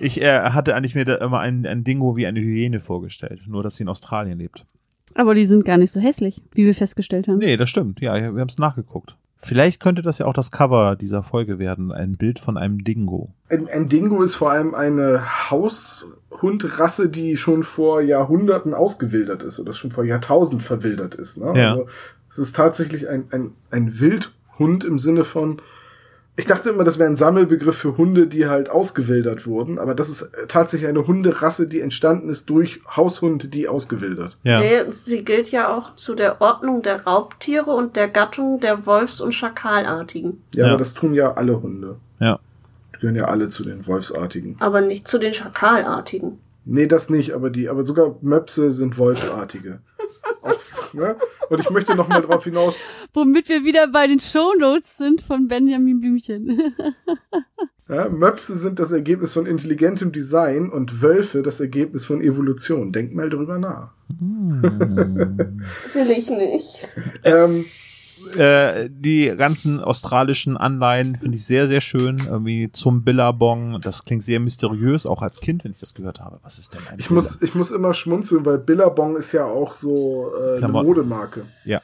Ich 0.00 0.20
äh, 0.20 0.40
hatte 0.50 0.74
eigentlich 0.74 0.96
mir 0.96 1.04
da 1.04 1.14
immer 1.16 1.38
ein, 1.38 1.64
ein 1.66 1.84
Dingo 1.84 2.16
wie 2.16 2.26
eine 2.26 2.40
Hyäne 2.40 2.80
vorgestellt, 2.80 3.42
nur 3.46 3.62
dass 3.62 3.76
sie 3.76 3.84
in 3.84 3.88
Australien 3.88 4.38
lebt. 4.38 4.66
Aber 5.14 5.34
die 5.34 5.44
sind 5.44 5.64
gar 5.64 5.76
nicht 5.76 5.92
so 5.92 6.00
hässlich, 6.00 6.42
wie 6.52 6.64
wir 6.66 6.74
festgestellt 6.74 7.28
haben. 7.28 7.38
Nee, 7.38 7.56
das 7.56 7.70
stimmt. 7.70 8.00
Ja, 8.00 8.14
wir 8.14 8.40
haben 8.40 8.48
es 8.48 8.58
nachgeguckt. 8.58 9.16
Vielleicht 9.44 9.82
könnte 9.82 10.00
das 10.00 10.18
ja 10.18 10.26
auch 10.26 10.32
das 10.32 10.50
Cover 10.50 10.96
dieser 10.96 11.22
Folge 11.22 11.58
werden, 11.58 11.92
ein 11.92 12.16
Bild 12.16 12.38
von 12.38 12.56
einem 12.56 12.82
Dingo. 12.82 13.34
Ein, 13.50 13.68
ein 13.68 13.88
Dingo 13.90 14.22
ist 14.22 14.36
vor 14.36 14.50
allem 14.50 14.74
eine 14.74 15.50
Haushundrasse, 15.50 17.10
die 17.10 17.36
schon 17.36 17.62
vor 17.62 18.00
Jahrhunderten 18.00 18.72
ausgewildert 18.72 19.42
ist 19.42 19.60
oder 19.60 19.74
schon 19.74 19.90
vor 19.90 20.04
Jahrtausend 20.04 20.62
verwildert 20.62 21.14
ist. 21.14 21.36
Ne? 21.36 21.52
Ja. 21.56 21.70
Also 21.72 21.86
es 22.30 22.38
ist 22.38 22.56
tatsächlich 22.56 23.08
ein, 23.08 23.26
ein, 23.32 23.52
ein 23.70 24.00
Wildhund 24.00 24.84
im 24.84 24.98
Sinne 24.98 25.24
von, 25.24 25.60
ich 26.36 26.46
dachte 26.46 26.70
immer, 26.70 26.82
das 26.84 26.98
wäre 26.98 27.08
ein 27.08 27.16
Sammelbegriff 27.16 27.76
für 27.76 27.96
Hunde, 27.96 28.26
die 28.26 28.46
halt 28.48 28.68
ausgewildert 28.68 29.46
wurden, 29.46 29.78
aber 29.78 29.94
das 29.94 30.08
ist 30.08 30.22
äh, 30.22 30.46
tatsächlich 30.48 30.88
eine 30.88 31.06
Hunderasse, 31.06 31.68
die 31.68 31.80
entstanden 31.80 32.28
ist 32.28 32.50
durch 32.50 32.80
Haushunde, 32.96 33.46
die 33.48 33.68
ausgewildert. 33.68 34.38
Ja. 34.42 34.58
Nee, 34.60 34.90
Sie 34.90 35.24
gilt 35.24 35.50
ja 35.52 35.72
auch 35.76 35.94
zu 35.94 36.14
der 36.14 36.40
Ordnung 36.40 36.82
der 36.82 37.04
Raubtiere 37.04 37.70
und 37.70 37.94
der 37.96 38.08
Gattung 38.08 38.58
der 38.60 38.84
Wolfs- 38.86 39.20
und 39.20 39.32
Schakalartigen, 39.32 40.42
Ja, 40.54 40.64
Ja. 40.64 40.68
aber 40.70 40.78
das 40.78 40.94
tun 40.94 41.14
ja 41.14 41.32
alle 41.34 41.62
Hunde. 41.62 41.96
Ja. 42.20 42.40
Die 42.94 43.00
gehören 43.00 43.16
ja 43.16 43.24
alle 43.26 43.48
zu 43.48 43.64
den 43.64 43.86
Wolfsartigen. 43.86 44.56
aber 44.60 44.80
nicht 44.80 45.06
zu 45.08 45.18
den 45.18 45.32
Schakalartigen. 45.34 46.38
Nee, 46.66 46.86
das 46.86 47.10
nicht, 47.10 47.32
aber 47.34 47.50
die, 47.50 47.68
aber 47.68 47.84
sogar 47.84 48.16
Möpse 48.22 48.70
sind 48.70 48.96
Wolfsartige. 48.96 49.80
Auch, 50.42 50.94
ne? 50.94 51.16
Und 51.48 51.60
ich 51.60 51.70
möchte 51.70 51.94
noch 51.94 52.08
mal 52.08 52.22
drauf 52.22 52.44
hinaus, 52.44 52.76
Womit 53.14 53.48
wir 53.48 53.64
wieder 53.64 53.86
bei 53.86 54.08
den 54.08 54.18
Shownotes 54.18 54.96
sind 54.96 55.22
von 55.22 55.46
Benjamin 55.46 56.00
Blümchen. 56.00 56.74
ja, 57.88 58.08
Möpse 58.08 58.56
sind 58.56 58.80
das 58.80 58.90
Ergebnis 58.90 59.32
von 59.34 59.46
intelligentem 59.46 60.10
Design 60.10 60.68
und 60.68 61.00
Wölfe 61.00 61.42
das 61.42 61.60
Ergebnis 61.60 62.06
von 62.06 62.20
Evolution. 62.20 62.92
Denk 62.92 63.14
mal 63.14 63.30
drüber 63.30 63.58
nach. 63.58 63.92
Will 64.18 66.10
ich 66.10 66.28
nicht. 66.28 66.88
Ähm, 67.22 67.64
Äh, 68.36 68.88
die 68.90 69.34
ganzen 69.36 69.80
australischen 69.80 70.56
Anleihen 70.56 71.16
finde 71.16 71.36
ich 71.36 71.44
sehr, 71.44 71.66
sehr 71.66 71.80
schön. 71.80 72.18
Irgendwie 72.28 72.70
zum 72.72 73.02
Billabong. 73.04 73.80
Das 73.80 74.04
klingt 74.04 74.22
sehr 74.22 74.40
mysteriös, 74.40 75.06
auch 75.06 75.22
als 75.22 75.40
Kind, 75.40 75.64
wenn 75.64 75.72
ich 75.72 75.80
das 75.80 75.94
gehört 75.94 76.20
habe. 76.20 76.38
Was 76.42 76.58
ist 76.58 76.74
denn 76.74 76.82
ein 76.90 76.98
ich 76.98 77.10
muss, 77.10 77.40
ich 77.42 77.54
muss 77.54 77.70
immer 77.70 77.94
schmunzeln, 77.94 78.44
weil 78.44 78.58
Billabong 78.58 79.16
ist 79.16 79.32
ja 79.32 79.44
auch 79.44 79.74
so 79.74 80.32
äh, 80.38 80.58
eine. 80.58 80.68
Modemarke. 80.68 81.46
Ja. 81.64 81.80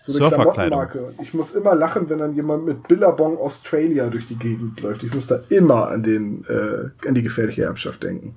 So 0.00 0.18
eine. 0.18 0.34
Klamottenmarke. 0.34 1.14
Ich 1.22 1.34
muss 1.34 1.52
immer 1.52 1.74
lachen, 1.74 2.08
wenn 2.08 2.18
dann 2.18 2.34
jemand 2.34 2.64
mit 2.64 2.86
Billabong 2.86 3.38
Australia 3.38 4.08
durch 4.08 4.26
die 4.26 4.36
Gegend 4.36 4.80
läuft. 4.80 5.02
Ich 5.02 5.12
muss 5.12 5.26
da 5.26 5.40
immer 5.48 5.88
an 5.88 6.02
den, 6.02 6.44
äh, 6.44 7.08
an 7.08 7.14
die 7.14 7.22
gefährliche 7.22 7.64
Erbschaft 7.64 8.02
denken. 8.02 8.36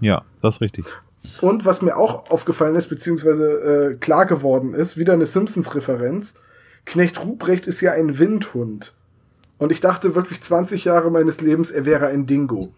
Ja, 0.00 0.22
das 0.40 0.56
ist 0.56 0.60
richtig. 0.62 0.86
Und 1.40 1.64
was 1.64 1.82
mir 1.82 1.96
auch 1.96 2.30
aufgefallen 2.30 2.74
ist, 2.74 2.88
beziehungsweise 2.88 3.92
äh, 3.92 3.94
klar 3.94 4.26
geworden 4.26 4.74
ist, 4.74 4.96
wieder 4.96 5.12
eine 5.12 5.26
Simpsons-Referenz. 5.26 6.34
Knecht 6.84 7.24
Ruprecht 7.24 7.66
ist 7.66 7.80
ja 7.80 7.92
ein 7.92 8.18
Windhund. 8.18 8.94
Und 9.58 9.70
ich 9.72 9.80
dachte 9.80 10.14
wirklich 10.14 10.40
20 10.42 10.84
Jahre 10.84 11.10
meines 11.10 11.40
Lebens, 11.40 11.70
er 11.70 11.84
wäre 11.84 12.06
ein 12.08 12.26
Dingo. 12.26 12.72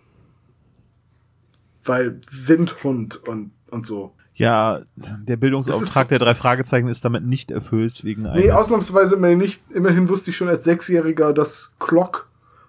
Weil 1.84 2.20
Windhund 2.30 3.16
und, 3.28 3.52
und 3.70 3.86
so. 3.86 4.12
Ja, 4.34 4.82
der 4.96 5.36
Bildungsauftrag 5.36 6.04
ist- 6.04 6.10
der 6.10 6.18
drei 6.18 6.34
Fragezeichen 6.34 6.88
ist 6.88 7.04
damit 7.04 7.24
nicht 7.24 7.50
erfüllt 7.50 8.04
wegen 8.04 8.22
Nee, 8.22 8.50
eines. 8.50 8.52
ausnahmsweise 8.52 9.16
mal 9.16 9.36
nicht. 9.36 9.62
Immerhin 9.70 10.08
wusste 10.08 10.30
ich 10.30 10.36
schon 10.36 10.48
als 10.48 10.64
Sechsjähriger, 10.64 11.32
dass 11.32 11.72
Clock 11.78 12.28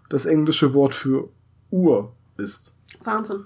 das 0.10 0.26
englische 0.26 0.74
Wort 0.74 0.94
für 0.94 1.30
Uhr 1.72 2.14
ist. 2.38 2.74
Wahnsinn. 3.04 3.46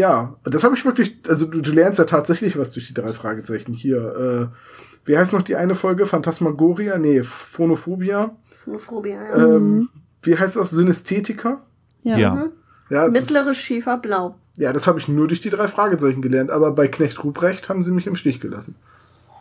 Ja, 0.00 0.36
das 0.44 0.64
habe 0.64 0.74
ich 0.74 0.84
wirklich, 0.84 1.18
also 1.28 1.46
du, 1.46 1.60
du 1.60 1.72
lernst 1.72 1.98
ja 1.98 2.06
tatsächlich 2.06 2.58
was 2.58 2.72
durch 2.72 2.86
die 2.86 2.94
drei 2.94 3.12
Fragezeichen 3.12 3.74
hier. 3.74 4.50
Äh, 4.52 5.06
wie 5.06 5.18
heißt 5.18 5.32
noch 5.32 5.42
die 5.42 5.56
eine 5.56 5.74
Folge? 5.74 6.06
Phantasmagoria? 6.06 6.96
Nee, 6.98 7.22
Phonophobia. 7.22 8.30
Phonophobia, 8.56 9.22
ja. 9.22 9.36
Ähm, 9.36 9.90
wie 10.22 10.38
heißt 10.38 10.56
das? 10.56 10.70
Synästhetika? 10.70 11.60
ja. 12.02 12.16
ja. 12.16 12.46
Ja, 12.88 13.06
Mittleres 13.06 13.46
das, 13.46 13.56
Schiefer 13.56 13.98
blau. 13.98 14.34
ja, 14.56 14.72
das 14.72 14.88
habe 14.88 14.98
ich 14.98 15.06
nur 15.06 15.28
durch 15.28 15.40
die 15.40 15.50
drei 15.50 15.68
Fragezeichen 15.68 16.22
gelernt, 16.22 16.50
aber 16.50 16.72
bei 16.72 16.88
Knecht 16.88 17.22
Ruprecht 17.22 17.68
haben 17.68 17.84
sie 17.84 17.92
mich 17.92 18.08
im 18.08 18.16
Stich 18.16 18.40
gelassen. 18.40 18.74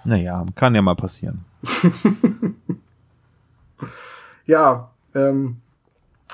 Naja, 0.04 0.46
kann 0.54 0.76
ja 0.76 0.84
mal 0.84 0.96
passieren. 0.96 1.46
Ja, 4.50 4.90
ähm, 5.14 5.58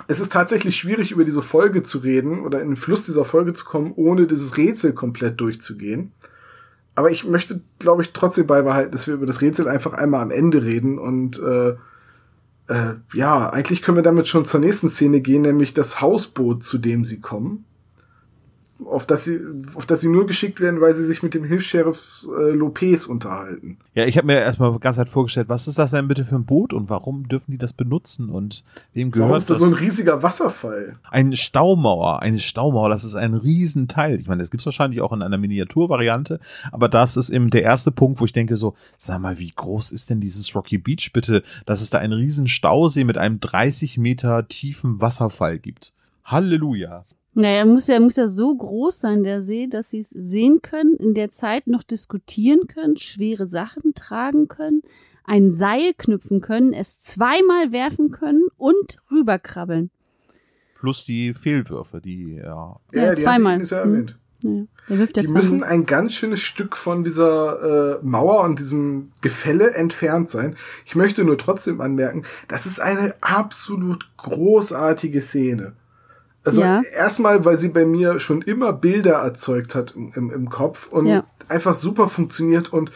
es 0.08 0.20
ist 0.20 0.32
tatsächlich 0.32 0.76
schwierig, 0.76 1.12
über 1.12 1.24
diese 1.24 1.42
Folge 1.42 1.84
zu 1.84 2.00
reden 2.00 2.42
oder 2.42 2.62
in 2.62 2.70
den 2.70 2.76
Fluss 2.76 3.06
dieser 3.06 3.26
Folge 3.26 3.54
zu 3.54 3.66
kommen, 3.66 3.94
ohne 3.96 4.28
dieses 4.28 4.58
Rätsel 4.58 4.94
komplett 4.94 5.40
durchzugehen. 5.40 6.12
Aber 6.96 7.12
ich 7.12 7.26
möchte, 7.26 7.62
glaube 7.80 8.02
ich, 8.02 8.14
trotzdem 8.14 8.48
beibehalten, 8.48 8.92
dass 8.92 9.08
wir 9.08 9.16
über 9.16 9.26
das 9.26 9.42
Rätsel 9.42 9.68
einfach 9.68 9.94
einmal 9.94 10.22
am 10.22 10.32
Ende 10.32 10.64
reden 10.64 10.98
und 10.98 11.40
äh, 11.40 11.76
äh, 12.68 12.96
ja, 13.14 13.50
eigentlich 13.50 13.82
können 13.82 13.98
wir 13.98 14.04
damit 14.04 14.28
schon 14.28 14.46
zur 14.46 14.60
nächsten 14.60 14.90
Szene 14.90 15.22
gehen, 15.22 15.44
nämlich 15.44 15.74
das 15.74 16.02
Hausboot, 16.02 16.64
zu 16.64 16.78
dem 16.78 17.06
sie 17.06 17.20
kommen. 17.20 17.66
Auf 18.84 19.06
das 19.06 19.24
sie, 19.24 19.40
auf 19.76 19.86
das 19.86 20.02
sie 20.02 20.10
nur 20.10 20.28
geschickt 20.28 20.60
werden, 20.60 20.82
weil 20.82 20.94
sie 20.94 21.06
sich 21.06 21.24
mit 21.24 21.34
dem 21.34 21.46
Hilfs-Sheriff 21.46 22.28
äh, 22.38 22.52
Lopez 22.52 23.06
unterhalten. 23.06 23.78
Ja, 23.94 24.04
ich 24.04 24.18
habe 24.18 24.28
mir 24.28 24.40
erstmal 24.42 24.78
ganz 24.80 24.98
halt 24.98 25.08
vorgestellt, 25.08 25.48
was 25.48 25.68
ist 25.68 25.80
das 25.80 25.92
denn 25.92 26.10
bitte 26.10 26.26
für 26.26 26.36
ein 26.36 26.44
Boot 26.44 26.74
und 26.74 26.90
warum 26.90 27.30
dürfen 27.30 27.52
die 27.52 27.58
das 27.58 27.72
benutzen 27.72 28.30
und 28.30 28.66
wem 28.94 29.16
Warum 29.16 29.28
gehört 29.30 29.42
ist 29.42 29.50
da 29.50 29.54
das? 29.54 29.64
so 29.64 29.70
ein 29.70 29.74
riesiger 29.74 30.24
Wasserfall? 30.24 30.98
Eine 31.10 31.38
Staumauer, 31.38 32.22
eine 32.22 32.38
Staumauer, 32.38 32.90
das 32.90 33.06
ist 33.06 33.16
ein 33.16 33.34
Riesenteil. 33.34 34.20
Ich 34.20 34.28
meine, 34.28 34.42
das 34.42 34.52
gibt's 34.52 34.66
wahrscheinlich 34.66 35.00
auch 35.00 35.14
in 35.14 35.22
einer 35.22 35.38
Miniaturvariante, 35.38 36.42
aber 36.74 36.90
das 36.90 37.16
ist 37.16 37.30
eben 37.30 37.50
der 37.50 37.64
erste 37.64 37.92
Punkt, 37.92 38.20
wo 38.20 38.26
ich 38.26 38.34
denke 38.34 38.58
so, 38.58 38.76
sag 38.98 39.22
mal, 39.22 39.40
wie 39.40 39.54
groß 39.56 39.94
ist 39.94 40.10
denn 40.10 40.20
dieses 40.20 40.54
Rocky 40.54 40.78
Beach 40.78 41.12
bitte, 41.14 41.44
dass 41.66 41.82
es 41.82 41.92
da 41.92 42.00
einen 42.00 42.14
riesen 42.14 42.48
Stausee 42.48 43.06
mit 43.06 43.18
einem 43.18 43.40
30 43.40 43.98
Meter 43.98 44.50
tiefen 44.50 45.00
Wasserfall 45.00 45.60
gibt. 45.60 45.94
Halleluja. 46.26 47.06
Naja, 47.38 47.66
muss 47.66 47.88
ja, 47.88 48.00
muss 48.00 48.16
ja 48.16 48.28
so 48.28 48.56
groß 48.56 49.00
sein, 49.00 49.24
der 49.26 49.42
See, 49.42 49.68
dass 49.68 49.90
sie 49.90 50.00
es 50.00 50.10
sehen 50.10 50.62
können, 50.62 50.96
in 50.96 51.14
der 51.14 51.32
Zeit 51.32 51.68
noch 51.68 51.84
diskutieren 51.84 52.68
können, 52.68 52.96
schwere 52.96 53.46
Sachen 53.46 53.94
tragen 53.94 54.48
können, 54.48 54.84
ein 55.26 55.52
Seil 55.52 55.94
knüpfen 55.98 56.40
können, 56.40 56.72
es 56.74 57.02
zweimal 57.02 57.72
werfen 57.74 58.12
können 58.12 58.46
und 58.58 59.00
rüberkrabbeln. 59.12 59.90
Plus 60.80 61.04
die 61.04 61.34
Fehlwürfe, 61.34 62.00
die, 62.00 62.36
ja. 62.36 62.80
Ja, 62.94 63.10
die 63.14 63.22
zweimal. 63.22 63.62
ich 63.62 63.70
ja 63.70 63.84
Hm. 63.84 63.92
erwähnt. 63.94 64.18
Naja, 64.42 64.66
der 64.90 65.00
wirft 65.00 65.18
ja 65.18 65.24
Die 65.24 65.28
zweimal. 65.28 65.42
müssen 65.42 65.64
ein 65.64 65.86
ganz 65.86 66.14
schönes 66.14 66.40
Stück 66.42 66.78
von 66.78 67.04
dieser 67.04 67.98
äh, 68.00 68.06
Mauer 68.06 68.42
und 68.44 68.60
diesem 68.60 69.12
Gefälle 69.22 69.72
entfernt 69.74 70.30
sein. 70.30 70.56
Ich 70.86 70.96
möchte 70.96 71.24
nur 71.26 71.38
trotzdem 71.38 71.82
anmerken, 71.82 72.24
das 72.48 72.66
ist 72.66 72.80
eine 72.80 73.16
absolut 73.22 74.08
großartige 74.18 75.20
Szene. 75.22 75.74
Also 76.46 76.62
Ja. 76.62 76.82
erstmal, 76.96 77.44
weil 77.44 77.58
sie 77.58 77.70
bei 77.70 77.86
mir 77.86 78.20
schon 78.20 78.42
immer 78.42 78.72
Bilder 78.72 79.16
erzeugt 79.16 79.76
hat 79.76 79.94
im, 79.96 80.14
im, 80.16 80.30
im 80.32 80.50
Kopf 80.50 80.88
und 80.88 81.08
Ja. 81.08 81.24
einfach 81.48 81.76
super 81.76 82.08
funktioniert 82.08 82.72
und 82.72 82.92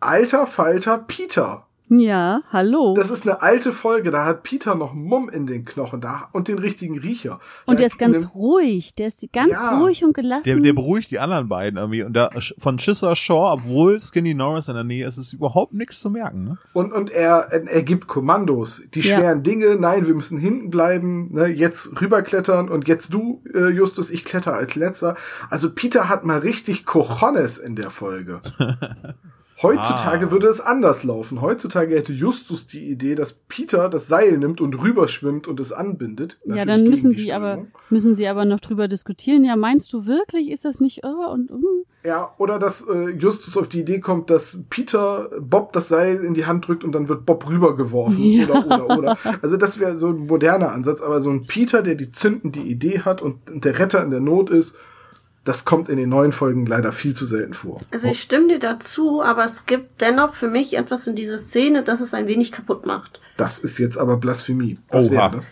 alter 0.00 0.46
Falter 0.46 0.98
Peter. 0.98 1.66
Ja, 2.00 2.42
hallo. 2.50 2.94
Das 2.94 3.10
ist 3.10 3.26
eine 3.28 3.42
alte 3.42 3.70
Folge, 3.72 4.10
da 4.10 4.24
hat 4.24 4.42
Peter 4.42 4.74
noch 4.74 4.94
Mumm 4.94 5.28
in 5.28 5.46
den 5.46 5.64
Knochen 5.64 6.00
da 6.00 6.28
und 6.32 6.48
den 6.48 6.58
richtigen 6.58 6.98
Riecher. 6.98 7.40
und 7.66 7.74
Da 7.74 7.78
der 7.78 7.86
ist 7.86 7.98
ganz 7.98 8.20
nimmt- 8.22 8.34
ruhig. 8.34 8.94
Der 8.94 9.06
ist 9.08 9.26
ganz 9.32 9.50
Ja. 9.52 9.78
ruhig 9.78 10.02
und 10.04 10.14
gelassen. 10.14 10.44
Der, 10.44 10.56
der 10.56 10.72
beruhigt 10.72 11.10
die 11.10 11.18
anderen 11.18 11.48
beiden 11.48 11.76
irgendwie. 11.78 12.02
Und 12.02 12.14
da 12.14 12.30
von 12.58 12.78
Chisser 12.78 13.14
Shaw, 13.14 13.52
obwohl 13.52 14.00
Skinny 14.00 14.34
Norris 14.34 14.68
in 14.68 14.74
der 14.74 14.84
Nähe 14.84 15.06
ist, 15.06 15.18
ist 15.18 15.32
überhaupt 15.34 15.74
nichts 15.74 16.00
zu 16.00 16.10
merken. 16.10 16.44
Ne? 16.44 16.58
Und, 16.72 16.92
und 16.92 17.10
er, 17.10 17.52
er 17.52 17.82
gibt 17.82 18.06
Kommandos. 18.06 18.82
Die 18.94 19.00
Ja. 19.00 19.16
schweren 19.18 19.42
Dinge, 19.42 19.76
nein, 19.76 20.06
wir 20.06 20.14
müssen 20.14 20.38
hinten 20.38 20.70
bleiben, 20.70 21.32
ne, 21.34 21.46
jetzt 21.46 22.00
rüberklettern 22.00 22.68
und 22.70 22.88
jetzt 22.88 23.12
du, 23.12 23.42
äh, 23.54 23.68
Justus, 23.68 24.10
ich 24.10 24.24
kletter 24.24 24.54
als 24.54 24.74
letzter. 24.74 25.16
Also 25.50 25.70
Peter 25.70 26.08
hat 26.08 26.24
mal 26.24 26.38
richtig 26.38 26.86
Cojones 26.86 27.58
in 27.58 27.76
der 27.76 27.90
Folge. 27.90 28.40
Heutzutage 29.64 30.26
Ah. 30.26 30.30
würde 30.30 30.46
es 30.46 30.60
anders 30.60 31.02
laufen. 31.04 31.40
Heutzutage 31.40 31.96
hätte 31.96 32.12
Justus 32.12 32.66
die 32.66 32.88
Idee, 32.90 33.14
dass 33.14 33.32
Peter 33.32 33.88
das 33.88 34.06
Seil 34.06 34.38
nimmt 34.38 34.60
und 34.60 34.80
rüberschwimmt 34.80 35.48
und 35.48 35.58
es 35.58 35.72
anbindet. 35.72 36.38
ja, 36.44 36.54
Natürlich 36.54 36.66
dann 36.68 36.78
gegen 36.80 36.90
müssen 36.90 37.14
sie 37.14 37.32
aber 37.32 37.64
müssen 37.90 38.14
sie 38.14 38.28
aber 38.28 38.44
noch 38.44 38.60
drüber 38.60 38.86
diskutieren. 38.88 39.44
Ja, 39.44 39.56
meinst 39.56 39.92
du 39.92 40.06
wirklich, 40.06 40.50
ist 40.50 40.64
das 40.64 40.80
nicht 40.80 41.00
oh, 41.04 41.32
und 41.32 41.50
um? 41.50 41.64
Ja, 42.04 42.34
oder 42.36 42.58
dass 42.58 42.86
äh, 42.86 43.10
Justus 43.10 43.56
auf 43.56 43.66
die 43.68 43.80
Idee 43.80 43.98
kommt, 43.98 44.28
dass 44.28 44.62
Peter 44.68 45.30
Bob 45.40 45.72
das 45.72 45.88
Seil 45.88 46.22
in 46.22 46.34
die 46.34 46.44
Hand 46.44 46.68
drückt 46.68 46.84
und 46.84 46.92
dann 46.92 47.08
wird 47.08 47.24
Bob 47.24 47.48
rübergeworfen. 47.48 48.22
Ja. 48.22 48.44
Oder, 48.48 48.66
oder, 48.66 48.98
oder. 48.98 49.18
Also 49.40 49.56
das 49.56 49.78
wäre 49.78 49.96
so 49.96 50.08
ein 50.08 50.26
moderner 50.26 50.72
Ansatz, 50.72 51.00
aber 51.00 51.20
so 51.22 51.30
ein 51.30 51.46
Peter, 51.46 51.80
der 51.82 51.94
die 51.94 52.12
zündende 52.12 52.60
Idee 52.60 53.00
hat 53.00 53.22
und 53.22 53.38
der 53.48 53.78
Retter 53.78 54.04
in 54.04 54.10
der 54.10 54.20
Not 54.20 54.50
ist, 54.50 54.76
das 55.44 55.64
kommt 55.64 55.88
in 55.88 55.98
den 55.98 56.08
neuen 56.08 56.32
Folgen 56.32 56.66
leider 56.66 56.90
viel 56.90 57.14
zu 57.14 57.26
selten 57.26 57.54
vor. 57.54 57.80
Also 57.90 58.08
ich 58.08 58.22
stimme 58.22 58.48
dir 58.48 58.58
dazu, 58.58 59.22
aber 59.22 59.44
es 59.44 59.66
gibt 59.66 60.00
dennoch 60.00 60.34
für 60.34 60.48
mich 60.48 60.76
etwas 60.76 61.06
in 61.06 61.14
dieser 61.14 61.38
Szene, 61.38 61.82
das 61.82 62.00
es 62.00 62.14
ein 62.14 62.26
wenig 62.26 62.50
kaputt 62.50 62.86
macht. 62.86 63.20
Das 63.36 63.58
ist 63.58 63.78
jetzt 63.78 63.98
aber 63.98 64.16
Blasphemie. 64.16 64.78
Was 64.88 65.10
Oha. 65.10 65.28
das? 65.28 65.50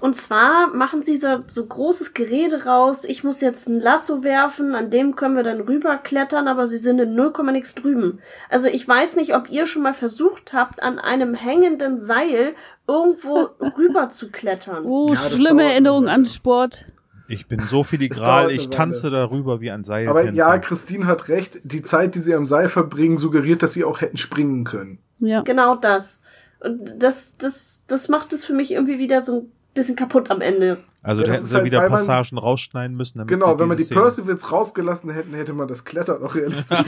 Und 0.00 0.16
zwar 0.16 0.68
machen 0.68 1.02
sie 1.02 1.18
so, 1.18 1.44
so 1.46 1.64
großes 1.66 2.14
Gerede 2.14 2.64
raus, 2.64 3.04
ich 3.04 3.22
muss 3.22 3.42
jetzt 3.42 3.68
ein 3.68 3.78
Lasso 3.78 4.24
werfen, 4.24 4.74
an 4.74 4.90
dem 4.90 5.14
können 5.14 5.36
wir 5.36 5.42
dann 5.42 5.60
rüberklettern, 5.60 6.48
aber 6.48 6.66
sie 6.66 6.78
sind 6.78 6.98
in 7.00 7.14
0, 7.14 7.32
nix 7.52 7.74
drüben. 7.74 8.18
Also 8.48 8.68
ich 8.68 8.88
weiß 8.88 9.16
nicht, 9.16 9.34
ob 9.36 9.50
ihr 9.50 9.66
schon 9.66 9.82
mal 9.82 9.92
versucht 9.92 10.54
habt, 10.54 10.82
an 10.82 10.98
einem 10.98 11.34
hängenden 11.34 11.98
Seil 11.98 12.54
irgendwo 12.88 13.50
rüber 13.76 14.08
zu 14.08 14.30
klettern. 14.30 14.86
Oh, 14.86 15.10
Ja, 15.10 15.16
schlimme 15.16 15.64
Erinnerung 15.64 16.08
an. 16.08 16.24
Sport. 16.24 16.86
Ich 17.30 17.46
bin 17.46 17.60
so 17.62 17.84
filigral, 17.84 18.50
ich 18.52 18.70
tanze 18.70 19.08
darüber 19.10 19.60
wie 19.60 19.70
ein 19.70 19.84
Seil. 19.84 20.08
Aber 20.08 20.30
ja, 20.30 20.58
Christine 20.58 21.06
hat 21.06 21.28
recht. 21.28 21.58
Die 21.62 21.82
Zeit, 21.82 22.14
die 22.14 22.20
sie 22.20 22.34
am 22.34 22.44
Seil 22.46 22.68
verbringen, 22.68 23.18
suggeriert, 23.18 23.62
dass 23.62 23.72
sie 23.72 23.84
auch 23.84 24.00
hätten 24.00 24.16
springen 24.16 24.64
können. 24.64 24.98
Ja. 25.20 25.42
Genau 25.42 25.76
das. 25.76 26.22
Und 26.60 27.02
das, 27.02 27.36
das, 27.38 27.84
das 27.86 28.08
macht 28.08 28.32
es 28.32 28.44
für 28.44 28.52
mich 28.52 28.72
irgendwie 28.72 28.98
wieder 28.98 29.22
so 29.22 29.40
ein 29.42 29.52
bisschen 29.74 29.96
kaputt 29.96 30.30
am 30.30 30.40
Ende. 30.40 30.78
also 31.02 31.22
Ja, 31.22 31.28
da 31.28 31.34
hätten 31.34 31.46
sie 31.46 31.54
halt, 31.54 31.64
wieder 31.64 31.78
weil 31.80 31.88
man- 31.90 32.06
Passagen 32.06 32.36
rausschneiden 32.38 32.96
müssen. 32.96 33.18
Damit 33.18 33.28
Genau, 33.30 33.54
sie 33.54 33.58
wenn 33.60 33.68
man 33.68 33.76
die 33.78 33.84
Szene- 33.84 34.00
Percivals 34.00 34.50
rausgelassen 34.52 35.10
hätten, 35.10 35.32
hätte 35.34 35.52
man 35.54 35.68
das 35.68 35.84
Klettern 35.84 36.22
auch 36.22 36.34
realistisch 36.34 36.78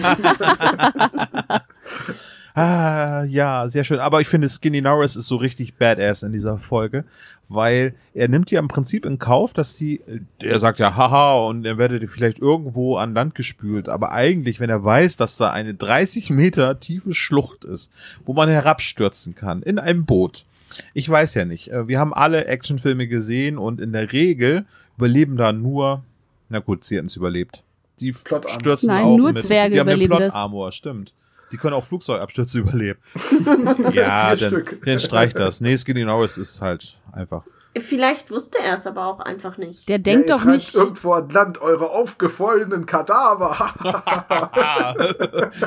Ah, 2.54 3.24
ja, 3.24 3.66
sehr 3.68 3.84
schön. 3.84 3.98
Aber 3.98 4.20
ich 4.20 4.28
finde, 4.28 4.48
Skinny 4.48 4.82
Norris 4.82 5.16
ist 5.16 5.26
so 5.26 5.36
richtig 5.36 5.74
badass 5.74 6.22
in 6.22 6.32
dieser 6.32 6.58
Folge, 6.58 7.04
weil 7.48 7.94
er 8.12 8.28
nimmt 8.28 8.50
ja 8.50 8.60
im 8.60 8.68
Prinzip 8.68 9.06
in 9.06 9.18
Kauf, 9.18 9.54
dass 9.54 9.74
die, 9.74 10.02
er 10.42 10.58
sagt 10.58 10.78
ja, 10.78 10.94
haha, 10.94 11.34
und 11.46 11.64
er 11.64 11.78
werdet 11.78 12.08
vielleicht 12.10 12.38
irgendwo 12.38 12.96
an 12.96 13.14
Land 13.14 13.34
gespült. 13.34 13.88
Aber 13.88 14.12
eigentlich, 14.12 14.60
wenn 14.60 14.68
er 14.68 14.84
weiß, 14.84 15.16
dass 15.16 15.38
da 15.38 15.50
eine 15.50 15.74
30 15.74 16.28
Meter 16.30 16.78
tiefe 16.78 17.14
Schlucht 17.14 17.64
ist, 17.64 17.90
wo 18.26 18.34
man 18.34 18.50
herabstürzen 18.50 19.34
kann, 19.34 19.62
in 19.62 19.78
einem 19.78 20.04
Boot. 20.04 20.44
Ich 20.92 21.08
weiß 21.08 21.34
ja 21.34 21.44
nicht. 21.44 21.70
Äh, 21.70 21.88
Wir 21.88 21.98
haben 21.98 22.12
alle 22.14 22.46
Actionfilme 22.46 23.06
gesehen 23.06 23.56
und 23.56 23.80
in 23.80 23.92
der 23.92 24.12
Regel 24.12 24.66
überleben 24.98 25.36
da 25.36 25.52
nur, 25.52 26.02
na 26.50 26.58
gut, 26.58 26.84
sie 26.84 26.96
hätten 26.96 27.06
es 27.06 27.16
überlebt. 27.16 27.64
Die 28.00 28.12
stürzen 28.12 28.88
Nein, 28.88 29.04
auch 29.04 29.16
nur 29.16 29.32
mit. 29.32 29.42
Zwerge 29.42 29.74
die 29.74 29.80
haben 29.80 29.88
überleben 29.88 30.10
das. 30.18 30.34
Plot 30.34 30.42
Armor, 30.42 30.72
stimmt. 30.72 31.14
Die 31.52 31.58
können 31.58 31.74
auch 31.74 31.84
Flugzeugabstürze 31.84 32.58
überleben. 32.60 32.98
ja, 33.92 34.34
dann, 34.34 34.64
dann 34.84 34.98
streich 34.98 35.34
das. 35.34 35.60
Nee, 35.60 35.76
Skinny 35.76 36.04
Norris 36.04 36.38
ist 36.38 36.60
halt 36.60 36.98
einfach. 37.12 37.44
Vielleicht 37.78 38.30
wusste 38.30 38.58
er 38.58 38.74
es 38.74 38.86
aber 38.86 39.06
auch 39.06 39.20
einfach 39.20 39.56
nicht. 39.56 39.88
Der 39.88 39.98
denkt 39.98 40.28
ja, 40.28 40.36
doch 40.36 40.44
nicht. 40.44 40.74
irgendwo 40.74 41.14
an 41.14 41.30
Land 41.30 41.62
eure 41.62 41.88
aufgequollenen 41.88 42.84
Kadaver. 42.84 43.56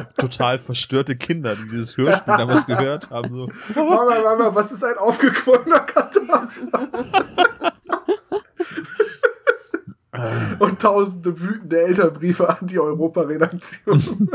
Total 0.18 0.60
verstörte 0.60 1.16
Kinder, 1.16 1.56
die 1.56 1.68
dieses 1.68 1.98
Hörspiel 1.98 2.38
damals 2.38 2.68
gehört 2.68 3.10
haben. 3.10 3.30
So. 3.30 3.50
Mama, 3.74 4.22
Mama, 4.24 4.54
was 4.54 4.72
ist 4.72 4.84
ein 4.84 5.00
aufgequollener 5.00 5.80
Kadaver? 5.80 6.48
Und 10.60 10.80
tausende 10.80 11.42
wütende 11.42 11.82
Elternbriefe 11.82 12.48
an 12.48 12.68
die 12.68 12.80
Europa-Redaktion. 12.80 14.30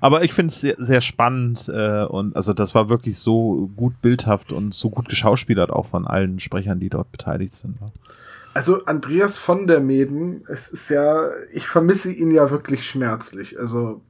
Aber 0.00 0.22
ich 0.22 0.32
finde 0.32 0.52
es 0.52 0.60
sehr, 0.60 0.76
sehr 0.78 1.00
spannend 1.00 1.68
äh, 1.68 2.04
und 2.04 2.36
also 2.36 2.52
das 2.52 2.74
war 2.74 2.88
wirklich 2.88 3.18
so 3.18 3.70
gut 3.76 4.00
bildhaft 4.00 4.52
und 4.52 4.72
so 4.72 4.88
gut 4.88 5.08
geschauspielert 5.08 5.70
auch 5.70 5.86
von 5.86 6.06
allen 6.06 6.38
Sprechern, 6.38 6.78
die 6.78 6.88
dort 6.88 7.10
beteiligt 7.10 7.56
sind. 7.56 7.80
ne? 7.80 7.88
Also 8.52 8.84
Andreas 8.84 9.38
von 9.38 9.66
der 9.66 9.80
Meden, 9.80 10.44
es 10.48 10.68
ist 10.68 10.88
ja, 10.88 11.30
ich 11.52 11.68
vermisse 11.68 12.12
ihn 12.12 12.30
ja 12.30 12.50
wirklich 12.50 12.84
schmerzlich. 12.84 13.58
Also 13.58 14.02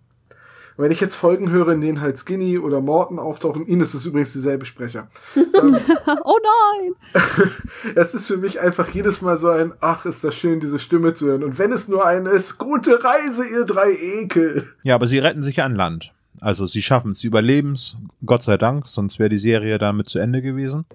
wenn 0.81 0.93
ich 0.93 1.01
jetzt 1.01 1.17
Folgen 1.17 1.51
höre, 1.51 1.69
in 1.69 1.81
denen 1.81 2.01
halt 2.01 2.19
Skinny 2.19 2.59
oder 2.59 2.81
Morton 2.81 3.19
auftauchen, 3.19 3.67
ihn 3.67 3.81
ist 3.81 3.95
es 3.95 4.07
übrigens 4.07 4.33
dieselbe 4.33 4.67
Sprecher. 4.67 5.09
ähm, 5.37 5.77
Oh 6.25 6.39
nein! 6.43 6.95
es 7.95 8.15
ist 8.15 8.27
für 8.27 8.37
mich 8.37 8.61
einfach 8.61 8.89
jedes 8.91 9.23
Mal 9.23 9.37
so 9.39 9.49
ein, 9.49 9.73
ach, 9.81 10.07
ist 10.07 10.25
das 10.25 10.35
schön, 10.35 10.61
diese 10.61 10.79
Stimme 10.79 11.15
zu 11.15 11.27
hören. 11.27 11.45
Und 11.45 11.59
wenn 11.59 11.73
es 11.73 11.89
nur 11.89 12.07
eine 12.07 12.31
ist, 12.31 12.59
gute 12.59 13.03
Reise, 13.03 13.47
ihr 13.47 13.65
drei 13.65 13.93
Ekel. 13.93 14.67
Ja, 14.83 14.95
aber 14.95 15.07
sie 15.07 15.19
retten 15.19 15.43
sich 15.43 15.63
an 15.63 15.75
Land. 15.75 16.13
Also 16.41 16.65
sie 16.65 16.81
schaffen 16.81 17.11
es, 17.11 17.21
sie 17.21 17.27
überleben 17.27 17.73
es, 17.73 17.97
Gott 18.25 18.43
sei 18.43 18.57
Dank, 18.57 18.87
sonst 18.87 19.19
wäre 19.19 19.29
die 19.29 19.39
Serie 19.39 19.79
damit 19.79 20.09
zu 20.09 20.19
Ende 20.19 20.43
gewesen. 20.43 20.85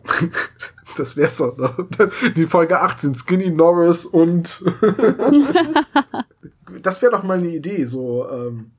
Das 0.98 1.18
wär's 1.18 1.38
doch 1.38 1.58
noch. 1.58 1.76
Die 2.38 2.46
Folge 2.46 2.80
18, 2.80 3.16
Skinny 3.16 3.50
Norris 3.50 4.06
und 4.06 4.64
das 6.82 7.02
wäre 7.02 7.12
doch 7.12 7.24
mal 7.24 7.38
eine 7.38 7.50
Idee, 7.50 7.84
so, 7.84 8.30
ähm, 8.30 8.72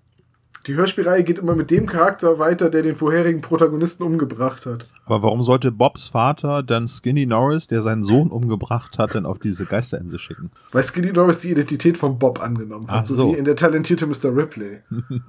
die 0.66 0.74
Hörspielreihe 0.74 1.22
geht 1.24 1.38
immer 1.38 1.54
mit 1.54 1.70
dem 1.70 1.86
Charakter 1.86 2.38
weiter, 2.38 2.70
der 2.70 2.82
den 2.82 2.96
vorherigen 2.96 3.40
Protagonisten 3.40 4.02
umgebracht 4.02 4.66
hat. 4.66 4.86
Aber 5.04 5.22
warum 5.22 5.42
sollte 5.42 5.70
Bobs 5.70 6.08
Vater 6.08 6.62
dann 6.62 6.88
Skinny 6.88 7.26
Norris, 7.26 7.68
der 7.68 7.82
seinen 7.82 8.02
Sohn 8.02 8.30
umgebracht 8.30 8.98
hat, 8.98 9.14
denn 9.14 9.26
auf 9.26 9.38
diese 9.38 9.66
Geisterinsel 9.66 10.18
schicken? 10.18 10.50
Weil 10.72 10.82
Skinny 10.82 11.12
Norris 11.12 11.40
die 11.40 11.50
Identität 11.50 11.96
von 11.96 12.18
Bob 12.18 12.40
angenommen 12.40 12.88
hat, 12.88 13.00
Ach 13.02 13.06
so, 13.06 13.14
so. 13.14 13.32
wie 13.32 13.38
in 13.38 13.44
der 13.44 13.56
talentierte 13.56 14.06
Mr. 14.06 14.34
Ripley. 14.36 14.80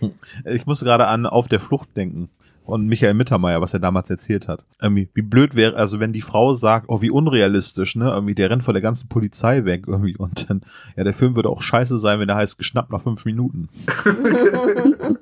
Ich 0.44 0.66
muss 0.66 0.80
gerade 0.80 1.08
an 1.08 1.26
Auf 1.26 1.48
der 1.48 1.60
Flucht 1.60 1.96
denken. 1.96 2.28
Und 2.66 2.86
Michael 2.86 3.14
Mittermeier, 3.14 3.60
was 3.60 3.72
er 3.74 3.80
damals 3.80 4.10
erzählt 4.10 4.48
hat. 4.48 4.64
Irgendwie, 4.82 5.08
wie 5.14 5.22
blöd 5.22 5.54
wäre, 5.54 5.76
also 5.76 6.00
wenn 6.00 6.12
die 6.12 6.20
Frau 6.20 6.54
sagt, 6.54 6.86
oh, 6.88 7.00
wie 7.00 7.10
unrealistisch, 7.10 7.96
ne? 7.96 8.10
Irgendwie, 8.10 8.34
der 8.34 8.50
rennt 8.50 8.64
vor 8.64 8.74
der 8.74 8.82
ganzen 8.82 9.08
Polizei 9.08 9.64
weg, 9.64 9.84
irgendwie. 9.86 10.16
Und 10.16 10.50
dann, 10.50 10.62
ja, 10.96 11.04
der 11.04 11.14
Film 11.14 11.36
würde 11.36 11.48
auch 11.48 11.62
scheiße 11.62 11.98
sein, 11.98 12.20
wenn 12.20 12.28
er 12.28 12.36
heißt, 12.36 12.58
geschnappt 12.58 12.90
nach 12.90 13.02
fünf 13.02 13.24
Minuten. 13.24 13.68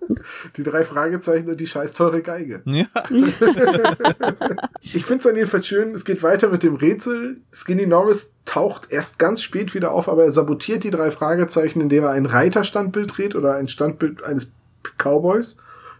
Die 0.56 0.62
drei 0.62 0.84
Fragezeichen 0.84 1.48
und 1.48 1.58
die 1.58 1.66
scheiß 1.66 1.94
teure 1.94 2.22
Geige. 2.22 2.62
Ja. 2.64 2.86
Ich 4.82 5.04
finde 5.04 5.16
es 5.16 5.22
dann 5.24 5.36
jedenfalls 5.36 5.66
schön, 5.66 5.92
es 5.94 6.04
geht 6.04 6.22
weiter 6.22 6.48
mit 6.50 6.62
dem 6.62 6.74
Rätsel. 6.74 7.38
Skinny 7.52 7.86
Norris 7.86 8.32
taucht 8.44 8.90
erst 8.90 9.18
ganz 9.18 9.42
spät 9.42 9.74
wieder 9.74 9.92
auf, 9.92 10.08
aber 10.08 10.24
er 10.24 10.30
sabotiert 10.30 10.84
die 10.84 10.90
drei 10.90 11.10
Fragezeichen, 11.10 11.80
indem 11.80 12.04
er 12.04 12.10
ein 12.10 12.26
Reiterstandbild 12.26 13.16
dreht 13.16 13.34
oder 13.34 13.54
ein 13.54 13.68
Standbild 13.68 14.22
eines 14.22 14.52
Cowboys, 14.98 15.56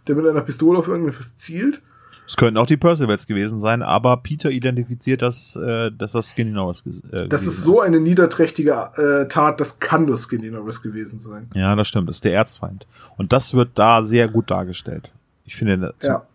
der 0.07 0.15
mit 0.15 0.25
einer 0.27 0.41
Pistole 0.41 0.79
auf 0.79 0.87
irgendetwas 0.87 1.35
zielt. 1.35 1.81
Es 2.27 2.35
könnten 2.37 2.57
auch 2.57 2.65
die 2.65 2.77
Percivals 2.77 3.27
gewesen 3.27 3.59
sein, 3.59 3.83
aber 3.83 4.17
Peter 4.17 4.49
identifiziert 4.49 5.21
das, 5.21 5.55
äh, 5.57 5.91
dass 5.91 6.13
das 6.13 6.31
Skinny 6.31 6.49
Norris 6.51 6.83
ges- 6.83 7.07
äh, 7.13 7.27
Das 7.29 7.45
ist 7.45 7.61
so 7.61 7.81
eine 7.81 7.99
niederträchtige 7.99 8.71
äh, 8.97 9.27
Tat, 9.27 9.61
das 9.61 9.77
kann 9.79 10.05
nur 10.05 10.17
Skinny 10.17 10.49
Norris 10.49 10.81
gewesen 10.81 11.19
sein. 11.19 11.51
Ja, 11.53 11.75
das 11.75 11.87
stimmt, 11.87 12.09
das 12.09 12.15
ist 12.17 12.25
der 12.25 12.33
Erzfeind. 12.33 12.87
Und 13.17 13.31
das 13.31 13.53
wird 13.53 13.69
da 13.75 14.01
sehr 14.01 14.27
gut 14.27 14.49
dargestellt. 14.49 15.11
Ich 15.45 15.55
finde, 15.55 15.93
Ja. 16.01 16.25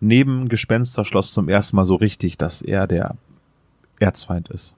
neben 0.00 0.48
Gespensterschloss 0.48 1.32
zum 1.32 1.48
ersten 1.48 1.76
Mal 1.76 1.84
so 1.84 1.94
richtig, 1.94 2.36
dass 2.36 2.60
er 2.60 2.88
der 2.88 3.14
Erzfeind 4.00 4.48
ist. 4.48 4.74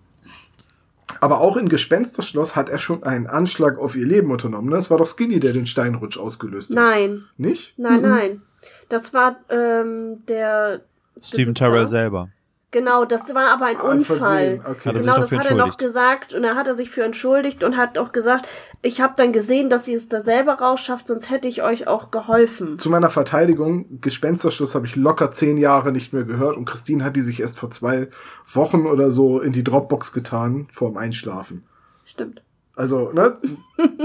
Aber 1.20 1.40
auch 1.40 1.56
in 1.56 1.68
Gespensterschloss 1.68 2.56
hat 2.56 2.68
er 2.68 2.78
schon 2.78 3.02
einen 3.02 3.26
Anschlag 3.26 3.78
auf 3.78 3.96
ihr 3.96 4.06
Leben 4.06 4.30
unternommen. 4.30 4.68
ne? 4.70 4.76
Das 4.76 4.90
war 4.90 4.98
doch 4.98 5.06
Skinny, 5.06 5.40
der 5.40 5.52
den 5.52 5.66
Steinrutsch 5.66 6.18
ausgelöst 6.18 6.70
hat. 6.70 6.76
Nein, 6.76 7.24
Nicht? 7.36 7.74
nein, 7.78 8.00
Mhm. 8.02 8.08
nein. 8.08 8.42
Das 8.88 9.12
war 9.14 9.36
ähm, 9.48 10.24
der. 10.26 10.80
Steven 11.20 11.52
Besitzer. 11.52 11.66
Terrell 11.66 11.86
selber. 11.86 12.28
Genau, 12.72 13.04
das 13.04 13.34
war 13.34 13.48
aber 13.48 13.66
ein 13.66 13.78
ein 13.78 13.98
Unfall. 13.98 14.18
Versehen, 14.18 14.62
okay. 14.64 14.92
Genau, 14.92 15.16
das 15.16 15.32
hat 15.32 15.46
er 15.46 15.56
noch 15.56 15.66
entschuldigt? 15.66 15.78
gesagt 15.78 16.34
und 16.34 16.42
da 16.42 16.54
hat 16.54 16.68
er 16.68 16.76
sich 16.76 16.90
für 16.90 17.02
entschuldigt 17.02 17.64
und 17.64 17.76
hat 17.76 17.98
auch 17.98 18.12
gesagt, 18.12 18.46
ich 18.82 19.00
habe 19.00 19.14
dann 19.16 19.32
gesehen, 19.32 19.70
dass 19.70 19.88
ihr 19.88 19.96
es 19.96 20.08
da 20.08 20.20
selber 20.20 20.54
rausschafft, 20.54 21.08
sonst 21.08 21.30
hätte 21.30 21.48
ich 21.48 21.62
euch 21.64 21.88
auch 21.88 22.12
geholfen. 22.12 22.78
Zu 22.78 22.90
meiner 22.90 23.10
Verteidigung, 23.10 24.00
Gespensterschluss 24.00 24.76
habe 24.76 24.86
ich 24.86 24.94
locker 24.94 25.32
zehn 25.32 25.58
Jahre 25.58 25.90
nicht 25.90 26.12
mehr 26.12 26.22
gehört 26.22 26.56
und 26.56 26.64
Christine 26.64 27.02
hat 27.02 27.16
die 27.16 27.22
sich 27.22 27.40
erst 27.40 27.58
vor 27.58 27.70
zwei 27.70 28.08
Wochen 28.52 28.86
oder 28.86 29.10
so 29.10 29.40
in 29.40 29.52
die 29.52 29.64
Dropbox 29.64 30.12
getan, 30.12 30.68
vorm 30.70 30.96
Einschlafen. 30.96 31.64
Stimmt. 32.04 32.42
Also, 32.76 33.10
ne? 33.12 33.36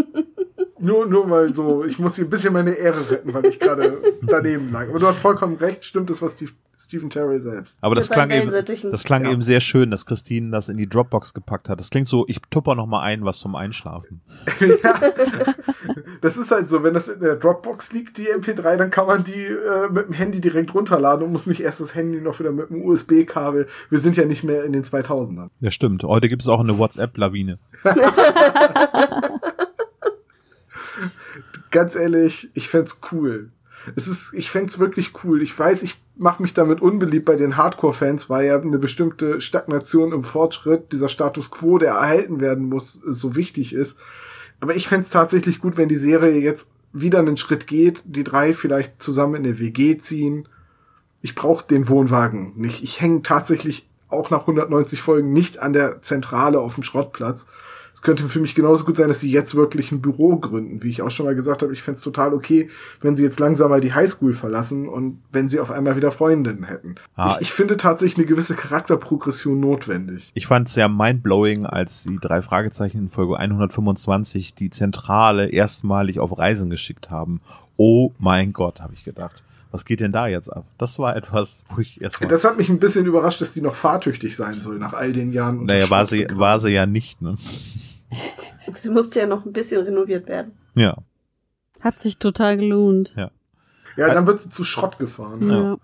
nur, 0.80 1.06
nur 1.06 1.28
mal 1.28 1.54
so, 1.54 1.84
ich 1.84 2.00
muss 2.00 2.16
hier 2.16 2.26
ein 2.26 2.30
bisschen 2.30 2.54
meine 2.54 2.74
Ehre 2.74 3.10
retten, 3.10 3.34
weil 3.34 3.46
ich 3.46 3.60
gerade 3.60 4.02
daneben 4.22 4.72
lag. 4.72 4.90
Aber 4.90 5.00
du 5.00 5.08
hast 5.08 5.20
vollkommen 5.20 5.56
recht, 5.58 5.86
stimmt 5.86 6.10
es, 6.10 6.22
was 6.22 6.34
Steve, 6.34 6.52
Stephen 6.78 7.10
Terry 7.10 7.40
selbst. 7.40 7.78
Aber 7.82 7.96
das 7.96 8.08
seinen 8.08 8.30
klang, 8.30 8.32
eben, 8.32 8.92
das 8.92 9.04
klang 9.04 9.24
Ja. 9.26 9.32
eben 9.32 9.42
sehr 9.42 9.60
schön, 9.60 9.92
dass 9.92 10.06
Christine 10.06 10.52
das 10.52 10.70
in 10.70 10.78
die 10.78 10.88
Dropbox 10.88 11.34
gepackt 11.34 11.70
hat. 11.70 11.80
Das 11.80 11.90
klingt 11.90 12.08
so, 12.08 12.26
ich 12.28 12.40
tupper 12.50 12.76
noch 12.76 12.86
mal 12.86 13.02
ein, 13.02 13.26
was 13.26 13.40
zum 13.40 13.56
Einschlafen. 13.56 14.22
ja. 14.60 15.00
Das 16.22 16.38
ist 16.38 16.52
halt 16.52 16.70
so, 16.70 16.84
wenn 16.84 16.94
das 16.94 17.08
in 17.08 17.20
der 17.20 17.36
Dropbox 17.36 17.92
liegt, 17.94 18.18
die 18.18 18.28
MP3, 18.28 18.78
dann 18.78 18.92
kann 18.92 19.08
man 19.08 19.24
die 19.24 19.44
äh, 19.44 19.90
mit 19.90 20.08
dem 20.08 20.14
Handy 20.14 20.42
direkt 20.42 20.74
runterladen 20.74 21.26
und 21.26 21.32
muss 21.32 21.48
nicht 21.48 21.62
erst 21.62 21.82
das 21.82 21.96
Handy 21.96 22.20
noch 22.22 22.40
wieder 22.40 22.52
mit 22.52 22.70
dem 22.70 22.84
USB-Kabel. 22.84 23.68
Wir 23.90 24.00
sind 24.00 24.18
ja 24.18 24.26
nicht 24.26 24.44
mehr 24.44 24.64
in 24.64 24.74
den 24.74 24.84
2000ern. 24.84 25.50
Ja, 25.60 25.72
stimmt. 25.72 26.04
Heute 26.04 26.30
gibt 26.30 26.42
es 26.42 26.48
auch 26.48 26.60
eine 26.60 26.78
WhatsApp-Lawine. 26.78 27.60
Ganz 31.72 31.96
ehrlich, 31.96 32.50
ich 32.54 32.70
fänd's 32.70 33.02
cool. 33.12 33.50
Es 33.96 34.08
ist, 34.08 34.34
ich 34.34 34.50
fänd's 34.50 34.80
wirklich 34.80 35.14
cool. 35.24 35.42
Ich 35.42 35.58
weiß, 35.58 35.84
ich 35.84 36.02
mache 36.18 36.42
mich 36.42 36.54
damit 36.54 36.82
unbeliebt 36.82 37.26
bei 37.26 37.36
den 37.36 37.58
Hardcore-Fans, 37.58 38.30
weil 38.30 38.48
ja 38.48 38.60
eine 38.60 38.80
bestimmte 38.80 39.42
Stagnation 39.42 40.12
im 40.12 40.24
Fortschritt, 40.24 40.92
dieser 40.92 41.10
Status 41.10 41.52
quo, 41.52 41.78
der 41.78 41.94
erhalten 41.94 42.40
werden 42.40 42.70
muss, 42.70 42.94
so 42.94 43.36
wichtig 43.36 43.74
ist. 43.74 43.98
Aber 44.60 44.76
ich 44.76 44.88
fände 44.88 45.08
tatsächlich 45.10 45.60
gut, 45.60 45.78
wenn 45.78 45.90
die 45.90 45.96
Serie 45.96 46.40
jetzt 46.40 46.70
wieder 46.94 47.20
einen 47.20 47.38
Schritt 47.38 47.68
geht, 47.68 48.04
die 48.06 48.24
drei 48.24 48.54
vielleicht 48.54 49.02
zusammen 49.04 49.36
in 49.36 49.44
eine 49.44 49.60
WG 49.60 49.98
ziehen. 49.98 50.48
Ich 51.22 51.36
brauche 51.36 51.68
den 51.68 51.90
Wohnwagen 51.90 52.54
nicht. 52.56 52.84
Ich 52.84 53.02
hänge 53.02 53.22
tatsächlich 53.22 53.90
auch 54.08 54.30
nach 54.30 54.42
190 54.42 55.02
Folgen 55.02 55.34
nicht 55.34 55.60
an 55.60 55.74
der 55.74 56.02
Zentrale 56.02 56.60
auf 56.60 56.76
dem 56.76 56.84
Schrottplatz. 56.84 57.48
Es 57.96 58.02
könnte 58.02 58.28
für 58.28 58.42
mich 58.42 58.56
genauso 58.56 58.84
gut 58.84 58.98
sein, 58.98 59.08
dass 59.08 59.22
sie 59.22 59.32
jetzt 59.32 59.56
wirklich 59.56 59.94
ein 59.94 60.02
Büro 60.02 60.36
gründen. 60.36 60.84
Wie 60.84 60.90
ich 60.90 61.02
auch 61.02 61.10
schon 61.10 61.26
mal 61.26 61.34
gesagt 61.34 61.64
habe, 61.64 61.72
ich 61.72 61.82
fände 61.82 61.98
es 61.98 62.04
total 62.04 62.34
okay, 62.34 62.70
wenn 63.00 63.16
sie 63.16 63.24
jetzt 63.24 63.40
langsam 63.40 63.70
mal 63.70 63.80
die 63.80 63.94
Highschool 63.94 64.34
verlassen 64.34 64.90
und 64.90 65.22
wenn 65.32 65.48
sie 65.48 65.62
auf 65.62 65.72
einmal 65.72 65.96
wieder 65.96 66.12
Freundinnen 66.12 66.66
hätten. 66.66 66.96
Ah, 67.16 67.38
ich, 67.40 67.48
ich 67.48 67.54
finde 67.54 67.78
tatsächlich 67.78 68.18
eine 68.18 68.26
gewisse 68.26 68.54
Charakterprogression 68.54 69.58
notwendig. 69.62 70.30
Ich 70.34 70.46
fand 70.46 70.68
es 70.68 70.74
sehr 70.74 70.90
mindblowing, 70.90 71.66
als 71.66 72.04
die 72.04 72.20
drei 72.20 72.42
Fragezeichen 72.42 72.98
in 72.98 73.10
Folge 73.10 73.40
125 73.40 74.54
die 74.56 74.72
Zentrale 74.72 75.48
erstmalig 75.48 76.20
auf 76.20 76.38
Reisen 76.38 76.70
geschickt 76.70 77.10
haben. 77.12 77.40
Oh 77.78 78.12
mein 78.20 78.52
Gott, 78.52 78.82
habe 78.82 78.94
ich 78.94 79.06
gedacht. 79.06 79.42
Was 79.76 79.84
geht 79.84 80.00
denn 80.00 80.14
da 80.14 80.28
jetzt 80.28 80.48
ab? 80.48 80.64
Das 80.78 81.00
war 81.00 81.18
etwas, 81.18 81.66
wo 81.70 81.82
ich 81.82 82.02
erstmal. 82.02 82.30
Das 82.30 82.46
hat 82.46 82.58
mich 82.58 82.70
ein 82.70 82.80
bisschen 82.80 83.06
überrascht, 83.06 83.42
dass 83.42 83.52
die 83.52 83.60
noch 83.60 83.76
fahrtüchtig 83.76 84.34
sein 84.34 84.62
soll 84.62 84.80
nach 84.80 84.94
all 84.94 85.12
den 85.12 85.34
Jahren. 85.34 85.66
Naja, 85.66 85.90
war 85.90 86.06
sie, 86.06 86.26
war 86.32 86.62
sie 86.62 86.72
ja 86.72 86.86
nicht, 86.86 87.22
ne? 87.22 87.36
Sie 88.74 88.90
musste 88.90 89.20
ja 89.20 89.28
noch 89.28 89.46
ein 89.46 89.52
bisschen 89.52 89.84
renoviert 89.84 90.28
werden. 90.28 90.54
Ja. 90.76 90.98
Hat 91.82 92.00
sich 92.00 92.18
total 92.18 92.58
gelohnt. 92.58 93.14
Ja, 93.16 93.30
dann 93.96 94.26
wird 94.26 94.42
sie 94.42 94.50
zu 94.50 94.64
Schrott 94.64 94.98
gefahren. 94.98 95.48
Ja. 95.48 95.78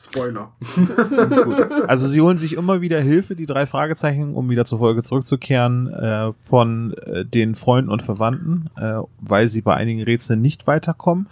Spoiler. 0.00 0.52
Gut. 0.76 1.70
Also 1.88 2.08
sie 2.08 2.20
holen 2.20 2.38
sich 2.38 2.54
immer 2.54 2.80
wieder 2.80 3.00
Hilfe, 3.00 3.34
die 3.36 3.46
drei 3.46 3.66
Fragezeichen, 3.66 4.34
um 4.34 4.48
wieder 4.48 4.64
zur 4.64 4.78
Folge 4.78 5.02
zurückzukehren, 5.02 5.88
äh, 5.88 6.32
von 6.44 6.94
äh, 6.94 7.24
den 7.24 7.54
Freunden 7.54 7.90
und 7.90 8.02
Verwandten, 8.02 8.70
äh, 8.76 9.00
weil 9.20 9.48
sie 9.48 9.60
bei 9.60 9.74
einigen 9.74 10.02
Rätseln 10.02 10.40
nicht 10.40 10.66
weiterkommen. 10.66 11.26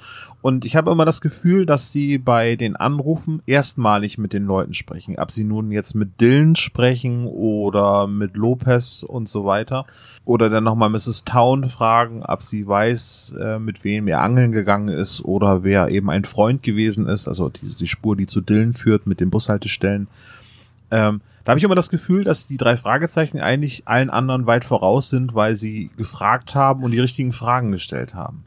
Und 0.49 0.65
ich 0.65 0.77
habe 0.77 0.91
immer 0.91 1.05
das 1.05 1.21
Gefühl, 1.21 1.67
dass 1.67 1.93
sie 1.93 2.17
bei 2.17 2.57
den 2.57 2.75
Anrufen 2.75 3.43
erstmalig 3.45 4.17
mit 4.17 4.33
den 4.33 4.47
Leuten 4.47 4.73
sprechen. 4.73 5.19
Ob 5.19 5.31
sie 5.31 5.45
nun 5.45 5.71
jetzt 5.71 5.95
mit 5.95 6.23
Dylan 6.23 6.57
sprechen 6.57 7.27
oder 7.27 8.07
mit 8.07 8.35
Lopez 8.35 9.03
und 9.03 9.29
so 9.29 9.45
weiter. 9.45 9.85
Oder 10.25 10.49
dann 10.49 10.65
nochmal 10.65 10.89
Mrs. 10.89 11.27
Town 11.27 11.69
fragen, 11.69 12.23
ob 12.23 12.41
sie 12.43 12.67
weiß, 12.67 13.37
äh, 13.39 13.59
mit 13.59 13.85
wem 13.85 14.09
er 14.09 14.23
angeln 14.23 14.53
gegangen 14.53 14.89
ist 14.89 15.23
oder 15.23 15.65
wer 15.65 15.91
eben 15.91 16.09
ein 16.09 16.25
Freund 16.25 16.63
gewesen 16.63 17.07
ist. 17.07 17.29
Also 17.29 17.51
die, 17.51 17.69
die 17.69 17.87
Spur, 17.87 18.17
die 18.17 18.27
zu 18.27 18.41
Dylan 18.41 18.73
führt 18.73 19.07
mit 19.07 19.21
den 19.21 19.29
Bushaltestellen. 19.29 20.09
Ähm, 20.91 21.21
da 21.45 21.51
habe 21.51 21.59
ich 21.59 21.65
immer 21.65 21.75
das 21.75 21.91
Gefühl, 21.91 22.25
dass 22.25 22.47
die 22.47 22.57
drei 22.57 22.79
Fragezeichen 22.79 23.39
eigentlich 23.39 23.87
allen 23.87 24.09
anderen 24.09 24.47
weit 24.47 24.65
voraus 24.65 25.11
sind, 25.11 25.35
weil 25.35 25.55
sie 25.57 25.91
gefragt 25.99 26.55
haben 26.55 26.85
und 26.85 26.93
die 26.93 27.01
richtigen 27.01 27.35
Fragen 27.35 27.71
gestellt 27.71 28.15
haben. 28.15 28.47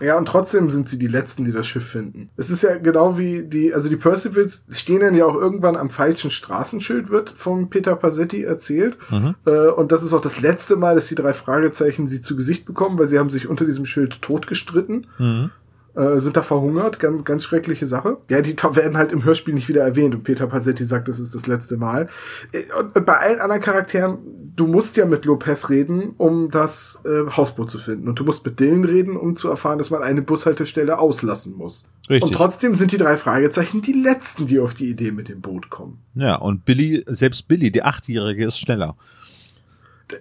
Ja, 0.00 0.18
und 0.18 0.26
trotzdem 0.26 0.70
sind 0.70 0.88
sie 0.88 0.98
die 0.98 1.06
Letzten, 1.06 1.44
die 1.44 1.52
das 1.52 1.66
Schiff 1.66 1.86
finden. 1.86 2.28
Es 2.36 2.50
ist 2.50 2.62
ja 2.62 2.76
genau 2.76 3.16
wie 3.16 3.44
die, 3.44 3.72
also 3.72 3.88
die 3.88 3.96
Percivals 3.96 4.64
stehen 4.70 5.00
dann 5.00 5.14
ja 5.14 5.24
auch 5.24 5.34
irgendwann 5.34 5.76
am 5.76 5.88
falschen 5.88 6.30
Straßenschild, 6.30 7.08
wird 7.08 7.30
von 7.30 7.70
Peter 7.70 7.96
Passetti 7.96 8.42
erzählt. 8.42 8.98
Mhm. 9.10 9.34
Äh, 9.46 9.68
und 9.68 9.92
das 9.92 10.02
ist 10.02 10.12
auch 10.12 10.20
das 10.20 10.40
letzte 10.40 10.76
Mal, 10.76 10.94
dass 10.96 11.08
die 11.08 11.14
drei 11.14 11.32
Fragezeichen 11.32 12.06
sie 12.06 12.20
zu 12.20 12.36
Gesicht 12.36 12.66
bekommen, 12.66 12.98
weil 12.98 13.06
sie 13.06 13.18
haben 13.18 13.30
sich 13.30 13.48
unter 13.48 13.64
diesem 13.64 13.86
Schild 13.86 14.20
totgestritten. 14.20 15.06
Mhm. 15.18 15.50
Äh, 15.96 16.20
sind 16.20 16.36
da 16.36 16.42
verhungert, 16.42 17.00
ganz, 17.00 17.24
ganz 17.24 17.44
schreckliche 17.44 17.86
Sache. 17.86 18.18
Ja, 18.28 18.40
die 18.42 18.56
werden 18.56 18.96
halt 18.96 19.12
im 19.12 19.24
Hörspiel 19.24 19.54
nicht 19.54 19.68
wieder 19.68 19.82
erwähnt 19.82 20.14
und 20.14 20.24
Peter 20.24 20.46
Passetti 20.46 20.84
sagt, 20.84 21.08
das 21.08 21.18
ist 21.18 21.34
das 21.34 21.46
letzte 21.46 21.76
Mal. 21.76 22.08
Äh, 22.52 22.62
Und, 22.78 22.94
und 22.94 23.06
bei 23.06 23.14
allen 23.14 23.40
anderen 23.40 23.62
Charakteren, 23.62 24.18
du 24.54 24.66
musst 24.66 24.96
ja 24.96 25.06
mit 25.06 25.24
Lopez 25.24 25.70
reden, 25.70 26.14
um 26.18 26.50
das 26.50 27.00
äh, 27.04 27.30
Hausboot 27.30 27.70
zu 27.70 27.78
finden 27.78 28.08
und 28.08 28.18
du 28.18 28.24
musst 28.24 28.44
mit 28.44 28.60
Dylan 28.60 28.84
reden, 28.84 29.16
um 29.16 29.36
zu 29.36 29.48
erfahren, 29.48 29.78
dass 29.78 29.90
man 29.90 30.02
eine 30.02 30.22
Bushaltestelle 30.22 30.98
auslassen 30.98 31.54
muss. 31.56 31.88
Richtig. 32.08 32.22
Und 32.22 32.34
trotzdem 32.34 32.74
sind 32.74 32.92
die 32.92 32.98
drei 32.98 33.16
Fragezeichen 33.16 33.82
die 33.82 33.92
letzten, 33.92 34.46
die 34.46 34.60
auf 34.60 34.74
die 34.74 34.88
Idee 34.88 35.10
mit 35.10 35.28
dem 35.28 35.40
Boot 35.40 35.70
kommen. 35.70 35.98
Ja, 36.14 36.36
und 36.36 36.64
Billy, 36.64 37.04
selbst 37.06 37.48
Billy, 37.48 37.70
die 37.70 37.82
Achtjährige, 37.82 38.46
ist 38.46 38.58
schneller. 38.58 38.96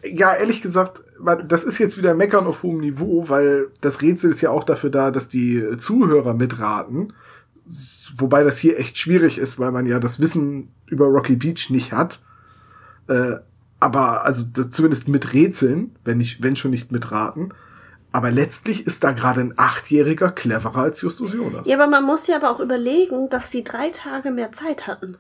Ja, 0.04 0.34
ehrlich 0.34 0.62
gesagt, 0.62 1.02
das 1.48 1.64
ist 1.64 1.78
jetzt 1.78 1.98
wieder 1.98 2.16
Meckern 2.16 2.48
auf 2.48 2.64
hohem 2.64 2.80
Niveau, 2.80 3.30
weil 3.30 3.68
das 3.82 4.02
Rätsel 4.02 4.32
ist 4.32 4.42
ja 4.42 4.50
auch 4.50 4.64
dafür 4.64 4.90
da, 4.90 5.12
dass 5.12 5.30
die 5.30 5.78
Zuhörer 5.78 6.34
mitraten. 6.34 7.14
Wobei 8.18 8.44
das 8.44 8.58
hier 8.58 8.80
echt 8.80 8.98
schwierig 8.98 9.38
ist, 9.38 9.60
weil 9.60 9.72
man 9.72 9.86
ja 9.86 10.00
das 10.00 10.20
Wissen 10.20 10.72
über 10.88 11.06
Rocky 11.06 11.36
Beach 11.36 11.70
nicht 11.70 11.92
hat. 11.92 12.22
Äh, 13.08 13.36
aber 13.80 14.26
also 14.26 14.46
zumindest 14.72 15.08
mit 15.08 15.34
Rätseln, 15.34 15.96
wenn 16.04 16.18
nicht, 16.18 16.42
wenn 16.42 16.56
schon 16.56 16.72
nicht 16.72 16.92
mitraten. 16.92 17.54
Aber 18.12 18.32
letztlich 18.32 18.88
ist 18.88 19.04
da 19.04 19.12
gerade 19.12 19.42
ein 19.42 19.54
Achtjähriger 19.58 20.32
cleverer 20.32 20.78
als 20.78 21.02
Justus 21.02 21.34
Jonas. 21.34 21.68
Ja, 21.68 21.76
aber 21.76 21.88
man 21.88 22.06
muss 22.06 22.28
ja 22.28 22.38
aber 22.38 22.50
auch 22.50 22.62
überlegen, 22.62 23.30
dass 23.30 23.52
sie 23.52 23.64
drei 23.64 23.90
Tage 23.90 24.32
mehr 24.32 24.52
Zeit 24.54 24.88
hatten. 24.88 25.18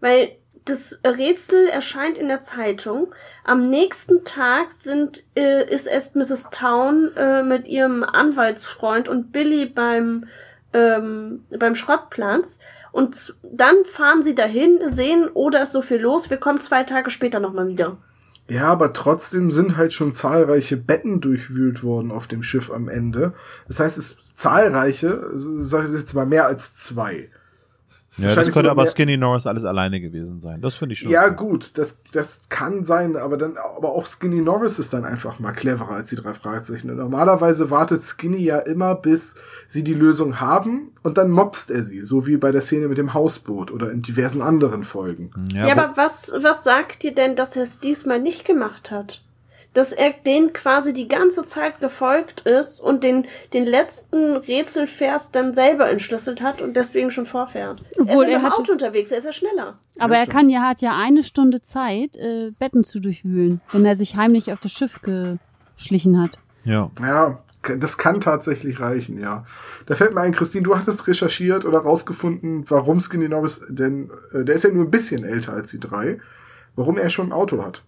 Weil 0.00 0.32
das 0.64 1.00
Rätsel 1.04 1.68
erscheint 1.68 2.18
in 2.18 2.28
der 2.28 2.42
Zeitung. 2.42 3.12
Am 3.44 3.68
nächsten 3.68 4.24
Tag 4.24 4.72
sind, 4.72 5.24
äh, 5.34 5.68
ist 5.68 5.86
erst 5.86 6.14
Mrs. 6.14 6.50
Town 6.50 7.10
äh, 7.16 7.42
mit 7.42 7.66
ihrem 7.66 8.04
Anwaltsfreund 8.04 9.08
und 9.08 9.32
Billy 9.32 9.66
beim, 9.66 10.26
ähm, 10.72 11.44
beim 11.58 11.74
Schrottplatz. 11.74 12.60
Und 12.92 13.34
dann 13.42 13.84
fahren 13.84 14.22
sie 14.22 14.34
dahin, 14.34 14.78
sehen, 14.84 15.30
oh, 15.34 15.50
da 15.50 15.62
ist 15.62 15.72
so 15.72 15.82
viel 15.82 16.00
los, 16.00 16.30
wir 16.30 16.36
kommen 16.36 16.60
zwei 16.60 16.84
Tage 16.84 17.10
später 17.10 17.40
nochmal 17.40 17.68
wieder. 17.68 17.96
Ja, 18.48 18.64
aber 18.64 18.92
trotzdem 18.92 19.50
sind 19.50 19.76
halt 19.76 19.92
schon 19.92 20.12
zahlreiche 20.12 20.76
Betten 20.76 21.20
durchwühlt 21.20 21.82
worden 21.82 22.10
auf 22.10 22.26
dem 22.26 22.42
Schiff 22.42 22.70
am 22.70 22.88
Ende. 22.88 23.32
Das 23.66 23.80
heißt, 23.80 23.96
es 23.96 24.18
zahlreiche, 24.34 25.30
sage 25.34 25.86
ich 25.86 25.94
jetzt 25.94 26.14
mal 26.14 26.26
mehr 26.26 26.46
als 26.46 26.74
zwei. 26.74 27.30
Ja, 28.16 28.34
das 28.34 28.50
könnte 28.50 28.70
aber 28.70 28.86
Skinny 28.86 29.16
Norris 29.16 29.46
alles 29.46 29.64
alleine 29.64 30.00
gewesen 30.00 30.40
sein. 30.40 30.60
Das 30.60 30.74
finde 30.74 30.94
ich 30.94 31.00
schon. 31.00 31.10
Ja, 31.10 31.26
okay. 31.26 31.36
gut, 31.36 31.78
das, 31.78 32.00
das 32.12 32.42
kann 32.48 32.84
sein, 32.84 33.16
aber 33.16 33.36
dann, 33.36 33.56
aber 33.56 33.90
auch 33.90 34.06
Skinny 34.06 34.40
Norris 34.40 34.78
ist 34.78 34.92
dann 34.92 35.04
einfach 35.04 35.38
mal 35.38 35.52
cleverer 35.52 35.92
als 35.92 36.10
die 36.10 36.16
drei 36.16 36.34
Fragezeichen. 36.34 36.90
Und 36.90 36.96
normalerweise 36.96 37.70
wartet 37.70 38.02
Skinny 38.02 38.38
ja 38.38 38.58
immer, 38.58 38.94
bis 38.94 39.34
sie 39.68 39.84
die 39.84 39.94
Lösung 39.94 40.40
haben 40.40 40.92
und 41.02 41.18
dann 41.18 41.30
mobst 41.30 41.70
er 41.70 41.84
sie, 41.84 42.00
so 42.00 42.26
wie 42.26 42.36
bei 42.36 42.50
der 42.50 42.62
Szene 42.62 42.88
mit 42.88 42.98
dem 42.98 43.14
Hausboot 43.14 43.70
oder 43.70 43.90
in 43.90 44.02
diversen 44.02 44.42
anderen 44.42 44.84
Folgen. 44.84 45.30
Ja, 45.52 45.66
Ja, 45.66 45.72
aber 45.72 45.82
aber 45.82 45.96
was, 45.96 46.32
was 46.38 46.64
sagt 46.64 47.02
dir 47.02 47.14
denn, 47.14 47.36
dass 47.36 47.56
er 47.56 47.62
es 47.62 47.80
diesmal 47.80 48.20
nicht 48.20 48.44
gemacht 48.44 48.90
hat? 48.90 49.22
Dass 49.74 49.92
er 49.92 50.12
den 50.12 50.52
quasi 50.52 50.92
die 50.92 51.08
ganze 51.08 51.46
Zeit 51.46 51.80
gefolgt 51.80 52.40
ist 52.42 52.78
und 52.78 53.02
den, 53.04 53.26
den 53.54 53.64
letzten 53.64 54.36
Rätselvers 54.36 55.30
dann 55.32 55.54
selber 55.54 55.88
entschlüsselt 55.88 56.42
hat 56.42 56.60
und 56.60 56.76
deswegen 56.76 57.10
schon 57.10 57.24
vorfährt. 57.24 57.82
Obwohl, 57.98 58.04
er 58.04 58.08
ist 58.08 58.12
ja 58.12 58.18
er 58.18 58.26
mit 58.26 58.32
dem 58.32 58.42
hatte- 58.42 58.60
Auto 58.60 58.72
unterwegs, 58.72 59.10
er 59.12 59.18
ist 59.18 59.24
ja 59.24 59.32
schneller. 59.32 59.78
Aber 59.98 60.16
er 60.16 60.26
kann 60.26 60.50
ja, 60.50 60.60
hat 60.62 60.82
ja 60.82 60.96
eine 60.98 61.22
Stunde 61.22 61.62
Zeit, 61.62 62.16
äh, 62.16 62.50
Betten 62.58 62.84
zu 62.84 63.00
durchwühlen, 63.00 63.60
wenn 63.72 63.84
er 63.86 63.94
sich 63.94 64.16
heimlich 64.16 64.52
auf 64.52 64.60
das 64.60 64.72
Schiff 64.72 65.00
geschlichen 65.76 66.20
hat. 66.22 66.38
ja. 66.64 66.90
Ja, 67.00 67.38
das 67.78 67.96
kann 67.96 68.20
tatsächlich 68.20 68.80
reichen, 68.80 69.20
ja. 69.20 69.46
Da 69.86 69.94
fällt 69.94 70.14
mir 70.14 70.20
ein, 70.20 70.32
Christine, 70.32 70.64
du 70.64 70.76
hattest 70.76 71.06
recherchiert 71.06 71.64
oder 71.64 71.78
rausgefunden, 71.78 72.64
warum 72.68 72.98
Skinny 73.00 73.28
Norris 73.28 73.60
denn, 73.68 74.10
äh, 74.32 74.44
der 74.44 74.56
ist 74.56 74.64
ja 74.64 74.70
nur 74.70 74.84
ein 74.84 74.90
bisschen 74.90 75.22
älter 75.24 75.52
als 75.52 75.70
die 75.70 75.78
drei, 75.78 76.18
warum 76.74 76.98
er 76.98 77.08
schon 77.08 77.28
ein 77.28 77.32
Auto 77.32 77.62
hat. 77.64 77.84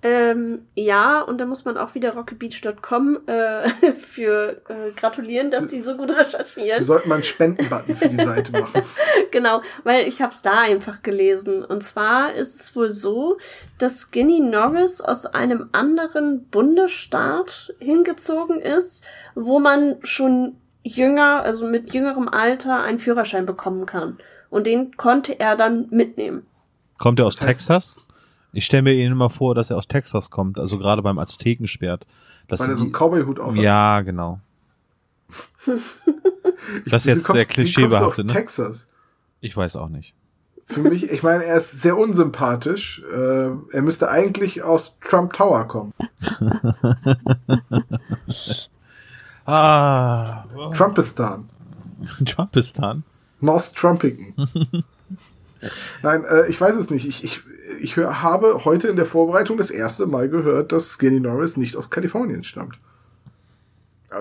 Ähm, 0.00 0.60
ja, 0.76 1.20
und 1.22 1.38
da 1.38 1.44
muss 1.46 1.64
man 1.64 1.76
auch 1.76 1.94
wieder 1.96 2.14
rockybeach.com 2.14 3.18
äh, 3.26 3.68
für 3.96 4.62
äh, 4.68 4.92
gratulieren, 4.94 5.50
dass 5.50 5.66
die 5.66 5.80
so 5.80 5.96
gut 5.96 6.10
Wir 6.10 6.18
recherchieren. 6.18 6.84
sollten 6.84 7.08
mal 7.08 7.16
einen 7.16 7.24
Spendenbutton 7.24 7.96
für 7.96 8.08
die 8.08 8.16
Seite 8.16 8.52
machen. 8.52 8.82
genau, 9.32 9.60
weil 9.82 10.06
ich 10.06 10.22
habe 10.22 10.30
es 10.32 10.40
da 10.42 10.60
einfach 10.60 11.02
gelesen. 11.02 11.64
Und 11.64 11.82
zwar 11.82 12.32
ist 12.34 12.60
es 12.60 12.76
wohl 12.76 12.90
so, 12.92 13.38
dass 13.78 14.02
Skinny 14.02 14.38
Norris 14.38 15.00
aus 15.00 15.26
einem 15.26 15.68
anderen 15.72 16.44
Bundesstaat 16.46 17.74
hingezogen 17.80 18.60
ist, 18.60 19.04
wo 19.34 19.58
man 19.58 19.96
schon 20.04 20.56
jünger, 20.84 21.42
also 21.42 21.66
mit 21.66 21.92
jüngerem 21.92 22.28
Alter 22.28 22.82
einen 22.82 22.98
Führerschein 22.98 23.46
bekommen 23.46 23.84
kann. 23.84 24.18
Und 24.48 24.66
den 24.66 24.96
konnte 24.96 25.38
er 25.38 25.56
dann 25.56 25.88
mitnehmen. 25.90 26.46
Kommt 26.98 27.18
er 27.18 27.26
aus 27.26 27.34
Das 27.36 27.44
heißt- 27.44 27.48
Texas? 27.48 27.96
Ich 28.52 28.64
stelle 28.66 28.82
mir 28.82 28.94
ihn 28.94 29.12
immer 29.12 29.30
vor, 29.30 29.54
dass 29.54 29.70
er 29.70 29.76
aus 29.76 29.88
Texas 29.88 30.30
kommt, 30.30 30.58
also 30.58 30.78
gerade 30.78 31.02
beim 31.02 31.18
Aztekenschwert. 31.18 32.06
Dass 32.48 32.60
Weil 32.60 32.70
er 32.70 32.76
so 32.76 32.84
einen 32.84 32.92
Cowboy-Hut 32.92 33.40
auf 33.40 33.54
ja, 33.56 34.00
genau. 34.00 34.40
Das 36.86 37.06
ist 37.06 37.06
jetzt 37.06 37.26
sehr 37.26 37.34
kommst- 37.34 37.42
auf 37.42 37.48
klischeebehaftet, 37.48 38.26
ne? 38.26 38.32
Texas. 38.32 38.88
Ich 39.40 39.56
weiß 39.56 39.76
auch 39.76 39.88
nicht. 39.88 40.14
Für 40.66 40.80
mich, 40.80 41.08
ich 41.10 41.22
meine, 41.22 41.44
er 41.44 41.56
ist 41.56 41.80
sehr 41.80 41.96
unsympathisch. 41.96 43.02
Äh, 43.10 43.50
er 43.72 43.82
müsste 43.82 44.10
eigentlich 44.10 44.62
aus 44.62 44.98
Trump 45.00 45.32
Tower 45.32 45.66
kommen. 45.66 45.92
Ah, 49.46 50.44
Trumpistan. 50.74 51.48
Trumpistan. 52.26 53.02
North 53.40 53.74
Trumpington. 53.74 54.84
Nein, 56.02 56.24
äh, 56.24 56.46
ich 56.48 56.60
weiß 56.60 56.76
es 56.76 56.90
nicht. 56.90 57.06
Ich, 57.06 57.24
ich, 57.24 57.40
ich 57.80 57.96
hör, 57.96 58.22
habe 58.22 58.64
heute 58.64 58.88
in 58.88 58.96
der 58.96 59.06
Vorbereitung 59.06 59.56
das 59.58 59.70
erste 59.70 60.06
Mal 60.06 60.28
gehört, 60.28 60.72
dass 60.72 60.94
Skinny 60.98 61.20
Norris 61.20 61.56
nicht 61.56 61.76
aus 61.76 61.90
Kalifornien 61.90 62.44
stammt. 62.44 62.78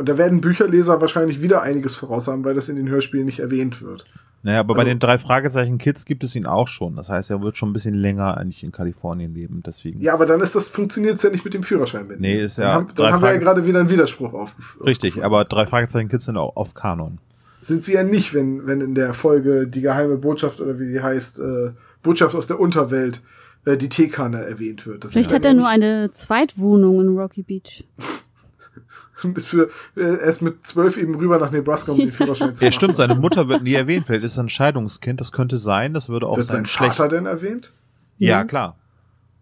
Da 0.04 0.18
werden 0.18 0.42
Bücherleser 0.42 1.00
wahrscheinlich 1.00 1.42
wieder 1.42 1.62
einiges 1.62 1.96
voraus 1.96 2.28
haben, 2.28 2.44
weil 2.44 2.54
das 2.56 2.68
in 2.68 2.76
den 2.76 2.90
Hörspielen 2.90 3.26
nicht 3.26 3.40
erwähnt 3.40 3.82
wird. 3.82 4.06
Naja, 4.44 4.60
aber 4.60 4.74
bei 4.76 4.82
Also- 4.82 4.92
den 4.92 5.00
drei 5.00 5.18
Fragezeichen 5.18 5.78
Kids 5.78 6.06
gibt 6.06 6.24
es 6.24 6.36
ihn 6.36 6.46
auch 6.46 6.68
schon. 6.68 6.96
Das 6.96 7.10
heißt, 7.10 7.32
er 7.32 7.42
wird 7.42 7.58
schon 7.58 7.70
ein 7.70 7.74
bisschen 7.74 7.96
länger 7.96 8.38
eigentlich 8.38 8.64
in 8.64 8.72
Kalifornien 8.72 9.34
leben. 9.34 9.64
Deswegen. 9.66 10.02
Ja, 10.02 10.14
aber 10.14 10.26
dann 10.26 10.42
ist 10.42 10.56
das 10.56 10.68
funktioniert 10.68 11.22
ja 11.24 11.30
nicht 11.30 11.46
mit 11.46 11.54
dem 11.54 11.64
Führerschein. 11.64 12.08
mitnehmen. 12.08 12.22
Nee, 12.38 12.44
ist 12.44 12.58
ja 12.58 12.66
Dann 12.66 12.74
haben, 12.76 12.88
dann 12.96 13.14
haben 13.14 13.22
wir 13.24 13.32
ja 13.34 13.38
gerade 13.40 13.66
wieder 13.66 13.80
einen 13.80 13.90
Widerspruch 13.90 14.34
aufgeführt. 14.34 14.86
Richtig, 14.86 15.24
aber 15.24 15.46
drei 15.46 15.66
Fragezeichen 15.66 16.10
Kids 16.10 16.26
sind 16.26 16.38
auch 16.38 16.56
auf 16.56 16.74
Kanon. 16.74 17.18
Sind 17.62 17.84
sie 17.86 17.94
ja 17.94 18.04
nicht, 18.04 18.34
wenn, 18.34 18.68
wenn 18.68 18.82
in 18.82 18.94
der 18.94 19.14
Folge 19.14 19.68
die 19.68 19.82
geheime 19.82 20.18
Botschaft 20.18 20.62
oder 20.62 20.80
wie 20.80 20.88
sie 20.88 21.02
heißt, 21.02 21.40
äh, 21.40 21.72
Botschaft 22.04 22.36
aus 22.36 22.48
der 22.48 22.60
Unterwelt, 22.60 23.22
äh, 23.68 23.78
die 23.78 23.90
Teekanne 23.90 24.44
erwähnt 24.46 24.86
wird. 24.88 25.04
Das 25.04 25.12
Vielleicht 25.14 25.34
hat 25.34 25.46
dann 25.46 25.58
er 25.58 25.64
ja 25.72 25.78
nur 25.78 25.88
eine 25.90 26.12
Zweitwohnung 26.12 27.02
in 27.02 27.18
Rocky 27.18 27.44
Beach. 27.44 27.84
ist 29.36 29.48
für, 29.48 29.70
äh, 29.96 30.02
er 30.02 30.20
ist 30.22 30.42
mit 30.42 30.66
zwölf 30.68 30.98
eben 30.98 31.16
rüber 31.16 31.40
nach 31.40 31.52
Nebraska, 31.52 31.92
um 31.92 31.98
den 31.98 32.12
Führerschein 32.14 32.56
zu 32.56 32.64
Ja, 32.64 32.70
machen. 32.70 32.76
stimmt, 32.76 32.96
seine 32.96 33.16
Mutter 33.16 33.48
wird 33.50 33.64
nie 33.64 33.74
erwähnt. 33.74 34.06
Vielleicht 34.06 34.24
ist 34.26 34.38
er 34.38 34.44
ein 34.44 34.50
Scheidungskind. 34.50 35.20
Das 35.20 35.32
könnte 35.32 35.58
sein. 35.58 35.94
Das 35.94 36.10
würde 36.10 36.28
auch 36.28 36.38
Wird 36.38 36.48
sein 36.48 36.58
sein 36.58 36.66
schlecht. 36.68 36.96
Vater 36.98 37.10
denn 37.10 37.26
erwähnt? 37.26 37.72
Ja, 38.20 38.40
Ja. 38.40 38.44
klar. 38.46 38.76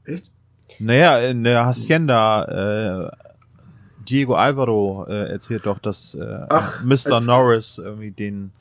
Echt? 0.06 0.30
Naja, 0.80 1.19
in 1.19 1.43
der 1.43 1.65
Hacienda, 1.65 3.07
äh, 3.10 3.11
Diego 4.10 4.35
Alvaro 4.35 5.06
äh, 5.07 5.30
erzählt 5.31 5.65
doch, 5.65 5.80
dass 5.80 6.15
äh, 6.15 6.45
Ach, 6.49 6.81
Mr. 6.84 7.22
Norris 7.22 7.80
irgendwie 7.80 8.11
den 8.11 8.52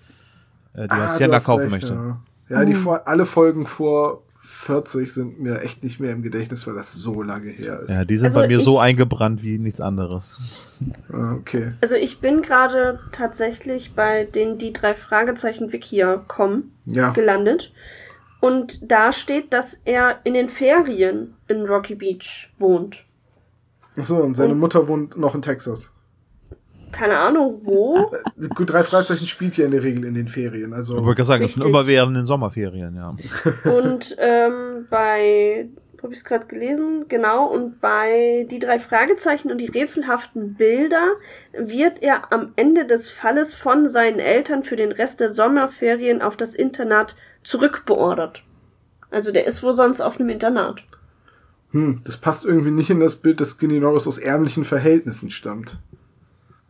äh, 0.75 0.85
die 0.89 0.91
Ah, 0.91 1.03
Hacienda 1.03 1.39
kaufen 1.41 1.71
recht, 1.71 1.73
möchte. 1.73 1.95
Ja, 1.95 2.59
ja 2.61 2.65
die 2.65 2.75
Oh. 2.75 2.79
vor, 2.79 3.07
alle 3.09 3.27
Folgen 3.27 3.67
vor 3.67 4.23
40 4.65 5.13
sind 5.13 5.41
mir 5.41 5.61
echt 5.61 5.85
nicht 5.85 6.01
mehr 6.01 6.13
im 6.13 6.23
Gedächtnis, 6.23 6.67
weil 6.67 6.75
das 6.75 6.93
so 6.93 7.23
lange 7.23 7.51
her 7.51 7.81
ist. 7.81 7.91
Ja, 7.91 8.05
die 8.05 8.17
sind 8.17 8.27
Also 8.29 8.41
bei 8.41 8.49
mir 8.49 8.59
ich- 8.59 8.65
so 8.65 8.79
eingebrannt 8.79 9.43
wie 9.43 9.59
nichts 9.59 9.81
anderes. 9.81 10.41
Ah, 11.13 11.35
okay. 11.35 11.73
Also 11.83 11.97
ich 11.97 12.21
bin 12.21 12.41
gerade 12.43 12.99
tatsächlich 13.13 13.95
bei 13.95 14.25
den 14.25 14.59
die 14.59 14.73
drei 14.73 14.95
Fragezeichen 14.95 15.73
Wikia 15.73 16.17
kommen 16.29 16.73
Ja. 16.87 17.11
gelandet. 17.11 17.73
Und 18.41 18.81
da 18.91 19.13
steht, 19.13 19.53
dass 19.53 19.81
er 19.85 20.21
in 20.25 20.35
den 20.35 20.49
Ferien 20.49 21.35
in 21.49 21.65
Rocky 21.67 21.95
Beach 21.95 22.53
wohnt. 22.59 23.05
Achso, 23.97 24.17
und 24.19 24.35
seine 24.35 24.53
Und- 24.53 24.59
Mutter 24.61 24.89
wohnt 24.89 25.17
noch 25.17 25.35
in 25.35 25.43
Texas. 25.43 25.91
Keine 26.95 27.19
Ahnung 27.19 27.61
wo. 27.65 28.11
Gut, 28.55 28.73
drei 28.73 28.85
Fragezeichen 28.85 29.27
spielt 29.27 29.57
ja 29.57 29.65
in 29.65 29.73
der 29.73 29.83
Regel 29.83 30.05
in 30.05 30.15
den 30.15 30.29
Ferien. 30.29 30.73
Also 30.73 30.97
Ich 30.99 31.05
wollte 31.05 31.17
gerade 31.17 31.27
sagen, 31.27 31.43
das 31.43 31.53
sind 31.53 31.63
Richtig. 31.63 31.79
immer 31.79 31.87
während 31.87 32.17
den 32.17 32.27
Sommerferien, 32.27 32.95
ja. 32.97 33.17
Und 33.71 34.17
ähm, 34.19 34.87
bei, 34.91 35.69
wo 35.99 36.05
habe 36.05 36.13
ich 36.13 36.21
es 36.21 36.25
gerade 36.25 36.47
gelesen? 36.47 37.07
Genau, 37.09 37.47
und 37.47 37.81
bei 37.81 38.47
die 38.51 38.59
drei 38.59 38.79
Fragezeichen 38.79 39.51
und 39.51 39.59
die 39.59 39.67
rätselhaften 39.67 40.55
Bilder 40.55 41.15
wird 41.59 42.03
er 42.03 42.33
am 42.33 42.53
Ende 42.57 42.87
des 42.87 43.09
Falles 43.09 43.55
von 43.55 43.89
seinen 43.89 44.21
Eltern 44.21 44.63
für 44.63 44.77
den 44.77 44.93
Rest 44.93 45.21
der 45.21 45.31
Sommerferien 45.33 46.23
auf 46.23 46.37
das 46.37 46.55
Internat 46.55 47.17
zurückbeordert. 47.43 48.43
Also 49.11 49.33
der 49.33 49.47
ist 49.47 49.63
wohl 49.63 49.77
sonst 49.77 50.01
auf 50.01 50.19
einem 50.19 50.29
Internat. 50.29 50.85
Hm, 51.71 52.03
das 52.05 52.17
passt 52.17 52.45
irgendwie 52.45 52.71
nicht 52.71 52.91
in 52.91 53.01
das 53.01 53.17
Bild, 53.17 53.41
dass 53.41 53.53
Skinny 53.57 53.81
Norris 53.81 54.07
aus 54.07 54.19
ärmlichen 54.19 54.65
Verhältnissen 54.65 55.31
stammt. 55.31 55.79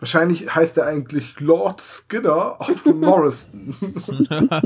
Wahrscheinlich 0.05 0.55
heißt 0.55 0.77
er 0.77 0.85
eigentlich 0.87 1.41
Lord 1.41 1.81
Skinner 1.81 2.61
of 2.61 2.85
Norriston. 2.85 3.75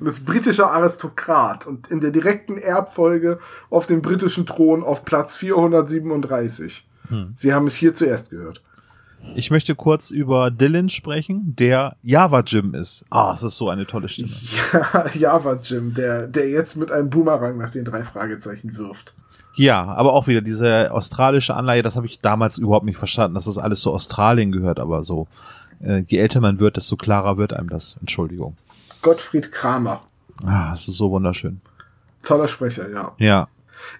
und 0.00 0.04
ist 0.04 0.24
britischer 0.24 0.72
Aristokrat 0.72 1.68
und 1.68 1.86
in 1.92 2.00
der 2.00 2.10
direkten 2.10 2.58
Erbfolge 2.58 3.38
auf 3.70 3.86
dem 3.86 4.02
britischen 4.02 4.44
Thron 4.44 4.82
auf 4.82 5.04
Platz 5.04 5.36
437. 5.36 6.88
Hm. 7.06 7.34
Sie 7.36 7.54
haben 7.54 7.68
es 7.68 7.76
hier 7.76 7.94
zuerst 7.94 8.30
gehört. 8.30 8.64
Ich 9.34 9.50
möchte 9.50 9.74
kurz 9.74 10.10
über 10.10 10.50
Dylan 10.50 10.88
sprechen, 10.88 11.54
der 11.56 11.96
Java 12.02 12.40
Jim 12.40 12.74
ist. 12.74 13.04
Ah, 13.10 13.32
es 13.34 13.42
ist 13.42 13.56
so 13.56 13.68
eine 13.70 13.86
tolle 13.86 14.08
Stimme. 14.08 14.32
Ja, 14.72 15.06
Java 15.14 15.58
Jim, 15.62 15.94
der, 15.94 16.26
der 16.26 16.50
jetzt 16.50 16.76
mit 16.76 16.90
einem 16.90 17.08
Boomerang 17.08 17.56
nach 17.56 17.70
den 17.70 17.84
drei 17.84 18.04
Fragezeichen 18.04 18.76
wirft. 18.76 19.14
Ja, 19.54 19.84
aber 19.84 20.12
auch 20.12 20.26
wieder 20.26 20.40
diese 20.40 20.90
australische 20.92 21.54
Anleihe, 21.54 21.82
das 21.82 21.96
habe 21.96 22.06
ich 22.06 22.20
damals 22.20 22.58
überhaupt 22.58 22.86
nicht 22.86 22.96
verstanden, 22.96 23.34
dass 23.34 23.44
das 23.44 23.58
alles 23.58 23.80
zu 23.80 23.92
Australien 23.92 24.52
gehört, 24.52 24.78
aber 24.78 25.02
so. 25.02 25.28
Äh, 25.80 26.04
je 26.06 26.18
älter 26.18 26.40
man 26.40 26.58
wird, 26.58 26.76
desto 26.76 26.96
klarer 26.96 27.36
wird 27.36 27.52
einem 27.52 27.68
das. 27.68 27.96
Entschuldigung. 28.00 28.56
Gottfried 29.02 29.50
Kramer. 29.50 30.02
Ah, 30.44 30.70
es 30.72 30.88
ist 30.88 30.96
so 30.96 31.10
wunderschön. 31.10 31.60
Toller 32.22 32.48
Sprecher, 32.48 32.88
ja. 32.88 33.12
Ja. 33.18 33.48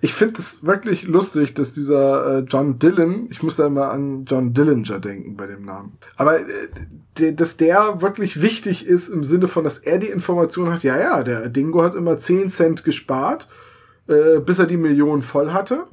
Ich 0.00 0.14
finde 0.14 0.40
es 0.40 0.64
wirklich 0.64 1.04
lustig, 1.04 1.54
dass 1.54 1.72
dieser 1.72 2.38
äh, 2.38 2.44
John 2.48 2.78
Dillon, 2.78 3.28
ich 3.30 3.42
muss 3.42 3.56
da 3.56 3.66
immer 3.66 3.90
an 3.90 4.24
John 4.24 4.54
Dillinger 4.54 4.98
denken 4.98 5.36
bei 5.36 5.46
dem 5.46 5.64
Namen, 5.64 5.98
aber 6.16 6.40
äh, 6.40 7.32
dass 7.34 7.56
der 7.56 8.00
wirklich 8.00 8.40
wichtig 8.40 8.86
ist 8.86 9.08
im 9.08 9.24
Sinne 9.24 9.48
von, 9.48 9.64
dass 9.64 9.78
er 9.78 9.98
die 9.98 10.08
Information 10.08 10.72
hat, 10.72 10.82
ja, 10.82 10.98
ja, 10.98 11.22
der 11.22 11.48
Dingo 11.48 11.82
hat 11.82 11.94
immer 11.94 12.16
10 12.16 12.48
Cent 12.50 12.84
gespart, 12.84 13.48
äh, 14.08 14.40
bis 14.40 14.58
er 14.58 14.66
die 14.66 14.76
Million 14.76 15.22
voll 15.22 15.52
hatte. 15.52 15.86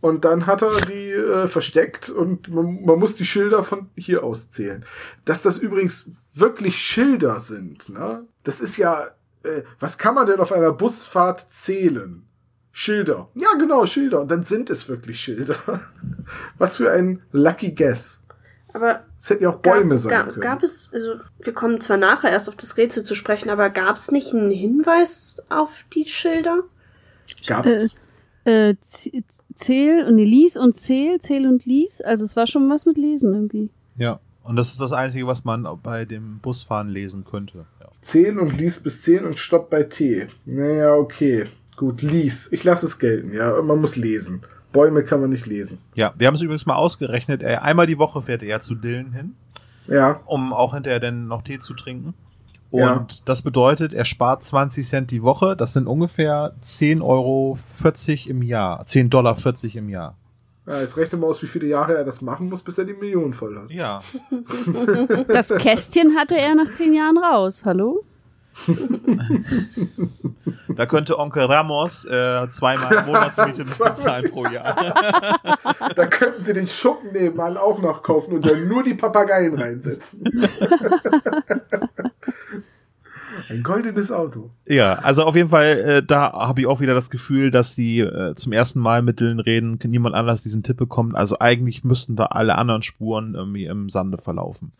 Und 0.00 0.24
dann 0.24 0.46
hat 0.46 0.62
er 0.62 0.80
die 0.86 1.10
äh, 1.10 1.46
versteckt 1.46 2.08
und 2.08 2.48
man, 2.48 2.82
man 2.84 2.98
muss 2.98 3.16
die 3.16 3.26
Schilder 3.26 3.62
von 3.62 3.90
hier 3.96 4.24
aus 4.24 4.48
zählen. 4.48 4.84
Dass 5.26 5.42
das 5.42 5.58
übrigens 5.58 6.08
wirklich 6.32 6.78
Schilder 6.78 7.38
sind, 7.38 7.90
ne? 7.90 8.24
Das 8.42 8.62
ist 8.62 8.78
ja, 8.78 9.08
äh, 9.42 9.62
was 9.78 9.98
kann 9.98 10.14
man 10.14 10.26
denn 10.26 10.40
auf 10.40 10.52
einer 10.52 10.72
Busfahrt 10.72 11.52
zählen? 11.52 12.22
Schilder. 12.80 13.28
Ja, 13.34 13.48
genau, 13.58 13.84
Schilder. 13.84 14.22
Und 14.22 14.30
dann 14.30 14.42
sind 14.42 14.70
es 14.70 14.88
wirklich 14.88 15.20
Schilder. 15.20 15.54
Was 16.58 16.76
für 16.76 16.90
ein 16.90 17.20
lucky 17.30 17.72
guess. 17.72 18.22
Aber 18.72 19.04
Es 19.20 19.28
hätten 19.28 19.42
ja 19.42 19.50
auch 19.50 19.58
Bäume 19.58 19.96
gab, 19.96 19.98
sein 19.98 20.10
gab, 20.10 20.28
können. 20.28 20.40
gab 20.40 20.62
es, 20.62 20.88
also 20.92 21.16
wir 21.40 21.52
kommen 21.52 21.78
zwar 21.80 21.98
nachher 21.98 22.30
erst 22.30 22.48
auf 22.48 22.56
das 22.56 22.78
Rätsel 22.78 23.02
zu 23.02 23.14
sprechen, 23.14 23.50
aber 23.50 23.68
gab 23.68 23.96
es 23.96 24.10
nicht 24.12 24.32
einen 24.32 24.50
Hinweis 24.50 25.42
auf 25.50 25.84
die 25.92 26.06
Schilder? 26.06 26.62
Gab 27.46 27.66
es? 27.66 27.94
Äh, 28.44 28.76
Z- 28.80 29.24
Zähl 29.54 30.06
und 30.06 30.14
nee, 30.16 30.24
Lies 30.24 30.56
und 30.56 30.74
Zähl, 30.74 31.18
Zähl 31.18 31.46
und 31.46 31.66
Lies. 31.66 32.00
Also 32.00 32.24
es 32.24 32.34
war 32.34 32.46
schon 32.46 32.70
was 32.70 32.86
mit 32.86 32.96
Lesen 32.96 33.34
irgendwie. 33.34 33.68
Ja. 33.96 34.20
Und 34.42 34.56
das 34.56 34.68
ist 34.68 34.80
das 34.80 34.92
Einzige, 34.92 35.26
was 35.26 35.44
man 35.44 35.68
bei 35.82 36.06
dem 36.06 36.38
Busfahren 36.38 36.88
lesen 36.88 37.26
könnte. 37.30 37.66
Ja. 37.78 37.88
Zehn 38.00 38.38
und 38.38 38.56
lies 38.56 38.80
bis 38.82 39.02
zehn 39.02 39.26
und 39.26 39.38
stopp 39.38 39.68
bei 39.68 39.82
T. 39.82 40.28
Naja, 40.46 40.94
okay. 40.94 41.44
Gut, 41.80 42.02
lies. 42.02 42.52
Ich 42.52 42.62
lasse 42.62 42.84
es 42.84 42.98
gelten. 42.98 43.32
Ja, 43.32 43.62
man 43.62 43.80
muss 43.80 43.96
lesen. 43.96 44.42
Bäume 44.70 45.02
kann 45.02 45.22
man 45.22 45.30
nicht 45.30 45.46
lesen. 45.46 45.78
ja, 45.94 46.12
wir 46.18 46.26
haben 46.26 46.34
es 46.34 46.42
übrigens 46.42 46.66
mal 46.66 46.74
ausgerechnet. 46.74 47.42
Äh, 47.42 47.56
einmal 47.56 47.86
die 47.86 47.96
Woche 47.96 48.20
fährt 48.20 48.42
er 48.42 48.60
zu 48.60 48.74
Dylan 48.74 49.12
hin, 49.12 49.34
Ja, 49.86 50.20
um 50.26 50.52
auch 50.52 50.74
hinterher 50.74 51.00
dann 51.00 51.26
noch 51.26 51.40
Tee 51.40 51.58
zu 51.58 51.72
trinken. 51.72 52.12
Und 52.70 52.80
Ja. 52.80 53.06
das 53.24 53.40
bedeutet, 53.40 53.94
er 53.94 54.04
spart 54.04 54.44
20 54.44 54.86
Cent 54.86 55.10
die 55.10 55.22
Woche. 55.22 55.56
Das 55.56 55.72
sind 55.72 55.86
ungefähr 55.86 56.52
10,40 56.62 57.02
Euro 57.02 57.58
im 58.28 58.42
Jahr. 58.42 58.84
10,40 58.84 59.08
Dollar 59.08 59.36
im 59.72 59.88
Jahr. 59.88 60.16
ja 60.66 60.80
jetzt 60.82 60.98
rechne 60.98 61.18
mal 61.18 61.28
aus, 61.28 61.42
wie 61.42 61.46
viele 61.46 61.66
Jahre 61.66 61.96
er 61.96 62.04
das 62.04 62.20
machen 62.20 62.50
muss, 62.50 62.60
bis 62.62 62.76
er 62.76 62.84
die 62.84 62.92
Million 62.92 63.32
voll 63.32 63.58
hat. 63.58 63.70
Ja. 63.70 64.00
Das 65.28 65.48
Kästchen 65.48 66.14
hatte 66.14 66.36
er 66.36 66.54
nach 66.54 66.70
zehn 66.72 66.92
Jahren 66.92 67.16
raus. 67.16 67.62
Hallo? 67.64 68.04
Da 70.76 70.86
könnte 70.86 71.18
Onkel 71.18 71.44
Ramos 71.44 72.06
äh, 72.06 72.48
zweimal 72.48 73.04
Monatsmiete 73.04 73.64
bezahlen 73.78 74.30
pro 74.30 74.46
Jahr. 74.46 74.70
Da 75.96 76.06
könnten 76.06 76.44
sie 76.44 76.54
den 76.54 76.68
Schuppen 76.68 77.12
nebenan 77.12 77.56
auch 77.56 77.80
noch 77.80 78.02
kaufen 78.02 78.34
und 78.34 78.46
dann 78.46 78.68
nur 78.68 78.82
die 78.82 78.94
Papageien 78.94 79.54
reinsetzen. 79.54 80.22
Ein 83.48 83.62
goldenes 83.62 84.12
Auto. 84.12 84.50
Ja, 84.66 84.94
also 84.94 85.24
auf 85.24 85.34
jeden 85.34 85.48
Fall, 85.48 85.66
äh, 85.66 86.02
da 86.02 86.32
habe 86.32 86.60
ich 86.60 86.66
auch 86.66 86.80
wieder 86.80 86.94
das 86.94 87.10
Gefühl, 87.10 87.50
dass 87.50 87.74
sie 87.74 88.00
äh, 88.00 88.34
zum 88.36 88.52
ersten 88.52 88.80
Mal 88.80 89.02
mit 89.02 89.20
Dylan 89.20 89.40
reden, 89.40 89.78
niemand 89.84 90.14
anders 90.14 90.42
diesen 90.42 90.62
Tipp 90.62 90.76
bekommt. 90.76 91.16
Also 91.16 91.36
eigentlich 91.40 91.84
müssten 91.84 92.16
da 92.16 92.26
alle 92.26 92.56
anderen 92.56 92.82
Spuren 92.82 93.34
irgendwie 93.34 93.66
im 93.66 93.88
Sande 93.88 94.18
verlaufen. 94.18 94.72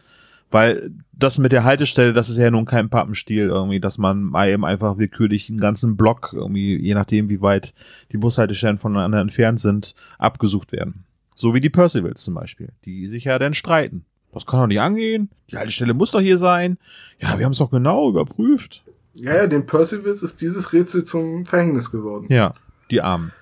Weil 0.50 0.90
das 1.12 1.38
mit 1.38 1.52
der 1.52 1.64
Haltestelle, 1.64 2.12
das 2.12 2.28
ist 2.28 2.36
ja 2.36 2.50
nun 2.50 2.64
kein 2.64 2.90
Pappenstiel 2.90 3.46
irgendwie, 3.46 3.78
dass 3.80 3.98
man 3.98 4.24
mal 4.24 4.48
eben 4.48 4.64
einfach 4.64 4.98
willkürlich 4.98 5.48
einen 5.48 5.60
ganzen 5.60 5.96
Block 5.96 6.30
irgendwie, 6.32 6.76
je 6.76 6.94
nachdem 6.94 7.28
wie 7.28 7.40
weit 7.40 7.74
die 8.10 8.16
Bushaltestellen 8.16 8.78
voneinander 8.78 9.20
entfernt 9.20 9.60
sind, 9.60 9.94
abgesucht 10.18 10.72
werden. 10.72 11.04
So 11.34 11.54
wie 11.54 11.60
die 11.60 11.70
Percivals 11.70 12.22
zum 12.22 12.34
Beispiel, 12.34 12.70
die 12.84 13.06
sich 13.06 13.24
ja 13.24 13.38
dann 13.38 13.54
streiten. 13.54 14.04
Das 14.32 14.46
kann 14.46 14.60
doch 14.60 14.66
nicht 14.66 14.80
angehen. 14.80 15.30
Die 15.50 15.56
Haltestelle 15.56 15.94
muss 15.94 16.10
doch 16.10 16.20
hier 16.20 16.38
sein. 16.38 16.78
Ja, 17.20 17.38
wir 17.38 17.44
haben 17.44 17.52
es 17.52 17.58
doch 17.58 17.70
genau 17.70 18.08
überprüft. 18.08 18.84
Ja, 19.14 19.34
ja, 19.34 19.46
den 19.46 19.66
Percivals 19.66 20.22
ist 20.22 20.40
dieses 20.40 20.72
Rätsel 20.72 21.04
zum 21.04 21.46
Verhängnis 21.46 21.90
geworden. 21.90 22.26
Ja, 22.28 22.54
die 22.90 23.00
Armen. 23.00 23.32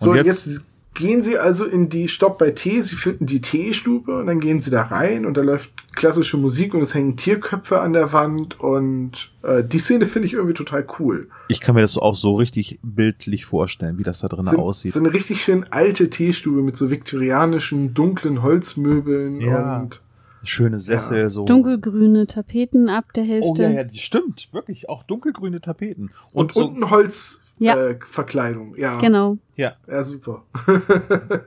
Und 0.00 0.04
So, 0.04 0.14
jetzt, 0.14 0.46
jetzt, 0.46 0.64
gehen 0.94 1.22
sie 1.22 1.36
also 1.38 1.64
in 1.64 1.88
die 1.88 2.08
Stopp 2.08 2.38
bei 2.38 2.52
Tee, 2.52 2.80
sie 2.80 2.96
finden 2.96 3.26
die 3.26 3.40
Teestube 3.40 4.16
und 4.18 4.26
dann 4.28 4.40
gehen 4.40 4.60
sie 4.60 4.70
da 4.70 4.82
rein 4.82 5.26
und 5.26 5.36
da 5.36 5.42
läuft 5.42 5.70
klassische 5.96 6.36
Musik 6.36 6.72
und 6.74 6.80
es 6.82 6.94
hängen 6.94 7.16
Tierköpfe 7.16 7.80
an 7.80 7.92
der 7.92 8.12
Wand 8.12 8.60
und 8.60 9.30
äh, 9.42 9.62
die 9.64 9.78
Szene 9.80 10.06
finde 10.06 10.26
ich 10.26 10.34
irgendwie 10.34 10.54
total 10.54 10.86
cool. 10.98 11.28
Ich 11.48 11.60
kann 11.60 11.74
mir 11.74 11.80
das 11.82 11.98
auch 11.98 12.14
so 12.14 12.36
richtig 12.36 12.78
bildlich 12.82 13.44
vorstellen, 13.44 13.98
wie 13.98 14.02
das 14.04 14.20
da 14.20 14.28
drin 14.28 14.46
aussieht. 14.48 14.92
So 14.92 15.00
eine 15.00 15.12
richtig 15.12 15.42
schön 15.42 15.66
alte 15.70 16.10
Teestube 16.10 16.62
mit 16.62 16.76
so 16.76 16.90
viktorianischen, 16.90 17.92
dunklen 17.94 18.42
Holzmöbeln 18.42 19.40
Ja. 19.40 19.80
und 19.80 20.00
Schöne 20.46 20.78
Sessel, 20.78 21.30
so. 21.30 21.46
Dunkelgrüne 21.46 22.26
Tapeten 22.26 22.90
ab 22.90 23.06
der 23.14 23.24
Oh 23.24 23.28
Hälfte. 23.28 23.62
ja, 23.62 23.70
ja, 23.70 23.84
die 23.84 23.96
stimmt. 23.98 24.48
Wirklich, 24.52 24.90
auch 24.90 25.02
dunkelgrüne 25.04 25.62
Tapeten. 25.62 26.10
und, 26.34 26.34
Und, 26.34 26.52
so, 26.52 26.66
unten 26.66 26.90
Holzverkleidung. 26.90 27.43
Ja. 27.58 27.76
Äh, 27.76 27.98
Verkleidung. 28.04 28.74
ja. 28.76 28.96
Genau. 28.98 29.38
ja. 29.56 29.74
Ja, 29.86 30.02
super. 30.02 30.42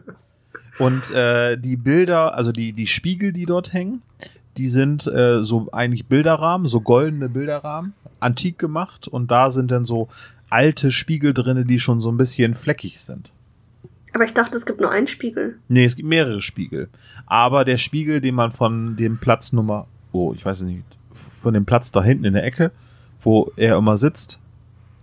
Und 0.79 1.11
äh, 1.11 1.57
die 1.57 1.75
Bilder, 1.75 2.35
also 2.35 2.51
die, 2.51 2.73
die 2.73 2.87
Spiegel, 2.87 3.33
die 3.33 3.45
dort 3.45 3.73
hängen, 3.73 4.01
die 4.57 4.67
sind 4.67 5.07
äh, 5.07 5.43
so 5.43 5.69
eigentlich 5.71 6.05
Bilderrahmen, 6.05 6.67
so 6.67 6.81
goldene 6.81 7.29
Bilderrahmen, 7.29 7.93
antik 8.19 8.59
gemacht. 8.59 9.07
Und 9.07 9.31
da 9.31 9.49
sind 9.49 9.71
dann 9.71 9.85
so 9.85 10.07
alte 10.49 10.91
Spiegel 10.91 11.33
drinne, 11.33 11.63
die 11.63 11.79
schon 11.79 11.99
so 11.99 12.11
ein 12.11 12.17
bisschen 12.17 12.53
fleckig 12.53 12.99
sind. 12.99 13.31
Aber 14.13 14.23
ich 14.23 14.33
dachte, 14.33 14.57
es 14.57 14.65
gibt 14.65 14.79
nur 14.79 14.89
einen 14.89 15.07
Spiegel. 15.07 15.59
Nee, 15.67 15.85
es 15.85 15.95
gibt 15.95 16.07
mehrere 16.07 16.41
Spiegel. 16.41 16.89
Aber 17.25 17.65
der 17.65 17.77
Spiegel, 17.77 18.21
den 18.21 18.35
man 18.35 18.51
von 18.51 18.95
dem 18.95 19.17
Platz 19.17 19.53
Nummer, 19.53 19.87
oh, 20.11 20.33
ich 20.33 20.45
weiß 20.45 20.61
es 20.61 20.65
nicht, 20.65 20.83
von 21.13 21.53
dem 21.53 21.65
Platz 21.65 21.91
da 21.91 22.03
hinten 22.03 22.25
in 22.25 22.33
der 22.33 22.43
Ecke, 22.43 22.71
wo 23.21 23.51
er 23.57 23.77
immer 23.77 23.97
sitzt, 23.97 24.39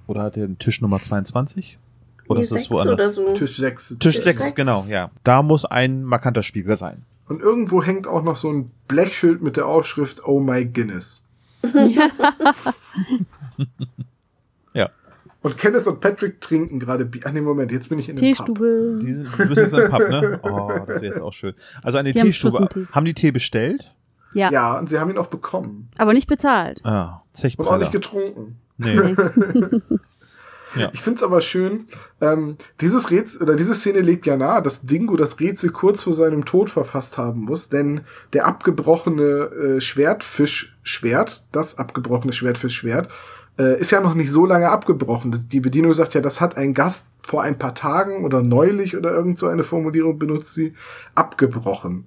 oder 0.06 0.22
hat 0.22 0.36
er 0.36 0.46
den 0.46 0.58
Tisch 0.58 0.80
Nummer 0.80 1.00
22? 1.00 1.78
Oder 2.28 2.38
Nee, 2.38 2.42
ist 2.44 2.52
das 2.52 2.58
sechs 2.60 2.70
woanders? 2.70 2.94
oder 2.94 3.10
so. 3.10 3.34
Tisch 3.34 3.56
6. 3.56 3.88
Tisch 3.88 3.98
Tisch 3.98 4.24
6, 4.24 4.38
sechs. 4.42 4.54
genau, 4.54 4.84
ja. 4.88 5.10
Da 5.24 5.42
muss 5.42 5.64
ein 5.64 6.02
markanter 6.04 6.42
Spiegel 6.42 6.76
sein. 6.76 7.02
Und 7.28 7.40
irgendwo 7.40 7.82
hängt 7.82 8.06
auch 8.06 8.22
noch 8.22 8.36
so 8.36 8.50
ein 8.50 8.70
Blechschild 8.88 9.42
mit 9.42 9.56
der 9.56 9.66
Aufschrift 9.66 10.24
Oh 10.26 10.40
my 10.40 10.64
Guinness. 10.64 11.22
Ja. 14.72 14.90
Und 15.42 15.58
Kenneth 15.58 15.86
und 15.86 16.00
Patrick 16.00 16.40
trinken 16.40 16.80
gerade 16.80 17.04
Bier. 17.04 17.22
Ach 17.26 17.32
nee, 17.32 17.40
Moment, 17.40 17.70
jetzt 17.70 17.88
bin 17.88 17.98
ich 17.98 18.08
in 18.08 18.14
Pub. 18.16 18.22
Teestube. 18.24 18.98
Die 19.02 19.12
sind, 19.12 19.28
du 19.38 19.46
bist 19.46 19.56
jetzt 19.60 19.74
im 19.74 19.88
Pub, 19.90 20.00
ne? 20.08 20.40
Oh, 20.42 20.72
das 20.86 20.88
wäre 20.88 21.04
jetzt 21.04 21.20
auch 21.20 21.32
schön. 21.32 21.54
Also 21.82 21.98
eine 21.98 22.10
Die 22.12 22.18
haben 22.20 22.26
Teestube. 22.26 22.52
Schussentee. 22.56 22.86
Haben 22.92 23.04
die 23.04 23.14
Tee 23.14 23.30
bestellt? 23.30 23.94
Ja, 24.32 24.50
Ja, 24.50 24.78
und 24.78 24.88
sie 24.88 24.98
haben 24.98 25.10
ihn 25.10 25.18
auch 25.18 25.26
bekommen. 25.28 25.88
aber 25.98 26.12
nicht 26.12 26.28
bezahlt. 26.28 26.80
Ah, 26.84 27.22
Und 27.56 27.68
auch 27.68 27.78
nicht 27.78 27.92
getrunken. 27.92 28.56
Nee. 28.76 29.14
Ja. 30.76 30.90
Ich 30.92 31.02
find's 31.02 31.22
aber 31.22 31.40
schön, 31.40 31.86
ähm, 32.20 32.56
dieses 32.80 33.10
Rätsel 33.10 33.42
oder 33.42 33.54
diese 33.54 33.74
Szene 33.74 34.00
legt 34.00 34.26
ja 34.26 34.36
nahe, 34.36 34.62
dass 34.62 34.82
Dingo 34.82 35.16
das 35.16 35.38
Rätsel 35.40 35.70
kurz 35.70 36.02
vor 36.02 36.14
seinem 36.14 36.44
Tod 36.44 36.70
verfasst 36.70 37.16
haben 37.16 37.42
muss, 37.42 37.68
denn 37.68 38.02
der 38.32 38.46
abgebrochene 38.46 39.22
äh, 39.22 39.80
Schwertfisch-Schwert, 39.80 41.44
das 41.52 41.78
abgebrochene 41.78 42.32
Schwertfisch-Schwert, 42.32 43.08
äh, 43.58 43.78
ist 43.78 43.92
ja 43.92 44.00
noch 44.00 44.14
nicht 44.14 44.32
so 44.32 44.46
lange 44.46 44.70
abgebrochen. 44.70 45.30
Das, 45.30 45.46
die 45.46 45.60
Bedienung 45.60 45.94
sagt 45.94 46.14
ja, 46.14 46.20
das 46.20 46.40
hat 46.40 46.56
ein 46.56 46.74
Gast 46.74 47.08
vor 47.22 47.42
ein 47.42 47.58
paar 47.58 47.74
Tagen 47.74 48.24
oder 48.24 48.42
neulich 48.42 48.96
oder 48.96 49.12
irgend 49.12 49.38
so 49.38 49.46
eine 49.46 49.62
Formulierung 49.62 50.18
benutzt 50.18 50.54
sie, 50.54 50.74
abgebrochen. 51.14 52.06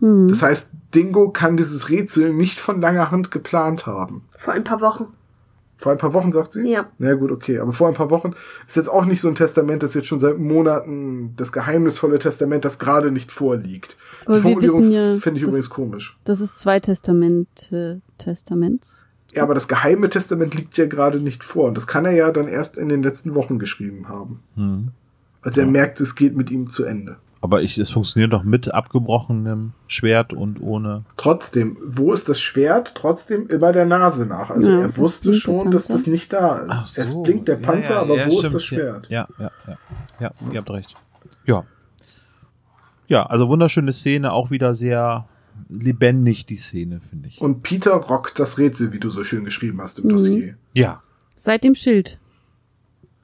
Hm. 0.00 0.28
Das 0.28 0.42
heißt, 0.42 0.72
Dingo 0.94 1.30
kann 1.30 1.58
dieses 1.58 1.90
Rätsel 1.90 2.32
nicht 2.32 2.58
von 2.58 2.80
langer 2.80 3.10
Hand 3.10 3.30
geplant 3.30 3.86
haben. 3.86 4.24
Vor 4.36 4.54
ein 4.54 4.64
paar 4.64 4.80
Wochen. 4.80 5.08
Vor 5.80 5.92
ein 5.92 5.98
paar 5.98 6.12
Wochen, 6.12 6.32
sagt 6.32 6.52
sie? 6.52 6.68
Ja. 6.68 6.88
Na 6.98 7.14
gut, 7.14 7.30
okay. 7.30 7.60
Aber 7.60 7.72
vor 7.72 7.86
ein 7.88 7.94
paar 7.94 8.10
Wochen 8.10 8.34
ist 8.66 8.76
jetzt 8.76 8.88
auch 8.88 9.04
nicht 9.04 9.20
so 9.20 9.28
ein 9.28 9.36
Testament, 9.36 9.82
das 9.84 9.94
jetzt 9.94 10.08
schon 10.08 10.18
seit 10.18 10.36
Monaten 10.38 11.34
das 11.36 11.52
geheimnisvolle 11.52 12.18
Testament, 12.18 12.64
das 12.64 12.78
gerade 12.80 13.12
nicht 13.12 13.30
vorliegt. 13.30 13.96
Aber 14.24 14.34
Die 14.34 14.38
wir 14.38 14.42
Formulierung 14.42 14.80
wissen 14.80 14.90
ja, 14.92 15.16
finde 15.20 15.38
ich 15.38 15.44
dass- 15.44 15.54
übrigens 15.54 15.70
komisch. 15.70 16.18
Das 16.24 16.40
ist 16.40 16.58
zwei 16.58 16.80
Testamente. 16.80 18.00
Testaments. 18.18 19.06
Ja, 19.32 19.42
aber 19.42 19.54
das 19.54 19.68
geheime 19.68 20.08
Testament 20.08 20.54
liegt 20.54 20.76
ja 20.78 20.86
gerade 20.86 21.20
nicht 21.20 21.44
vor. 21.44 21.68
Und 21.68 21.76
das 21.76 21.86
kann 21.86 22.04
er 22.04 22.12
ja 22.12 22.32
dann 22.32 22.48
erst 22.48 22.76
in 22.78 22.88
den 22.88 23.02
letzten 23.02 23.34
Wochen 23.34 23.58
geschrieben 23.58 24.08
haben. 24.08 24.40
Hm. 24.56 24.88
Als 25.42 25.56
er 25.58 25.66
merkt, 25.66 26.00
es 26.00 26.14
geht 26.16 26.36
mit 26.36 26.50
ihm 26.50 26.68
zu 26.70 26.84
Ende. 26.84 27.16
Aber 27.48 27.62
ich, 27.62 27.78
es 27.78 27.90
funktioniert 27.90 28.30
doch 28.34 28.42
mit 28.42 28.74
abgebrochenem 28.74 29.72
Schwert 29.86 30.34
und 30.34 30.60
ohne. 30.60 31.04
Trotzdem, 31.16 31.78
wo 31.82 32.12
ist 32.12 32.28
das 32.28 32.38
Schwert? 32.38 32.92
Trotzdem 32.94 33.46
immer 33.48 33.72
der 33.72 33.86
Nase 33.86 34.26
nach. 34.26 34.50
Also 34.50 34.70
Ja, 34.70 34.80
er 34.82 34.96
wusste 34.98 35.32
schon, 35.32 35.70
dass 35.70 35.86
das 35.86 36.06
nicht 36.06 36.30
da 36.34 36.58
ist. 36.58 36.98
Es 36.98 37.22
blinkt 37.22 37.48
der 37.48 37.56
Panzer, 37.56 38.00
aber 38.00 38.16
wo 38.26 38.42
ist 38.42 38.52
das 38.52 38.62
Schwert? 38.62 39.08
Ja, 39.08 39.26
ja, 39.38 39.50
ja, 39.66 39.72
ja. 39.72 39.78
Ja, 40.20 40.30
ihr 40.52 40.58
habt 40.58 40.68
recht. 40.68 40.94
Ja. 41.46 41.64
Ja, 43.06 43.24
also 43.24 43.48
wunderschöne 43.48 43.92
Szene, 43.92 44.30
auch 44.34 44.50
wieder 44.50 44.74
sehr 44.74 45.26
lebendig, 45.70 46.44
die 46.44 46.56
Szene, 46.56 47.00
finde 47.00 47.28
ich. 47.28 47.40
Und 47.40 47.62
Peter 47.62 47.92
rockt 47.94 48.38
das 48.38 48.58
Rätsel, 48.58 48.92
wie 48.92 48.98
du 49.00 49.08
so 49.08 49.24
schön 49.24 49.46
geschrieben 49.46 49.80
hast 49.80 49.98
im 50.00 50.04
Mhm. 50.04 50.10
Dossier. 50.10 50.54
Ja. 50.74 51.02
Seit 51.34 51.64
dem 51.64 51.74
Schild. 51.74 52.18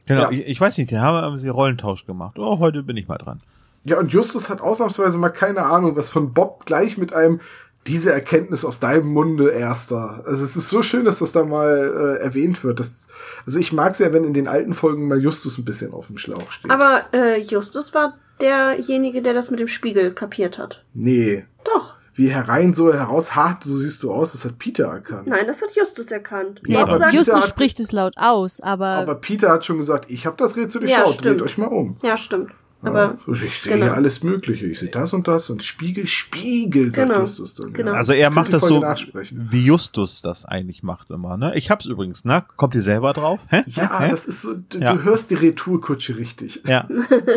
Genau, 0.06 0.22
Ja. 0.22 0.30
ich, 0.30 0.46
ich 0.46 0.60
weiß 0.62 0.78
nicht, 0.78 0.90
die 0.92 0.98
haben 0.98 1.36
sie 1.36 1.50
Rollentausch 1.50 2.06
gemacht. 2.06 2.38
Oh, 2.38 2.58
heute 2.58 2.82
bin 2.82 2.96
ich 2.96 3.06
mal 3.06 3.18
dran. 3.18 3.40
Ja, 3.84 3.98
und 3.98 4.10
Justus 4.12 4.48
hat 4.48 4.60
ausnahmsweise 4.60 5.18
mal 5.18 5.30
keine 5.30 5.64
Ahnung, 5.64 5.96
was 5.96 6.08
von 6.10 6.32
Bob 6.32 6.64
gleich 6.66 6.96
mit 6.98 7.12
einem 7.12 7.40
diese 7.86 8.10
Erkenntnis 8.12 8.64
aus 8.64 8.80
deinem 8.80 9.08
Munde 9.08 9.50
erster. 9.50 10.22
Also 10.26 10.42
es 10.42 10.56
ist 10.56 10.70
so 10.70 10.82
schön, 10.82 11.04
dass 11.04 11.18
das 11.18 11.32
da 11.32 11.44
mal 11.44 12.16
äh, 12.18 12.22
erwähnt 12.22 12.64
wird. 12.64 12.80
Das, 12.80 13.08
also 13.44 13.58
ich 13.58 13.74
mag 13.74 13.92
es 13.92 13.98
ja, 13.98 14.10
wenn 14.14 14.24
in 14.24 14.32
den 14.32 14.48
alten 14.48 14.72
Folgen 14.72 15.06
mal 15.06 15.20
Justus 15.20 15.58
ein 15.58 15.66
bisschen 15.66 15.92
auf 15.92 16.06
dem 16.06 16.16
Schlauch 16.16 16.50
steht. 16.50 16.70
Aber 16.70 17.02
äh, 17.12 17.38
Justus 17.40 17.92
war 17.92 18.14
derjenige, 18.40 19.20
der 19.20 19.34
das 19.34 19.50
mit 19.50 19.60
dem 19.60 19.68
Spiegel 19.68 20.14
kapiert 20.14 20.58
hat. 20.58 20.82
nee, 20.94 21.44
Doch. 21.64 21.94
wie 22.14 22.28
herein 22.28 22.72
so 22.72 22.90
heraus, 22.92 23.34
hart, 23.36 23.64
so 23.64 23.76
siehst 23.76 24.02
du 24.02 24.12
aus, 24.14 24.32
das 24.32 24.46
hat 24.46 24.58
Peter 24.58 24.86
erkannt. 24.86 25.26
Nein, 25.26 25.46
das 25.46 25.60
hat 25.60 25.72
Justus 25.76 26.06
erkannt. 26.10 26.62
Ja, 26.66 26.82
aber 26.84 26.96
sagt, 26.96 27.12
Justus- 27.12 27.34
hat- 27.42 27.48
spricht 27.48 27.80
es 27.80 27.92
laut 27.92 28.14
aus, 28.16 28.60
aber, 28.62 28.86
Aber 28.86 29.14
Peter 29.16 29.50
hat 29.50 29.64
schon 29.66 29.76
gesagt, 29.76 30.10
ich 30.10 30.24
habe 30.24 30.36
das 30.38 30.56
Rätsel 30.56 30.88
Ja, 30.88 30.98
durchschaut, 31.00 31.14
stimmt. 31.20 31.40
dreht 31.40 31.46
euch 31.46 31.58
mal 31.58 31.66
um. 31.66 31.98
ja, 32.02 32.16
stimmt. 32.16 32.50
Ja, 32.84 32.90
Aber 32.90 33.18
ich 33.32 33.58
sehe 33.60 33.78
genau. 33.78 33.92
alles 33.92 34.22
Mögliche. 34.22 34.68
Ich 34.68 34.78
sehe 34.78 34.90
das 34.90 35.12
und 35.12 35.26
das 35.26 35.48
und 35.50 35.62
Spiegel, 35.62 36.06
Spiegel, 36.06 36.92
sagt 36.92 37.08
Genau. 37.08 37.20
Justus 37.20 37.54
dann. 37.54 37.72
Genau. 37.72 37.92
Also 37.92 38.12
er 38.12 38.30
macht 38.30 38.52
das 38.52 38.62
so, 38.62 38.82
wie 38.82 39.64
Justus 39.64 40.22
das 40.22 40.44
eigentlich 40.44 40.82
macht 40.82 41.10
immer, 41.10 41.36
ne? 41.36 41.56
Ich 41.56 41.70
hab's 41.70 41.86
übrigens, 41.86 42.24
ne? 42.24 42.44
Kommt 42.56 42.74
ihr 42.74 42.82
selber 42.82 43.12
drauf? 43.12 43.40
Hä? 43.48 43.62
Ja, 43.66 44.00
Hä? 44.00 44.10
das 44.10 44.26
ist 44.26 44.42
so, 44.42 44.54
du, 44.54 44.78
Ja. 44.78 44.94
du 44.94 45.02
hörst 45.04 45.30
die 45.30 45.34
Retourkutsche 45.34 46.16
richtig. 46.18 46.62
Ja. 46.66 46.86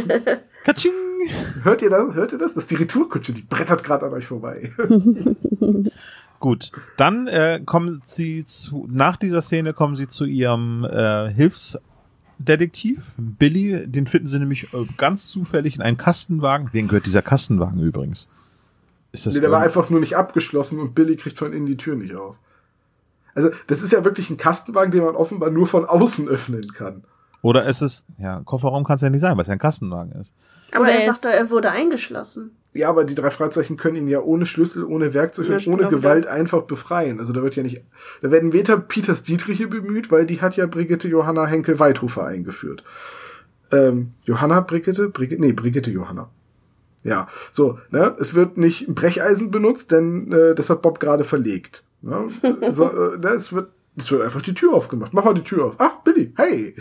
Katsching! 0.64 0.92
Hört 1.64 1.82
ihr 1.82 1.90
das? 1.90 2.14
Hört 2.14 2.32
ihr 2.34 2.38
das? 2.38 2.54
Das 2.54 2.64
ist 2.64 2.72
die 2.72 2.76
Retourkutsche, 2.76 3.34
die 3.34 3.42
brettert 3.42 3.84
gerade 3.84 4.06
an 4.06 4.14
euch 4.14 4.28
vorbei. 4.28 4.72
Gut, 6.40 6.72
dann 6.98 7.28
äh, 7.28 7.62
kommen 7.66 8.02
sie 8.06 8.46
zu, 8.46 8.88
nach 8.92 9.18
dieser 9.18 9.42
Szene 9.42 9.74
kommen 9.74 9.96
sie 9.96 10.08
zu 10.08 10.26
ihrem 10.26 10.84
äh, 10.86 11.30
Hilfsdetektiv, 12.38 13.06
Billy, 13.18 13.88
den 13.88 14.08
finden 14.08 14.28
sie 14.28 14.40
nämlich 14.40 14.74
äh, 14.74 14.86
ganz 14.98 15.28
zufällig 15.28 15.76
in 15.76 15.82
einem 15.82 15.98
Kastenwagen. 15.98 16.70
Wem 16.72 16.88
gehört 16.88 17.06
dieser 17.06 17.22
Kastenwagen 17.22 17.82
übrigens? 17.82 18.30
Ist 19.12 19.26
das 19.26 19.34
nee, 19.34 19.42
der 19.42 19.52
war 19.52 19.62
einfach 19.62 19.90
nur 19.90 20.00
nicht 20.00 20.16
abgeschlossen 20.16 20.80
und 20.80 20.94
Billy 20.96 21.16
kriegt 21.16 21.40
von 21.40 21.54
innen 21.54 21.66
die 21.66 21.78
Tür 21.78 21.96
nicht 21.96 22.16
auf. 22.16 22.40
Also, 23.34 23.52
das 23.68 23.82
ist 23.82 23.94
ja 23.94 24.04
wirklich 24.04 24.30
ein 24.30 24.38
Kastenwagen, 24.38 24.92
den 24.92 25.04
man 25.04 25.16
offenbar 25.16 25.50
nur 25.50 25.68
von 25.68 25.86
außen 25.86 26.28
öffnen 26.28 26.74
kann. 26.74 27.04
Oder 27.48 27.66
ist 27.66 27.82
es, 27.82 28.06
ja, 28.20 28.42
Kofferraum 28.44 28.84
kann 28.84 28.96
es 28.96 29.02
ja 29.02 29.10
nicht 29.10 29.22
sein, 29.22 29.36
weil 29.38 29.42
es 29.44 29.48
ja 29.48 29.54
ein 29.54 29.60
Kastenwagen 29.60 30.12
ist. 30.20 30.36
aber 30.72 30.82
Oder 30.82 30.92
er 30.94 31.00
sagt, 31.02 31.10
ist- 31.12 31.26
doch, 31.26 31.30
er 31.32 31.50
wurde 31.50 31.72
eingeschlossen. 31.72 32.52
Ja, 32.74 32.90
aber 32.90 33.06
die 33.06 33.16
drei 33.16 33.32
Freizeichen 33.32 33.78
können 33.78 33.96
ihn 33.96 34.08
ja 34.08 34.20
ohne 34.20 34.46
Schlüssel, 34.46 34.84
ohne 34.84 35.14
Werkzeug 35.14 35.48
Ja, 35.48 35.56
und 35.56 35.68
ohne 35.68 35.88
Gewalt 35.88 36.26
wieder. 36.26 36.34
einfach 36.34 36.64
befreien. 36.64 37.20
Also 37.20 37.32
da 37.34 37.42
wird 37.42 37.56
ja 37.56 37.64
nicht, 37.64 37.82
da 38.22 38.30
werden 38.32 38.52
weder 38.54 38.78
Peters 38.78 39.24
Dietriche 39.24 39.68
bemüht, 39.68 40.12
weil 40.12 40.26
die 40.26 40.42
hat 40.42 40.58
ja 40.58 40.68
Brigitte 40.68 41.08
Johanna 41.08 41.46
Henkel 41.46 41.80
Weidhofer 41.80 42.26
eingeführt. 42.26 42.84
Ähm, 43.72 44.12
Johanna 44.26 44.60
Brigitte? 44.62 45.10
Brigitte? 45.10 45.42
Nee, 45.42 45.54
Brigitte 45.54 45.90
Johanna. 45.92 46.30
Ja, 47.04 47.28
so, 47.52 47.80
ne? 47.92 48.16
Es 48.20 48.34
wird 48.34 48.58
nicht 48.58 48.88
ein 48.88 48.94
Brecheisen 48.96 49.52
benutzt, 49.52 49.92
denn 49.92 50.32
äh, 50.32 50.54
das 50.56 50.70
hat 50.70 50.82
Bob 50.82 51.00
gerade 51.00 51.24
verlegt. 51.24 51.84
Ne? 52.02 52.28
So, 52.70 52.86
äh, 53.14 53.18
ne? 53.18 53.30
es, 53.30 53.54
wird, 53.54 53.70
es 53.96 54.12
wird 54.12 54.22
einfach 54.24 54.42
die 54.42 54.54
Tür 54.54 54.74
aufgemacht. 54.74 55.14
Mach 55.14 55.24
mal 55.24 55.34
die 55.34 55.42
Tür 55.44 55.66
auf. 55.68 55.76
Ach, 55.78 56.02
Billy, 56.04 56.34
hey! 56.36 56.76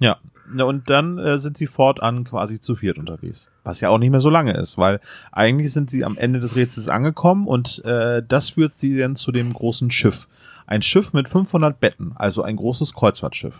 Ja. 0.00 0.16
Und 0.64 0.88
dann 0.88 1.18
äh, 1.18 1.38
sind 1.38 1.58
sie 1.58 1.66
fortan 1.66 2.24
quasi 2.24 2.58
zu 2.58 2.74
viert 2.76 2.96
unterwegs. 2.96 3.48
Was 3.64 3.80
ja 3.82 3.90
auch 3.90 3.98
nicht 3.98 4.10
mehr 4.10 4.20
so 4.20 4.30
lange 4.30 4.54
ist, 4.56 4.78
weil 4.78 4.98
eigentlich 5.30 5.74
sind 5.74 5.90
sie 5.90 6.04
am 6.06 6.16
Ende 6.16 6.40
des 6.40 6.56
Rätsels 6.56 6.88
angekommen 6.88 7.46
und 7.46 7.84
äh, 7.84 8.22
das 8.26 8.50
führt 8.50 8.74
sie 8.76 8.96
dann 8.96 9.14
zu 9.14 9.30
dem 9.30 9.52
großen 9.52 9.90
Schiff. 9.90 10.26
Ein 10.66 10.80
Schiff 10.80 11.12
mit 11.12 11.28
500 11.28 11.78
Betten, 11.80 12.12
also 12.14 12.42
ein 12.42 12.56
großes 12.56 12.94
Kreuzfahrtschiff. 12.94 13.54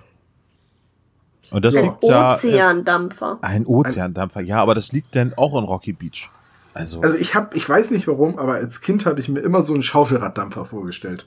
Und 1.50 1.64
das 1.64 1.74
Ja. 1.74 1.82
liegt 1.82 2.04
da. 2.04 2.32
Äh, 2.32 2.34
Ozeandampfer. 2.34 3.38
ein 3.42 3.66
Ozeandampfer, 3.66 4.40
ja, 4.40 4.60
aber 4.62 4.74
das 4.74 4.92
liegt 4.92 5.14
dann 5.16 5.34
auch 5.36 5.58
in 5.58 5.64
Rocky 5.64 5.92
Beach. 5.92 6.30
Also, 6.74 7.00
Also 7.00 7.16
ich 7.16 7.34
hab, 7.34 7.54
ich 7.56 7.68
weiß 7.68 7.90
nicht 7.90 8.06
warum, 8.06 8.38
aber 8.38 8.54
als 8.54 8.80
Kind 8.80 9.04
habe 9.06 9.20
ich 9.20 9.28
mir 9.28 9.40
immer 9.40 9.62
so 9.62 9.72
einen 9.74 9.82
Schaufelraddampfer 9.82 10.64
vorgestellt. 10.64 11.26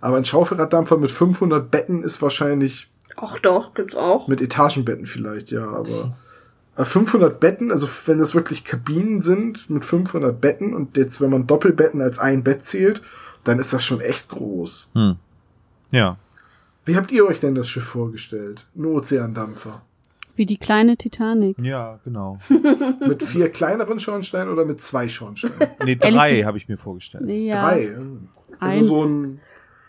Aber 0.00 0.16
ein 0.16 0.24
Schaufelraddampfer 0.24 0.96
mit 0.98 1.10
500 1.10 1.70
Betten 1.70 2.02
ist 2.02 2.20
wahrscheinlich 2.20 2.88
Ach 3.16 3.38
doch, 3.38 3.74
gibt's 3.74 3.94
auch. 3.96 4.28
mit 4.28 4.40
Etagenbetten 4.42 5.06
vielleicht, 5.06 5.50
ja, 5.50 5.66
aber 5.66 6.16
Äh, 6.76 6.84
500 6.84 7.40
Betten, 7.40 7.72
also 7.72 7.88
wenn 8.04 8.18
das 8.18 8.34
wirklich 8.34 8.62
Kabinen 8.64 9.22
sind 9.22 9.70
mit 9.70 9.84
500 9.86 10.38
Betten 10.38 10.74
und 10.74 10.96
jetzt, 10.98 11.20
wenn 11.22 11.30
man 11.30 11.46
Doppelbetten 11.46 12.02
als 12.02 12.18
ein 12.18 12.44
Bett 12.44 12.64
zählt, 12.64 13.00
dann 13.44 13.58
ist 13.58 13.72
das 13.72 13.82
schon 13.82 14.00
echt 14.02 14.28
groß. 14.28 14.90
Hm. 14.94 15.16
Ja. 15.90 16.18
Wie 16.84 16.96
habt 16.96 17.10
ihr 17.12 17.26
euch 17.26 17.40
denn 17.40 17.54
das 17.54 17.66
Schiff 17.68 17.84
vorgestellt? 17.84 18.66
Ein 18.76 18.84
Ozeandampfer. 18.84 19.82
Wie 20.34 20.44
die 20.44 20.58
kleine 20.58 20.98
Titanic. 20.98 21.56
Ja, 21.58 21.98
genau. 22.04 22.38
Mit 23.08 23.22
vier 23.22 23.48
kleineren 23.48 23.98
Schornsteinen 23.98 24.52
oder 24.52 24.66
mit 24.66 24.82
zwei 24.82 25.08
Schornsteinen? 25.08 25.56
Nee, 25.82 25.96
drei 25.96 26.42
habe 26.42 26.58
ich 26.58 26.68
mir 26.68 26.76
vorgestellt. 26.76 27.24
Ja, 27.30 27.62
Drei. 27.70 27.96
Also 28.60 28.78
Ein- 28.78 28.84
so 28.84 29.04
ein 29.04 29.40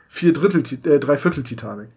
vier 0.07 0.31
Drittel, 0.31 0.63
äh, 0.89 0.99
Dreiviertel 0.99 1.43
Titanic. 1.43 1.89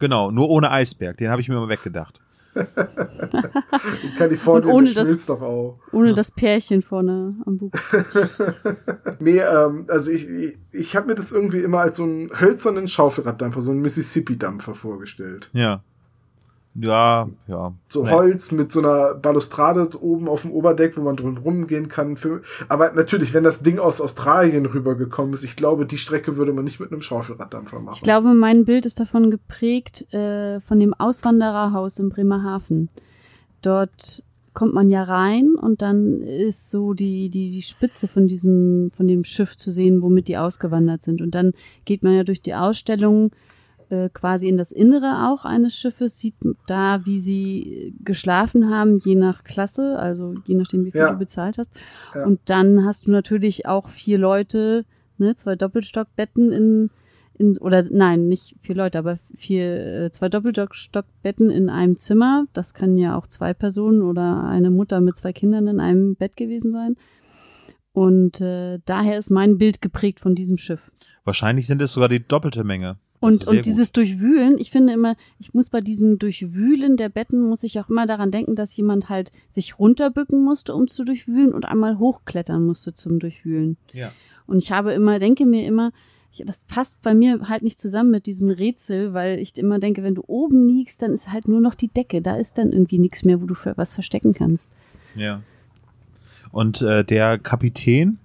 Genau, 0.00 0.30
nur 0.32 0.48
ohne 0.50 0.70
Eisberg. 0.72 1.16
Den 1.18 1.30
habe 1.30 1.40
ich 1.40 1.48
mir 1.48 1.54
mal 1.54 1.68
weggedacht. 1.68 2.20
In 2.52 4.14
Kalifornien 4.18 4.64
Und 4.70 4.74
ohne 4.74 4.92
das- 4.92 5.06
schmilzt 5.06 5.28
doch 5.28 5.40
auch. 5.40 5.78
ohne 5.92 6.14
das 6.14 6.32
Pärchen 6.32 6.82
vorne 6.82 7.36
am 7.46 7.58
Bug. 7.58 7.72
Nee, 9.20 9.38
ähm, 9.38 9.84
also 9.88 10.10
ich, 10.10 10.26
ich, 10.28 10.58
ich 10.72 10.96
habe 10.96 11.06
mir 11.08 11.14
das 11.14 11.30
irgendwie 11.30 11.58
immer 11.60 11.80
als 11.80 11.96
so 11.96 12.04
einen 12.04 12.30
hölzernen 12.40 12.88
Schaufelraddampfer, 12.88 13.60
so 13.60 13.70
einen 13.70 13.80
Mississippi-Dampfer 13.82 14.74
vorgestellt. 14.74 15.50
Ja. 15.52 15.82
Ja, 16.74 17.28
ja. 17.48 17.72
So 17.88 18.04
Nee. 18.04 18.10
Holz 18.10 18.52
mit 18.52 18.70
so 18.70 18.78
einer 18.78 19.14
Balustrade 19.14 19.90
oben 20.00 20.28
auf 20.28 20.42
dem 20.42 20.52
Oberdeck, 20.52 20.96
wo 20.96 21.02
man 21.02 21.16
drum 21.16 21.36
rumgehen 21.36 21.88
kann. 21.88 22.16
Für, 22.16 22.42
aber 22.68 22.92
natürlich, 22.92 23.34
wenn 23.34 23.42
das 23.42 23.62
Ding 23.62 23.78
aus 23.78 24.00
Australien 24.00 24.66
rübergekommen 24.66 25.34
ist, 25.34 25.42
ich 25.42 25.56
glaube, 25.56 25.84
die 25.84 25.98
Strecke 25.98 26.36
würde 26.36 26.52
man 26.52 26.64
nicht 26.64 26.78
mit 26.78 26.92
einem 26.92 27.02
Schaufelraddampfer 27.02 27.80
machen. 27.80 27.96
Ich 27.96 28.02
glaube, 28.02 28.34
mein 28.34 28.64
Bild 28.64 28.86
ist 28.86 29.00
davon 29.00 29.30
geprägt 29.30 30.12
äh, 30.14 30.60
von 30.60 30.78
dem 30.78 30.94
Auswandererhaus 30.94 31.98
in 31.98 32.08
Bremerhaven. 32.08 32.88
Dort 33.62 34.22
kommt 34.54 34.74
man 34.74 34.90
ja 34.90 35.02
rein 35.02 35.54
und 35.60 35.82
dann 35.82 36.22
ist 36.22 36.70
so 36.70 36.92
die, 36.92 37.30
die, 37.30 37.50
die 37.50 37.62
Spitze 37.62 38.08
von 38.08 38.26
diesem, 38.26 38.90
von 38.92 39.08
dem 39.08 39.24
Schiff 39.24 39.56
zu 39.56 39.70
sehen, 39.70 40.02
womit 40.02 40.28
die 40.28 40.38
ausgewandert 40.38 41.02
sind. 41.02 41.20
Und 41.20 41.34
dann 41.34 41.52
geht 41.84 42.02
man 42.02 42.14
ja 42.14 42.24
durch 42.24 42.42
die 42.42 42.54
Ausstellung 42.54 43.30
äh, 43.90 44.08
quasi 44.12 44.48
in 44.48 44.56
das 44.56 44.72
Innere 44.72 45.28
auch 45.28 45.44
eines 45.44 45.74
Schiffes, 45.76 46.18
sieht 46.18 46.34
da, 46.66 47.00
wie 47.04 47.18
sie 47.18 47.94
geschlafen 48.02 48.70
haben, 48.70 48.98
je 48.98 49.14
nach 49.14 49.44
Klasse, 49.44 49.98
also 49.98 50.34
je 50.46 50.54
nachdem, 50.54 50.84
wie 50.84 50.92
viel 50.92 51.00
Ja. 51.00 51.12
du 51.12 51.18
bezahlt 51.18 51.58
hast. 51.58 51.72
Ja. 52.14 52.24
Und 52.24 52.40
dann 52.46 52.84
hast 52.84 53.06
du 53.06 53.10
natürlich 53.12 53.66
auch 53.66 53.88
vier 53.88 54.18
Leute, 54.18 54.84
ne, 55.18 55.34
zwei 55.36 55.56
Doppelstockbetten 55.56 56.52
in, 56.52 56.90
in 57.34 57.56
oder 57.58 57.82
nein, 57.90 58.28
nicht 58.28 58.54
vier 58.60 58.76
Leute, 58.76 58.98
aber 58.98 59.18
vier, 59.34 60.04
äh, 60.04 60.10
zwei 60.10 60.28
Doppelstockbetten 60.28 61.50
in 61.50 61.68
einem 61.68 61.96
Zimmer. 61.96 62.44
Das 62.52 62.74
kann 62.74 62.96
ja 62.96 63.16
auch 63.16 63.26
zwei 63.26 63.54
Personen 63.54 64.02
oder 64.02 64.44
eine 64.44 64.70
Mutter 64.70 65.00
mit 65.00 65.16
zwei 65.16 65.32
Kindern 65.32 65.66
in 65.66 65.80
einem 65.80 66.16
Bett 66.16 66.36
gewesen 66.36 66.70
sein. 66.72 66.96
Und 67.92 68.40
äh, 68.40 68.78
daher 68.84 69.18
ist 69.18 69.30
mein 69.30 69.58
Bild 69.58 69.82
geprägt 69.82 70.20
von 70.20 70.34
diesem 70.34 70.56
Schiff. 70.58 70.92
Wahrscheinlich 71.24 71.66
sind 71.66 71.82
es 71.82 71.92
sogar 71.92 72.08
die 72.08 72.26
doppelte 72.26 72.62
Menge. 72.64 72.98
Und, 73.20 73.46
und 73.46 73.66
dieses 73.66 73.92
Durchwühlen, 73.92 74.58
ich 74.58 74.70
finde 74.70 74.94
immer, 74.94 75.14
ich 75.38 75.52
muss 75.52 75.68
bei 75.68 75.82
diesem 75.82 76.18
Durchwühlen 76.18 76.96
der 76.96 77.10
Betten, 77.10 77.46
muss 77.46 77.62
ich 77.62 77.78
auch 77.78 77.90
immer 77.90 78.06
daran 78.06 78.30
denken, 78.30 78.54
dass 78.54 78.74
jemand 78.74 79.10
halt 79.10 79.30
sich 79.50 79.78
runterbücken 79.78 80.42
musste, 80.42 80.74
um 80.74 80.88
zu 80.88 81.04
durchwühlen 81.04 81.52
und 81.52 81.66
einmal 81.66 81.98
hochklettern 81.98 82.64
musste 82.64 82.94
zum 82.94 83.18
Durchwühlen. 83.18 83.76
Ja. 83.92 84.12
Und 84.46 84.62
ich 84.62 84.72
habe 84.72 84.92
immer, 84.92 85.18
denke 85.18 85.44
mir 85.44 85.66
immer, 85.66 85.92
ich, 86.32 86.42
das 86.46 86.64
passt 86.64 87.02
bei 87.02 87.14
mir 87.14 87.48
halt 87.48 87.62
nicht 87.62 87.78
zusammen 87.78 88.10
mit 88.10 88.26
diesem 88.26 88.48
Rätsel, 88.48 89.12
weil 89.12 89.38
ich 89.38 89.56
immer 89.58 89.78
denke, 89.78 90.02
wenn 90.02 90.14
du 90.14 90.24
oben 90.26 90.66
liegst, 90.66 91.02
dann 91.02 91.12
ist 91.12 91.30
halt 91.30 91.46
nur 91.46 91.60
noch 91.60 91.74
die 91.74 91.88
Decke. 91.88 92.22
Da 92.22 92.36
ist 92.36 92.56
dann 92.56 92.72
irgendwie 92.72 92.98
nichts 92.98 93.24
mehr, 93.24 93.42
wo 93.42 93.46
du 93.46 93.54
für 93.54 93.76
was 93.76 93.94
verstecken 93.94 94.32
kannst. 94.32 94.72
Ja. 95.14 95.42
Und 96.52 96.82
äh, 96.82 97.04
der 97.04 97.38
Kapitän, 97.38 98.18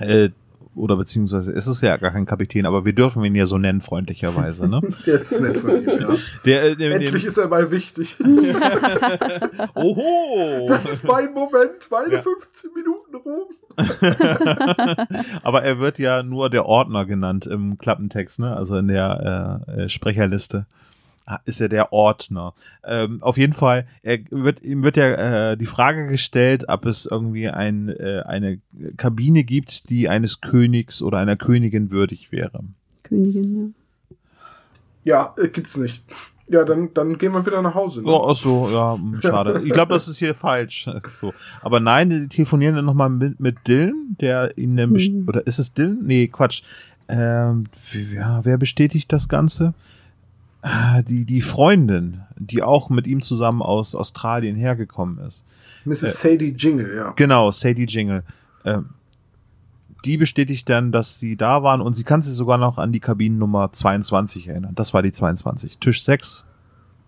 äh, 0.00 0.30
oder 0.74 0.96
beziehungsweise 0.96 1.52
es 1.52 1.66
ist 1.66 1.82
ja 1.82 1.96
gar 1.96 2.12
kein 2.12 2.26
Kapitän, 2.26 2.66
aber 2.66 2.84
wir 2.84 2.94
dürfen 2.94 3.22
ihn 3.24 3.34
ja 3.34 3.46
so 3.46 3.58
nennen, 3.58 3.80
freundlicherweise, 3.80 4.68
ne? 4.68 4.80
Der 5.06 5.14
ist 5.14 5.40
nett 5.40 5.58
von 5.58 5.82
ihm, 5.82 5.88
ja. 5.88 6.16
Der, 6.44 6.62
äh, 6.64 6.76
der, 6.76 6.94
Endlich 6.94 7.22
der, 7.22 7.28
ist 7.28 7.36
er 7.36 7.48
mal 7.48 7.70
wichtig. 7.70 8.16
Oho! 9.74 10.66
Das 10.68 10.88
ist 10.88 11.04
mein 11.04 11.32
Moment, 11.34 11.88
meine 11.90 12.14
Ja. 12.14 12.22
15 12.22 12.70
Minuten 12.74 13.16
Ruhm. 13.16 13.48
aber 15.42 15.62
er 15.62 15.78
wird 15.78 15.98
ja 15.98 16.22
nur 16.22 16.50
der 16.50 16.66
Ordner 16.66 17.04
genannt 17.06 17.46
im 17.46 17.78
Klappentext, 17.78 18.38
ne? 18.40 18.56
Also 18.56 18.76
in 18.76 18.88
der 18.88 19.62
äh, 19.68 19.82
äh, 19.82 19.88
Sprecherliste. 19.88 20.66
Ah, 21.34 21.40
Ist 21.46 21.60
er 21.60 21.68
der 21.68 21.92
Ordner. 21.92 22.52
Ähm, 22.84 23.22
auf 23.22 23.38
jeden 23.38 23.52
Fall, 23.54 23.86
er 24.02 24.18
wird, 24.30 24.62
ihm 24.62 24.82
wird 24.82 24.96
ja 24.96 25.52
äh, 25.52 25.56
die 25.56 25.66
Frage 25.66 26.06
gestellt, 26.08 26.64
ob 26.68 26.84
es 26.86 27.06
irgendwie 27.06 27.48
ein, 27.48 27.88
äh, 27.88 28.22
eine 28.26 28.58
Kabine 28.96 29.44
gibt, 29.44 29.88
die 29.88 30.08
eines 30.08 30.40
Königs 30.40 31.00
oder 31.02 31.18
einer 31.18 31.36
Königin 31.36 31.90
würdig 31.90 32.32
wäre. 32.32 32.64
Königin, 33.02 33.74
Ja, 35.04 35.34
äh, 35.38 35.48
gibt's 35.48 35.76
nicht. 35.76 36.02
Ja, 36.48 36.64
dann, 36.64 36.92
dann 36.92 37.16
gehen 37.16 37.32
wir 37.32 37.46
wieder 37.46 37.62
nach 37.62 37.74
Hause. 37.74 38.02
Ne? 38.02 38.08
Oh, 38.08 38.26
ach 38.28 38.36
so, 38.36 38.68
ja, 38.70 38.94
hm, 38.96 39.18
schade. 39.22 39.62
Ich 39.64 39.72
glaube, 39.72 39.94
das 39.94 40.08
ist 40.08 40.18
hier 40.18 40.34
falsch. 40.34 40.86
So. 41.10 41.32
Aber 41.62 41.80
nein, 41.80 42.10
die 42.10 42.28
telefonieren 42.28 42.74
dann 42.76 42.84
nochmal 42.84 43.08
mit, 43.08 43.40
mit 43.40 43.56
Dylan, 43.66 44.16
der 44.20 44.58
ihnen 44.58 44.76
dann 44.76 44.90
Mhm. 44.90 45.24
oder 45.28 45.46
ist 45.46 45.58
es 45.58 45.72
Dylan? 45.72 46.00
Nee, 46.02 46.28
Quatsch. 46.28 46.62
Ähm, 47.08 47.66
wie- 47.92 48.16
ja, 48.16 48.44
wer 48.44 48.58
bestätigt 48.58 49.12
das 49.12 49.28
Ganze? 49.28 49.72
Ah, 50.62 51.02
Die, 51.02 51.24
die 51.24 51.42
Freundin, 51.42 52.22
die 52.36 52.62
auch 52.62 52.88
mit 52.88 53.06
ihm 53.06 53.20
zusammen 53.20 53.62
aus 53.62 53.94
Australien 53.94 54.56
hergekommen 54.56 55.18
ist. 55.18 55.44
Mrs. 55.84 56.20
Sadie 56.20 56.54
Jingle, 56.56 56.94
ja. 56.94 57.12
Genau, 57.16 57.50
Sadie 57.50 57.86
Jingle. 57.86 58.22
Ähm, 58.64 58.90
die 60.04 60.16
bestätigt 60.16 60.68
dann, 60.68 60.92
dass 60.92 61.18
sie 61.18 61.36
da 61.36 61.62
waren 61.62 61.80
und 61.80 61.94
sie 61.94 62.04
kann 62.04 62.22
sich 62.22 62.34
sogar 62.34 62.58
noch 62.58 62.78
an 62.78 62.92
die 62.92 63.00
Kabinennummer 63.00 63.72
22 63.72 64.48
erinnern. 64.48 64.74
Das 64.74 64.94
war 64.94 65.02
die 65.02 65.12
22. 65.12 65.78
Tisch 65.78 66.04
6, 66.04 66.44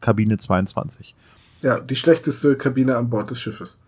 Kabine 0.01 0.39
22. 0.39 1.15
Ja, 1.63 1.81
die 1.81 1.97
schlechteste 1.97 2.57
Kabine 2.57 2.97
an 2.97 3.11
Bord 3.11 3.31
des 3.31 3.41
Schiffes. 3.41 3.81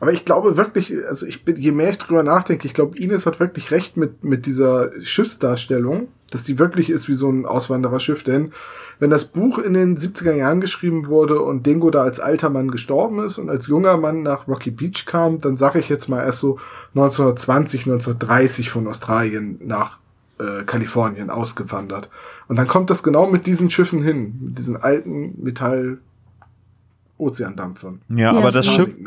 Aber 0.00 0.12
ich 0.12 0.24
glaube 0.24 0.56
wirklich, 0.56 0.92
also 1.08 1.24
ich 1.24 1.44
bin, 1.44 1.56
je 1.56 1.72
mehr 1.72 1.90
ich 1.90 1.98
drüber 1.98 2.22
nachdenke, 2.22 2.66
ich 2.66 2.74
glaube, 2.74 2.98
Ines 2.98 3.24
hat 3.24 3.40
wirklich 3.40 3.70
recht 3.70 3.96
mit, 3.96 4.24
mit 4.24 4.44
dieser 4.44 4.90
Schiffsdarstellung, 5.02 6.08
dass 6.30 6.44
die 6.44 6.58
wirklich 6.58 6.90
ist 6.90 7.08
wie 7.08 7.14
so 7.14 7.30
ein 7.30 7.46
Auswandererschiff, 7.46 8.22
denn 8.22 8.52
wenn 8.98 9.10
das 9.10 9.26
Buch 9.26 9.58
in 9.58 9.74
den 9.74 9.96
70er 9.96 10.32
Jahren 10.32 10.60
geschrieben 10.60 11.06
wurde 11.06 11.40
und 11.40 11.66
Dingo 11.66 11.90
da 11.90 12.02
als 12.02 12.18
alter 12.18 12.48
Mann 12.48 12.70
gestorben 12.70 13.22
ist 13.22 13.38
und 13.38 13.50
als 13.50 13.66
junger 13.66 13.96
Mann 13.96 14.22
nach 14.22 14.48
Rocky 14.48 14.70
Beach 14.70 15.04
kam, 15.06 15.40
dann 15.40 15.56
sage 15.56 15.78
ich 15.78 15.88
jetzt 15.88 16.08
mal 16.08 16.22
erst 16.24 16.40
so 16.40 16.58
1920, 16.94 17.82
1930 17.82 18.70
von 18.70 18.86
Australien 18.86 19.60
nach 19.62 19.98
äh, 20.38 20.64
Kalifornien 20.64 21.30
ausgewandert. 21.30 22.08
Und 22.48 22.56
dann 22.56 22.66
kommt 22.66 22.90
das 22.90 23.02
genau 23.02 23.30
mit 23.30 23.46
diesen 23.46 23.70
Schiffen 23.70 24.02
hin, 24.02 24.38
mit 24.40 24.58
diesen 24.58 24.76
alten 24.76 25.34
Metall 25.42 25.98
Ozeandampfern. 27.18 28.02
Ja, 28.08 28.16
Ja, 28.16 28.32
aber 28.32 28.50
das. 28.50 28.66
Schiff, 28.66 28.98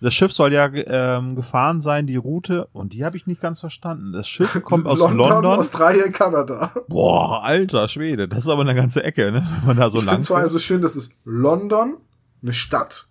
das 0.00 0.14
Schiff 0.14 0.32
soll 0.32 0.52
ja 0.52 0.70
ähm, 0.72 1.34
gefahren 1.34 1.80
sein, 1.80 2.06
die 2.06 2.16
Route, 2.16 2.68
und 2.72 2.92
die 2.92 3.04
habe 3.04 3.16
ich 3.16 3.26
nicht 3.26 3.40
ganz 3.40 3.60
verstanden. 3.60 4.12
Das 4.12 4.28
Schiff 4.28 4.60
kommt 4.64 4.86
aus 4.86 5.00
London. 5.00 5.44
Australien, 5.46 6.12
Kanada. 6.12 6.72
Boah, 6.88 7.42
alter 7.44 7.88
Schwede, 7.88 8.28
das 8.28 8.40
ist 8.40 8.48
aber 8.48 8.62
eine 8.62 8.74
ganze 8.74 9.02
Ecke, 9.02 9.32
ne? 9.32 9.46
Wenn 9.58 9.66
man 9.66 9.76
da 9.76 9.90
so 9.90 9.98
ich 9.98 10.04
lang 10.04 10.16
finde 10.16 10.26
zwar 10.26 10.38
fährt. 10.38 10.48
also 10.48 10.58
schön, 10.58 10.82
dass 10.82 10.96
es 10.96 11.10
London, 11.24 11.96
eine 12.42 12.52
Stadt. 12.52 13.08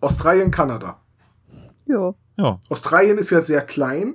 Australien, 0.00 0.50
Kanada. 0.50 1.00
Ja. 1.86 2.14
Ja, 2.38 2.58
Australien 2.70 3.18
ist 3.18 3.30
ja 3.30 3.42
sehr 3.42 3.60
klein 3.60 4.14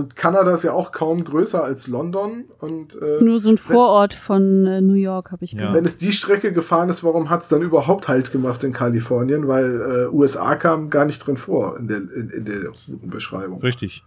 und 0.00 0.16
Kanada 0.16 0.52
ist 0.52 0.64
ja 0.64 0.72
auch 0.72 0.92
kaum 0.92 1.22
größer 1.24 1.62
als 1.62 1.86
London. 1.86 2.44
Und 2.58 2.94
Das 2.94 3.06
ist 3.12 3.20
äh, 3.20 3.24
nur 3.24 3.38
so 3.38 3.50
ein 3.50 3.58
Vorort 3.58 4.12
von 4.14 4.66
äh, 4.66 4.80
New 4.80 4.94
York, 4.94 5.30
habe 5.32 5.44
ich 5.44 5.52
Ja. 5.52 5.58
gehört. 5.58 5.74
wenn 5.76 5.84
es 5.84 5.98
die 5.98 6.12
Strecke 6.12 6.52
gefahren 6.52 6.88
ist, 6.88 7.04
warum 7.04 7.30
hat 7.30 7.42
es 7.42 7.48
dann 7.48 7.62
überhaupt 7.62 8.08
Halt 8.08 8.32
gemacht 8.32 8.64
in 8.64 8.72
Kalifornien? 8.72 9.46
Weil 9.48 9.80
äh, 10.10 10.14
USA 10.14 10.56
kam 10.56 10.90
gar 10.90 11.04
nicht 11.04 11.18
drin 11.26 11.36
vor 11.36 11.76
in 11.78 11.88
der, 11.88 11.98
in, 11.98 12.30
in 12.30 12.44
der 12.44 12.70
Routenbeschreibung. 12.88 13.60
richtig. 13.60 14.02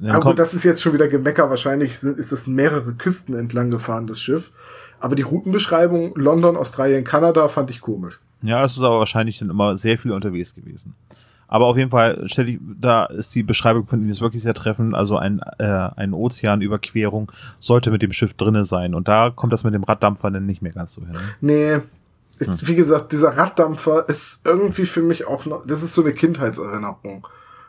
Dann 0.00 0.12
Aber 0.12 0.26
gut, 0.30 0.38
das 0.38 0.54
ist 0.54 0.62
jetzt 0.62 0.80
schon 0.80 0.92
wieder 0.92 1.08
Gemecker. 1.08 1.50
Wahrscheinlich 1.50 1.98
sind, 1.98 2.18
ist 2.18 2.30
das 2.30 2.46
mehrere 2.46 2.92
Küsten 2.94 3.34
entlang 3.34 3.68
gefahren, 3.70 4.06
das 4.06 4.20
Schiff. 4.20 4.52
Aber 5.00 5.16
die 5.16 5.22
Routenbeschreibung 5.22 6.14
London, 6.14 6.56
Australien, 6.56 7.02
Kanada 7.02 7.48
fand 7.48 7.70
ich 7.70 7.80
komisch. 7.80 8.20
ja, 8.42 8.64
es 8.64 8.76
ist 8.76 8.82
aber 8.84 9.00
wahrscheinlich 9.00 9.38
dann 9.40 9.50
immer 9.50 9.76
sehr 9.76 9.98
viel 9.98 10.12
unterwegs 10.12 10.54
gewesen. 10.54 10.94
Aber 11.48 11.66
auf 11.66 11.78
jeden 11.78 11.90
Fall, 11.90 12.22
stell 12.26 12.48
ich, 12.48 12.58
da 12.78 13.06
ist 13.06 13.34
die 13.34 13.42
Beschreibung 13.42 13.86
von 13.86 14.02
Ihnen 14.02 14.20
wirklich 14.20 14.42
sehr 14.42 14.54
treffend. 14.54 14.94
Also 14.94 15.16
ein, 15.16 15.40
äh, 15.58 15.64
eine 15.64 16.14
Ozeanüberquerung 16.14 17.32
sollte 17.58 17.90
mit 17.90 18.02
dem 18.02 18.12
Schiff 18.12 18.34
drinne 18.34 18.64
sein. 18.64 18.94
Und 18.94 19.08
da 19.08 19.30
kommt 19.30 19.54
das 19.54 19.64
mit 19.64 19.72
dem 19.72 19.82
Raddampfer 19.82 20.30
dann 20.30 20.44
nicht 20.44 20.60
mehr 20.60 20.72
ganz 20.72 20.92
so 20.92 21.00
hin. 21.00 21.12
Ne? 21.12 21.20
Nee. 21.40 21.80
Ist, 22.38 22.68
Wie 22.68 22.76
gesagt, 22.76 23.12
dieser 23.12 23.36
Raddampfer 23.36 24.08
ist 24.08 24.42
irgendwie 24.44 24.86
für 24.86 25.02
mich 25.02 25.26
auch 25.26 25.44
noch, 25.46 25.66
das 25.66 25.82
ist 25.82 25.94
so 25.94 26.02
eine 26.02 26.12
Kindheitserinnerung. 26.12 27.26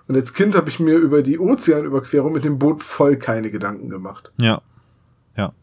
Und 0.08 0.16
als 0.16 0.34
Kind 0.34 0.56
habe 0.56 0.70
ich 0.70 0.80
mir 0.80 0.96
über 0.96 1.24
die 1.24 1.40
Ozeanüberquerung 1.40 2.34
mit 2.34 2.44
dem 2.44 2.60
Boot 2.60 2.84
voll 2.84 3.16
keine 3.16 3.50
Gedanken 3.50 3.90
gemacht. 3.90 4.32
Ja. 4.38 4.62
Ja. 5.38 5.54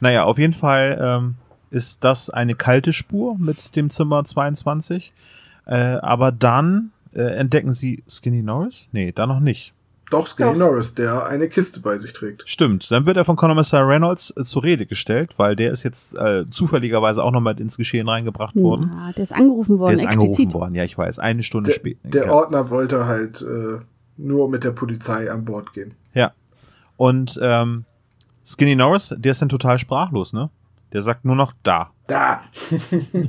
Naja, 0.00 0.24
auf 0.24 0.38
jeden 0.38 0.52
Fall 0.52 0.98
ähm, 1.00 1.34
ist 1.70 2.04
das 2.04 2.30
eine 2.30 2.54
kalte 2.54 2.92
Spur 2.92 3.36
mit 3.38 3.74
dem 3.76 3.90
Zimmer 3.90 4.24
22. 4.24 5.12
Äh, 5.66 5.74
aber 5.74 6.32
dann 6.32 6.92
äh, 7.14 7.22
entdecken 7.36 7.72
sie 7.72 8.02
Skinny 8.08 8.42
Norris? 8.42 8.88
Nee, 8.92 9.12
da 9.12 9.26
noch 9.26 9.40
nicht. 9.40 9.72
Doch, 10.10 10.26
Skinny 10.26 10.50
Doch. 10.50 10.58
Norris, 10.58 10.94
der 10.94 11.24
eine 11.24 11.48
Kiste 11.48 11.80
bei 11.80 11.96
sich 11.96 12.12
trägt. 12.12 12.46
Stimmt. 12.46 12.90
Dann 12.90 13.06
wird 13.06 13.16
er 13.16 13.24
von 13.24 13.36
Kommissar 13.36 13.88
Reynolds 13.88 14.32
äh, 14.36 14.44
zur 14.44 14.62
Rede 14.62 14.84
gestellt, 14.84 15.38
weil 15.38 15.56
der 15.56 15.70
ist 15.70 15.84
jetzt 15.84 16.14
äh, 16.16 16.44
zufälligerweise 16.50 17.24
auch 17.24 17.30
nochmal 17.30 17.58
ins 17.58 17.78
Geschehen 17.78 18.08
reingebracht 18.08 18.54
worden. 18.54 18.92
Ja, 18.94 19.12
der 19.12 19.22
ist 19.22 19.32
angerufen 19.32 19.78
worden, 19.78 19.96
der 19.96 20.06
ist 20.08 20.14
explizit. 20.14 20.46
angerufen 20.46 20.60
worden, 20.60 20.74
ja, 20.74 20.84
ich 20.84 20.98
weiß. 20.98 21.18
Eine 21.18 21.42
Stunde 21.42 21.70
Der, 21.70 21.76
später. 21.76 21.98
der 22.04 22.26
ja. 22.26 22.32
Ordner 22.32 22.68
wollte 22.68 23.06
halt 23.06 23.40
äh, 23.40 23.78
nur 24.18 24.50
mit 24.50 24.64
der 24.64 24.72
Polizei 24.72 25.30
an 25.30 25.46
Bord 25.46 25.72
gehen. 25.72 25.94
Ja. 26.12 26.32
Und 26.98 27.40
ähm, 27.42 27.86
Skinny 28.44 28.76
Norris, 28.76 29.14
der 29.16 29.32
ist 29.32 29.40
dann 29.40 29.48
total 29.48 29.78
sprachlos, 29.78 30.34
ne? 30.34 30.50
Der 30.92 31.00
sagt 31.00 31.24
nur 31.24 31.36
noch 31.36 31.54
da. 31.62 31.90
Da! 32.06 32.42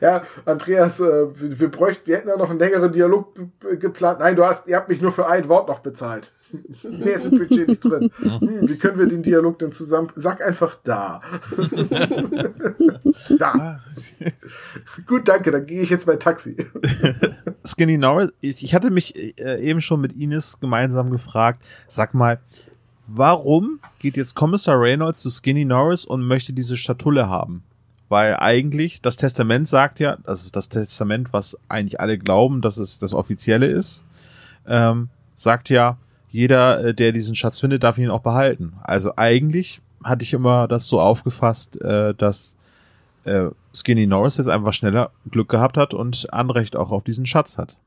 ja, 0.00 0.22
Andreas, 0.44 1.00
äh, 1.00 1.26
wir, 1.34 1.70
bräuchten, 1.70 2.06
wir 2.06 2.16
hätten 2.16 2.28
ja 2.28 2.36
noch 2.36 2.50
einen 2.50 2.58
längeren 2.58 2.92
Dialog 2.92 3.34
geplant. 3.80 4.20
Nein, 4.20 4.36
du 4.36 4.44
hast, 4.44 4.66
ihr 4.66 4.76
habt 4.76 4.88
mich 4.88 5.00
nur 5.00 5.12
für 5.12 5.26
ein 5.26 5.48
Wort 5.48 5.68
noch 5.68 5.80
bezahlt. 5.80 6.32
Mehr 6.82 7.14
ist 7.14 7.26
im 7.26 7.38
Budget 7.38 7.68
nicht 7.68 7.84
drin. 7.84 8.10
Hm, 8.18 8.68
wie 8.68 8.76
können 8.76 8.98
wir 8.98 9.06
den 9.06 9.22
Dialog 9.22 9.58
denn 9.58 9.72
zusammen? 9.72 10.08
Sag 10.16 10.42
einfach 10.42 10.76
da. 10.82 11.22
da. 13.38 13.80
Gut, 15.06 15.28
danke, 15.28 15.50
dann 15.50 15.66
gehe 15.66 15.82
ich 15.82 15.90
jetzt 15.90 16.06
bei 16.06 16.16
Taxi. 16.16 16.56
Skinny 17.64 17.98
Norris, 17.98 18.32
ich, 18.40 18.64
ich 18.64 18.74
hatte 18.74 18.90
mich 18.90 19.16
äh, 19.38 19.60
eben 19.60 19.80
schon 19.80 20.00
mit 20.00 20.12
Ines 20.12 20.60
gemeinsam 20.60 21.10
gefragt, 21.10 21.64
sag 21.86 22.14
mal, 22.14 22.40
warum 23.06 23.80
geht 23.98 24.16
jetzt 24.16 24.34
Kommissar 24.34 24.80
Reynolds 24.80 25.20
zu 25.20 25.30
Skinny 25.30 25.64
Norris 25.64 26.04
und 26.04 26.26
möchte 26.26 26.52
diese 26.52 26.76
Statulle 26.76 27.28
haben? 27.28 27.62
Weil 28.12 28.36
eigentlich 28.36 29.00
das 29.00 29.16
Testament 29.16 29.66
sagt 29.66 29.98
ja, 29.98 30.18
das 30.26 30.44
ist 30.44 30.54
das 30.54 30.68
Testament, 30.68 31.32
was 31.32 31.58
eigentlich 31.70 31.98
alle 31.98 32.18
glauben, 32.18 32.60
dass 32.60 32.76
es 32.76 32.98
das 32.98 33.14
offizielle 33.14 33.64
ist, 33.64 34.04
ähm, 34.66 35.08
sagt 35.34 35.70
ja, 35.70 35.96
jeder, 36.28 36.84
äh, 36.84 36.94
der 36.94 37.12
diesen 37.12 37.34
Schatz 37.34 37.60
findet, 37.60 37.84
darf 37.84 37.96
ihn 37.96 38.10
auch 38.10 38.20
behalten. 38.20 38.74
Also 38.82 39.14
eigentlich 39.16 39.80
hatte 40.04 40.24
ich 40.24 40.34
immer 40.34 40.68
das 40.68 40.88
so 40.88 41.00
aufgefasst, 41.00 41.80
äh, 41.80 42.14
dass 42.14 42.58
äh, 43.24 43.48
Skinny 43.72 44.06
Norris 44.06 44.36
jetzt 44.36 44.50
einfach 44.50 44.74
schneller 44.74 45.10
Glück 45.30 45.48
gehabt 45.48 45.78
hat 45.78 45.94
und 45.94 46.30
Anrecht 46.34 46.76
auch 46.76 46.90
auf 46.90 47.04
diesen 47.04 47.24
Schatz 47.24 47.56
hat. 47.56 47.78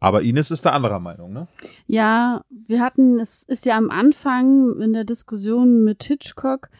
Aber 0.00 0.22
Ines 0.22 0.50
ist 0.50 0.66
da 0.66 0.70
anderer 0.70 0.98
Meinung, 0.98 1.32
ne? 1.32 1.46
Ja, 1.86 2.42
wir 2.66 2.80
hatten, 2.80 3.20
es 3.20 3.44
ist 3.44 3.66
ja 3.66 3.76
am 3.76 3.92
Anfang 3.92 4.80
in 4.80 4.92
der 4.92 5.04
Diskussion 5.04 5.84
mit 5.84 6.02
Hitchcock, 6.02 6.70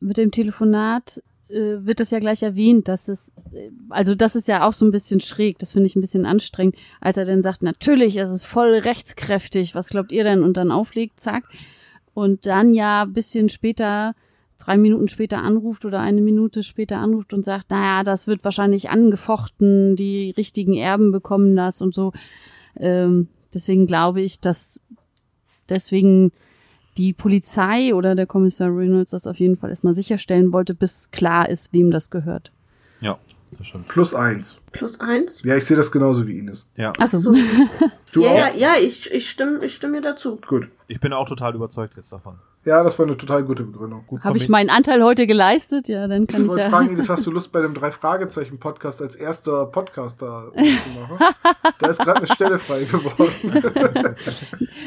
mit 0.00 0.16
dem 0.16 0.30
Telefonat, 0.30 1.22
äh, 1.50 1.84
wird 1.84 2.00
das 2.00 2.10
ja 2.10 2.18
gleich 2.18 2.42
erwähnt, 2.42 2.88
dass 2.88 3.08
es, 3.08 3.32
äh, 3.52 3.70
also 3.88 4.14
das 4.14 4.36
ist 4.36 4.48
ja 4.48 4.66
auch 4.66 4.72
so 4.72 4.84
ein 4.84 4.90
bisschen 4.90 5.20
schräg, 5.20 5.58
das 5.58 5.72
finde 5.72 5.86
ich 5.86 5.96
ein 5.96 6.00
bisschen 6.00 6.26
anstrengend, 6.26 6.76
als 7.00 7.16
er 7.16 7.24
dann 7.24 7.42
sagt, 7.42 7.62
natürlich, 7.62 8.16
es 8.16 8.30
ist 8.30 8.44
voll 8.44 8.74
rechtskräftig, 8.74 9.74
was 9.74 9.90
glaubt 9.90 10.12
ihr 10.12 10.24
denn? 10.24 10.42
Und 10.42 10.56
dann 10.56 10.70
auflegt, 10.70 11.20
zack. 11.20 11.44
Und 12.14 12.46
dann 12.46 12.74
ja 12.74 13.02
ein 13.02 13.12
bisschen 13.12 13.48
später, 13.48 14.14
drei 14.58 14.76
Minuten 14.76 15.08
später 15.08 15.38
anruft 15.38 15.84
oder 15.84 16.00
eine 16.00 16.20
Minute 16.20 16.62
später 16.62 16.98
anruft 16.98 17.32
und 17.32 17.44
sagt, 17.44 17.70
naja, 17.70 18.02
das 18.02 18.26
wird 18.26 18.44
wahrscheinlich 18.44 18.90
angefochten, 18.90 19.94
die 19.96 20.30
richtigen 20.30 20.74
Erben 20.74 21.12
bekommen 21.12 21.54
das 21.54 21.80
und 21.80 21.94
so. 21.94 22.12
Ähm, 22.76 23.28
deswegen 23.54 23.86
glaube 23.86 24.20
ich, 24.20 24.40
dass 24.40 24.82
deswegen 25.68 26.32
die 26.98 27.12
Polizei 27.12 27.94
oder 27.94 28.14
der 28.14 28.26
Kommissar 28.26 28.68
Reynolds 28.68 29.12
das 29.12 29.26
auf 29.26 29.38
jeden 29.38 29.56
Fall 29.56 29.70
erstmal 29.70 29.94
sicherstellen 29.94 30.52
wollte, 30.52 30.74
bis 30.74 31.10
klar 31.10 31.48
ist, 31.48 31.72
wem 31.72 31.90
das 31.90 32.10
gehört. 32.10 32.50
Ja, 33.00 33.18
das 33.56 33.68
stimmt. 33.68 33.88
Plus 33.88 34.12
eins. 34.14 34.60
Plus 34.72 35.00
eins? 35.00 35.42
Ja, 35.44 35.56
ich 35.56 35.64
sehe 35.64 35.76
das 35.76 35.92
genauso 35.92 36.26
wie 36.26 36.36
Ines. 36.38 36.66
Ja, 36.76 36.92
Achso, 36.98 37.18
So. 37.18 37.32
Du 38.12 38.22
ja, 38.22 38.30
auch? 38.30 38.36
ja, 38.38 38.54
ja, 38.54 38.74
ich, 38.80 39.10
ich 39.12 39.30
stimme, 39.30 39.64
ich 39.64 39.74
stimme 39.74 39.92
mir 39.96 40.00
dazu. 40.02 40.38
Gut. 40.46 40.68
ich 40.88 40.98
bin 40.98 41.12
auch 41.12 41.28
total 41.28 41.54
überzeugt 41.54 41.96
jetzt 41.96 42.10
davon. 42.10 42.34
Ja, 42.68 42.82
das 42.82 42.98
war 42.98 43.06
eine 43.06 43.16
total 43.16 43.44
gute 43.44 43.62
Begründung. 43.62 44.04
Gut 44.06 44.22
habe 44.22 44.36
ich 44.36 44.50
meinen 44.50 44.68
Anteil 44.68 45.02
heute 45.02 45.26
geleistet? 45.26 45.88
Ja, 45.88 46.06
dann 46.06 46.26
kann 46.26 46.40
Ich 46.40 46.42
ich 46.42 46.48
wollte 46.50 46.64
ja. 46.64 46.68
fragen, 46.68 46.90
Ines, 46.90 47.08
hast 47.08 47.26
du 47.26 47.30
Lust, 47.38 47.50
bei 47.50 47.62
dem 47.62 47.72
Drei-Fragezeichen-Podcast 47.72 49.00
als 49.00 49.16
erster 49.16 49.64
Podcaster 49.64 50.52
mitzumachen? 50.54 51.16
Da 51.78 51.86
ist 51.86 51.98
gerade 51.98 52.18
eine 52.18 52.26
Stelle 52.26 52.58
frei 52.58 52.84
geworden. 52.84 54.14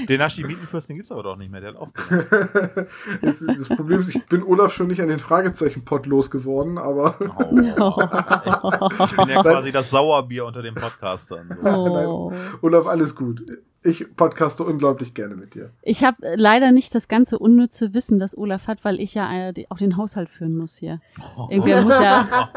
Den 0.07 0.21
Hashimitenfürsten 0.21 0.95
gibt's 0.95 1.11
aber 1.11 1.23
doch 1.23 1.35
nicht 1.37 1.51
mehr, 1.51 1.59
der 1.59 1.71
hat 1.71 1.77
aufgehört. 1.77 2.27
Das, 3.21 3.39
das 3.39 3.69
Problem 3.69 4.01
ist, 4.01 4.13
ich 4.13 4.23
bin 4.27 4.43
Olaf 4.43 4.73
schon 4.73 4.87
nicht 4.87 5.01
an 5.01 5.07
den 5.07 5.17
Fragezeichen-Pod 5.17 6.05
losgeworden, 6.05 6.77
aber 6.77 7.15
Ich 7.19 9.17
bin 9.17 9.27
ja 9.27 9.41
quasi 9.41 9.71
das 9.71 9.89
Sauerbier 9.89 10.45
unter 10.45 10.61
den 10.61 10.75
Podcastern. 10.75 11.57
So. 11.63 11.67
Oh. 11.67 12.33
Olaf, 12.61 12.85
alles 12.85 13.15
gut. 13.15 13.43
Ich 13.83 14.15
podcaste 14.15 14.63
unglaublich 14.63 15.15
gerne 15.15 15.35
mit 15.35 15.55
dir. 15.55 15.71
Ich 15.81 16.03
habe 16.03 16.17
leider 16.35 16.71
nicht 16.71 16.93
das 16.93 17.07
ganze 17.07 17.39
unnütze 17.39 17.95
Wissen, 17.95 18.19
das 18.19 18.37
Olaf 18.37 18.67
hat, 18.67 18.85
weil 18.85 18.99
ich 18.99 19.15
ja 19.15 19.49
äh, 19.49 19.65
auch 19.69 19.79
den 19.79 19.97
Haushalt 19.97 20.29
führen 20.29 20.55
muss 20.55 20.77
hier. 20.77 21.01
Irgendwer 21.49 21.81
muss 21.81 21.99
ja 21.99 22.49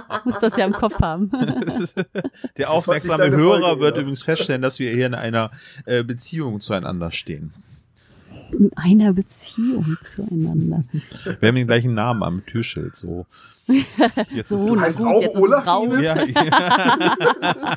muss 0.24 0.38
das 0.38 0.56
ja 0.56 0.64
im 0.64 0.72
Kopf 0.72 0.98
haben. 1.00 1.30
Der 2.56 2.70
aufmerksame 2.70 3.30
Hörer 3.30 3.60
Folge, 3.60 3.80
wird 3.80 3.92
Olaf. 3.92 4.02
übrigens 4.02 4.22
feststellen, 4.22 4.62
dass 4.62 4.78
wir 4.78 4.90
hier 4.90 5.06
in 5.06 5.14
einer 5.14 5.50
äh, 5.84 6.02
Beziehung 6.02 6.60
zueinander 6.60 7.10
stehen. 7.10 7.52
In 8.52 8.70
einer 8.76 9.12
Beziehung 9.12 9.96
zueinander. 10.00 10.82
Wir 11.40 11.48
haben 11.48 11.56
den 11.56 11.66
gleichen 11.66 11.94
Namen 11.94 12.22
am 12.22 12.44
Türschild, 12.46 12.96
so. 12.96 13.26
Jetzt 14.34 14.48
So, 14.48 14.66
ist 14.68 14.74
na 14.74 14.80
heißt 14.82 14.98
gut, 14.98 15.06
auch 15.06 15.20
jetzt 15.22 15.36
Olaf 15.36 15.60
ist 15.60 15.66
es 15.66 15.68
raus. 15.68 16.00
Ja, 16.02 16.24
ja. 16.24 17.76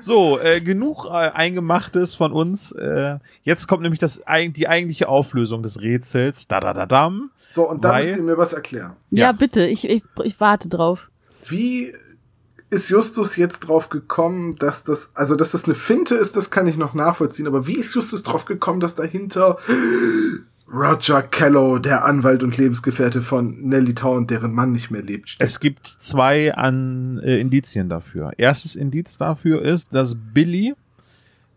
so, 0.00 0.38
äh, 0.40 0.60
genug 0.60 1.06
äh, 1.06 1.10
Eingemachtes 1.10 2.14
von 2.14 2.32
uns. 2.32 2.72
Äh, 2.72 3.18
jetzt 3.44 3.66
kommt 3.68 3.82
nämlich 3.82 4.00
das, 4.00 4.22
die 4.50 4.68
eigentliche 4.68 5.08
Auflösung 5.08 5.62
des 5.62 5.80
Rätsels. 5.80 6.48
Da, 6.48 6.60
da, 6.60 6.74
da, 6.74 6.86
dam. 6.86 7.30
So, 7.50 7.68
und 7.68 7.84
dann 7.84 7.92
Weil- 7.92 8.04
müsst 8.04 8.16
ihr 8.16 8.22
mir 8.22 8.38
was 8.38 8.52
erklären. 8.52 8.94
Ja, 9.10 9.26
Ja. 9.26 9.32
bitte, 9.32 9.66
ich, 9.66 9.88
ich, 9.88 10.02
ich 10.24 10.40
warte 10.40 10.68
drauf. 10.68 11.10
Wie 11.46 11.92
ist 12.74 12.88
Justus 12.88 13.36
jetzt 13.36 13.60
drauf 13.60 13.88
gekommen, 13.88 14.56
dass 14.56 14.84
das, 14.84 15.12
also 15.14 15.36
dass 15.36 15.52
das 15.52 15.64
eine 15.64 15.74
Finte 15.74 16.14
ist, 16.16 16.36
das 16.36 16.50
kann 16.50 16.66
ich 16.66 16.76
noch 16.76 16.92
nachvollziehen, 16.94 17.46
aber 17.46 17.66
wie 17.66 17.78
ist 17.78 17.94
Justus 17.94 18.22
drauf 18.22 18.44
gekommen, 18.44 18.80
dass 18.80 18.94
dahinter 18.94 19.58
Roger 20.70 21.22
Kello, 21.22 21.78
der 21.78 22.04
Anwalt 22.04 22.42
und 22.42 22.56
Lebensgefährte 22.56 23.22
von 23.22 23.60
Nellie 23.60 23.94
Town, 23.94 24.26
deren 24.26 24.52
Mann 24.52 24.72
nicht 24.72 24.90
mehr 24.90 25.02
lebt, 25.02 25.30
steht? 25.30 25.46
Es 25.46 25.60
gibt 25.60 25.86
zwei 25.86 26.54
an 26.54 27.18
äh, 27.22 27.38
Indizien 27.38 27.88
dafür. 27.88 28.32
Erstes 28.36 28.74
Indiz 28.74 29.16
dafür 29.16 29.62
ist, 29.62 29.94
dass 29.94 30.16
Billy 30.16 30.74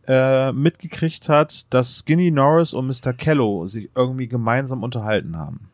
äh, 0.07 0.51
mitgekriegt 0.51 1.29
hat, 1.29 1.73
dass 1.73 1.99
Skinny 1.99 2.31
Norris 2.31 2.73
und 2.73 2.87
Mr. 2.87 3.13
Kello 3.13 3.65
sich 3.65 3.89
irgendwie 3.95 4.27
gemeinsam 4.27 4.83
unterhalten 4.83 5.37
haben. 5.37 5.69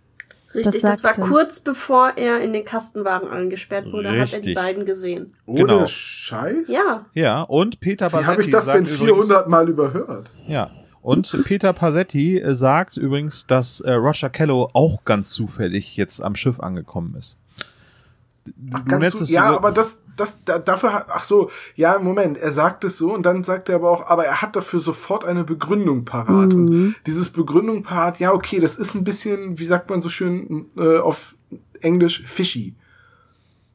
Richtig, 0.55 0.81
das, 0.81 0.99
sagt 0.99 1.03
war 1.03 1.17
er. 1.17 1.29
kurz 1.29 1.59
bevor 1.59 2.13
er 2.15 2.41
in 2.41 2.53
den 2.53 2.65
Kastenwagen 2.65 3.29
eingesperrt 3.29 3.91
wurde, 3.91 4.09
hat 4.09 4.15
er 4.15 4.25
die 4.25 4.35
Richtig. 4.35 4.55
beiden 4.55 4.85
gesehen. 4.85 5.33
Ohne 5.45 5.59
genau. 5.61 5.85
Scheiß? 5.85 6.67
Ja, 6.69 7.05
Ja, 7.13 7.41
und 7.41 7.79
Peter 7.79 8.11
Wie 8.11 8.25
habe 8.25 8.41
ich 8.41 8.51
das 8.51 8.65
sagt 8.65 8.77
denn 8.79 8.85
übrigens, 8.85 9.27
400 9.27 9.49
Mal 9.49 9.69
überhört? 9.69 10.31
Ja. 10.47 10.69
Und 11.01 11.43
Peter 11.43 11.73
Passetti 11.73 12.39
äh, 12.39 12.55
sagt 12.55 12.95
übrigens, 12.95 13.45
dass 13.45 13.81
äh, 13.81 13.91
Roger 13.91 14.29
Kello 14.29 14.69
auch 14.71 15.03
ganz 15.03 15.31
zufällig 15.31 15.97
jetzt 15.97 16.23
am 16.23 16.35
Schiff 16.35 16.61
angekommen 16.61 17.15
ist. 17.17 17.37
Du 18.45 18.97
nennst 18.97 19.17
so, 19.17 19.23
es 19.23 19.29
ja, 19.29 19.45
aber 19.55 19.71
das, 19.71 20.03
das, 20.17 20.43
da, 20.43 20.59
dafür 20.59 20.93
hat, 20.93 21.05
ach 21.09 21.23
so, 21.23 21.49
ja, 21.75 21.97
Moment, 21.99 22.37
er 22.37 22.51
sagt 22.51 22.83
es 22.83 22.97
so 22.97 23.13
und 23.13 23.23
dann 23.25 23.43
sagt 23.43 23.69
er 23.69 23.75
aber 23.75 23.89
auch, 23.89 24.07
aber 24.07 24.25
er 24.25 24.41
hat 24.41 24.55
dafür 24.55 24.79
sofort 24.81 25.23
eine 25.23 25.43
Begründung 25.43 26.03
parat. 26.03 26.53
Und 26.53 26.65
Mhm. 26.65 26.95
dieses 27.05 27.29
Begründung 27.29 27.83
parat, 27.83 28.19
ja, 28.19 28.33
okay, 28.33 28.59
das 28.59 28.75
ist 28.75 28.95
ein 28.95 29.03
bisschen, 29.05 29.59
wie 29.59 29.65
sagt 29.65 29.89
man 29.89 30.01
so 30.01 30.09
schön 30.09 30.65
äh, 30.75 30.97
auf 30.97 31.35
Englisch, 31.79 32.23
fishy. 32.25 32.75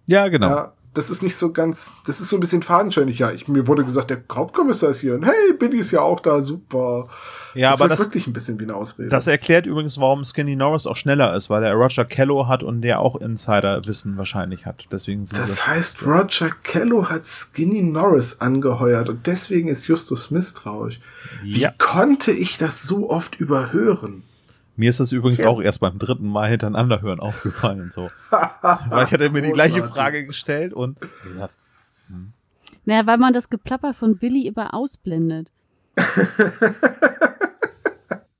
Ja, 0.06 0.28
genau. 0.28 0.48
Ja, 0.48 0.72
das 0.98 1.10
ist 1.10 1.22
nicht 1.22 1.36
so 1.36 1.52
ganz, 1.52 1.90
das 2.06 2.20
ist 2.20 2.28
so 2.28 2.36
ein 2.36 2.40
bisschen 2.40 2.62
fadenscheinig. 2.64 3.20
Ja, 3.20 3.30
ich, 3.30 3.46
mir 3.46 3.68
wurde 3.68 3.84
gesagt, 3.84 4.10
der 4.10 4.20
Hauptkommissar 4.32 4.90
ist 4.90 4.98
hier. 5.00 5.14
Und 5.14 5.22
hey, 5.24 5.52
Billy 5.56 5.78
ist 5.78 5.92
ja 5.92 6.00
auch 6.00 6.18
da, 6.18 6.40
super. 6.42 7.08
Ja, 7.54 7.70
das 7.70 7.80
aber 7.80 7.88
das, 7.88 8.00
wirklich 8.00 8.26
ein 8.26 8.32
bisschen 8.32 8.58
wie 8.58 8.64
eine 8.64 8.74
Ausrede. 8.74 9.08
das 9.08 9.28
erklärt 9.28 9.66
übrigens, 9.66 9.98
warum 10.00 10.24
Skinny 10.24 10.56
Norris 10.56 10.86
auch 10.86 10.96
schneller 10.96 11.34
ist, 11.36 11.48
weil 11.50 11.62
er 11.62 11.74
Roger 11.74 12.04
Kello 12.04 12.48
hat 12.48 12.62
und 12.64 12.82
der 12.82 12.98
auch 13.00 13.14
Insiderwissen 13.16 14.16
wahrscheinlich 14.16 14.66
hat. 14.66 14.86
Deswegen 14.90 15.24
sind 15.24 15.40
Das 15.40 15.50
das, 15.56 15.66
heißt, 15.68 16.04
Roger 16.04 16.50
Kello 16.64 17.08
hat 17.08 17.24
Skinny 17.24 17.82
Norris 17.82 18.40
angeheuert 18.40 19.08
und 19.08 19.26
deswegen 19.28 19.68
ist 19.68 19.86
Justus 19.86 20.30
misstrauisch. 20.32 21.00
Wie 21.42 21.60
Ja. 21.60 21.72
konnte 21.78 22.32
ich 22.32 22.58
das 22.58 22.82
so 22.82 23.08
oft 23.08 23.36
überhören? 23.36 24.24
Mir 24.78 24.90
ist 24.90 25.00
das 25.00 25.10
übrigens 25.12 25.40
Ja. 25.40 25.48
auch 25.48 25.60
erst 25.60 25.80
beim 25.80 25.98
dritten 25.98 26.28
Mal 26.28 26.48
hintereinander 26.50 27.02
hören 27.02 27.18
aufgefallen. 27.20 27.90
So. 27.90 28.10
Weil 28.30 29.04
ich 29.06 29.12
hatte 29.12 29.28
mir 29.30 29.42
die 29.42 29.50
gleiche. 29.50 29.82
Frage 29.82 30.24
gestellt 30.24 30.72
und 30.72 30.98
gesagt, 31.24 31.58
Naja, 32.84 33.04
weil 33.06 33.18
man 33.18 33.32
das 33.32 33.50
Geplapper 33.50 33.92
von 33.92 34.16
Billy 34.18 34.46
immer 34.46 34.72
ausblendet. 34.74 35.50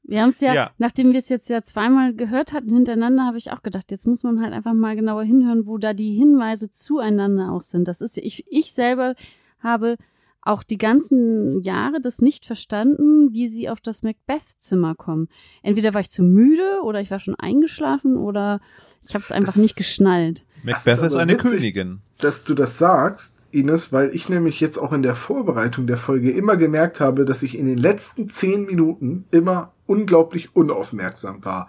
Wir 0.05 0.23
haben 0.23 0.31
es 0.31 0.41
ja, 0.41 0.55
Ja. 0.55 0.71
nachdem 0.79 1.13
wir 1.13 1.19
es 1.19 1.29
jetzt 1.29 1.51
ja 1.51 1.61
zweimal 1.63 2.15
gehört 2.15 2.55
hatten 2.55 2.71
hintereinander, 2.71 3.27
habe 3.27 3.37
ich 3.37 3.53
auch 3.53 3.63
gedacht, 3.63 3.91
jetzt 3.91 4.07
muss 4.07 4.23
man 4.23 4.41
halt 4.41 4.55
einfach 4.55 4.73
mal 4.73 4.97
genauer 4.97 5.23
hinhören, 5.25 5.67
wo 5.67 5.77
da 5.77 5.93
die 5.93 6.15
Hinweise 6.15 6.71
zueinander 6.71 7.53
auch 7.53 7.61
sind. 7.61 7.87
Das 7.89 8.01
ist 8.01 8.17
ja- 8.17 8.23
ich, 8.23 8.47
ich 8.49 8.73
selber 8.73 9.15
habe 9.63 9.97
auch 10.43 10.63
die 10.63 10.79
ganzen 10.79 11.61
Jahre 11.63 12.01
das 12.01 12.21
nicht 12.21 12.47
verstanden, 12.47 13.33
wie 13.33 13.49
sie 13.49 13.69
auf 13.69 13.81
das 13.81 14.03
Macbeth-Zimmer 14.03 14.95
kommen. 14.95 15.29
Entweder 15.63 15.95
war 15.95 16.01
ich 16.01 16.11
zu 16.11 16.23
müde 16.23 16.81
oder 16.85 17.01
ich 17.01 17.11
war 17.11 17.19
schon 17.19 17.35
eingeschlafen 17.35 18.17
oder 18.17 18.61
ich 19.07 19.15
habe 19.15 19.23
es 19.23 19.33
einfach 19.33 19.55
Das- 19.55 19.63
nicht 19.63 19.77
geschnallt. 19.77 20.45
Macbeth 20.63 20.99
ist 20.99 21.03
ist, 21.03 21.17
eine 21.17 21.33
witzig. 21.35 21.51
Königin. 21.51 22.01
dass 22.19 22.45
du 22.45 22.55
das 22.55 22.79
sagst, 22.79 23.35
Ines, 23.51 23.93
weil 23.93 24.15
ich 24.15 24.29
nämlich 24.29 24.61
jetzt 24.61 24.77
auch 24.79 24.93
in 24.93 25.03
der 25.03 25.15
Vorbereitung 25.15 25.87
der 25.87 25.97
Folge 25.97 26.31
immer 26.31 26.57
gemerkt 26.57 27.01
habe, 27.01 27.25
dass 27.25 27.43
ich 27.43 27.57
in 27.59 27.65
den 27.67 27.79
letzten 27.79 28.29
zehn 28.29 28.67
Minuten 28.67 29.25
immer 29.31 29.73
unglaublich 29.87 30.55
unaufmerksam 30.55 31.45
war. 31.45 31.69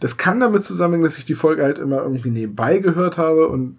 Das 0.00 0.16
kann 0.16 0.40
damit 0.40 0.64
zusammenhängen, 0.64 1.04
dass 1.04 1.18
ich 1.18 1.24
die 1.26 1.34
Folge 1.34 1.62
halt 1.64 1.78
immer 1.78 2.02
irgendwie 2.02 2.30
nebenbei 2.30 2.78
gehört 2.78 3.18
habe 3.18 3.48
und 3.48 3.76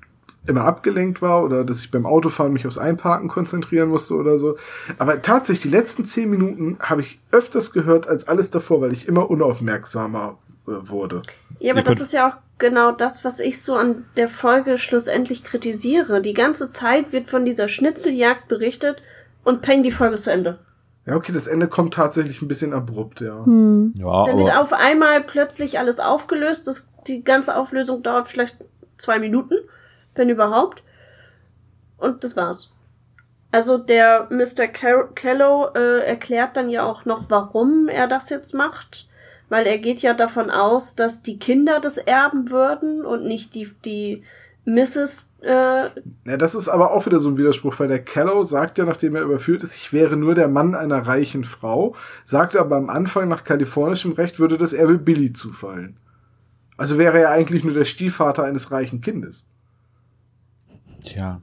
immer 0.49 0.65
abgelenkt 0.65 1.21
war 1.21 1.43
oder 1.43 1.63
dass 1.63 1.81
ich 1.81 1.91
beim 1.91 2.05
Autofahren 2.05 2.53
mich 2.53 2.67
aufs 2.67 2.77
Einparken 2.77 3.29
konzentrieren 3.29 3.89
musste 3.89 4.15
oder 4.15 4.37
so. 4.37 4.57
Aber 4.97 5.21
tatsächlich, 5.21 5.63
die 5.63 5.77
letzten 5.77 6.05
zehn 6.05 6.29
Minuten 6.29 6.77
habe 6.79 7.01
ich 7.01 7.19
öfters 7.31 7.71
gehört 7.71 8.07
als 8.07 8.27
alles 8.27 8.51
davor, 8.51 8.81
weil 8.81 8.93
ich 8.93 9.07
immer 9.07 9.29
unaufmerksamer 9.29 10.37
äh, 10.67 10.71
wurde. 10.89 11.21
Ja, 11.59 11.73
aber 11.73 11.81
Ihr 11.81 11.85
das 11.85 12.01
ist 12.01 12.13
ja 12.13 12.29
auch 12.29 12.35
genau 12.57 12.91
das, 12.91 13.23
was 13.23 13.39
ich 13.39 13.61
so 13.61 13.75
an 13.75 14.05
der 14.17 14.27
Folge 14.27 14.77
schlussendlich 14.77 15.43
kritisiere. 15.43 16.21
Die 16.21 16.33
ganze 16.33 16.69
Zeit 16.69 17.11
wird 17.11 17.29
von 17.29 17.45
dieser 17.45 17.67
Schnitzeljagd 17.67 18.47
berichtet 18.47 19.01
und 19.43 19.61
peng, 19.61 19.83
die 19.83 19.91
Folge 19.91 20.15
ist 20.15 20.23
zu 20.23 20.31
Ende. 20.31 20.59
Ja, 21.05 21.15
okay, 21.15 21.31
das 21.31 21.47
Ende 21.47 21.67
kommt 21.67 21.95
tatsächlich 21.95 22.41
ein 22.41 22.47
bisschen 22.47 22.73
abrupt, 22.73 23.21
ja. 23.21 23.43
Hm. 23.43 23.93
Ja, 23.97 24.25
Dann 24.25 24.37
wird 24.37 24.55
auf 24.55 24.73
einmal 24.73 25.21
plötzlich 25.21 25.79
alles 25.79 25.99
aufgelöst. 25.99 26.67
Das, 26.67 26.87
die 27.07 27.23
ganze 27.23 27.55
Auflösung 27.55 28.03
dauert 28.03 28.27
vielleicht 28.27 28.57
zwei 28.97 29.17
Minuten, 29.17 29.55
wenn 30.15 30.29
überhaupt. 30.29 30.83
Und 31.97 32.23
das 32.23 32.35
war's. 32.35 32.71
Also 33.51 33.77
der 33.77 34.27
Mr. 34.29 34.67
Car 34.67 35.13
Kello 35.15 35.69
äh, 35.73 36.05
erklärt 36.05 36.55
dann 36.55 36.69
ja 36.69 36.83
auch 36.83 37.05
noch, 37.05 37.29
warum 37.29 37.87
er 37.87 38.07
das 38.07 38.29
jetzt 38.29 38.53
macht. 38.53 39.07
Weil 39.49 39.65
er 39.65 39.79
geht 39.79 40.01
ja 40.01 40.13
davon 40.13 40.51
aus, 40.51 40.95
dass 40.95 41.23
die 41.23 41.39
Kinder 41.39 41.79
das 41.79 41.97
erben 41.97 42.51
würden 42.51 43.03
und 43.03 43.25
nicht 43.25 43.55
die, 43.55 43.71
die 43.83 44.23
Mrs. 44.65 45.31
Äh, 45.41 45.89
Ja, 46.25 46.37
das 46.37 46.53
ist 46.53 46.69
aber 46.69 46.91
auch 46.91 47.07
wieder 47.07 47.19
so 47.19 47.29
ein 47.29 47.37
Widerspruch, 47.39 47.79
weil 47.79 47.87
der 47.87 48.03
Callow 48.03 48.43
sagt 48.43 48.77
ja, 48.77 48.85
nachdem 48.85 49.15
er 49.15 49.23
überführt 49.23 49.63
ist, 49.63 49.75
ich 49.75 49.91
wäre 49.91 50.15
nur 50.15 50.35
der 50.35 50.47
Mann 50.47 50.75
einer 50.75 51.07
reichen 51.07 51.43
Frau, 51.43 51.95
sagte 52.25 52.59
aber 52.59 52.75
am 52.75 52.91
Anfang 52.91 53.27
nach 53.27 53.43
kalifornischem 53.43 54.11
Recht 54.11 54.39
würde 54.39 54.59
das 54.59 54.73
Erbe 54.73 54.99
Billy 54.99 55.33
zufallen. 55.33 55.97
Also 56.77 56.99
wäre 56.99 57.19
er 57.19 57.31
eigentlich 57.31 57.63
nur 57.63 57.73
der 57.73 57.85
Stiefvater 57.85 58.43
eines 58.43 58.71
reichen 58.71 59.01
Kindes. 59.01 59.45
Tja. 61.03 61.41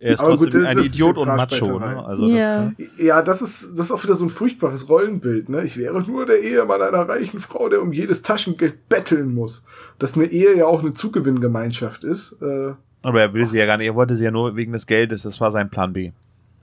Er 0.00 0.14
ist 0.14 0.20
Aber 0.20 0.30
gut, 0.36 0.50
trotzdem 0.50 0.62
das- 0.62 0.76
ein 0.76 0.82
Idiot 0.84 1.18
und 1.18 1.28
Macho, 1.28 1.78
ne? 1.78 2.04
Also 2.04 2.26
Ja. 2.26 2.64
das, 2.76 2.78
ne? 2.78 3.04
Ja, 3.04 3.22
das 3.22 3.40
ist, 3.42 3.78
das 3.78 3.86
ist 3.86 3.92
auch 3.92 4.02
wieder 4.02 4.16
so 4.16 4.24
ein 4.24 4.30
furchtbares 4.30 4.88
Rollenbild, 4.88 5.48
ne? 5.48 5.62
Ich 5.64 5.76
wäre 5.76 6.02
nur 6.02 6.26
der 6.26 6.40
Ehemann 6.42 6.82
einer 6.82 7.08
reichen 7.08 7.38
Frau, 7.38 7.68
der 7.68 7.80
um 7.80 7.92
jedes 7.92 8.22
Taschengeld 8.22 8.88
betteln 8.88 9.34
muss. 9.34 9.64
Dass 10.00 10.14
eine 10.16 10.24
Ehe 10.26 10.56
ja 10.56 10.66
auch 10.66 10.80
eine 10.80 10.94
Zugewinngemeinschaft 10.94 12.02
ist. 12.02 12.36
Äh, 12.42 12.72
Aber 13.02 13.20
er 13.20 13.34
will 13.34 13.46
sie 13.46 13.58
ja 13.58 13.66
gar 13.66 13.76
nicht. 13.76 13.86
Er 13.86 13.94
wollte 13.94 14.16
sie 14.16 14.24
ja 14.24 14.32
nur 14.32 14.56
wegen 14.56 14.72
des 14.72 14.86
Geldes. 14.88 15.22
Das 15.22 15.40
war 15.40 15.50
sein 15.52 15.70
Plan 15.70 15.92
B. 15.92 16.10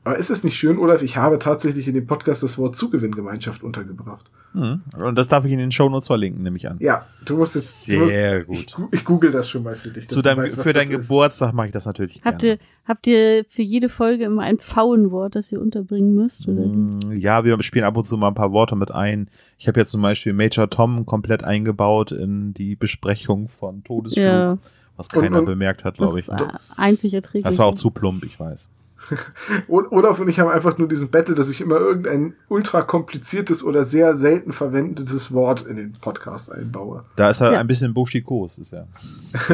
aber 0.05 0.17
ist 0.17 0.29
es 0.29 0.43
nicht 0.45 0.57
schön, 0.57 0.77
Olaf? 0.77 1.01
Ich 1.01 1.17
habe 1.17 1.37
tatsächlich 1.39 1.87
in 1.89 1.93
dem 1.95 2.05
Podcast 2.07 2.41
das 2.43 2.57
Wort 2.57 2.75
Zugewinngemeinschaft 2.77 3.61
untergebracht. 3.63 4.25
Mhm. 4.53 4.83
Und 4.97 5.15
das 5.17 5.27
darf 5.27 5.43
ich 5.43 5.51
in 5.51 5.59
den 5.59 5.71
Shownotes 5.71 6.07
verlinken, 6.07 6.41
nehme 6.43 6.55
ich 6.55 6.69
an. 6.69 6.77
Ja, 6.79 7.05
du 7.25 7.35
musst 7.35 7.55
jetzt. 7.55 7.89
du 7.89 7.93
musst, 7.97 8.11
Sehr 8.11 8.39
Ich, 8.41 8.45
gut. 8.47 8.73
gu- 8.75 8.87
ich 8.91 9.03
google 9.03 9.31
das 9.31 9.49
schon 9.49 9.63
mal 9.63 9.75
für 9.75 9.89
dich. 9.89 10.07
Zu 10.07 10.21
deinem, 10.21 10.43
weißt, 10.43 10.61
für 10.61 10.71
deinen. 10.71 10.91
Geburtstag 10.91 11.53
mache 11.53 11.67
ich 11.67 11.73
das 11.73 11.85
natürlich 11.85 12.21
Habt 12.23 12.39
gerne. 12.43 12.55
ihr, 12.55 12.59
habt 12.87 13.07
ihr 13.07 13.43
für 13.49 13.63
jede 13.63 13.89
Folge 13.89 14.23
immer 14.23 14.43
ein 14.43 14.57
Pfauenwort, 14.59 15.35
das 15.35 15.51
ihr 15.51 15.59
unterbringen 15.61 16.15
müsst? 16.15 16.47
Oder? 16.47 16.65
Mm, 16.67 17.11
Ja, 17.11 17.43
wir 17.43 17.61
spielen 17.63 17.83
ab 17.83 17.97
und 17.97 18.05
zu 18.05 18.15
mal 18.15 18.29
ein 18.29 18.33
paar 18.35 18.53
Worte 18.53 18.77
mit 18.77 18.91
ein. 18.91 19.27
Ich 19.57 19.67
habe 19.67 19.79
jetzt 19.81 19.91
zum 19.91 20.01
Beispiel 20.01 20.31
Major 20.31 20.69
Tom 20.69 21.05
komplett 21.05 21.43
eingebaut 21.43 22.13
in 22.13 22.53
die 22.53 22.75
Besprechung 22.77 23.49
von 23.49 23.83
Todesflug, 23.83 24.23
Ja, 24.23 24.57
was 24.95 25.09
keiner 25.09 25.27
Und- 25.27 25.35
und- 25.39 25.45
bemerkt 25.47 25.83
hat, 25.83 25.97
glaube 25.97 26.17
ich. 26.19 26.29
äh, 26.29 26.35
einzig 26.77 27.13
erträglich. 27.13 27.43
Das 27.43 27.59
war 27.59 27.65
auch 27.65 27.75
zu 27.75 27.89
plump, 27.91 28.23
ich 28.23 28.39
weiß. 28.39 28.69
Olaf 29.67 30.19
und 30.19 30.27
ich 30.29 30.39
haben 30.39 30.49
einfach 30.49 30.77
nur 30.77 30.87
diesen 30.87 31.09
Battle, 31.09 31.35
dass 31.35 31.49
ich 31.49 31.61
immer 31.61 31.77
irgendein 31.77 32.33
ultra 32.47 32.81
kompliziertes 32.81 33.63
oder 33.63 33.83
sehr 33.83 34.15
selten 34.15 34.51
verwendetes 34.51 35.33
Wort 35.33 35.61
in 35.65 35.75
den 35.77 35.93
Podcast 35.93 36.51
einbaue. 36.51 37.03
Da 37.15 37.29
ist 37.29 37.41
er 37.41 37.53
Ja. 37.53 37.59
ein 37.59 37.67
bisschen 37.67 37.93
buschikos, 37.93 38.57
ist 38.57 38.73
er. 38.73 38.87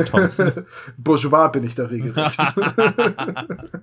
Tom. 0.05 0.29
Bourgeois 0.97 1.49
bin 1.49 1.63
ich 1.65 1.75
da 1.75 1.85
regelrecht. 1.85 2.39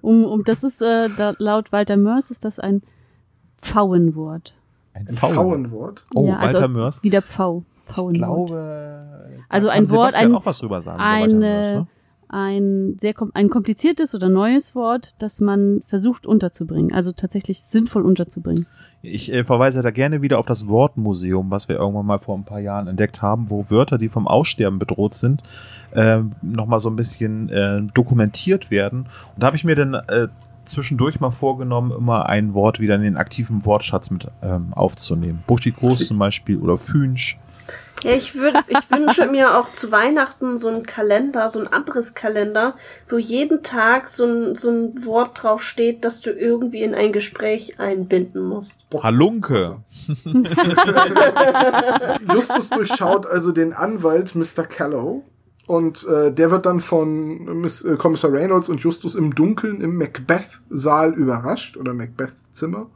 Um, 0.01 0.24
um, 0.24 0.44
das 0.44 0.64
ist 0.64 0.80
äh, 0.80 1.09
da, 1.14 1.35
laut 1.39 1.72
Walter 1.72 1.97
Mörs 1.97 2.30
ist 2.30 2.44
das 2.44 2.59
ein 2.60 2.82
Pfauenwort. 3.60 4.55
Ein 4.94 5.06
Ein 5.09 5.14
Pfauen. 5.14 5.35
Pfauenwort. 5.35 6.05
Oh, 6.14 6.26
Ja, 6.26 6.36
also 6.36 6.56
Walter 6.59 6.68
Mörs. 6.68 7.02
Wieder 7.02 7.22
Pfau. 7.22 7.64
Ich 7.80 7.94
Pfauenwort. 7.94 8.16
glaube, 8.48 9.01
Also 9.48 9.68
ein 9.68 9.86
kann 9.86 9.97
Wort, 9.97 10.10
Sebastian 10.12 10.32
ein- 10.32 10.36
auch 10.36 10.47
was 10.47 10.59
drüber 10.59 10.80
sagen. 10.80 10.97
über 10.98 11.05
ein, 11.05 11.22
Walter 11.22 11.36
Mörs, 11.39 11.70
ne? 11.72 11.86
Ein 12.28 12.96
sehr 12.98 13.14
kom 13.14 13.30
ein 13.34 13.48
kompliziertes 13.48 14.14
oder 14.14 14.28
neues 14.28 14.74
Wort, 14.74 15.14
das 15.18 15.40
man 15.40 15.80
versucht 15.86 16.26
unterzubringen, 16.26 16.92
also 16.92 17.12
tatsächlich 17.12 17.62
sinnvoll 17.62 18.02
unterzubringen. 18.02 18.66
Ich 19.00 19.32
äh, 19.32 19.44
verweise 19.44 19.82
da 19.82 19.90
gerne 19.90 20.22
wieder 20.22 20.38
auf 20.38 20.46
das 20.46 20.66
Wortmuseum, 20.66 21.50
was 21.50 21.68
wir 21.68 21.76
irgendwann 21.76 22.06
mal 22.06 22.18
vor 22.18 22.36
ein 22.36 22.44
paar 22.44 22.59
Jahren 22.59 22.88
entdeckt 22.88 23.22
haben, 23.22 23.48
wo 23.48 23.66
Wörter, 23.68 23.96
die 23.96 24.09
vom 24.09 24.26
Aussterben 24.26 24.78
bedroht 24.78 25.14
sind, 25.14 25.42
äh, 25.92 26.20
nochmal 26.42 26.80
so 26.80 26.90
ein 26.90 26.96
bisschen 26.96 27.48
äh, 27.48 27.82
dokumentiert 27.94 28.70
werden. 28.70 29.06
Und 29.34 29.42
da 29.42 29.46
habe 29.46 29.56
ich 29.56 29.64
mir 29.64 29.76
dann 29.76 29.94
äh, 29.94 30.28
zwischendurch 30.64 31.20
mal 31.20 31.30
vorgenommen, 31.30 31.92
immer 31.96 32.26
ein 32.26 32.55
Wort 32.55 32.80
wieder 32.80 32.96
in 32.96 33.02
den 33.02 33.16
aktiven 33.16 33.64
Wortschatz 33.64 34.10
mit 34.10 34.28
ähm, 34.42 34.72
aufzunehmen. 34.72 35.42
Buschikos 35.46 36.06
zum 36.06 36.18
Beispiel 36.18 36.59
oder 36.59 36.76
Fünsch. 36.76 37.38
Ja, 38.05 38.12
ich 38.12 38.37
würde, 38.37 38.61
ich 38.69 38.91
wünsche 38.91 39.27
mir 39.27 39.59
auch 39.59 39.73
zu 39.73 39.91
Weihnachten 39.91 40.57
so 40.57 40.69
einen 40.69 40.85
Kalender, 40.85 41.49
so 41.49 41.59
einen 41.59 41.66
Abrisskalender, 41.69 42.77
wo 43.09 43.19
jeden 43.19 43.65
Tag 43.65 44.07
so 44.09 44.25
ein, 44.25 44.55
so 44.55 44.70
ein 44.70 45.05
Wort 45.05 45.43
drauf 45.43 45.62
steht, 45.62 46.05
das 46.05 46.20
du 46.20 46.31
irgendwie 46.31 46.83
in 46.83 46.95
ein 46.95 47.12
Gespräch 47.12 47.81
einbinden 47.81 48.43
musst. 48.43 48.85
Halunke. 49.03 49.79
Justus 52.33 52.70
durchschaut 52.70 53.27
also 53.27 53.51
den 53.53 53.73
Anwalt 53.73 54.37
Mr. 54.37 54.65
Callow 54.65 55.25
und 55.66 56.07
äh, 56.07 56.33
der 56.33 56.51
wird 56.51 56.66
dann 56.66 56.81
von 56.81 57.61
Miss, 57.61 57.83
äh, 57.83 57.97
Kommissar 57.97 58.33
Reynolds 58.33 58.69
und 58.69 58.81
Justus 58.81 59.15
im 59.16 59.35
Dunkeln 59.35 59.81
im 59.81 59.97
Macbeth-Saal 59.97 61.15
überrascht 61.15 61.77
oder 61.77 61.95
Macbeth-Zimmer 61.95 62.87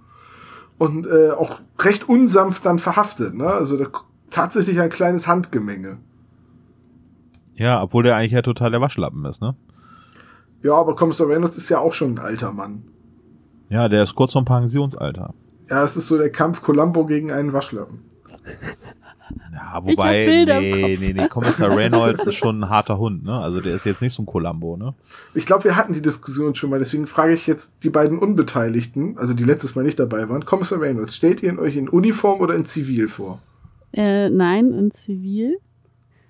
und 0.79 1.07
äh, 1.07 1.31
auch 1.31 1.61
recht 1.81 2.09
unsanft 2.09 2.65
dann 2.65 2.79
verhaftet. 2.79 3.35
Ne? 3.35 3.47
Also 3.47 3.77
da, 3.77 3.87
tatsächlich 4.33 4.81
ein 4.81 4.91
kleines 4.91 5.29
Handgemenge. 5.29 5.99
Ja, 7.55 7.83
obwohl 7.83 8.03
der 8.03 8.17
eigentlich 8.17 8.33
ja 8.33 8.43
total 8.43 8.71
der 8.71 8.81
Waschlappen 8.81 9.25
ist, 9.27 9.41
ne? 9.43 9.55
Ja, 10.63 10.75
aber 10.75 10.95
Kommissar 10.97 11.29
Reynolds 11.29 11.57
ist 11.59 11.69
ja 11.69 11.79
auch 11.79 11.93
schon 11.93 12.15
ein 12.15 12.19
alter 12.19 12.53
Mann. 12.53 12.83
Ja, 13.69 13.89
der 13.89 14.03
ist 14.03 14.15
kurz 14.15 14.33
vom 14.33 14.45
Pensionsalter. 14.45 15.35
Ja, 15.71 15.83
es 15.85 15.97
ist 15.97 16.09
so 16.09 16.19
der 16.19 16.31
Kampf 16.31 16.63
Columbo 16.63 17.07
gegen 17.07 17.31
einen 17.33 17.53
Waschlappen. 17.53 18.01
Ja, 19.53 19.53
Ich 19.53 19.59
hab 19.59 19.85
wobei, 19.87 20.45
nee, 20.45 20.45
Kopf. 20.89 21.01
nee, 21.01 21.13
nee, 21.15 21.29
Kommissar 21.29 21.75
Reynolds 21.75 22.27
ist 22.27 22.35
schon 22.35 22.61
ein 22.65 22.69
harter 22.69 22.99
Hund, 22.99 23.25
ne? 23.25 23.39
Also 23.39 23.61
der 23.61 23.75
ist 23.75 23.85
jetzt 23.85 24.03
nicht 24.03 24.13
so 24.13 24.23
ein 24.23 24.27
Columbo, 24.27 24.77
ne? 24.77 24.95
Ich 25.35 25.47
glaube, 25.47 25.65
wir 25.65 25.77
hatten 25.77 25.95
die 25.95 26.03
Diskussion 26.03 26.55
schon 26.55 26.69
mal, 26.71 26.79
deswegen 26.79 27.07
frage 27.07 27.33
ich 27.33 27.47
jetzt 27.47 27.73
die 27.83 27.91
beiden 27.91 28.19
Unbeteiligten, 28.19 29.17
also 29.19 29.33
die 29.35 29.45
letztes 29.45 29.75
Mal 29.75 29.85
nicht 29.85 29.99
dabei 29.99 30.29
waren. 30.29 30.45
Kommissar 30.45 30.81
Reynolds, 30.81 31.17
stellt 31.17 31.43
ihr 31.43 31.59
euch 31.59 31.77
in 31.77 31.89
Uniform 31.89 32.41
oder 32.41 32.55
in 32.55 32.65
Zivil 32.67 33.09
vor? 33.09 33.41
Äh, 33.93 34.31
nein, 34.31 34.73
in 34.73 34.91
Zivil. 34.91 35.59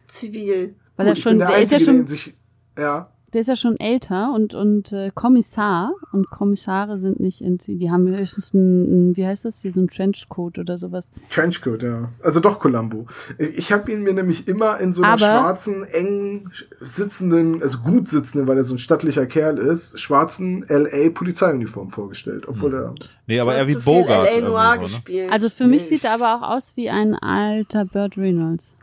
Zivil. 0.09 0.75
Weil 0.97 1.07
Gut, 1.07 1.17
er 1.17 1.17
schon, 1.17 1.39
der, 1.39 1.59
ist 1.59 1.73
ja 1.73 1.81
schon, 1.81 1.99
der 1.99 2.09
sich, 2.09 2.35
ja, 2.79 3.12
der 3.33 3.41
ist 3.41 3.47
ja 3.47 3.57
schon 3.57 3.81
älter 3.81 4.33
und, 4.35 4.55
und 4.55 4.93
äh, 4.93 5.11
Kommissar 5.15 5.93
und 6.13 6.29
Kommissare 6.31 6.99
sind 6.99 7.19
nicht 7.19 7.41
in. 7.41 7.57
Die 7.59 7.91
haben 7.91 8.07
höchstens 8.09 8.53
ein, 8.53 9.11
ein, 9.11 9.17
wie 9.17 9.27
heißt 9.27 9.45
das 9.47 9.63
hier, 9.63 9.73
so 9.73 9.81
ein 9.81 9.89
Trenchcoat 9.89 10.59
oder 10.59 10.77
sowas. 10.77 11.11
Trenchcoat, 11.31 11.83
ja. 11.83 12.11
Also 12.23 12.41
doch 12.41 12.59
Columbo. 12.59 13.07
Ich, 13.39 13.57
ich 13.59 13.73
habe 13.73 13.91
ihn 13.91 14.03
mir 14.03 14.13
nämlich 14.13 14.47
immer 14.49 14.79
in 14.81 14.93
so 14.93 15.03
einer 15.03 15.13
Aber- 15.15 15.19
schwarzen, 15.27 15.85
eng 15.85 16.51
sitzenden, 16.81 17.63
also 17.63 17.79
gut 17.79 18.09
sitzenden, 18.09 18.47
weil 18.49 18.59
er 18.59 18.65
so 18.65 18.75
ein 18.75 18.79
stattlicher 18.79 19.27
Kerl 19.27 19.59
ist, 19.59 19.99
schwarzen 19.99 20.65
LA-Polizeiuniform 20.69 21.91
vorgestellt. 21.91 22.47
Obwohl 22.49 22.75
er, 22.75 22.95
Nee, 23.27 23.41
aber 23.41 23.55
er 23.55 23.67
wie 23.69 23.77
Bogart. 23.77 24.29
L.A. 24.29 24.49
Noir 24.49 24.75
so, 24.75 24.81
ne? 24.81 24.87
gespielt. 24.89 25.33
Also 25.33 25.49
für 25.49 25.65
Nee, 25.65 25.71
mich 25.71 25.85
sieht 25.87 25.99
ich- 26.01 26.05
er 26.05 26.15
aber 26.15 26.37
auch 26.37 26.43
aus 26.57 26.77
wie 26.77 26.91
ein 26.91 27.15
alter 27.15 27.85
Burt 27.87 28.17
Reynolds. 28.19 28.77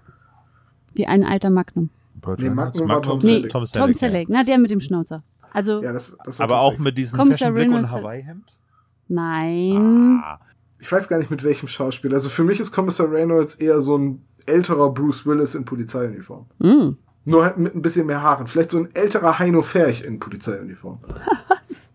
Wie 0.93 1.05
ein 1.05 1.23
alter 1.23 1.49
Magnum. 1.49 1.89
Burt 2.30 2.41
Nee. 2.41 2.49
Magnum 2.49 2.88
war 2.88 2.95
Magnum 2.97 3.19
Tom 3.19 3.22
Selleck. 3.22 3.49
Tom 3.51 3.65
Selleck. 3.65 3.81
Tom 3.84 3.89
ja. 3.91 3.97
Selleck, 3.97 4.30
na 4.30 4.43
der 4.43 4.57
mit 4.57 4.72
dem 4.72 4.80
Schnauzer. 4.80 5.23
Also 5.51 5.81
ja, 5.84 5.91
das, 5.93 6.14
das 6.26 6.39
war 6.39 6.43
Aber 6.43 6.61
auch 6.61 6.77
mit 6.77 6.97
diesem 6.97 7.18
Kommissar 7.18 7.51
Fashionblick 7.51 7.76
und 7.77 7.91
Hawaii-Hemd? 7.91 8.43
nein, 9.07 10.22
Ah, 10.23 10.39
Ich 10.80 10.91
weiß 10.91 11.07
gar 11.07 11.18
nicht 11.18 11.31
mit 11.31 11.43
welchem 11.43 11.68
Schauspieler. 11.68 12.14
Also 12.15 12.30
für 12.30 12.43
mich 12.43 12.60
ist 12.60 12.72
Kommissar 12.72 13.11
Reynolds 13.11 13.56
eher 13.56 13.81
so 13.81 13.97
ein 13.97 14.23
älterer 14.45 14.91
Bruce 14.93 15.26
Willis 15.26 15.56
in 15.56 15.65
Polizeiuniform. 15.65 16.45
Mm. 16.60 16.91
Nur 17.26 17.43
halt 17.43 17.57
mit 17.57 17.76
ein 17.76 17.81
bisschen 17.81 18.07
mehr 18.07 18.22
Haaren. 18.22 18.47
Vielleicht 18.47 18.69
so 18.72 18.77
ein 18.80 18.89
älterer 18.95 19.38
Heino 19.39 19.61
Ferch 19.61 20.01
in 20.01 20.19
Polizeiuniform. 20.19 20.99
Was? 21.49 21.91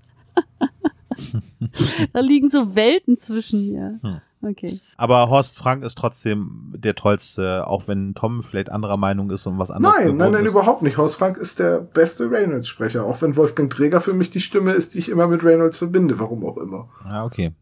da 2.12 2.20
liegen 2.20 2.50
so 2.50 2.74
Welten 2.74 3.16
zwischen 3.16 3.60
hier. 3.60 3.98
Hm. 4.02 4.20
Okay. 4.44 4.78
Aber 4.96 5.28
Horst 5.30 5.56
Frank 5.56 5.84
ist 5.84 5.96
trotzdem 5.96 6.72
der 6.76 6.94
tollste, 6.94 7.66
auch 7.66 7.88
wenn 7.88 8.14
Tom 8.14 8.42
vielleicht 8.42 8.70
anderer 8.70 8.96
Meinung 8.96 9.30
ist 9.30 9.46
und 9.46 9.58
was 9.58 9.70
anderes 9.70 9.96
Nein, 9.98 10.16
nein, 10.16 10.32
nein, 10.32 10.44
ist. 10.44 10.52
überhaupt 10.52 10.82
nicht. 10.82 10.98
Horst 10.98 11.16
Frank 11.16 11.38
ist 11.38 11.58
der 11.58 11.80
beste 11.80 12.30
Reynolds-Sprecher. 12.30 13.04
Auch 13.04 13.22
wenn 13.22 13.36
Wolfgang 13.36 13.70
Träger 13.70 14.00
für 14.00 14.12
mich 14.12 14.30
die 14.30 14.40
Stimme 14.40 14.72
ist, 14.72 14.94
die 14.94 14.98
ich 14.98 15.08
immer 15.08 15.26
mit 15.26 15.42
Reynolds 15.44 15.78
verbinde. 15.78 16.18
Warum 16.18 16.44
auch 16.44 16.56
immer. 16.58 16.88
Ja, 17.04 17.24
okay. 17.24 17.52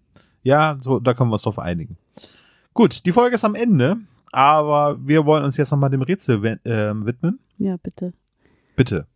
Ja, 0.43 0.77
so, 0.81 0.99
da 0.99 1.15
können 1.15 1.31
wir 1.31 1.35
uns 1.35 1.43
drauf 1.43 1.59
einigen. 1.59 1.97
Gut, 2.75 3.05
die 3.07 3.13
Folge 3.13 3.35
ist 3.35 3.45
am 3.45 3.55
Ende, 3.55 3.99
aber 4.33 4.99
wir 5.05 5.25
wollen 5.27 5.45
uns 5.45 5.57
jetzt 5.57 5.71
nochmal 5.71 5.91
dem 5.91 6.03
Rätsel 6.03 6.59
ähm, 6.65 7.07
widmen. 7.07 7.39
Ja, 7.59 7.77
bitte. 7.77 8.13
Bitte. 8.75 9.07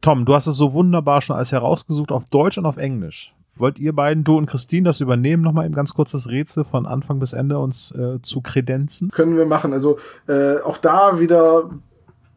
Tom, 0.00 0.24
du 0.24 0.34
hast 0.34 0.46
es 0.46 0.56
so 0.56 0.72
wunderbar 0.72 1.20
schon 1.20 1.36
alles 1.36 1.52
herausgesucht 1.52 2.10
auf 2.10 2.24
Deutsch 2.24 2.56
und 2.56 2.64
auf 2.66 2.78
Englisch. 2.78 3.34
Wollt 3.60 3.78
ihr 3.78 3.94
beiden, 3.94 4.24
du 4.24 4.36
und 4.36 4.46
Christine, 4.46 4.84
das 4.84 5.00
übernehmen, 5.00 5.42
nochmal 5.42 5.66
eben 5.66 5.74
ganz 5.74 5.94
kurz 5.94 6.12
das 6.12 6.30
Rätsel 6.30 6.64
von 6.64 6.86
Anfang 6.86 7.18
bis 7.18 7.32
Ende 7.32 7.58
uns 7.58 7.92
äh, 7.92 8.20
zu 8.22 8.40
kredenzen? 8.40 9.10
Können 9.10 9.36
wir 9.36 9.46
machen. 9.46 9.72
Also 9.72 9.98
äh, 10.26 10.58
auch 10.58 10.78
da 10.78 11.20
wieder 11.20 11.70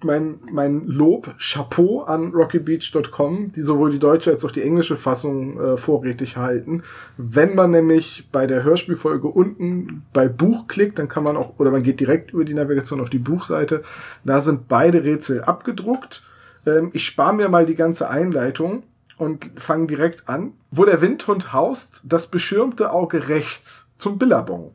mein, 0.04 0.40
mein 0.52 0.86
Lob, 0.86 1.34
Chapeau 1.38 2.02
an 2.02 2.34
rockybeach.com, 2.34 3.52
die 3.54 3.62
sowohl 3.62 3.92
die 3.92 4.00
deutsche 4.00 4.32
als 4.32 4.46
auch 4.46 4.52
die 4.52 4.62
englische 4.62 4.98
Fassung 4.98 5.60
äh, 5.60 5.78
vorrätig 5.78 6.38
halten. 6.38 6.84
Wenn 7.18 7.56
man 7.56 7.72
nämlich 7.72 8.28
bei 8.32 8.48
der 8.48 8.64
Hörspielfolge 8.64 9.28
unten 9.28 10.04
bei 10.14 10.28
Buch 10.28 10.68
klickt, 10.68 11.00
dann 11.00 11.08
kann 11.08 11.24
man 11.24 11.38
auch, 11.38 11.54
oder 11.58 11.72
man 11.72 11.84
geht 11.84 12.00
direkt 12.00 12.34
über 12.34 12.46
die 12.46 12.54
Navigation 12.54 13.02
auf 13.02 13.10
die 13.10 13.20
Buchseite, 13.20 13.84
da 14.24 14.42
sind 14.42 14.68
beide 14.68 15.04
Rätsel 15.04 15.44
abgedruckt. 15.44 16.24
Ähm, 16.66 16.92
ich 16.94 17.06
spare 17.06 17.34
mir 17.34 17.50
mal 17.50 17.66
die 17.66 17.76
ganze 17.76 18.10
Einleitung 18.10 18.84
und 19.18 19.52
fange 19.58 19.88
direkt 19.88 20.28
an. 20.30 20.54
Wo 20.72 20.86
der 20.86 21.02
Windhund 21.02 21.54
haust, 21.54 22.02
das 22.04 22.28
beschirmte 22.28 22.92
Auge 22.92 23.30
rechts 23.30 23.90
zum 23.98 24.18
Billabong. 24.18 24.74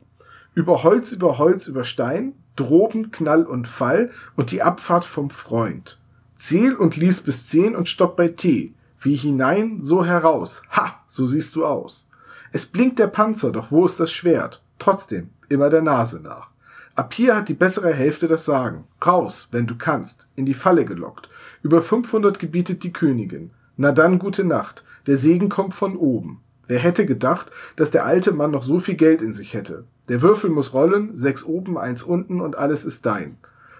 Über 0.53 0.83
Holz, 0.83 1.11
über 1.11 1.37
Holz, 1.37 1.67
über 1.67 1.83
Stein, 1.83 2.33
Droben, 2.55 3.11
Knall 3.11 3.45
und 3.45 3.67
Fall 3.67 4.11
und 4.35 4.51
die 4.51 4.61
Abfahrt 4.61 5.05
vom 5.05 5.29
Freund. 5.29 5.99
Zähl 6.37 6.75
und 6.75 6.95
lies 6.95 7.21
bis 7.21 7.47
zehn 7.47 7.75
und 7.75 7.89
stopp 7.89 8.17
bei 8.17 8.29
T. 8.29 8.73
Wie 9.01 9.15
hinein, 9.15 9.79
so 9.81 10.05
heraus. 10.05 10.61
Ha, 10.71 10.99
so 11.07 11.25
siehst 11.25 11.55
du 11.55 11.65
aus. 11.65 12.09
Es 12.51 12.65
blinkt 12.65 12.99
der 12.99 13.07
Panzer, 13.07 13.51
doch 13.51 13.71
wo 13.71 13.85
ist 13.85 13.99
das 13.99 14.11
Schwert? 14.11 14.61
Trotzdem, 14.79 15.29
immer 15.49 15.69
der 15.69 15.81
Nase 15.81 16.19
nach. 16.21 16.49
Ab 16.95 17.13
hier 17.13 17.35
hat 17.35 17.47
die 17.47 17.53
bessere 17.53 17.93
Hälfte 17.93 18.27
das 18.27 18.43
Sagen. 18.43 18.85
Raus, 19.05 19.47
wenn 19.51 19.67
du 19.67 19.75
kannst, 19.77 20.27
in 20.35 20.45
die 20.45 20.53
Falle 20.53 20.83
gelockt. 20.83 21.29
Über 21.61 21.81
500 21.81 22.39
gebietet 22.39 22.83
die 22.83 22.91
Königin. 22.91 23.51
Na 23.81 23.93
dann 23.93 24.19
gute 24.19 24.43
Nacht, 24.43 24.83
der 25.07 25.15
Segen 25.15 25.47
kommt 25.47 25.73
von 25.73 25.95
oben. 25.95 26.41
Wer 26.67 26.79
hätte 26.79 27.05
gedacht, 27.05 27.49
dass 27.77 27.91
der 27.91 28.03
alte 28.03 28.33
Mann 28.33 28.51
noch 28.51 28.63
so 28.63 28.81
viel 28.81 28.95
Geld 28.95 29.21
in 29.21 29.33
sich 29.33 29.53
hätte? 29.53 29.85
Der 30.09 30.21
Würfel 30.21 30.49
muss 30.49 30.73
rollen, 30.73 31.15
sechs 31.15 31.45
oben, 31.45 31.77
eins 31.77 32.03
unten 32.03 32.41
und 32.41 32.57
alles 32.57 32.83
ist 32.83 33.05
dein. 33.05 33.37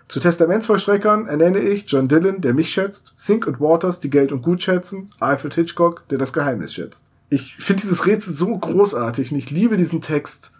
Zu 0.08 0.22
Testamentsvollstreckern 0.22 1.28
ernenne 1.28 1.60
ich 1.60 1.84
John 1.92 2.08
Dillon, 2.08 2.40
der 2.40 2.54
mich 2.54 2.72
schätzt, 2.72 3.14
Sink 3.18 3.46
und 3.46 3.60
Waters, 3.60 4.00
die 4.00 4.10
Geld 4.10 4.32
und 4.32 4.42
Gut 4.42 4.64
schätzen, 4.64 5.10
Alfred 5.20 5.54
Hitchcock, 5.54 6.08
der 6.08 6.18
das 6.18 6.32
Geheimnis 6.32 6.74
schätzt. 6.74 7.04
Ich 7.30 7.58
finde 7.60 7.82
dieses 7.82 8.06
Rätsel 8.06 8.34
so 8.34 8.58
großartig 8.58 9.34
und 9.34 9.38
ich 9.38 9.52
liebe 9.52 9.76
diesen 9.76 10.02
Text. 10.02 10.54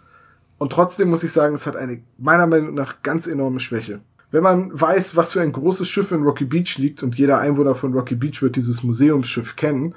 Und 0.58 0.70
trotzdem 0.70 1.08
muss 1.08 1.24
ich 1.24 1.32
sagen, 1.32 1.54
es 1.54 1.66
hat 1.66 1.76
eine 1.76 2.02
meiner 2.18 2.46
Meinung 2.46 2.74
nach 2.74 3.00
ganz 3.02 3.26
enorme 3.26 3.60
Schwäche. 3.60 4.00
Wenn 4.30 4.42
man 4.42 4.70
weiß, 4.72 5.16
was 5.16 5.32
für 5.32 5.40
ein 5.40 5.52
großes 5.52 5.88
Schiff 5.88 6.12
in 6.12 6.22
Rocky 6.22 6.44
Beach 6.44 6.78
liegt 6.78 7.02
und 7.02 7.16
jeder 7.16 7.38
Einwohner 7.38 7.74
von 7.74 7.92
Rocky 7.92 8.14
Beach 8.14 8.42
wird 8.42 8.56
dieses 8.56 8.82
Museumsschiff 8.82 9.56
kennen, 9.56 9.94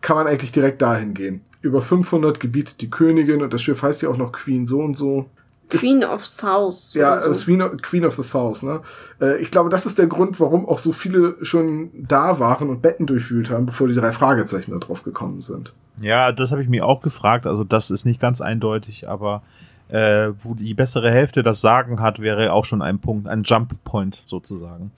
kann 0.00 0.16
man 0.16 0.26
eigentlich 0.26 0.52
direkt 0.52 0.82
dahin 0.82 1.14
gehen. 1.14 1.42
Über 1.62 1.82
500 1.82 2.40
gebietet 2.40 2.80
die 2.80 2.90
Königin 2.90 3.42
und 3.42 3.52
das 3.52 3.62
Schiff 3.62 3.82
heißt 3.82 4.02
ja 4.02 4.08
auch 4.08 4.16
noch 4.16 4.32
Queen 4.32 4.66
so 4.66 4.80
und 4.80 4.96
so. 4.96 5.26
Queen 5.68 6.02
of 6.04 6.26
South. 6.26 6.94
Ja, 6.94 7.20
so. 7.20 7.28
also 7.28 7.44
Queen, 7.44 7.62
of, 7.62 7.82
Queen 7.82 8.04
of 8.04 8.14
the 8.14 8.22
South, 8.22 8.62
ne? 8.62 8.80
Äh, 9.20 9.40
ich 9.40 9.50
glaube, 9.50 9.68
das 9.68 9.86
ist 9.86 9.98
der 9.98 10.06
Grund, 10.06 10.40
warum 10.40 10.68
auch 10.68 10.78
so 10.78 10.92
viele 10.92 11.36
schon 11.42 11.90
da 11.94 12.40
waren 12.40 12.68
und 12.68 12.82
Betten 12.82 13.06
durchwühlt 13.06 13.50
haben, 13.50 13.66
bevor 13.66 13.86
die 13.88 13.94
drei 13.94 14.12
Fragezeichen 14.12 14.72
da 14.72 14.78
drauf 14.78 15.04
gekommen 15.04 15.42
sind. 15.42 15.72
Ja, 16.00 16.32
das 16.32 16.50
habe 16.50 16.62
ich 16.62 16.68
mir 16.68 16.84
auch 16.84 17.00
gefragt. 17.00 17.46
Also 17.46 17.62
das 17.62 17.90
ist 17.90 18.04
nicht 18.04 18.20
ganz 18.20 18.40
eindeutig, 18.40 19.08
aber 19.08 19.42
äh, 19.90 20.32
wo 20.42 20.54
die 20.54 20.74
bessere 20.74 21.10
Hälfte 21.10 21.42
das 21.42 21.60
Sagen 21.60 22.00
hat, 22.00 22.20
wäre 22.20 22.52
auch 22.52 22.64
schon 22.64 22.82
ein 22.82 22.98
Punkt, 22.98 23.28
ein 23.28 23.42
Jump 23.42 23.82
Point 23.84 24.14
sozusagen, 24.14 24.92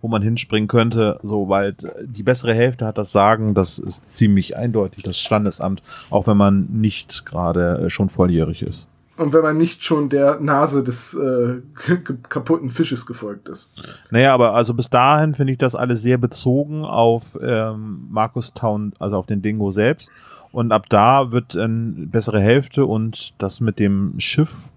wo 0.00 0.08
man 0.08 0.22
hinspringen 0.22 0.68
könnte, 0.68 1.18
so 1.22 1.48
weil 1.48 1.74
die 2.04 2.22
bessere 2.22 2.54
Hälfte 2.54 2.86
hat 2.86 2.98
das 2.98 3.12
Sagen, 3.12 3.54
das 3.54 3.78
ist 3.78 4.14
ziemlich 4.14 4.56
eindeutig, 4.56 5.02
das 5.02 5.18
Standesamt, 5.18 5.82
auch 6.10 6.26
wenn 6.26 6.36
man 6.36 6.68
nicht 6.70 7.26
gerade 7.26 7.84
äh, 7.86 7.90
schon 7.90 8.10
volljährig 8.10 8.62
ist. 8.62 8.88
Und 9.16 9.32
wenn 9.32 9.42
man 9.42 9.56
nicht 9.56 9.84
schon 9.84 10.08
der 10.08 10.40
Nase 10.40 10.82
des 10.82 11.14
äh, 11.14 11.60
kaputten 12.28 12.70
Fisches 12.70 13.06
gefolgt 13.06 13.48
ist. 13.48 13.70
Naja, 14.10 14.34
aber 14.34 14.54
also 14.54 14.74
bis 14.74 14.90
dahin 14.90 15.34
finde 15.34 15.52
ich 15.52 15.58
das 15.58 15.76
alles 15.76 16.02
sehr 16.02 16.18
bezogen 16.18 16.84
auf 16.84 17.38
ähm, 17.40 18.08
Markus 18.10 18.54
Town, 18.54 18.92
also 18.98 19.16
auf 19.16 19.26
den 19.26 19.40
Dingo 19.40 19.70
selbst. 19.70 20.10
Und 20.54 20.70
ab 20.70 20.88
da 20.88 21.32
wird 21.32 21.56
eine 21.56 22.06
bessere 22.06 22.38
Hälfte 22.38 22.86
und 22.86 23.34
das 23.38 23.60
mit 23.60 23.80
dem 23.80 24.14
Schiff, 24.20 24.68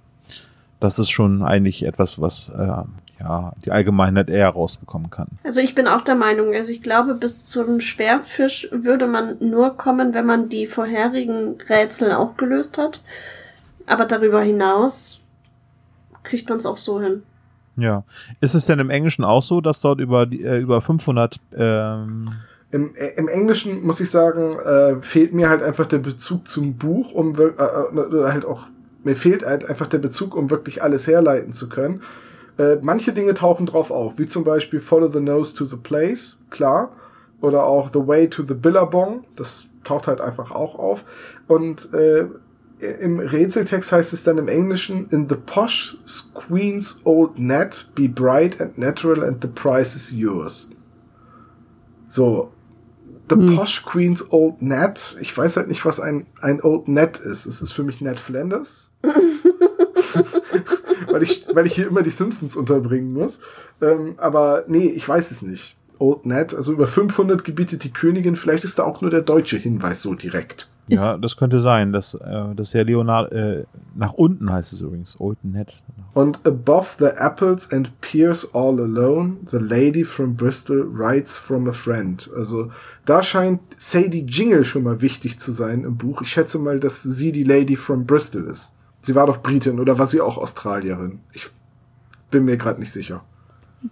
das 0.80 0.98
ist 0.98 1.12
schon 1.12 1.44
eigentlich 1.44 1.86
etwas, 1.86 2.20
was 2.20 2.50
äh, 2.50 2.82
ja 3.20 3.54
die 3.64 3.72
Allgemeinheit 3.72 4.28
eher 4.32 4.50
rausbekommen 4.50 5.12
kann. 5.12 5.28
Also 5.44 5.62
ich 5.62 5.76
bin 5.76 5.88
auch 5.88 6.02
der 6.02 6.16
Meinung, 6.16 6.56
also 6.56 6.72
ich 6.72 6.82
glaube, 6.82 7.14
bis 7.14 7.46
zum 7.46 7.80
Schwertfisch 7.80 8.68
würde 8.72 9.06
man 9.06 9.38
nur 9.40 9.78
kommen, 9.78 10.16
wenn 10.16 10.26
man 10.26 10.50
die 10.50 10.66
vorherigen 10.66 11.62
Rätsel 11.70 12.12
auch 12.14 12.38
gelöst 12.38 12.80
hat. 12.80 13.02
Aber 13.86 14.06
darüber 14.06 14.42
hinaus 14.42 15.22
kriegt 16.24 16.50
man 16.50 16.58
es 16.58 16.66
auch 16.66 16.78
so 16.78 17.00
hin. 17.00 17.22
Ja. 17.76 18.04
Ist 18.42 18.56
es 18.56 18.66
denn 18.66 18.80
im 18.80 18.90
Englischen 18.90 19.24
auch 19.24 19.44
so, 19.44 19.62
dass 19.62 19.80
dort 19.80 20.00
über 20.00 20.26
die, 20.26 20.44
äh, 20.44 20.58
über 20.58 20.82
500 20.82 21.40
ähm, 21.56 22.32
Im, 22.72 22.96
äh, 22.96 23.14
Im 23.16 23.28
Englischen 23.28 23.86
muss 23.86 24.00
ich 24.00 24.10
sagen, 24.10 24.60
äh, 24.60 25.02
fehlt 25.02 25.34
mir 25.34 25.50
halt 25.50 25.64
einfach 25.64 25.86
der 25.86 26.00
Bezug 26.00 26.48
zum 26.48 26.76
Buch, 26.76 27.14
um 27.14 27.36
äh, 27.36 27.44
äh, 27.44 28.32
halt 28.32 28.46
auch 28.46 28.68
mir 29.04 29.16
fehlt 29.16 29.46
halt 29.46 29.68
einfach 29.70 29.88
der 29.88 30.00
Bezug, 30.00 30.36
um 30.36 30.50
wirklich 30.50 30.84
alles 30.84 31.08
herleiten 31.08 31.54
zu 31.54 31.70
können. 31.70 32.02
Äh, 32.58 32.78
manche 32.82 33.14
Dinge 33.14 33.34
tauchen 33.34 33.66
drauf 33.66 33.90
auf, 33.90 34.18
wie 34.18 34.26
zum 34.26 34.44
Beispiel 34.44 34.80
Follow 34.80 35.10
the 35.10 35.20
Nose 35.20 35.56
to 35.56 35.64
the 35.64 35.78
Place, 35.78 36.38
klar, 36.50 36.92
oder 37.40 37.64
auch 37.64 37.90
The 37.94 38.06
Way 38.06 38.30
to 38.30 38.44
the 38.44 38.54
Billabong, 38.54 39.24
das 39.36 39.70
taucht 39.84 40.08
halt 40.08 40.20
einfach 40.20 40.52
auch 40.52 40.78
auf. 40.78 41.06
Und 41.48 41.94
äh, 41.94 42.26
im 43.00 43.20
Rätseltext 43.20 43.92
heißt 43.92 44.14
es 44.14 44.24
dann 44.24 44.38
im 44.38 44.48
Englischen, 44.48 45.08
in 45.10 45.30
the 45.30 45.36
posh 45.36 45.98
queen's 46.34 47.00
old 47.06 47.40
net, 47.40 47.90
be 47.96 48.08
bright 48.10 48.60
and 48.60 48.78
natural 48.78 49.24
and 49.24 49.42
the 49.42 49.48
price 49.48 49.96
is 49.96 50.12
yours. 50.12 50.70
So, 52.08 52.52
The 53.30 53.36
Hm. 53.36 53.56
Posh 53.56 53.84
Queen's 53.86 54.32
Old 54.32 54.62
Net. 54.62 55.18
Ich 55.22 55.38
weiß 55.38 55.58
halt 55.58 55.68
nicht, 55.68 55.86
was 55.86 56.00
ein, 56.00 56.28
ein 56.42 56.62
Old 56.62 56.88
Net 56.88 57.20
ist. 57.20 57.46
Es 57.46 57.62
ist 57.62 57.74
für 57.74 57.84
mich 57.84 58.02
Ned 58.02 58.20
Flanders. 58.20 58.90
weil, 61.08 61.24
ich, 61.24 61.46
weil 61.54 61.66
ich 61.66 61.76
hier 61.76 61.88
immer 61.88 62.04
die 62.04 62.10
Simpsons 62.10 62.56
unterbringen 62.56 63.14
muss. 63.14 63.42
Ähm, 63.82 64.16
aber 64.18 64.64
nee, 64.68 64.88
ich 64.88 65.08
weiß 65.08 65.32
es 65.32 65.42
nicht. 65.42 65.76
Old 66.00 66.26
Net, 66.26 66.54
also 66.54 66.74
über 66.74 66.88
500 66.88 67.44
gebietet 67.44 67.84
die 67.84 67.92
Königin. 67.92 68.36
Vielleicht 68.36 68.64
ist 68.64 68.80
da 68.80 68.84
auch 68.84 69.02
nur 69.02 69.12
der 69.12 69.22
deutsche 69.22 69.58
Hinweis 69.58 70.02
so 70.02 70.14
direkt. 70.14 70.70
Ist- 70.90 71.02
ja, 71.04 71.18
das 71.18 71.36
könnte 71.36 71.60
sein, 71.60 71.92
dass 71.92 72.14
äh, 72.14 72.56
das 72.56 72.74
ja 72.74 72.82
Leonard 72.84 73.32
äh, 73.32 73.66
nach 73.96 74.14
unten 74.14 74.52
heißt 74.52 74.72
es 74.74 74.82
übrigens, 74.82 75.20
Old 75.20 75.38
Net. 75.44 75.82
Und 76.14 76.46
above 76.46 76.88
the 77.00 77.06
apples 77.18 77.72
and 77.72 77.92
pears 78.02 78.54
all 78.56 78.80
alone, 78.80 79.38
the 79.52 79.58
lady 79.58 80.04
from 80.04 80.36
Bristol 80.36 80.86
writes 80.92 81.38
from 81.38 81.68
a 81.68 81.74
friend. 81.74 82.30
Also 82.36 82.72
da 83.06 83.22
scheint 83.22 83.60
Sadie 83.78 84.26
Jingle 84.26 84.64
schon 84.66 84.84
mal 84.84 85.02
wichtig 85.02 85.40
zu 85.40 85.52
sein 85.52 85.84
im 85.84 85.98
Buch. 85.98 86.22
Ich 86.22 86.30
schätze 86.30 86.58
mal, 86.58 86.80
dass 86.80 87.04
sie 87.04 87.32
die 87.32 87.44
Lady 87.44 87.76
from 87.76 88.06
Bristol 88.06 88.46
ist. 88.46 88.74
Sie 89.02 89.14
war 89.14 89.28
doch 89.28 89.42
Britin 89.42 89.80
oder 89.80 89.98
war 90.00 90.08
sie 90.08 90.22
auch 90.22 90.38
Australierin? 90.38 91.20
Ich 91.34 91.48
bin 92.32 92.46
mir 92.46 92.58
gerade 92.58 92.80
nicht 92.80 92.92
sicher. 92.92 93.24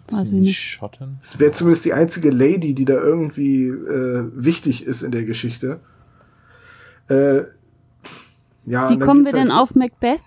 Weiß 0.09 0.23
ich 0.23 0.29
die 0.31 0.39
nicht. 0.45 0.59
Schotten? 0.59 1.17
Es 1.21 1.39
wäre 1.39 1.51
zumindest 1.51 1.85
die 1.85 1.93
einzige 1.93 2.31
Lady, 2.31 2.73
die 2.73 2.85
da 2.85 2.95
irgendwie 2.95 3.67
äh, 3.67 4.23
wichtig 4.33 4.85
ist 4.85 5.03
in 5.03 5.11
der 5.11 5.23
Geschichte. 5.25 5.79
Äh, 7.09 7.43
ja, 8.65 8.89
Wie 8.89 8.97
kommen 8.97 9.25
wir 9.25 9.31
geht's 9.31 9.43
denn 9.43 9.51
halt- 9.53 9.61
auf 9.61 9.75
Macbeth? 9.75 10.21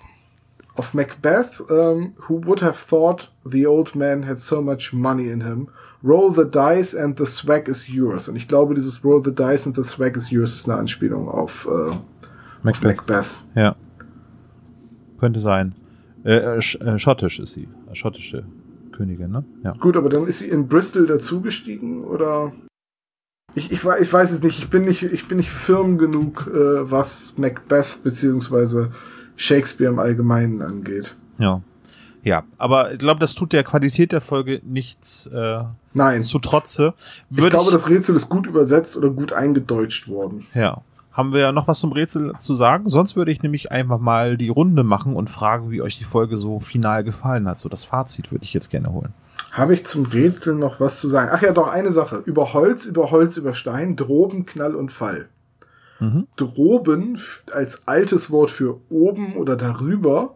of 0.76 0.94
Macbeth, 0.94 1.60
um, 1.68 2.12
who 2.28 2.40
would 2.46 2.62
have 2.62 2.78
thought 2.88 3.32
the 3.44 3.66
old 3.66 3.96
man 3.96 4.24
had 4.26 4.38
so 4.38 4.62
much 4.62 4.92
money 4.92 5.28
in 5.28 5.40
him? 5.40 5.68
Roll 6.04 6.32
the 6.32 6.44
dice 6.44 6.94
and 6.94 7.18
the 7.18 7.26
swag 7.26 7.66
is 7.68 7.88
yours. 7.88 8.28
Und 8.28 8.36
ich 8.36 8.46
glaube, 8.46 8.74
dieses 8.74 9.02
Roll 9.04 9.20
the 9.24 9.34
dice 9.34 9.66
and 9.66 9.74
the 9.74 9.82
swag 9.82 10.16
is 10.16 10.30
yours 10.30 10.54
ist 10.54 10.70
eine 10.70 10.78
Anspielung 10.78 11.28
auf, 11.28 11.66
äh, 11.66 11.90
auf 11.90 11.98
Macbeth. 12.62 12.84
Macbeth. 12.98 13.42
Ja. 13.56 13.74
Könnte 15.18 15.40
sein. 15.40 15.74
Äh, 16.22 16.60
sch 16.60 16.76
äh, 16.76 16.96
schottisch 17.00 17.40
ist 17.40 17.54
sie. 17.54 17.66
Schottische 17.92 18.44
Königin, 18.92 19.32
ne? 19.32 19.44
Ja. 19.64 19.72
Gut, 19.80 19.96
aber 19.96 20.08
dann 20.08 20.28
ist 20.28 20.38
sie 20.38 20.48
in 20.48 20.68
Bristol 20.68 21.08
dazugestiegen 21.08 22.04
oder? 22.04 22.52
Ich, 23.58 23.72
ich, 23.72 23.84
ich 23.84 24.12
weiß 24.12 24.30
es 24.30 24.42
nicht. 24.42 24.60
Ich 24.60 24.70
bin 24.70 24.84
nicht, 24.84 25.02
ich 25.02 25.26
bin 25.26 25.38
nicht 25.38 25.50
firm 25.50 25.98
genug, 25.98 26.46
äh, 26.46 26.90
was 26.90 27.34
Macbeth 27.38 28.04
beziehungsweise 28.04 28.92
Shakespeare 29.34 29.90
im 29.90 29.98
Allgemeinen 29.98 30.62
angeht. 30.62 31.16
Ja. 31.38 31.60
Ja, 32.22 32.44
aber 32.58 32.92
ich 32.92 32.98
glaube, 32.98 33.20
das 33.20 33.34
tut 33.34 33.52
der 33.52 33.64
Qualität 33.64 34.12
der 34.12 34.20
Folge 34.20 34.60
nichts 34.64 35.26
äh, 35.28 35.62
Nein. 35.94 36.22
zu 36.22 36.38
Trotze. 36.38 36.94
ich 37.30 37.48
glaube, 37.48 37.70
das 37.70 37.88
Rätsel 37.88 38.16
ist 38.16 38.28
gut 38.28 38.46
übersetzt 38.46 38.96
oder 38.96 39.10
gut 39.10 39.32
eingedeutscht 39.32 40.08
worden. 40.08 40.46
Ja. 40.54 40.82
Haben 41.12 41.32
wir 41.32 41.40
ja 41.40 41.52
noch 41.52 41.66
was 41.66 41.80
zum 41.80 41.90
Rätsel 41.90 42.34
zu 42.38 42.54
sagen? 42.54 42.88
Sonst 42.88 43.16
würde 43.16 43.32
ich 43.32 43.42
nämlich 43.42 43.72
einfach 43.72 43.98
mal 43.98 44.36
die 44.36 44.50
Runde 44.50 44.84
machen 44.84 45.16
und 45.16 45.30
fragen, 45.30 45.70
wie 45.70 45.82
euch 45.82 45.98
die 45.98 46.04
Folge 46.04 46.36
so 46.36 46.60
final 46.60 47.02
gefallen 47.02 47.48
hat. 47.48 47.58
So 47.58 47.68
das 47.68 47.84
Fazit 47.84 48.30
würde 48.30 48.44
ich 48.44 48.54
jetzt 48.54 48.70
gerne 48.70 48.92
holen. 48.92 49.14
Habe 49.52 49.74
ich 49.74 49.86
zum 49.86 50.06
Rätsel 50.06 50.54
noch 50.54 50.80
was 50.80 51.00
zu 51.00 51.08
sagen? 51.08 51.30
Ach 51.32 51.42
ja, 51.42 51.52
doch, 51.52 51.68
eine 51.68 51.92
Sache. 51.92 52.22
Über 52.24 52.52
Holz, 52.52 52.84
über 52.86 53.10
Holz, 53.10 53.36
über 53.36 53.54
Stein, 53.54 53.96
Droben, 53.96 54.46
Knall 54.46 54.74
und 54.74 54.92
Fall. 54.92 55.28
Mhm. 56.00 56.26
Droben 56.36 57.18
als 57.52 57.88
altes 57.88 58.30
Wort 58.30 58.50
für 58.50 58.80
oben 58.88 59.36
oder 59.36 59.56
darüber. 59.56 60.34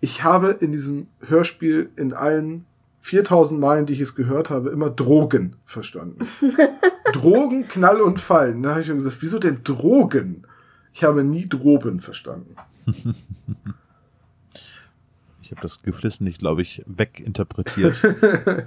Ich 0.00 0.24
habe 0.24 0.50
in 0.50 0.72
diesem 0.72 1.08
Hörspiel 1.20 1.90
in 1.96 2.12
allen 2.12 2.64
4000 3.00 3.60
Malen, 3.60 3.86
die 3.86 3.92
ich 3.92 4.00
es 4.00 4.14
gehört 4.14 4.50
habe, 4.50 4.70
immer 4.70 4.90
Drogen 4.90 5.56
verstanden. 5.64 6.26
Drogen, 7.12 7.68
Knall 7.68 8.00
und 8.00 8.20
Fall. 8.20 8.60
Da 8.60 8.70
habe 8.70 8.80
ich 8.80 8.88
mir 8.88 8.94
gesagt, 8.94 9.18
wieso 9.20 9.38
denn 9.38 9.60
Drogen? 9.62 10.46
Ich 10.92 11.04
habe 11.04 11.22
nie 11.22 11.48
Droben 11.48 12.00
verstanden. 12.00 12.56
Ich 15.46 15.52
habe 15.52 15.60
das 15.62 15.80
geflissentlich, 15.82 16.38
glaube 16.38 16.62
ich, 16.62 16.82
weginterpretiert. 16.86 18.02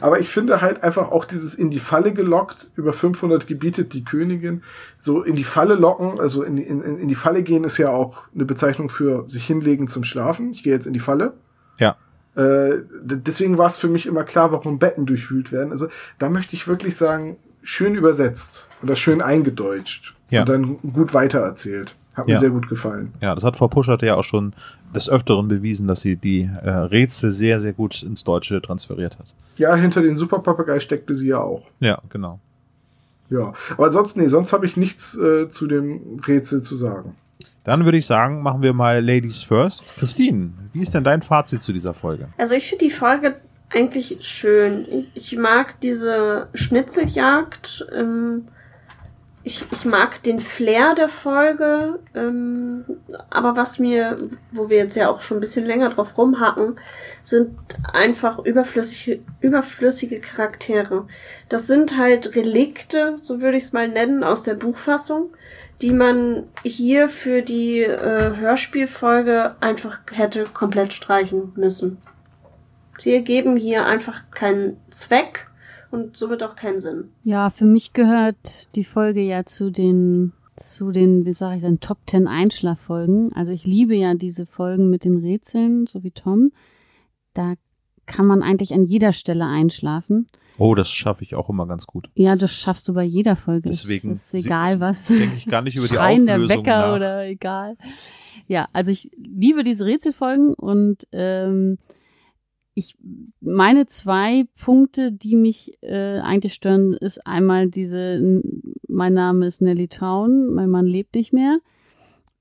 Aber 0.00 0.20
ich 0.20 0.28
finde 0.28 0.60
halt 0.60 0.84
einfach 0.84 1.10
auch 1.10 1.24
dieses 1.24 1.56
in 1.56 1.70
die 1.70 1.80
Falle 1.80 2.12
gelockt, 2.12 2.70
über 2.76 2.92
500 2.92 3.48
gebietet 3.48 3.92
die 3.92 4.04
Königin, 4.04 4.62
so 5.00 5.22
in 5.22 5.34
die 5.34 5.42
Falle 5.44 5.74
locken, 5.74 6.20
also 6.20 6.44
in, 6.44 6.58
in, 6.58 6.80
in 6.80 7.08
die 7.08 7.14
Falle 7.16 7.42
gehen 7.42 7.64
ist 7.64 7.76
ja 7.78 7.90
auch 7.90 8.22
eine 8.34 8.44
Bezeichnung 8.44 8.88
für 8.88 9.24
sich 9.28 9.44
hinlegen 9.46 9.88
zum 9.88 10.04
Schlafen. 10.04 10.52
Ich 10.52 10.62
gehe 10.62 10.72
jetzt 10.72 10.86
in 10.86 10.92
die 10.92 11.00
Falle. 11.00 11.34
ja. 11.78 11.96
Äh, 12.36 12.82
deswegen 13.02 13.56
war 13.56 13.66
es 13.66 13.78
für 13.78 13.88
mich 13.88 14.04
immer 14.06 14.22
klar, 14.22 14.52
warum 14.52 14.78
Betten 14.78 15.06
durchwühlt 15.06 15.52
werden. 15.52 15.72
Also 15.72 15.88
da 16.18 16.28
möchte 16.28 16.54
ich 16.54 16.68
wirklich 16.68 16.94
sagen, 16.94 17.38
schön 17.62 17.94
übersetzt 17.94 18.68
oder 18.82 18.94
schön 18.94 19.22
eingedeutscht 19.22 20.14
Ja. 20.30 20.42
und 20.42 20.48
dann 20.50 20.76
gut 20.92 21.14
weitererzählt. 21.14 21.96
Hat 22.16 22.26
mir 22.26 22.32
Ja. 22.34 22.40
sehr 22.40 22.50
gut 22.50 22.68
gefallen. 22.68 23.12
Ja, 23.20 23.34
das 23.34 23.44
hat 23.44 23.56
Frau 23.56 23.68
Puschert 23.68 24.02
ja 24.02 24.14
auch 24.16 24.24
schon 24.24 24.54
des 24.94 25.08
Öfteren 25.08 25.48
bewiesen, 25.48 25.86
dass 25.86 26.00
sie 26.00 26.16
die 26.16 26.48
äh, 26.62 26.68
Rätsel 26.70 27.30
sehr, 27.30 27.60
sehr 27.60 27.74
gut 27.74 28.02
ins 28.02 28.24
Deutsche 28.24 28.60
transferiert 28.62 29.18
hat. 29.18 29.26
Ja, 29.58 29.74
hinter 29.74 30.00
den 30.02 30.16
Superpapagei 30.16 30.80
steckte 30.80 31.14
sie 31.14 31.28
ja 31.28 31.38
auch. 31.40 31.62
Ja, 31.80 32.00
genau. 32.08 32.40
Ja, 33.28 33.52
aber 33.76 33.92
sonst, 33.92 34.16
nee, 34.16 34.28
sonst 34.28 34.52
habe 34.52 34.66
ich 34.66 34.76
nichts 34.76 35.16
äh, 35.18 35.48
zu 35.50 35.66
dem 35.66 36.20
Rätsel 36.26 36.62
zu 36.62 36.76
sagen. 36.76 37.14
Dann 37.64 37.84
würde 37.84 37.98
ich 37.98 38.06
sagen, 38.06 38.42
machen 38.42 38.62
wir 38.62 38.72
mal 38.72 39.04
Ladies 39.04 39.42
First. 39.42 39.96
Christine, 39.96 40.50
wie 40.72 40.80
ist 40.82 40.94
denn 40.94 41.02
dein 41.04 41.20
Fazit 41.22 41.60
zu 41.62 41.72
dieser 41.72 41.92
Folge? 41.94 42.28
Also 42.38 42.54
ich 42.54 42.68
finde 42.68 42.84
die 42.84 42.90
Folge 42.92 43.36
eigentlich 43.70 44.18
schön. 44.20 44.86
Ich, 44.88 45.10
ich 45.14 45.36
mag 45.36 45.80
diese 45.80 46.46
Schnitzeljagd. 46.54 47.86
Ähm, 47.92 48.46
ich, 49.46 49.64
ich 49.70 49.84
mag 49.84 50.24
den 50.24 50.40
Flair 50.40 50.96
der 50.96 51.08
Folge. 51.08 52.00
Ähm, 52.14 52.84
aber 53.30 53.54
was 53.54 53.78
mir, 53.78 54.28
wo 54.50 54.68
wir 54.68 54.78
jetzt 54.78 54.96
ja 54.96 55.08
auch 55.08 55.20
schon 55.20 55.36
ein 55.36 55.40
bisschen 55.40 55.64
länger 55.64 55.90
drauf 55.90 56.18
rumhacken, 56.18 56.80
sind 57.22 57.56
einfach 57.92 58.40
überflüssige, 58.40 59.20
überflüssige 59.40 60.20
Charaktere. 60.20 61.06
Das 61.48 61.68
sind 61.68 61.96
halt 61.96 62.34
Relikte, 62.34 63.18
so 63.22 63.40
würde 63.40 63.56
ich 63.56 63.62
es 63.62 63.72
mal 63.72 63.88
nennen, 63.88 64.24
aus 64.24 64.42
der 64.42 64.54
Buchfassung, 64.54 65.30
die 65.80 65.92
man 65.92 66.48
hier 66.64 67.08
für 67.08 67.42
die 67.42 67.82
äh, 67.82 68.36
Hörspielfolge 68.36 69.54
einfach 69.60 70.00
hätte 70.10 70.42
komplett 70.42 70.92
streichen 70.92 71.52
müssen. 71.54 71.98
Sie 72.98 73.14
ergeben 73.14 73.56
hier 73.56 73.86
einfach 73.86 74.22
keinen 74.32 74.76
Zweck 74.90 75.46
und 75.96 76.16
somit 76.16 76.42
auch 76.42 76.56
keinen 76.56 76.78
Sinn. 76.78 77.10
Ja, 77.24 77.50
für 77.50 77.64
mich 77.64 77.92
gehört 77.92 78.74
die 78.76 78.84
Folge 78.84 79.20
ja 79.22 79.44
zu 79.44 79.70
den, 79.70 80.32
zu 80.56 80.92
den, 80.92 81.24
wie 81.24 81.32
sage 81.32 81.56
ich, 81.56 81.62
den 81.62 81.80
Top 81.80 81.98
Ten 82.06 82.28
Einschlaffolgen. 82.28 83.32
Also 83.34 83.52
ich 83.52 83.64
liebe 83.64 83.94
ja 83.94 84.14
diese 84.14 84.46
Folgen 84.46 84.90
mit 84.90 85.04
den 85.04 85.18
Rätseln, 85.18 85.86
so 85.86 86.02
wie 86.02 86.10
Tom. 86.10 86.52
Da 87.34 87.54
kann 88.06 88.26
man 88.26 88.42
eigentlich 88.42 88.72
an 88.72 88.84
jeder 88.84 89.12
Stelle 89.12 89.46
einschlafen. 89.46 90.28
Oh, 90.58 90.74
das 90.74 90.90
schaffe 90.90 91.22
ich 91.22 91.36
auch 91.36 91.50
immer 91.50 91.66
ganz 91.66 91.86
gut. 91.86 92.08
Ja, 92.14 92.34
das 92.36 92.54
schaffst 92.54 92.88
du 92.88 92.94
bei 92.94 93.02
jeder 93.02 93.36
Folge. 93.36 93.68
Deswegen 93.68 94.12
es 94.12 94.32
ist 94.32 94.46
egal 94.46 94.80
was. 94.80 95.06
Denke 95.08 95.36
ich 95.36 95.46
gar 95.46 95.62
nicht 95.62 95.76
über 95.76 95.86
die 95.86 95.94
Schreien 95.94 96.26
der 96.26 96.36
Auflösung 96.36 96.58
Wecker 96.58 96.78
nach. 96.78 96.96
oder 96.96 97.26
egal. 97.26 97.76
Ja, 98.46 98.68
also 98.72 98.90
ich 98.90 99.10
liebe 99.16 99.64
diese 99.64 99.84
Rätselfolgen 99.84 100.54
und 100.54 101.06
ähm, 101.12 101.78
ich 102.78 102.98
meine 103.40 103.86
zwei 103.86 104.44
Punkte, 104.62 105.10
die 105.10 105.34
mich 105.34 105.82
äh, 105.82 106.18
eigentlich 106.18 106.52
stören, 106.52 106.92
ist 106.92 107.26
einmal 107.26 107.70
diese, 107.70 108.42
mein 108.86 109.14
Name 109.14 109.46
ist 109.46 109.62
Nelly 109.62 109.88
Town, 109.88 110.52
mein 110.52 110.68
Mann 110.68 110.84
lebt 110.84 111.14
nicht 111.14 111.32
mehr 111.32 111.58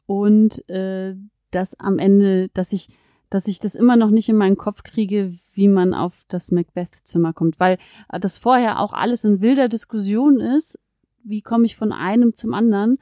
und 0.07 0.67
äh, 0.69 1.15
dass 1.51 1.79
am 1.79 1.99
Ende, 1.99 2.49
dass 2.49 2.73
ich 2.73 2.89
dass 3.29 3.47
ich 3.47 3.59
das 3.59 3.75
immer 3.75 3.95
noch 3.95 4.11
nicht 4.11 4.29
in 4.29 4.35
meinen 4.35 4.57
Kopf 4.57 4.83
kriege, 4.83 5.33
wie 5.53 5.67
man 5.67 5.93
auf 5.93 6.23
das 6.27 6.51
Macbeth-Zimmer 6.51 7.33
kommt, 7.33 7.59
weil 7.59 7.77
das 8.09 8.37
vorher 8.37 8.79
auch 8.79 8.93
alles 8.93 9.23
in 9.23 9.41
wilder 9.41 9.67
Diskussion 9.67 10.39
ist. 10.39 10.79
Wie 11.23 11.41
komme 11.41 11.65
ich 11.65 11.75
von 11.75 11.91
einem 11.91 12.35
zum 12.35 12.53
anderen? 12.53 12.97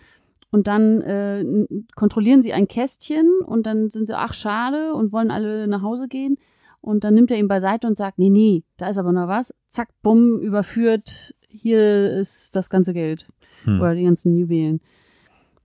Und 0.50 0.68
dann 0.68 1.02
äh, 1.02 1.68
kontrollieren 1.96 2.42
sie 2.42 2.54
ein 2.54 2.68
Kästchen 2.68 3.42
und 3.46 3.66
dann 3.66 3.90
sind 3.90 4.08
sie, 4.08 4.18
ach 4.18 4.34
schade, 4.34 4.94
und 4.94 5.12
wollen 5.12 5.30
alle 5.30 5.68
nach 5.68 5.82
Hause 5.82 6.08
gehen. 6.08 6.38
Und 6.84 7.06
dann 7.06 7.14
nimmt 7.14 7.32
er 7.32 7.38
ihn 7.40 7.48
beiseite 7.48 7.88
und 7.88 7.96
sagt, 7.96 8.20
nee, 8.20 8.30
nee, 8.30 8.64
da 8.76 8.90
ist 8.90 8.98
aber 8.98 9.14
noch 9.14 9.30
was. 9.30 9.54
Zack, 9.70 9.88
bumm, 10.02 10.40
überführt, 10.40 11.34
hier 11.48 12.12
ist 12.12 12.56
das 12.58 12.70
ganze 12.70 12.94
Geld. 12.94 13.26
Hm. 13.64 13.80
Oder 13.80 13.96
die 13.96 14.04
ganzen 14.04 14.36
Juwelen. 14.38 14.82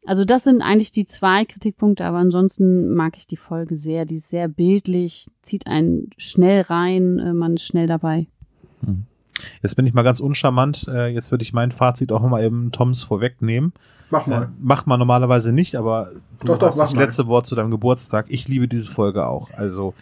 Also 0.06 0.24
das 0.24 0.44
sind 0.44 0.62
eigentlich 0.62 0.92
die 0.92 1.06
zwei 1.06 1.44
Kritikpunkte, 1.44 2.04
aber 2.04 2.18
ansonsten 2.18 2.94
mag 2.94 3.16
ich 3.16 3.26
die 3.26 3.36
Folge 3.36 3.76
sehr. 3.76 4.04
Die 4.04 4.14
ist 4.16 4.28
sehr 4.28 4.46
bildlich, 4.48 5.26
zieht 5.42 5.66
einen 5.66 6.08
schnell 6.18 6.62
rein, 6.62 7.18
äh, 7.18 7.32
man 7.32 7.54
ist 7.54 7.64
schnell 7.64 7.88
dabei. 7.88 8.28
Jetzt 9.62 9.74
bin 9.74 9.86
ich 9.86 9.94
mal 9.94 10.02
ganz 10.02 10.20
uncharmant. 10.20 10.86
Äh, 10.88 11.08
jetzt 11.08 11.30
würde 11.30 11.42
ich 11.42 11.52
mein 11.52 11.72
Fazit 11.72 12.12
auch 12.12 12.22
mal 12.22 12.42
eben 12.44 12.70
Toms 12.72 13.02
vorwegnehmen. 13.02 13.72
Mach 14.10 14.26
Äh, 14.26 14.30
mal. 14.30 14.52
macht 14.60 14.86
man 14.86 14.98
normalerweise 14.98 15.52
nicht, 15.52 15.74
aber 15.74 16.12
du 16.40 16.46
Doch, 16.46 16.58
doch, 16.58 16.66
hast 16.68 16.76
mach 16.76 16.84
das 16.84 16.94
mal. 16.94 17.02
letzte 17.04 17.26
Wort 17.26 17.46
zu 17.46 17.54
deinem 17.56 17.70
Geburtstag. 17.70 18.26
Ich 18.28 18.48
liebe 18.48 18.68
diese 18.68 18.90
Folge 18.90 19.26
auch. 19.26 19.50
Also 19.52 19.94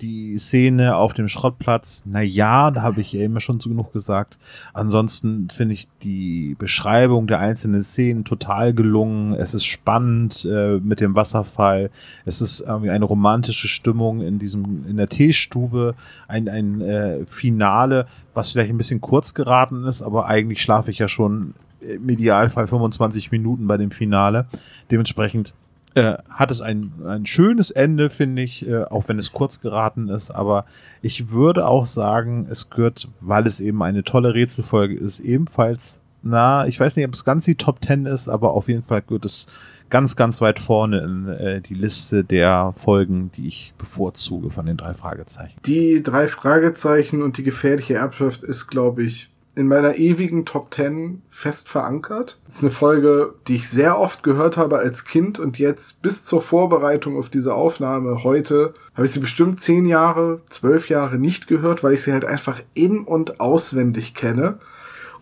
die 0.00 0.36
Szene 0.36 0.96
auf 0.96 1.14
dem 1.14 1.28
Schrottplatz, 1.28 2.04
na 2.06 2.20
ja, 2.20 2.70
da 2.70 2.82
habe 2.82 3.00
ich 3.00 3.12
ja 3.12 3.22
immer 3.22 3.40
schon 3.40 3.60
zu 3.60 3.68
genug 3.68 3.92
gesagt. 3.92 4.38
Ansonsten 4.72 5.48
finde 5.50 5.74
ich 5.74 5.88
die 6.02 6.56
Beschreibung 6.58 7.26
der 7.26 7.38
einzelnen 7.38 7.82
Szenen 7.82 8.24
total 8.24 8.74
gelungen. 8.74 9.34
Es 9.34 9.54
ist 9.54 9.64
spannend 9.64 10.44
äh, 10.44 10.78
mit 10.78 11.00
dem 11.00 11.16
Wasserfall. 11.16 11.90
Es 12.24 12.40
ist 12.40 12.60
irgendwie 12.60 12.90
eine 12.90 13.04
romantische 13.04 13.68
Stimmung 13.68 14.20
in 14.20 14.38
diesem 14.38 14.84
in 14.88 14.96
der 14.96 15.08
Teestube, 15.08 15.94
ein 16.28 16.48
ein 16.48 16.80
äh, 16.80 17.24
Finale, 17.26 18.06
was 18.34 18.50
vielleicht 18.50 18.70
ein 18.70 18.78
bisschen 18.78 19.00
kurz 19.00 19.34
geraten 19.34 19.84
ist, 19.84 20.02
aber 20.02 20.26
eigentlich 20.26 20.62
schlafe 20.62 20.90
ich 20.90 20.98
ja 20.98 21.08
schon 21.08 21.54
im 21.80 22.08
Idealfall 22.08 22.66
25 22.66 23.30
Minuten 23.30 23.66
bei 23.66 23.76
dem 23.76 23.90
Finale. 23.90 24.46
Dementsprechend 24.90 25.54
äh, 25.94 26.14
hat 26.28 26.50
es 26.50 26.60
ein, 26.60 26.92
ein 27.06 27.26
schönes 27.26 27.70
Ende, 27.70 28.10
finde 28.10 28.42
ich, 28.42 28.66
äh, 28.66 28.84
auch 28.84 29.08
wenn 29.08 29.18
es 29.18 29.32
kurz 29.32 29.60
geraten 29.60 30.08
ist. 30.08 30.30
Aber 30.30 30.64
ich 31.02 31.30
würde 31.30 31.66
auch 31.66 31.84
sagen, 31.84 32.46
es 32.50 32.70
gehört, 32.70 33.08
weil 33.20 33.46
es 33.46 33.60
eben 33.60 33.82
eine 33.82 34.04
tolle 34.04 34.34
Rätselfolge 34.34 34.96
ist, 34.96 35.20
ebenfalls, 35.20 36.00
na, 36.22 36.66
ich 36.66 36.80
weiß 36.80 36.96
nicht, 36.96 37.06
ob 37.06 37.14
es 37.14 37.24
ganz 37.24 37.44
die 37.44 37.54
Top 37.54 37.84
10 37.84 38.06
ist, 38.06 38.28
aber 38.28 38.52
auf 38.52 38.68
jeden 38.68 38.82
Fall 38.82 39.02
gehört 39.02 39.24
es 39.24 39.46
ganz, 39.90 40.16
ganz 40.16 40.40
weit 40.40 40.58
vorne 40.58 41.00
in 41.00 41.28
äh, 41.28 41.60
die 41.60 41.74
Liste 41.74 42.24
der 42.24 42.72
Folgen, 42.74 43.30
die 43.36 43.46
ich 43.46 43.74
bevorzuge 43.78 44.50
von 44.50 44.66
den 44.66 44.76
drei 44.76 44.94
Fragezeichen. 44.94 45.54
Die 45.66 46.02
drei 46.02 46.26
Fragezeichen 46.26 47.22
und 47.22 47.38
die 47.38 47.44
gefährliche 47.44 47.94
Erbschaft 47.94 48.42
ist, 48.42 48.66
glaube 48.66 49.04
ich, 49.04 49.28
in 49.56 49.68
meiner 49.68 49.96
ewigen 49.96 50.44
Top 50.44 50.74
10 50.74 51.22
fest 51.30 51.68
verankert. 51.68 52.40
Das 52.44 52.56
ist 52.56 52.62
eine 52.62 52.72
Folge, 52.72 53.34
die 53.46 53.56
ich 53.56 53.68
sehr 53.68 53.98
oft 53.98 54.22
gehört 54.22 54.56
habe 54.56 54.78
als 54.78 55.04
Kind 55.04 55.38
und 55.38 55.58
jetzt 55.58 56.02
bis 56.02 56.24
zur 56.24 56.42
Vorbereitung 56.42 57.16
auf 57.16 57.28
diese 57.28 57.54
Aufnahme 57.54 58.24
heute 58.24 58.74
habe 58.94 59.06
ich 59.06 59.12
sie 59.12 59.20
bestimmt 59.20 59.60
zehn 59.60 59.86
Jahre, 59.86 60.40
zwölf 60.48 60.88
Jahre 60.88 61.18
nicht 61.18 61.46
gehört, 61.46 61.84
weil 61.84 61.94
ich 61.94 62.02
sie 62.02 62.12
halt 62.12 62.24
einfach 62.24 62.60
in- 62.74 63.04
und 63.04 63.40
auswendig 63.40 64.14
kenne. 64.14 64.58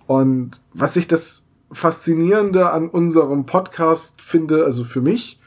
Und 0.06 0.60
was 0.72 0.96
ich 0.96 1.08
das 1.08 1.44
Faszinierende 1.70 2.70
an 2.70 2.88
unserem 2.88 3.46
Podcast 3.46 4.20
finde, 4.20 4.64
also 4.64 4.84
für 4.84 5.00
mich, 5.00 5.40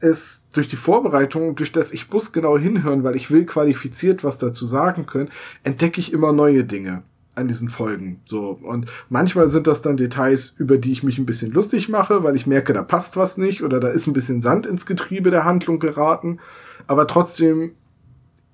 es 0.00 0.48
durch 0.52 0.68
die 0.68 0.76
Vorbereitung, 0.76 1.54
durch 1.54 1.72
das 1.72 1.92
ich 1.92 2.10
muss 2.10 2.32
genau 2.32 2.58
hinhören, 2.58 3.02
weil 3.02 3.16
ich 3.16 3.30
will 3.30 3.46
qualifiziert 3.46 4.24
was 4.24 4.38
dazu 4.38 4.66
sagen 4.66 5.06
können, 5.06 5.30
entdecke 5.64 6.00
ich 6.00 6.12
immer 6.12 6.32
neue 6.32 6.64
Dinge 6.64 7.02
an 7.36 7.48
diesen 7.48 7.68
Folgen. 7.68 8.20
So. 8.24 8.58
Und 8.62 8.86
manchmal 9.08 9.48
sind 9.48 9.66
das 9.66 9.82
dann 9.82 9.96
Details, 9.96 10.54
über 10.58 10.78
die 10.78 10.92
ich 10.92 11.02
mich 11.02 11.18
ein 11.18 11.26
bisschen 11.26 11.52
lustig 11.52 11.88
mache, 11.88 12.24
weil 12.24 12.36
ich 12.36 12.46
merke, 12.46 12.72
da 12.72 12.82
passt 12.82 13.16
was 13.16 13.38
nicht 13.38 13.62
oder 13.62 13.78
da 13.78 13.88
ist 13.88 14.06
ein 14.06 14.12
bisschen 14.12 14.42
Sand 14.42 14.66
ins 14.66 14.86
Getriebe 14.86 15.30
der 15.30 15.44
Handlung 15.44 15.78
geraten. 15.78 16.38
Aber 16.86 17.06
trotzdem 17.06 17.72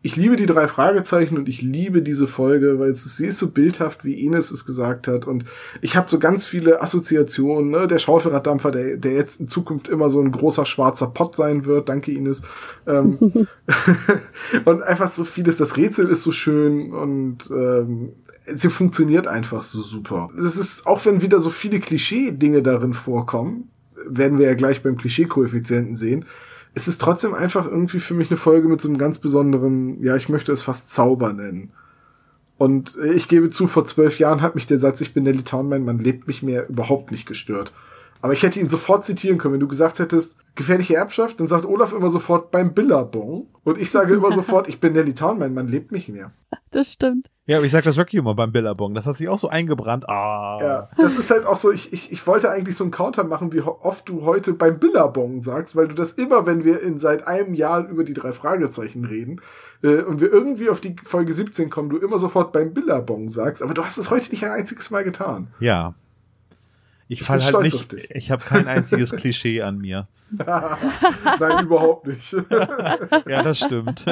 ich 0.05 0.17
liebe 0.17 0.35
die 0.35 0.47
drei 0.47 0.67
Fragezeichen 0.67 1.39
und 1.39 1.49
ich 1.49 1.63
liebe 1.63 2.03
diese 2.03 2.27
Folge, 2.27 2.81
weil 2.81 2.91
es, 2.91 3.05
sie 3.05 3.29
ist 3.29 3.39
so 3.39 3.51
bildhaft, 3.51 4.05
wie 4.05 4.21
Ines 4.21 4.51
es 4.51 4.67
gesagt 4.67 5.07
hat. 5.07 5.29
Und 5.29 5.45
ich 5.81 5.97
habe 5.97 6.11
so 6.11 6.19
ganz 6.19 6.45
viele 6.45 6.83
Assoziationen. 6.83 7.71
Ne? 7.71 7.87
Der 7.87 8.01
Schaufelraddampfer, 8.01 8.73
der, 8.73 8.97
der 8.97 9.13
jetzt 9.13 9.41
in 9.41 9.47
Zukunft 9.47 9.89
immer 9.89 10.11
so 10.11 10.21
ein 10.21 10.33
großer 10.33 10.67
schwarzer 10.67 11.07
Pott 11.07 11.37
sein 11.37 11.67
wird. 11.67 11.89
Danke, 11.89 12.11
Ines. 12.11 12.43
Ähm, 12.85 13.17
und 14.65 14.83
einfach 14.83 15.09
so 15.09 15.25
vieles. 15.25 15.57
Das 15.57 15.77
Rätsel 15.77 16.09
ist 16.09 16.25
so 16.25 16.33
schön 16.33 16.93
und 16.93 17.49
ähm, 17.51 18.13
sie 18.47 18.71
funktioniert 18.71 19.27
einfach 19.27 19.63
so 19.63 19.81
super. 19.81 20.31
Es 20.37 20.57
ist, 20.57 20.87
auch 20.87 21.05
wenn 21.05 21.23
wieder 21.23 21.41
so 21.41 21.51
viele 21.51 21.81
Klischee-Dinge 21.81 22.63
darin 22.63 22.95
vorkommen, 22.95 23.71
werden 24.07 24.39
wir 24.39 24.47
ja 24.47 24.55
gleich 24.55 24.83
beim 24.83 24.97
Klischee-Koeffizienten 24.97 25.97
sehen, 25.97 26.25
es 26.75 26.89
ist 26.89 27.01
trotzdem 27.01 27.35
einfach 27.35 27.67
irgendwie 27.67 28.01
für 28.01 28.15
mich 28.15 28.31
eine 28.31 28.39
Folge 28.39 28.69
mit 28.69 28.81
so 28.81 28.89
einem 28.89 28.99
ganz 28.99 29.19
besonderen, 29.19 30.03
ja, 30.03 30.17
ich 30.17 30.29
möchte 30.29 30.53
es 30.53 30.63
fast 30.63 30.93
Zauber 30.93 31.33
nennen. 31.33 31.71
Und 32.57 32.97
ich 33.15 33.29
gebe 33.29 33.51
zu, 33.51 33.67
vor 33.67 33.85
zwölf 33.85 34.19
Jahren 34.19 34.41
hat 34.41 34.55
mich 34.55 34.67
der 34.67 34.79
Satz, 34.79 35.01
ich 35.01 35.13
bin 35.13 35.25
Nelly 35.25 35.43
Townman, 35.43 35.85
man 35.85 35.99
lebt 35.99 36.27
mich 36.29 36.43
mehr 36.43 36.69
überhaupt 36.69 37.11
nicht 37.11 37.27
gestört. 37.27 37.73
Aber 38.23 38.33
ich 38.33 38.43
hätte 38.45 38.61
ihn 38.61 38.69
sofort 38.69 39.05
zitieren 39.05 39.37
können, 39.37 39.55
wenn 39.55 39.61
du 39.61 39.69
gesagt 39.69 39.99
hättest, 39.99 40.37
gefährliche 40.55 40.95
Erbschaft, 40.95 41.41
dann 41.41 41.49
sagt 41.49 41.67
Olaf 41.67 41.93
immer 41.93 42.09
sofort 42.09 42.53
beim 42.53 42.73
Billabong. 42.73 43.49
Und 43.65 43.79
ich 43.79 43.91
sage 43.91 44.15
immer 44.15 44.33
sofort, 44.33 44.69
ich 44.69 44.79
bin 44.79 44.93
Nelly 44.93 45.13
Townman, 45.13 45.53
man 45.53 45.67
lebt 45.67 45.91
nicht 45.91 46.09
mehr. 46.09 46.31
Das 46.71 46.93
stimmt. 46.93 47.27
Ja, 47.47 47.57
aber 47.57 47.67
ich 47.67 47.73
sag 47.73 47.83
das 47.83 47.97
wirklich 47.97 48.21
immer 48.21 48.37
beim 48.37 48.53
Billabong. 48.53 48.95
Das 48.95 49.07
hat 49.07 49.17
sich 49.17 49.29
auch 49.29 49.41
so 49.41 49.49
eingebrannt. 49.49 50.09
Ah. 50.09 50.59
Ja, 50.63 50.89
das 50.97 51.19
ist 51.19 51.33
halt 51.33 51.47
auch 51.47 51.57
so, 51.57 51.73
ich, 51.73 51.93
ich, 51.93 52.13
ich 52.13 52.25
wollte 52.27 52.49
eigentlich 52.49 52.77
so 52.77 52.85
einen 52.85 52.93
Counter 52.93 53.25
machen, 53.25 53.53
wie 53.53 53.61
oft 53.61 54.09
du 54.09 54.23
heute 54.25 54.53
beim 54.53 54.79
Billabong 54.79 55.41
sagst, 55.41 55.75
weil 55.75 55.89
du 55.89 55.95
das 55.95 56.13
immer, 56.13 56.47
wenn 56.47 56.65
wir 56.65 56.81
in 56.81 56.99
seit 56.99 57.27
einem 57.27 57.55
Jahr 57.55 57.89
über 57.89 58.05
die 58.05 58.15
drei 58.15 58.31
Fragezeichen 58.31 59.05
reden 59.05 59.41
äh, 59.83 60.03
und 60.03 60.21
wir 60.21 60.33
irgendwie 60.33 60.71
auf 60.71 60.81
die 60.81 60.95
Folge 61.03 61.35
17 61.35 61.71
kommen, 61.71 61.91
du 61.91 61.97
immer 61.97 62.19
sofort 62.19 62.53
beim 62.53 62.73
Billabong 62.73 63.29
sagst, 63.29 63.65
aber 63.65 63.75
du 63.75 63.85
hast 63.85 63.99
es 63.99 64.11
heute 64.11 64.31
nicht 64.31 64.45
ein 64.45 64.53
einziges 64.53 64.93
Mal 64.93 65.03
getan. 65.03 65.49
Ja. 65.59 65.95
Ich, 67.13 67.23
fall 67.25 67.45
halt 67.45 67.61
nicht, 67.61 67.93
ich 67.93 68.31
habe 68.31 68.43
kein 68.43 68.67
einziges 68.67 69.11
Klischee 69.17 69.61
an 69.61 69.77
mir. 69.77 70.09
Nein, 70.31 71.65
überhaupt 71.65 72.07
nicht. 72.07 72.33
Ja, 73.29 73.43
das 73.43 73.59
stimmt. 73.59 74.07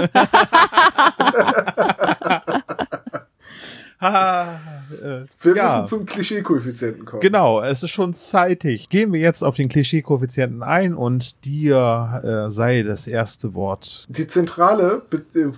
Äh, 5.00 5.24
Wir 5.40 5.56
ja. 5.56 5.64
müssen 5.64 5.86
zum 5.88 6.06
Klischee-Koeffizienten 6.06 7.04
kommen. 7.04 7.20
Genau, 7.20 7.60
es 7.62 7.82
ist 7.82 7.90
schon 7.90 8.14
zeitig. 8.14 8.88
Gehen 8.88 9.12
wir 9.12 9.20
jetzt 9.20 9.42
auf 9.42 9.56
den 9.56 9.68
Klischee-Koeffizienten 9.68 10.62
ein 10.62 10.94
und 10.94 11.44
dir 11.44 12.46
äh, 12.46 12.50
sei 12.50 12.82
das 12.82 13.06
erste 13.06 13.54
Wort. 13.54 14.06
Die 14.08 14.26
Zentrale 14.26 15.02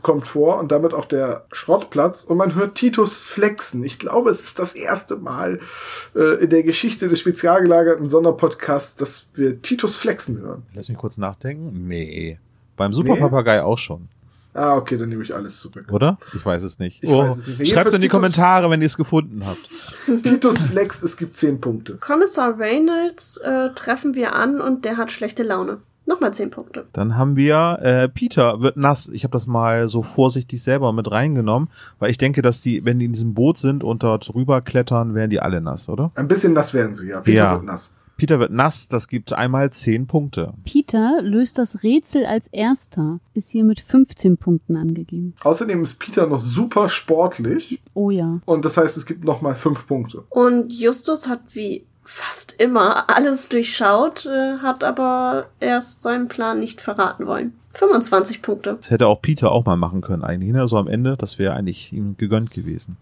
kommt 0.03 0.27
vor 0.27 0.59
und 0.59 0.73
damit 0.73 0.95
auch 0.95 1.05
der 1.05 1.45
Schrottplatz 1.53 2.25
und 2.25 2.37
man 2.37 2.55
hört 2.55 2.75
Titus 2.75 3.23
flexen. 3.23 3.85
Ich 3.85 3.99
glaube, 3.99 4.31
es 4.31 4.43
ist 4.43 4.59
das 4.59 4.75
erste 4.75 5.17
Mal 5.17 5.61
äh, 6.15 6.43
in 6.43 6.51
der 6.51 6.63
Geschichte 6.63 7.09
des 7.09 7.21
spezial 7.21 7.63
gelagerten 7.63 8.09
Sonderpodcasts, 8.09 8.97
dass 8.97 9.27
wir 9.35 9.61
Titus 9.63 9.97
flexen 9.97 10.41
hören. 10.41 10.63
Lass 10.75 10.89
mich 10.89 10.99
kurz 10.99 11.19
nachdenken. 11.19 11.87
Nee. 11.89 12.39
Beim 12.77 12.95
Superpapagei 12.95 13.63
auch 13.63 13.79
schon, 13.79 14.09
Ah, 14.55 14.75
okay, 14.77 14.99
dann 14.99 15.09
nehme 15.09 15.23
ich 15.23 15.35
alles 15.35 15.59
zurück. 15.61 15.87
oder? 15.91 16.19
Ich 16.35 16.45
weiß 16.45 16.63
es 16.63 16.79
nicht. 16.79 17.03
Ich 17.03 17.11
weiß 17.11 17.39
es 17.39 17.47
nicht. 17.59 17.71
Schreibt 17.71 17.93
in 17.93 18.01
die 18.01 18.03
Jedenfalls 18.05 18.11
Kommentare, 18.11 18.71
wenn 18.71 18.81
ihr 18.83 18.87
es 18.87 18.97
gefunden 18.97 19.43
habt. 19.47 19.71
Titus 20.23 20.63
flext, 20.65 21.03
es 21.03 21.17
gibt 21.17 21.37
zehn 21.37 21.61
Punkte. 21.61 21.95
Kommissar 21.97 22.59
Reynolds 22.59 23.39
äh, 23.39 23.71
treffen 23.75 24.15
wir 24.15 24.35
an 24.35 24.61
und 24.61 24.85
der 24.85 24.97
hat 24.99 25.11
schlechte 25.11 25.43
Laune. 25.43 25.79
Nochmal 26.05 26.35
zehn 26.35 26.51
Punkte. 26.51 26.85
Dann 26.93 27.17
haben 27.17 27.37
wir 27.37 27.79
äh, 27.81 28.09
Peter 28.09 28.61
wird 28.61 28.77
nass. 28.77 29.09
Ich 29.09 29.23
habe 29.23 29.33
das 29.33 29.47
mal 29.47 29.89
so 29.89 30.03
vorsichtig 30.03 30.61
selber 30.63 30.93
mit 30.93 31.09
reingenommen, 31.11 31.69
weil 32.01 32.11
ich 32.11 32.19
denke, 32.19 32.43
dass 32.43 32.61
die, 32.61 32.85
wenn 32.85 32.99
die 32.99 33.05
in 33.07 33.13
diesem 33.13 33.35
Boot 33.35 33.57
sind 33.57 33.85
und 33.85 34.03
dort 34.03 34.35
rüber 34.35 34.61
klettern, 34.63 35.15
werden 35.15 35.31
die 35.31 35.41
alle 35.41 35.61
nass, 35.61 35.89
oder? 35.89 36.11
Ein 36.17 36.27
bisschen 36.29 36.55
nass 36.55 36.75
werden 36.75 36.97
sie, 36.97 37.09
ja. 37.09 37.21
Peter 37.21 37.39
Ja. 37.45 37.53
wird 37.53 37.65
nass. 37.65 37.95
Peter 38.23 38.39
wird 38.39 38.53
nass, 38.53 38.87
das 38.87 39.09
gibt 39.09 39.33
einmal 39.33 39.73
zehn 39.73 40.07
Punkte. 40.07 40.55
Peter 40.63 41.21
löst 41.23 41.59
das 41.59 41.83
Rätsel 41.83 42.25
als 42.25 42.47
erster, 42.47 43.19
ist 43.35 43.51
hier 43.51 43.65
mit 43.65 43.81
15 43.81 44.37
Punkten 44.37 44.77
angegeben. 44.77 45.35
Außerdem 45.43 45.83
ist 45.83 45.99
Peter 45.99 46.29
noch 46.29 46.39
super 46.39 46.89
sportlich 46.89 47.81
Oh 47.95 48.11
ja. 48.11 48.39
und 48.45 48.65
das 48.65 48.77
heißt, 48.77 48.97
es 48.97 49.07
gibt 49.07 49.25
nochmal 49.25 49.57
fünf 49.57 49.89
Punkte. 49.89 50.23
Und 50.29 50.73
Justus 50.73 51.29
hat 51.29 51.41
wie 51.55 51.85
fast 52.05 52.55
immer 52.61 53.11
alles 53.11 53.49
durchschaut, 53.49 54.27
äh, 54.27 54.59
hat 54.59 54.85
aber 54.85 55.47
erst 55.59 56.03
seinen 56.03 56.29
Plan 56.29 56.61
nicht 56.61 56.81
verraten 56.81 57.27
wollen. 57.27 57.55
25 57.75 58.41
Punkte. 58.41 58.77
Das 58.77 58.93
hätte 58.93 59.09
auch 59.09 59.21
Peter 59.21 59.51
auch 59.51 59.65
mal 59.67 59.75
machen 59.77 60.01
können 60.01 60.23
eigentlich, 60.23 60.53
ne? 60.53 60.69
So 60.69 60.77
am 60.79 60.87
Ende, 60.87 61.17
das 61.17 61.41
wäre 61.41 61.55
eigentlich 61.55 61.93
ihm 61.93 62.17
gegönnt 62.19 62.53
gewesen. 62.53 62.97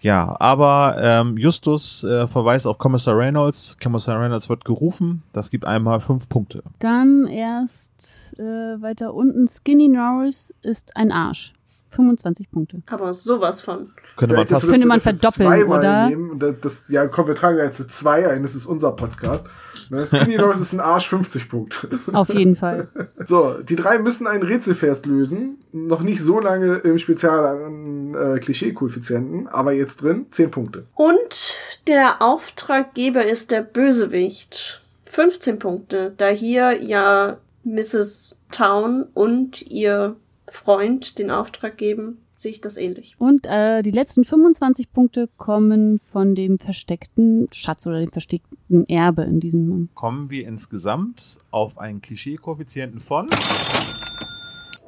Ja, 0.00 0.36
aber 0.38 0.96
ähm, 1.00 1.36
Justus 1.36 2.04
äh, 2.04 2.28
verweist 2.28 2.66
auf 2.66 2.78
Kommissar 2.78 3.16
Reynolds. 3.16 3.76
Kommissar 3.82 4.20
Reynolds 4.20 4.48
wird 4.48 4.64
gerufen. 4.64 5.22
Das 5.32 5.50
gibt 5.50 5.64
einmal 5.64 6.00
fünf 6.00 6.28
Punkte. 6.28 6.62
Dann 6.78 7.26
erst 7.26 8.34
äh, 8.38 8.42
weiter 8.80 9.14
unten. 9.14 9.48
Skinny 9.48 9.88
Norris 9.88 10.54
ist 10.62 10.96
ein 10.96 11.10
Arsch. 11.10 11.52
25 11.90 12.50
Punkte. 12.50 12.82
Aber 12.90 13.14
sowas 13.14 13.62
von. 13.62 13.90
Könnte 14.16 14.36
man 14.36 14.46
fast. 14.46 14.68
Könnte 14.68 14.86
man 14.86 15.00
verdoppeln, 15.00 15.48
zweimal 15.48 15.78
oder? 15.78 16.08
Nehmen. 16.08 16.38
Das, 16.60 16.82
ja, 16.88 17.06
komm, 17.06 17.28
wir 17.28 17.34
tragen 17.34 17.58
jetzt 17.58 17.80
eine 17.80 17.88
2 17.88 18.30
ein, 18.30 18.42
das 18.42 18.54
ist 18.54 18.66
unser 18.66 18.92
Podcast. 18.92 19.46
Ne, 19.90 20.06
Skinny 20.06 20.36
Norris 20.36 20.60
ist 20.60 20.72
ein 20.72 20.80
Arsch, 20.80 21.08
50 21.08 21.48
Punkte. 21.48 21.88
Auf 22.12 22.32
jeden 22.34 22.56
Fall. 22.56 22.88
So, 23.24 23.54
die 23.54 23.76
drei 23.76 23.98
müssen 23.98 24.26
einen 24.26 24.42
Rätselvers 24.42 25.04
lösen. 25.06 25.58
Noch 25.72 26.02
nicht 26.02 26.20
so 26.20 26.40
lange 26.40 26.76
im 26.78 26.98
Spezial 26.98 27.44
an 27.64 28.14
äh, 28.14 28.38
Klischee-Koeffizienten, 28.38 29.48
aber 29.48 29.72
jetzt 29.72 30.02
drin, 30.02 30.26
10 30.30 30.50
Punkte. 30.50 30.84
Und 30.94 31.56
der 31.86 32.20
Auftraggeber 32.22 33.24
ist 33.24 33.50
der 33.50 33.62
Bösewicht. 33.62 34.82
15 35.06 35.58
Punkte, 35.58 36.12
da 36.16 36.28
hier 36.28 36.82
ja 36.82 37.38
Mrs. 37.64 38.36
Town 38.50 39.04
und 39.14 39.62
ihr 39.62 40.16
Freund 40.50 41.18
den 41.18 41.30
Auftrag 41.30 41.76
geben, 41.76 42.18
sehe 42.40 42.52
ich 42.52 42.60
das 42.60 42.76
ähnlich. 42.76 43.16
Und 43.18 43.46
äh, 43.46 43.82
die 43.82 43.90
letzten 43.90 44.24
25 44.24 44.92
Punkte 44.92 45.28
kommen 45.36 46.00
von 46.10 46.34
dem 46.34 46.58
versteckten 46.58 47.48
Schatz 47.52 47.86
oder 47.86 48.00
dem 48.00 48.10
versteckten 48.10 48.88
Erbe 48.88 49.22
in 49.22 49.40
diesem. 49.40 49.88
Kommen 49.94 50.30
wir 50.30 50.46
insgesamt 50.46 51.38
auf 51.50 51.78
einen 51.78 52.00
Klischee-Koeffizienten 52.00 53.00
von 53.00 53.28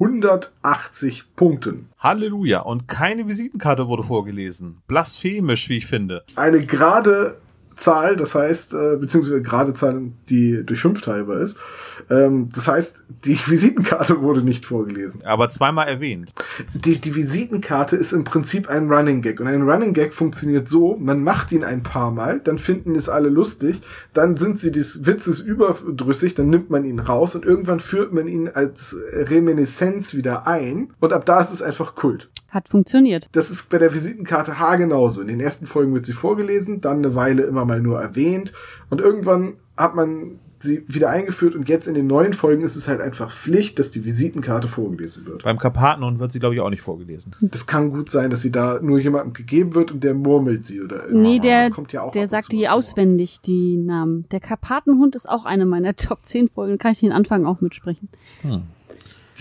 180 0.01 1.25
Punkten. 1.35 1.89
Halleluja. 1.99 2.61
Und 2.61 2.87
keine 2.87 3.27
Visitenkarte 3.27 3.87
wurde 3.87 4.01
vorgelesen. 4.01 4.81
Blasphemisch, 4.87 5.69
wie 5.69 5.77
ich 5.77 5.85
finde. 5.85 6.23
Eine 6.35 6.65
gerade 6.65 7.37
Zahl, 7.75 8.15
das 8.15 8.35
heißt, 8.35 8.73
äh, 8.73 8.97
beziehungsweise 8.97 9.41
gerade 9.41 9.73
Zahl, 9.73 10.01
die 10.29 10.63
durch 10.65 10.81
5 10.81 11.01
teilbar 11.01 11.39
ist. 11.39 11.57
Ähm, 12.09 12.49
das 12.53 12.67
heißt, 12.67 13.05
die 13.25 13.39
Visitenkarte 13.47 14.21
wurde 14.21 14.41
nicht 14.41 14.65
vorgelesen. 14.65 15.21
Aber 15.25 15.49
zweimal 15.49 15.87
erwähnt. 15.87 16.31
Die, 16.73 16.99
die 16.99 17.15
Visitenkarte 17.15 17.95
ist 17.95 18.13
im 18.13 18.23
Prinzip 18.23 18.69
ein 18.69 18.91
Running 18.91 19.21
Gag. 19.21 19.39
Und 19.39 19.47
ein 19.47 19.61
Running 19.61 19.93
Gag 19.93 20.13
funktioniert 20.13 20.67
so, 20.67 20.97
man 20.97 21.23
macht 21.23 21.51
ihn 21.51 21.63
ein 21.63 21.83
paar 21.83 22.11
Mal, 22.11 22.39
dann 22.39 22.59
finden 22.59 22.95
es 22.95 23.09
alle 23.09 23.29
lustig, 23.29 23.81
dann 24.13 24.37
sind 24.37 24.59
sie 24.59 24.71
des 24.71 25.05
Witzes 25.05 25.39
überdrüssig, 25.39 26.35
dann 26.35 26.49
nimmt 26.49 26.69
man 26.69 26.85
ihn 26.85 26.99
raus 26.99 27.35
und 27.35 27.45
irgendwann 27.45 27.79
führt 27.79 28.13
man 28.13 28.27
ihn 28.27 28.49
als 28.49 28.95
Reminiszenz 29.13 30.13
wieder 30.13 30.47
ein. 30.47 30.93
Und 30.99 31.13
ab 31.13 31.25
da 31.25 31.41
ist 31.41 31.51
es 31.51 31.61
einfach 31.61 31.95
Kult. 31.95 32.29
Hat 32.51 32.69
funktioniert. 32.69 33.27
Das 33.31 33.49
ist 33.49 33.69
bei 33.69 33.77
der 33.79 33.93
Visitenkarte 33.93 34.59
haargenauso. 34.59 35.21
In 35.21 35.27
den 35.27 35.39
ersten 35.39 35.65
Folgen 35.65 35.93
wird 35.93 36.05
sie 36.05 36.13
vorgelesen, 36.13 36.81
dann 36.81 36.97
eine 36.97 37.15
Weile 37.15 37.43
immer 37.43 37.65
mal 37.65 37.81
nur 37.81 37.99
erwähnt 37.99 38.53
und 38.89 39.01
irgendwann 39.01 39.53
hat 39.77 39.95
man 39.95 40.39
sie 40.63 40.83
wieder 40.87 41.09
eingeführt 41.09 41.55
und 41.55 41.67
jetzt 41.69 41.87
in 41.87 41.95
den 41.95 42.05
neuen 42.05 42.33
Folgen 42.33 42.61
ist 42.63 42.75
es 42.75 42.87
halt 42.87 43.01
einfach 43.01 43.31
Pflicht, 43.31 43.79
dass 43.79 43.89
die 43.89 44.05
Visitenkarte 44.05 44.67
vorgelesen 44.67 45.25
wird. 45.25 45.43
Beim 45.43 45.57
Karpatenhund 45.57 46.19
wird 46.19 46.31
sie, 46.31 46.39
glaube 46.39 46.53
ich, 46.53 46.61
auch 46.61 46.69
nicht 46.69 46.81
vorgelesen. 46.83 47.31
Das 47.41 47.65
kann 47.65 47.91
gut 47.91 48.11
sein, 48.11 48.29
dass 48.29 48.41
sie 48.43 48.51
da 48.51 48.79
nur 48.79 48.99
jemandem 48.99 49.33
gegeben 49.33 49.73
wird 49.73 49.91
und 49.91 50.03
der 50.03 50.13
murmelt 50.13 50.65
sie 50.65 50.81
oder 50.81 51.07
Nee, 51.09 51.39
der, 51.39 51.69
Das 51.69 51.73
kommt 51.73 51.93
ja 51.93 52.03
auch 52.03 52.11
der 52.11 52.27
sagt 52.27 52.51
die 52.51 52.65
vor. 52.65 52.73
auswendig, 52.75 53.41
die 53.41 53.77
Namen. 53.77 54.25
Der 54.31 54.39
Karpatenhund 54.39 55.15
ist 55.15 55.27
auch 55.27 55.45
eine 55.45 55.65
meiner 55.65 55.95
Top 55.95 56.19
10 56.23 56.49
Folgen. 56.49 56.77
Kann 56.77 56.91
ich 56.91 56.99
den 56.99 57.11
Anfang 57.11 57.45
auch 57.45 57.61
mitsprechen. 57.61 58.09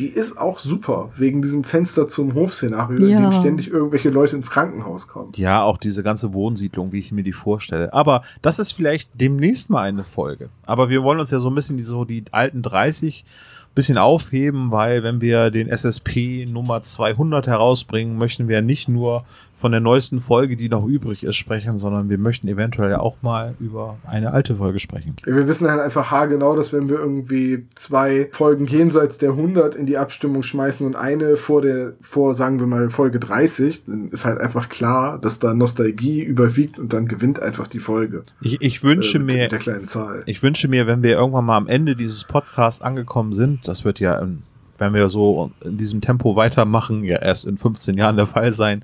Die 0.00 0.06
ist 0.08 0.38
auch 0.38 0.58
super, 0.58 1.10
wegen 1.16 1.42
diesem 1.42 1.62
Fenster 1.62 2.08
zum 2.08 2.34
Hofszenario, 2.34 2.96
in 2.96 3.08
Ja. 3.08 3.20
dem 3.20 3.32
ständig 3.32 3.68
irgendwelche 3.70 4.10
Leute 4.10 4.34
ins 4.36 4.50
Krankenhaus 4.50 5.06
kommen. 5.08 5.32
Ja, 5.36 5.62
auch 5.62 5.76
diese 5.78 6.02
ganze 6.02 6.32
Wohnsiedlung, 6.32 6.90
wie 6.92 6.98
ich 6.98 7.12
mir 7.12 7.22
die 7.22 7.32
vorstelle. 7.32 7.92
Aber 7.92 8.22
das 8.42 8.58
ist 8.58 8.72
vielleicht 8.72 9.10
demnächst 9.14 9.70
mal 9.70 9.82
eine 9.82 10.04
Folge. 10.04 10.48
Aber 10.64 10.88
wir 10.88 11.02
wollen 11.02 11.20
uns 11.20 11.30
ja 11.30 11.38
so 11.38 11.50
ein 11.50 11.54
bisschen 11.54 11.76
die, 11.76 11.82
so 11.82 12.04
die 12.04 12.24
alten 12.32 12.62
30 12.62 13.24
bis 13.72 13.86
bisschen 13.86 13.98
aufheben, 13.98 14.72
weil 14.72 15.02
wenn 15.04 15.20
wir 15.20 15.50
den 15.50 15.68
SSP 15.68 16.44
Nummer 16.44 16.82
200 16.82 17.46
herausbringen, 17.46 18.18
möchten 18.18 18.48
wir 18.48 18.62
nicht 18.62 18.88
nur 18.88 19.24
von 19.60 19.72
der 19.72 19.80
neuesten 19.80 20.20
Folge, 20.20 20.56
die 20.56 20.70
noch 20.70 20.86
übrig 20.86 21.22
ist, 21.22 21.36
sprechen, 21.36 21.78
sondern 21.78 22.08
wir 22.08 22.16
möchten 22.16 22.48
eventuell 22.48 22.94
auch 22.96 23.16
mal 23.20 23.54
über 23.60 23.98
eine 24.06 24.32
alte 24.32 24.56
Folge 24.56 24.78
sprechen. 24.78 25.14
Wir 25.24 25.46
wissen 25.46 25.70
halt 25.70 25.80
einfach 25.80 26.10
haargenau, 26.10 26.56
dass 26.56 26.72
wenn 26.72 26.88
wir 26.88 26.98
irgendwie 26.98 27.66
zwei 27.74 28.28
Folgen 28.32 28.66
jenseits 28.66 29.18
der 29.18 29.30
100 29.30 29.74
in 29.74 29.84
die 29.84 29.98
Abstimmung 29.98 30.42
schmeißen 30.42 30.86
und 30.86 30.96
eine 30.96 31.36
vor 31.36 31.60
der, 31.60 31.92
vor, 32.00 32.34
sagen 32.34 32.58
wir 32.58 32.66
mal, 32.66 32.88
Folge 32.88 33.20
30, 33.20 33.84
dann 33.84 34.08
ist 34.08 34.24
halt 34.24 34.40
einfach 34.40 34.70
klar, 34.70 35.18
dass 35.18 35.38
da 35.38 35.52
Nostalgie 35.52 36.22
überwiegt 36.22 36.78
und 36.78 36.94
dann 36.94 37.06
gewinnt 37.06 37.42
einfach 37.42 37.66
die 37.66 37.80
Folge. 37.80 38.24
Ich, 38.40 38.62
ich 38.62 38.82
wünsche 38.82 39.18
äh, 39.18 39.20
mit, 39.20 39.36
mir, 39.36 39.42
Mit 39.42 39.52
der 39.52 39.58
kleinen 39.58 39.86
Zahl. 39.86 40.22
ich 40.24 40.42
wünsche 40.42 40.68
mir, 40.68 40.86
wenn 40.86 41.02
wir 41.02 41.12
irgendwann 41.12 41.44
mal 41.44 41.58
am 41.58 41.68
Ende 41.68 41.94
dieses 41.94 42.24
Podcasts 42.24 42.80
angekommen 42.80 43.34
sind, 43.34 43.68
das 43.68 43.84
wird 43.84 44.00
ja, 44.00 44.20
ähm, 44.22 44.42
wenn 44.80 44.94
wir 44.94 45.08
so 45.10 45.52
in 45.62 45.76
diesem 45.76 46.00
Tempo 46.00 46.36
weitermachen, 46.36 47.04
ja 47.04 47.18
erst 47.18 47.46
in 47.46 47.58
15 47.58 47.96
Jahren 47.96 48.16
der 48.16 48.26
Fall 48.26 48.50
sein, 48.50 48.82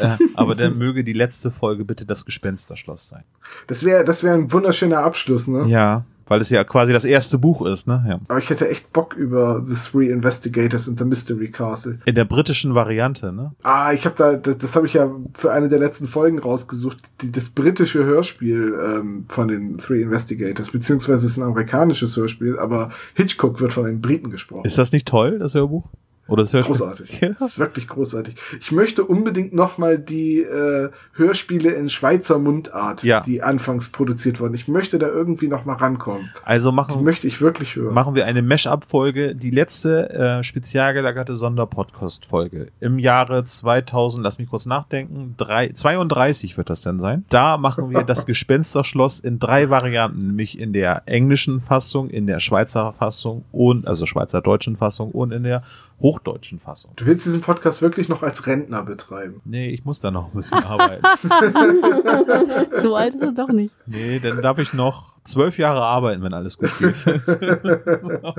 äh, 0.00 0.16
aber 0.34 0.54
dann 0.54 0.78
möge 0.78 1.04
die 1.04 1.12
letzte 1.12 1.50
Folge 1.50 1.84
bitte 1.84 2.06
das 2.06 2.24
Gespensterschloss 2.24 3.08
sein. 3.08 3.24
Das 3.66 3.84
wäre, 3.84 4.04
das 4.04 4.22
wäre 4.22 4.34
ein 4.34 4.52
wunderschöner 4.52 4.98
Abschluss, 4.98 5.48
ne? 5.48 5.66
Ja, 5.68 6.04
weil 6.26 6.40
es 6.40 6.50
ja 6.50 6.64
quasi 6.64 6.92
das 6.92 7.04
erste 7.04 7.38
Buch 7.38 7.64
ist, 7.66 7.86
ne? 7.86 8.04
Ja. 8.08 8.20
Aber 8.28 8.38
ich 8.38 8.50
hätte 8.50 8.68
echt 8.68 8.92
Bock 8.92 9.14
über 9.14 9.62
The 9.66 9.74
Three 9.74 10.08
Investigators 10.10 10.88
in 10.88 10.96
the 10.96 11.04
Mystery 11.04 11.50
Castle. 11.50 11.98
In 12.04 12.14
der 12.14 12.24
britischen 12.24 12.74
Variante, 12.74 13.32
ne? 13.32 13.52
Ah, 13.62 13.92
ich 13.92 14.04
habe 14.04 14.16
da, 14.16 14.34
das, 14.34 14.58
das 14.58 14.76
habe 14.76 14.86
ich 14.86 14.94
ja 14.94 15.10
für 15.34 15.52
eine 15.52 15.68
der 15.68 15.78
letzten 15.78 16.06
Folgen 16.06 16.38
rausgesucht, 16.38 16.98
die, 17.20 17.32
das 17.32 17.50
britische 17.50 18.04
Hörspiel 18.04 18.74
ähm, 18.84 19.26
von 19.28 19.48
den 19.48 19.78
Three 19.78 20.02
Investigators, 20.02 20.70
beziehungsweise 20.70 21.26
es 21.26 21.32
ist 21.32 21.38
ein 21.38 21.44
amerikanisches 21.44 22.16
Hörspiel, 22.16 22.58
aber 22.58 22.90
Hitchcock 23.14 23.60
wird 23.60 23.72
von 23.72 23.84
den 23.84 24.00
Briten 24.00 24.30
gesprochen. 24.30 24.64
Ist 24.64 24.78
das 24.78 24.92
nicht 24.92 25.06
toll, 25.06 25.38
das 25.38 25.54
Hörbuch? 25.54 25.84
Oder 26.28 26.44
das 26.44 26.52
Hörspiel? 26.54 26.76
Großartig. 26.76 27.20
Ja. 27.20 27.28
Das 27.30 27.42
ist 27.42 27.58
wirklich 27.58 27.88
großartig. 27.88 28.34
Ich 28.60 28.72
möchte 28.72 29.04
unbedingt 29.04 29.52
noch 29.52 29.76
mal 29.78 29.98
die 29.98 30.40
äh, 30.40 30.88
Hörspiele 31.14 31.70
in 31.70 31.88
Schweizer 31.88 32.38
Mundart, 32.38 33.02
Ja. 33.02 33.20
die 33.20 33.42
anfangs 33.42 33.88
produziert 33.90 34.40
wurden. 34.40 34.54
Ich 34.54 34.66
möchte 34.68 34.98
da 34.98 35.08
irgendwie 35.08 35.48
noch 35.48 35.64
mal 35.64 35.74
rankommen. 35.74 36.30
Also 36.44 36.70
Die 36.70 36.76
machen, 36.76 37.04
möchte 37.04 37.26
ich 37.26 37.40
wirklich 37.40 37.76
hören. 37.76 37.92
machen 37.94 38.14
wir 38.14 38.24
eine 38.26 38.40
Mesh-Up-Folge, 38.42 39.34
die 39.34 39.50
letzte 39.50 40.10
äh, 40.10 40.42
spezial 40.42 40.94
gelagerte 40.94 41.36
Sonderpodcast-Folge 41.36 42.68
im 42.80 42.98
Jahre 42.98 43.44
2000, 43.44 44.22
lass 44.22 44.38
mich 44.38 44.48
kurz 44.48 44.66
nachdenken, 44.66 45.34
drei, 45.36 45.68
32 45.72 46.56
wird 46.56 46.70
das 46.70 46.82
denn 46.82 47.00
sein. 47.00 47.24
Da 47.28 47.56
machen 47.58 47.90
wir 47.90 48.02
das 48.02 48.26
Gespensterschloss 48.26 49.20
in 49.20 49.38
drei 49.38 49.70
Varianten, 49.70 50.28
nämlich 50.28 50.58
in 50.58 50.72
der 50.72 51.02
englischen 51.06 51.60
Fassung, 51.60 52.08
in 52.10 52.26
der 52.26 52.38
Schweizer 52.38 52.92
Fassung 52.92 53.44
und, 53.52 53.86
also 53.86 54.06
Schweizer-deutschen 54.06 54.76
Fassung 54.76 55.10
und 55.10 55.32
in 55.32 55.42
der 55.44 55.62
hochdeutschen 56.02 56.58
Fassung. 56.58 56.92
Du 56.96 57.06
willst 57.06 57.24
diesen 57.24 57.40
Podcast 57.40 57.80
wirklich 57.80 58.08
noch 58.08 58.22
als 58.22 58.46
Rentner 58.46 58.82
betreiben. 58.82 59.40
Nee, 59.44 59.68
ich 59.70 59.84
muss 59.84 60.00
da 60.00 60.10
noch 60.10 60.32
ein 60.32 60.36
bisschen 60.36 60.62
arbeiten. 60.64 61.06
So 62.72 62.96
alt 62.96 63.14
ist 63.14 63.22
er 63.22 63.32
doch 63.32 63.48
nicht. 63.48 63.74
Nee, 63.86 64.18
dann 64.18 64.42
darf 64.42 64.58
ich 64.58 64.72
noch 64.72 65.14
zwölf 65.24 65.58
Jahre 65.58 65.82
arbeiten, 65.82 66.22
wenn 66.22 66.34
alles 66.34 66.58
gut 66.58 66.76
geht. 66.78 66.96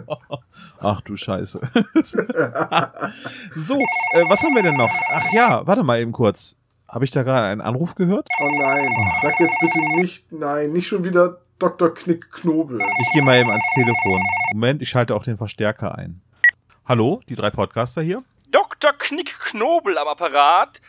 Ach 0.79 1.01
du 1.01 1.15
Scheiße. 1.15 1.61
so, 3.55 3.79
äh, 3.79 4.23
was 4.27 4.43
haben 4.43 4.55
wir 4.55 4.63
denn 4.63 4.75
noch? 4.75 4.91
Ach 5.11 5.33
ja, 5.33 5.65
warte 5.65 5.83
mal 5.83 5.99
eben 5.99 6.11
kurz. 6.11 6.57
Habe 6.89 7.05
ich 7.05 7.11
da 7.11 7.23
gerade 7.23 7.47
einen 7.47 7.61
Anruf 7.61 7.95
gehört? 7.95 8.27
Oh 8.41 8.49
nein, 8.59 8.89
sag 9.21 9.39
jetzt 9.39 9.55
bitte 9.61 9.79
nicht, 9.95 10.31
nein, 10.31 10.73
nicht 10.73 10.87
schon 10.87 11.03
wieder 11.03 11.39
Dr. 11.57 11.93
Knick 11.93 12.31
Knobel. 12.31 12.81
Ich 13.01 13.11
gehe 13.13 13.21
mal 13.21 13.39
eben 13.39 13.49
ans 13.49 13.65
Telefon. 13.73 14.21
Moment, 14.53 14.81
ich 14.81 14.89
schalte 14.89 15.15
auch 15.15 15.23
den 15.23 15.37
Verstärker 15.37 15.97
ein. 15.97 16.21
Hallo, 16.85 17.21
die 17.29 17.35
drei 17.35 17.49
Podcaster 17.49 18.01
hier? 18.01 18.21
Dr. 18.51 18.91
Knick 18.91 19.39
Knobel 19.39 19.97
am 19.97 20.09
Apparat. 20.09 20.81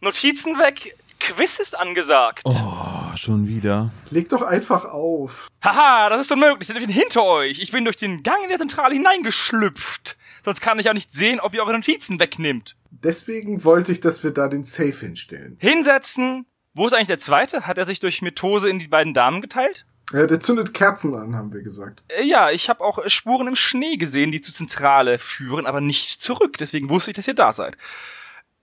Notizen 0.00 0.58
weg. 0.58 0.96
Quiz 1.20 1.58
ist 1.58 1.78
angesagt. 1.78 2.40
Oh, 2.44 3.14
schon 3.14 3.46
wieder. 3.46 3.90
Leg 4.08 4.30
doch 4.30 4.40
einfach 4.40 4.86
auf. 4.86 5.48
Haha, 5.62 6.08
das 6.08 6.22
ist 6.22 6.32
unmöglich. 6.32 6.70
Ich 6.70 6.74
bin 6.74 6.88
hinter 6.88 7.24
euch. 7.24 7.58
Ich 7.60 7.72
bin 7.72 7.84
durch 7.84 7.98
den 7.98 8.22
Gang 8.22 8.42
in 8.42 8.48
der 8.48 8.58
Zentrale 8.58 8.94
hineingeschlüpft. 8.94 10.16
Sonst 10.42 10.62
kann 10.62 10.78
ich 10.78 10.88
auch 10.88 10.94
nicht 10.94 11.12
sehen, 11.12 11.40
ob 11.40 11.52
ihr 11.52 11.60
eure 11.60 11.74
Notizen 11.74 12.18
wegnimmt. 12.18 12.74
Deswegen 12.90 13.64
wollte 13.64 13.92
ich, 13.92 14.00
dass 14.00 14.24
wir 14.24 14.30
da 14.30 14.48
den 14.48 14.64
Safe 14.64 14.96
hinstellen. 14.98 15.58
Hinsetzen. 15.60 16.46
Wo 16.72 16.86
ist 16.86 16.94
eigentlich 16.94 17.08
der 17.08 17.18
zweite? 17.18 17.66
Hat 17.66 17.76
er 17.76 17.84
sich 17.84 18.00
durch 18.00 18.22
Mitose 18.22 18.70
in 18.70 18.78
die 18.78 18.88
beiden 18.88 19.12
Damen 19.12 19.42
geteilt? 19.42 19.84
Ja, 20.12 20.26
der 20.26 20.40
zündet 20.40 20.74
Kerzen 20.74 21.14
an, 21.14 21.34
haben 21.34 21.52
wir 21.52 21.62
gesagt. 21.62 22.02
Äh, 22.08 22.24
ja, 22.24 22.50
ich 22.50 22.68
habe 22.68 22.84
auch 22.84 22.98
äh, 22.98 23.08
Spuren 23.08 23.48
im 23.48 23.56
Schnee 23.56 23.96
gesehen, 23.96 24.32
die 24.32 24.40
zur 24.40 24.54
Zentrale 24.54 25.18
führen, 25.18 25.66
aber 25.66 25.80
nicht 25.80 26.20
zurück. 26.20 26.56
Deswegen 26.58 26.88
wusste 26.90 27.10
ich, 27.10 27.16
dass 27.16 27.28
ihr 27.28 27.34
da 27.34 27.52
seid. 27.52 27.76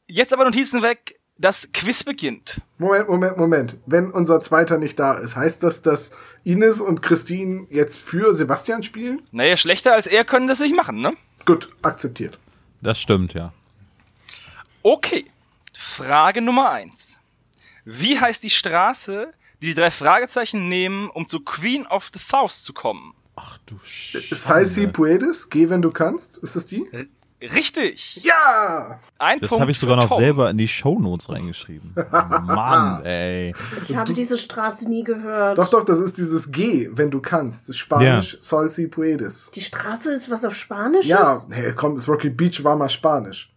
Jetzt 0.08 0.34
aber 0.34 0.46
Notizen 0.46 0.82
weg. 0.82 1.20
Das 1.38 1.72
Quiz 1.74 2.04
beginnt. 2.04 2.62
Moment, 2.78 3.10
Moment, 3.10 3.38
Moment. 3.38 3.78
Wenn 3.88 4.12
unser 4.12 4.42
Zweiter 4.42 4.78
nicht 4.78 5.00
da 5.00 5.16
ist, 5.16 5.36
heißt 5.36 5.64
das, 5.64 5.82
dass 5.82 6.12
Ines 6.44 6.80
und 6.80 7.02
Christine 7.02 7.66
jetzt 7.72 7.98
für 7.98 8.34
Sebastian 8.36 8.84
spielen? 8.84 9.24
Naja, 9.32 9.58
schlechter 9.58 9.94
als 9.94 10.06
er 10.06 10.24
können 10.24 10.48
das 10.48 10.60
nicht 10.60 10.76
machen, 10.76 11.02
ne? 11.02 11.14
Gut, 11.46 11.70
akzeptiert. 11.82 12.38
Das 12.82 13.00
stimmt, 13.00 13.34
ja. 13.34 13.54
Okay. 14.84 15.26
Frage 15.74 16.42
Nummer 16.42 16.70
eins. 16.70 17.18
Wie 17.86 18.20
heißt 18.20 18.44
die 18.44 18.50
Straße, 18.52 19.34
die 19.62 19.68
die 19.68 19.74
drei 19.76 19.92
Fragezeichen 19.92 20.68
nehmen, 20.70 21.10
um 21.10 21.28
zu 21.28 21.40
Queen 21.40 21.86
of 21.88 22.10
the 22.14 22.20
South 22.20 22.64
zu 22.64 22.74
kommen? 22.74 23.14
Ach 23.36 23.58
du 23.66 23.76
Scheiße. 23.84 24.36
Salsi 24.36 24.88
Puedes, 24.88 25.50
geh, 25.50 25.70
wenn 25.70 25.82
du 25.82 25.92
kannst. 25.92 26.38
Ist 26.40 26.56
das 26.56 26.66
die? 26.66 26.86
Richtig. 27.42 28.22
Ja! 28.24 29.00
Ein 29.18 29.40
Das 29.40 29.60
habe 29.60 29.72
ich 29.72 29.80
sogar 29.80 29.96
noch 29.96 30.10
Tom. 30.10 30.20
selber 30.20 30.50
in 30.52 30.58
die 30.58 30.68
Shownotes 30.68 31.30
reingeschrieben. 31.30 31.96
Mann, 32.12 33.04
ey. 33.04 33.56
Ich 33.88 33.96
habe 33.96 34.14
diese 34.14 34.38
Straße 34.38 34.88
nie 34.88 35.04
gehört. 35.04 35.58
Doch, 35.58 35.70
doch, 35.70 35.84
das 35.84 36.00
ist 36.00 36.18
dieses 36.20 36.52
Geh, 36.52 36.90
wenn 36.92 37.10
du 37.10 37.20
kannst. 37.20 37.64
Das 37.64 37.70
ist 37.70 37.78
Spanisch, 37.78 38.38
Salsi 38.42 38.88
Puedes. 38.88 39.50
Die 39.56 39.62
Straße 39.62 40.14
ist 40.14 40.30
was 40.30 40.46
auf 40.46 40.54
Spanisch? 40.56 41.08
Ja, 41.08 41.42
hey, 41.50 41.74
komm, 41.76 41.96
das 41.96 42.08
Rocky 42.08 42.30
Beach 42.30 42.64
war 42.64 42.76
mal 42.76 42.90
Spanisch. 42.90 43.52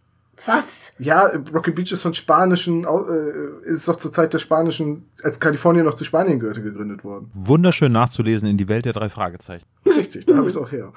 Was? 0.45 0.93
Ja, 0.99 1.31
Rocky 1.53 1.71
Beach 1.71 1.91
ist 1.91 2.01
von 2.01 2.13
spanischen, 2.13 2.83
äh, 2.85 3.69
ist 3.69 3.87
doch 3.87 3.95
zur 3.95 4.11
Zeit 4.11 4.33
der 4.33 4.39
spanischen, 4.39 5.09
als 5.23 5.39
Kalifornien 5.39 5.85
noch 5.85 5.93
zu 5.93 6.03
Spanien 6.03 6.39
gehörte, 6.39 6.61
gegründet 6.61 7.03
worden. 7.03 7.29
Wunderschön 7.33 7.91
nachzulesen 7.91 8.49
in 8.49 8.57
die 8.57 8.67
Welt 8.67 8.85
der 8.85 8.93
drei 8.93 9.09
Fragezeichen. 9.09 9.65
Richtig, 9.85 10.25
da 10.25 10.35
habe 10.35 10.47
ich 10.47 10.55
es 10.55 10.61
auch 10.61 10.71
her. 10.71 10.91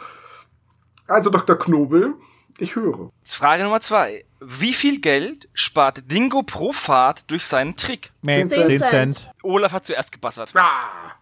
Also 1.06 1.30
Dr. 1.30 1.56
Knobel, 1.56 2.14
ich 2.58 2.74
höre. 2.74 3.10
Frage 3.24 3.62
Nummer 3.62 3.80
zwei. 3.80 4.24
Wie 4.40 4.72
viel 4.72 5.00
Geld 5.00 5.48
spart 5.54 6.10
Dingo 6.10 6.42
pro 6.42 6.72
Fahrt 6.72 7.30
durch 7.30 7.46
seinen 7.46 7.76
Trick? 7.76 8.12
Zehn 8.24 8.48
Zehn 8.48 8.78
Cent. 8.78 8.82
Cent. 8.90 9.30
Olaf 9.42 9.72
hat 9.72 9.86
zuerst 9.86 10.12
gebassert. 10.12 10.52
Ah, 10.56 11.12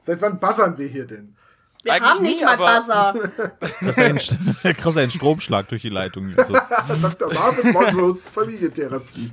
seit 0.00 0.20
wann 0.22 0.38
buzzern 0.38 0.78
wir 0.78 0.86
hier 0.86 1.06
denn? 1.06 1.36
Wir 1.84 1.92
Eigentlich 1.92 2.10
haben 2.10 2.22
nicht 2.22 2.38
nie, 2.40 2.44
mal 2.44 2.54
aber- 2.54 2.80
Buzzer. 2.80 3.56
Das 3.80 3.96
ist 3.96 4.64
ein, 4.64 4.76
krass 4.76 4.96
ein 4.96 5.10
Stromschlag 5.10 5.68
durch 5.68 5.82
die 5.82 5.90
Leitung. 5.90 6.34
So. 6.46 7.08
Dr. 7.08 7.32
Marvin 7.34 7.72
Monroes 7.72 8.28
Familientherapie. 8.28 9.30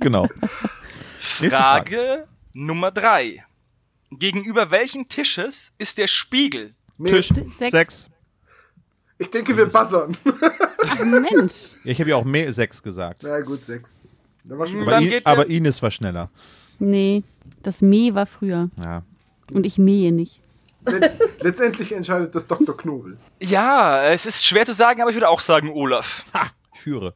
Genau. 0.00 0.26
Nächste 1.40 1.50
Frage 1.50 2.26
Nummer 2.52 2.90
drei. 2.90 3.44
Gegenüber 4.10 4.70
welchen 4.72 5.08
Tisches 5.08 5.72
ist 5.78 5.96
der 5.98 6.08
Spiegel? 6.08 6.74
Tisch 7.06 7.28
Sechs. 7.52 7.70
sechs. 7.70 8.10
Ich 9.18 9.30
denke, 9.30 9.56
wir 9.56 9.66
buzzern. 9.66 10.16
Ach, 10.82 11.04
Mensch. 11.04 11.76
Ja, 11.84 11.92
ich 11.92 12.00
habe 12.00 12.10
ja 12.10 12.16
auch 12.16 12.24
mehr 12.24 12.52
sechs 12.52 12.82
gesagt. 12.82 13.22
Na 13.22 13.40
gut, 13.40 13.64
sechs. 13.64 13.96
Da 14.44 14.58
war 14.58 14.66
schon 14.66 14.82
Aber, 14.82 14.90
Dann 14.92 15.04
I, 15.04 15.20
aber 15.24 15.46
Ines 15.48 15.80
war 15.82 15.90
schneller. 15.90 16.30
Nee, 16.78 17.22
das 17.62 17.82
Mäh 17.82 18.14
war 18.14 18.26
früher. 18.26 18.70
Ja. 18.82 19.02
Und 19.52 19.64
ich 19.66 19.78
mähe 19.78 20.12
nicht. 20.12 20.40
Let- 20.86 21.12
Letztendlich 21.40 21.92
entscheidet 21.92 22.34
das 22.34 22.46
Dr. 22.46 22.76
Knobel. 22.76 23.18
Ja, 23.40 24.04
es 24.04 24.24
ist 24.26 24.46
schwer 24.46 24.64
zu 24.66 24.72
sagen, 24.72 25.00
aber 25.02 25.10
ich 25.10 25.16
würde 25.16 25.28
auch 25.28 25.40
sagen 25.40 25.70
Olaf. 25.70 26.24
Ha, 26.34 26.46
ich 26.74 26.80
führe. 26.80 27.14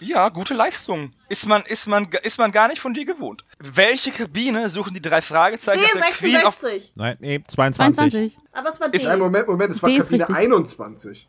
Ja, 0.00 0.30
gute 0.30 0.54
Leistung. 0.54 1.12
Ist 1.28 1.46
man, 1.46 1.62
ist 1.62 1.86
man, 1.86 2.08
ist 2.24 2.38
man 2.38 2.50
gar 2.50 2.66
nicht 2.68 2.80
von 2.80 2.92
dir 2.92 3.04
gewohnt. 3.04 3.44
Welche 3.60 4.10
Kabine 4.10 4.68
suchen 4.68 4.94
die 4.94 5.00
drei 5.02 5.20
Fragezeichen 5.20 5.84
aus 5.84 5.92
der 5.92 6.10
Queen 6.10 6.44
of... 6.44 6.56
D66. 6.60 6.90
Nein, 6.96 7.16
nee, 7.20 7.40
22. 7.46 7.94
22. 8.34 8.38
Aber 8.52 8.68
es 8.68 8.80
war 8.80 8.88
D. 8.88 8.96
Ist 8.96 9.04
Nein, 9.04 9.18
Moment, 9.20 9.46
Moment, 9.46 9.70
es 9.72 9.80
war 9.82 9.88
D 9.90 9.98
Kabine 9.98 10.18
richtig. 10.22 10.36
21. 10.36 11.28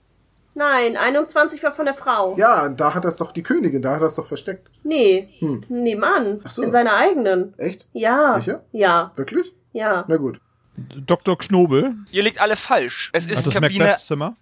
Nein, 0.55 0.97
21 0.97 1.61
war 1.63 1.71
von 1.71 1.85
der 1.85 1.93
Frau. 1.93 2.35
Ja, 2.37 2.69
da 2.69 2.93
hat 2.95 3.05
das 3.05 3.17
doch 3.17 3.31
die 3.31 3.43
Königin, 3.43 3.81
da 3.81 3.95
hat 3.95 4.01
das 4.01 4.15
doch 4.15 4.25
versteckt. 4.27 4.69
Nee, 4.83 5.29
nebenan. 5.67 6.41
Ach 6.43 6.49
so. 6.49 6.61
In 6.63 6.69
seiner 6.69 6.93
eigenen. 6.95 7.57
Echt? 7.59 7.87
Ja. 7.93 8.35
Sicher? 8.39 8.63
Ja, 8.71 9.11
Wirklich? 9.15 9.53
Ja. 9.73 10.05
Na 10.07 10.17
gut. 10.17 10.39
Dr. 10.75 11.37
Knobel. 11.37 11.95
Ihr 12.11 12.23
liegt 12.23 12.39
alle 12.39 12.55
falsch. 12.55 13.11
Es 13.13 13.27
ist 13.27 13.45
das 13.45 13.53
Kabine 13.53 13.95
Zimmer. 13.97 14.35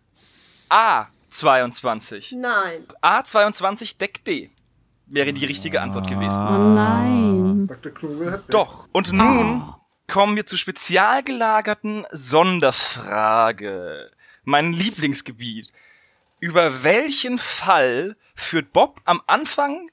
A22. 0.69 2.37
Nein. 2.37 2.85
A22 3.01 3.97
Deck 3.97 4.23
D. 4.23 4.49
Wäre 5.07 5.33
die 5.33 5.45
richtige 5.45 5.81
Antwort 5.81 6.07
gewesen. 6.07 6.45
Oh 6.47 6.73
nein. 6.73 7.67
Dr. 7.67 7.91
Knobel 7.91 8.31
hat. 8.31 8.43
Doch. 8.49 8.87
Und 8.93 9.11
nun 9.11 9.73
kommen 10.07 10.35
wir 10.35 10.45
zur 10.45 10.57
spezial 10.57 11.23
gelagerten 11.23 12.05
Sonderfrage. 12.11 14.11
mein 14.43 14.73
Lieblingsgebiet. 14.73 15.69
Über 16.39 16.83
welchen 16.83 17.37
Fall 17.37 18.15
führt 18.35 18.73
Bob 18.73 19.01
am 19.05 19.21
Anfang 19.27 19.89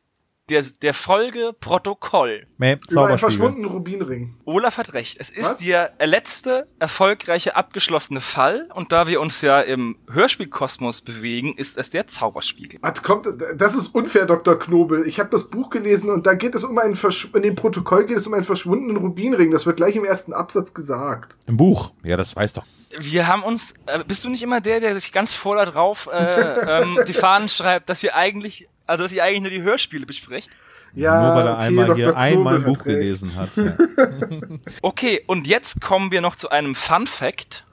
der, 0.49 0.63
der 0.83 0.95
Folge 0.95 1.55
Protokoll? 1.59 2.47
Mäh, 2.59 2.79
Über 2.89 3.07
einen 3.07 3.19
verschwundenen 3.19 3.71
Rubinring. 3.71 4.35
Olaf 4.45 4.79
hat 4.79 4.95
recht. 4.95 5.17
Es 5.21 5.31
ist 5.31 5.53
Was? 5.53 5.57
der 5.59 5.93
letzte 6.05 6.67
erfolgreiche 6.79 7.57
abgeschlossene 7.57 8.21
Fall 8.21 8.69
und 8.75 8.93
da 8.93 9.07
wir 9.07 9.21
uns 9.21 9.41
ja 9.43 9.61
im 9.61 9.97
Hörspielkosmos 10.11 11.01
bewegen, 11.03 11.55
ist 11.55 11.79
es 11.79 11.91
der 11.91 12.07
Zauberspiegel. 12.07 12.79
Ah, 12.83 12.93
kommt, 12.93 13.29
das 13.57 13.75
ist 13.75 13.95
unfair, 13.95 14.27
Dr. 14.27 14.59
Knobel. 14.59 15.07
Ich 15.07 15.19
habe 15.21 15.31
das 15.31 15.51
Buch 15.51 15.71
gelesen 15.71 16.11
und 16.11 16.27
da 16.27 16.35
geht 16.35 16.55
es 16.55 16.65
um 16.65 16.79
einen 16.79 16.97
Versch 16.97 17.29
in 17.35 17.43
dem 17.43 17.55
Protokoll 17.55 18.07
geht 18.07 18.19
es 18.19 18.27
um 18.27 18.35
einen 18.35 18.45
verschwundenen 18.45 18.97
Rubinring. 18.97 19.51
Das 19.51 19.67
wird 19.67 19.77
gleich 19.77 19.97
im 19.97 20.05
ersten 20.05 20.33
Absatz 20.33 20.75
gesagt. 20.75 21.37
Im 21.47 21.57
Buch. 21.57 21.93
Ja, 22.03 22.17
das 22.17 22.35
weiß 22.35 22.53
doch. 22.53 22.65
Wir 22.99 23.27
haben 23.27 23.43
uns, 23.43 23.75
äh, 23.87 24.03
bist 24.07 24.25
du 24.25 24.31
nicht 24.31 24.43
immer 24.43 24.61
der, 24.61 24.81
der 24.81 24.99
sich 24.99 25.13
ganz 25.13 25.35
voll 25.35 25.57
darauf 25.57 26.09
äh, 26.13 26.81
ähm, 26.83 26.99
die 27.07 27.13
Fahnen 27.13 27.49
schreibt, 27.49 27.89
dass 27.89 28.03
wir 28.03 28.15
eigentlich, 28.15 28.67
also 28.89 29.05
dass 29.05 29.13
ihr 29.13 29.23
eigentlich 29.23 29.43
nur 29.43 29.51
die 29.51 29.63
Hörspiele 29.63 30.07
besprecht? 30.07 30.51
Ja, 30.95 31.21
Nur 31.23 31.35
weil 31.37 31.47
er 31.47 31.53
okay, 31.55 31.63
einmal 31.67 31.87
Dr. 31.87 31.97
hier 31.97 32.17
einmal 32.17 32.57
ein 32.57 32.65
Buch 32.65 32.79
hat 32.79 32.85
gelesen 32.85 33.37
hat. 33.37 33.57
Ja. 33.57 33.77
Okay, 34.83 35.23
und 35.27 35.47
jetzt 35.47 35.81
kommen 35.81 36.11
wir 36.11 36.21
noch 36.21 36.35
zu 36.35 36.49
einem 36.51 36.75
Fun 36.75 37.07
Fact, 37.07 37.67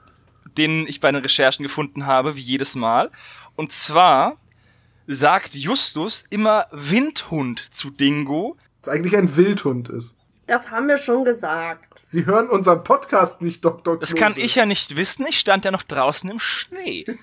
den 0.58 0.86
ich 0.86 1.00
bei 1.00 1.10
den 1.10 1.22
Recherchen 1.22 1.62
gefunden 1.62 2.06
habe, 2.06 2.36
wie 2.36 2.40
jedes 2.40 2.74
Mal. 2.74 3.10
Und 3.56 3.72
zwar 3.72 4.36
sagt 5.06 5.54
Justus 5.54 6.24
immer 6.28 6.66
Windhund 6.72 7.60
zu 7.72 7.90
Dingo. 7.90 8.56
Das 8.82 8.92
eigentlich 8.94 9.16
ein 9.16 9.36
Wildhund 9.36 9.88
ist. 9.88 10.16
Das 10.46 10.70
haben 10.70 10.86
wir 10.86 10.98
schon 10.98 11.24
gesagt. 11.24 11.94
Sie 12.04 12.26
hören 12.26 12.48
unseren 12.48 12.84
Podcast 12.84 13.42
nicht, 13.42 13.64
Dr. 13.64 13.98
Das 13.98 14.10
Knobel. 14.10 14.22
kann 14.22 14.34
ich 14.36 14.54
ja 14.54 14.66
nicht 14.66 14.96
wissen, 14.96 15.26
ich 15.28 15.38
stand 15.38 15.64
ja 15.64 15.70
noch 15.70 15.82
draußen 15.82 16.30
im 16.30 16.38
Schnee. 16.38 17.04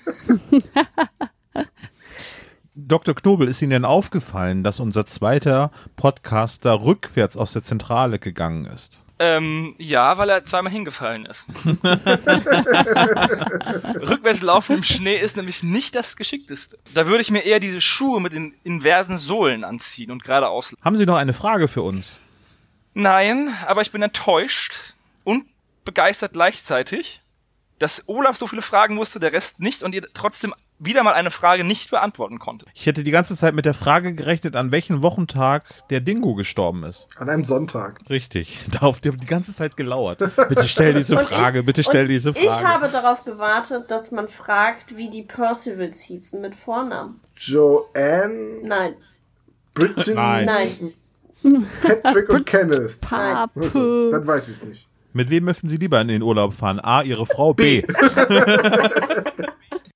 Dr. 2.76 3.14
Knobel, 3.14 3.48
ist 3.48 3.62
Ihnen 3.62 3.70
denn 3.72 3.86
aufgefallen, 3.86 4.64
dass 4.64 4.80
unser 4.80 5.06
zweiter 5.06 5.72
Podcaster 5.96 6.82
rückwärts 6.82 7.38
aus 7.38 7.54
der 7.54 7.64
Zentrale 7.64 8.18
gegangen 8.18 8.66
ist? 8.66 9.04
Ähm, 9.20 9.76
ja, 9.78 10.18
weil 10.18 10.30
er 10.30 10.44
zweimal 10.44 10.74
hingefallen 10.74 11.28
ist. 11.28 11.46
Rückwärts 14.04 14.42
laufen 14.42 14.78
im 14.78 14.84
Schnee 14.84 15.18
ist 15.18 15.38
nämlich 15.38 15.62
nicht 15.62 15.94
das 15.94 16.16
Geschickteste. 16.16 16.80
Da 16.96 17.06
würde 17.06 17.22
ich 17.22 17.30
mir 17.30 17.46
eher 17.46 17.60
diese 17.60 17.80
Schuhe 17.80 18.20
mit 18.20 18.34
den 18.34 18.56
inversen 18.64 19.20
Sohlen 19.20 19.64
anziehen 19.64 20.10
und 20.10 20.24
geradeaus. 20.24 20.76
Haben 20.82 20.98
Sie 20.98 21.06
noch 21.06 21.18
eine 21.18 21.34
Frage 21.34 21.68
für 21.68 21.84
uns? 21.84 22.18
Nein, 22.96 23.50
aber 23.68 23.82
ich 23.84 23.92
bin 23.92 24.02
enttäuscht 24.02 24.96
und 25.24 25.46
begeistert 25.86 26.34
gleichzeitig, 26.34 27.22
dass 27.78 28.04
Olaf 28.08 28.36
so 28.36 28.48
viele 28.48 28.62
Fragen 28.64 28.98
wusste, 28.98 29.20
der 29.20 29.32
Rest 29.32 29.60
nicht 29.60 29.84
und 29.84 29.94
ihr 29.94 30.02
trotzdem 30.14 30.56
wieder 30.86 31.04
mal 31.04 31.14
eine 31.14 31.32
Frage 31.32 31.64
nicht 31.64 31.90
beantworten 31.92 32.40
konnte. 32.40 32.66
Ich 32.74 32.86
hätte 32.86 33.04
die 33.04 33.12
ganze 33.12 33.36
Zeit 33.38 33.54
mit 33.56 33.66
der 33.66 33.74
Frage 33.74 34.14
gerechnet, 34.14 34.56
an 34.56 34.72
welchem 34.72 35.02
Wochentag 35.02 35.64
der 35.90 36.00
Dingo 36.02 36.36
gestorben 36.36 36.84
ist. 36.84 37.08
An 37.18 37.30
einem 37.30 37.46
Sonntag. 37.46 38.02
Richtig. 38.10 38.60
Darauf 38.72 39.00
die, 39.00 39.12
die 39.12 39.26
ganze 39.28 39.54
Zeit 39.56 39.78
gelauert. 39.78 40.20
Bitte 40.50 40.68
stell 40.68 40.94
diese 40.96 41.18
Frage, 41.18 41.60
ich- 41.60 41.66
bitte 41.66 41.84
stell 41.84 42.08
diese 42.08 42.34
Frage. 42.34 42.46
Ich 42.48 42.64
habe 42.64 42.90
darauf 42.90 43.24
gewartet, 43.26 43.90
dass 43.92 44.12
man 44.12 44.28
fragt, 44.28 44.98
wie 44.98 45.10
die 45.10 45.24
Percivals 45.24 46.02
hießen 46.02 46.42
mit 46.42 46.56
Vornamen. 46.56 47.20
Joanne, 47.38 48.60
Nein, 48.64 48.94
Bridget, 49.74 50.16
Nein. 50.16 50.46
nein. 50.46 50.94
Patrick 51.82 52.30
und 52.30 52.46
Kenneth. 52.46 53.02
Papu. 53.02 53.60
Achso, 53.60 54.12
dann 54.12 54.26
weiß 54.26 54.50
ich 54.50 54.56
es 54.58 54.64
nicht. 54.64 54.88
Mit 55.12 55.30
wem 55.30 55.44
möchten 55.44 55.68
Sie 55.68 55.78
lieber 55.78 56.00
in 56.02 56.08
den 56.08 56.22
Urlaub 56.24 56.54
fahren? 56.54 56.80
A, 56.80 57.02
Ihre 57.04 57.26
Frau, 57.26 57.54
B. 57.54 57.84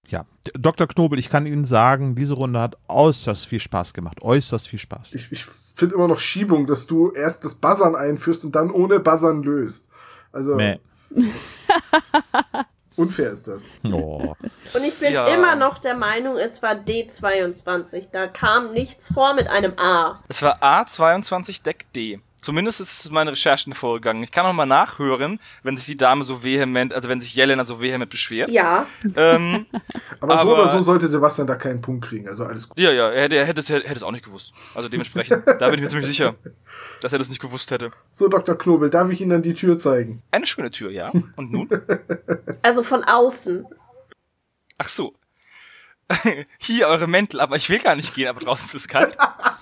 ja, 0.08 0.26
Dr. 0.54 0.88
Knobel, 0.88 1.20
ich 1.20 1.30
kann 1.30 1.46
Ihnen 1.46 1.66
sagen, 1.66 2.16
diese 2.16 2.34
Runde 2.36 2.60
hat 2.60 2.78
äußerst 2.88 3.46
viel 3.46 3.60
Spaß 3.60 3.94
gemacht. 3.94 4.22
Äußerst 4.22 4.68
viel 4.68 4.80
Spaß. 4.80 5.14
Ich, 5.14 5.32
ich 5.32 5.46
finde 5.76 5.96
immer 5.96 6.08
noch 6.08 6.20
Schiebung, 6.20 6.66
dass 6.68 6.88
du 6.88 7.12
erst 7.12 7.44
das 7.44 7.56
Buzzern 7.56 7.96
einführst 7.96 8.44
und 8.46 8.56
dann 8.56 8.72
ohne 8.72 9.00
Buzzern 9.00 9.44
löst. 9.44 9.90
Also 10.32 10.56
Mäh. 10.56 10.80
unfair 12.96 13.32
ist 13.32 13.48
das. 13.48 13.66
Oh. 13.84 14.34
Und 14.74 14.84
ich 14.84 15.00
bin 15.00 15.14
Ja. 15.14 15.28
immer 15.28 15.56
noch 15.56 15.78
der 15.78 15.96
Meinung, 15.96 16.38
es 16.38 16.64
war 16.64 16.74
D22. 16.74 18.08
Da 18.12 18.28
kam 18.28 18.72
nichts 18.72 19.14
vor 19.14 19.34
mit 19.34 19.48
einem 19.48 19.74
A. 19.78 20.20
Es 20.28 20.42
war 20.42 20.62
A22 20.64 21.64
Deck 21.64 21.86
D. 21.96 22.20
Zumindest 22.40 22.80
ist 22.80 22.92
es 22.94 23.06
in 23.06 23.14
meinen 23.14 23.30
Recherchen 23.30 23.74
vorgegangen. 23.74 24.22
Ich 24.24 24.32
kann 24.32 24.46
noch 24.46 24.54
mal 24.54 24.66
nachhören, 24.68 25.40
wenn 25.64 25.76
sich 25.76 25.88
die 25.88 25.98
Dame 25.98 26.24
so 26.24 26.44
vehement, 26.44 26.94
also 26.94 27.10
wenn 27.10 27.20
sich 27.20 27.36
Jelena 27.36 27.66
so 27.66 27.82
vehement 27.82 28.10
beschwert. 28.12 28.50
Ja, 28.52 28.86
Ähm, 29.16 29.66
Aber, 30.20 30.36
so 30.36 30.42
Aber- 30.42 30.54
oder 30.54 30.68
so 30.70 30.82
sollte 30.82 31.08
Sebastian 31.08 31.48
da 31.48 31.56
keinen 31.56 31.82
Punkt 31.82 32.06
kriegen. 32.08 32.30
Also 32.30 32.46
alles 32.46 32.70
gut. 32.70 32.80
ja, 32.80 32.92
ja, 32.92 33.10
er 33.10 33.24
hätte, 33.24 33.36
er 33.38 33.46
hätte, 33.46 33.62
er 33.74 33.82
hätte 33.82 33.96
es 33.98 34.04
auch 34.04 34.12
nicht 34.12 34.24
gewusst. 34.26 34.54
Also 34.76 34.88
dementsprechend, 34.88 35.46
da 35.48 35.70
bin 35.70 35.76
ich 35.76 35.82
mir 35.82 35.90
ziemlich 35.90 36.08
sicher, 36.08 36.36
dass 37.02 37.12
er 37.12 37.20
das 37.20 37.30
nicht 37.30 37.42
gewusst 37.42 37.72
hätte. 37.72 37.92
So, 38.12 38.28
Dr. 38.28 38.56
Knobel, 38.58 38.90
darf 38.90 39.10
ich 39.10 39.20
Ihnen 39.22 39.32
dann 39.32 39.42
die 39.42 39.54
Tür 39.56 39.78
zeigen? 39.80 40.22
Eine 40.32 40.46
schöne 40.48 40.70
Tür, 40.72 40.92
ja. 40.92 41.12
Und 41.36 41.52
nun? 41.52 41.68
also 42.62 42.84
von 42.84 43.04
außen. 43.04 43.66
Ach 44.78 44.88
so. 44.88 45.14
Hier 46.60 46.88
eure 46.88 47.08
Mäntel, 47.08 47.42
aber 47.42 47.58
ich 47.58 47.70
will 47.70 47.80
gar 47.80 47.96
nicht 47.98 48.16
gehen, 48.16 48.30
aber 48.30 48.40
draußen 48.40 48.66
ist 48.68 48.74
es 48.76 48.88
kalt. 48.88 49.18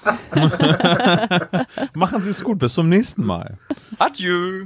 Machen 1.94 2.22
Sie 2.22 2.30
es 2.30 2.44
gut, 2.44 2.60
bis 2.60 2.74
zum 2.74 2.90
nächsten 2.90 3.24
Mal. 3.24 3.58
Adieu. 3.98 4.66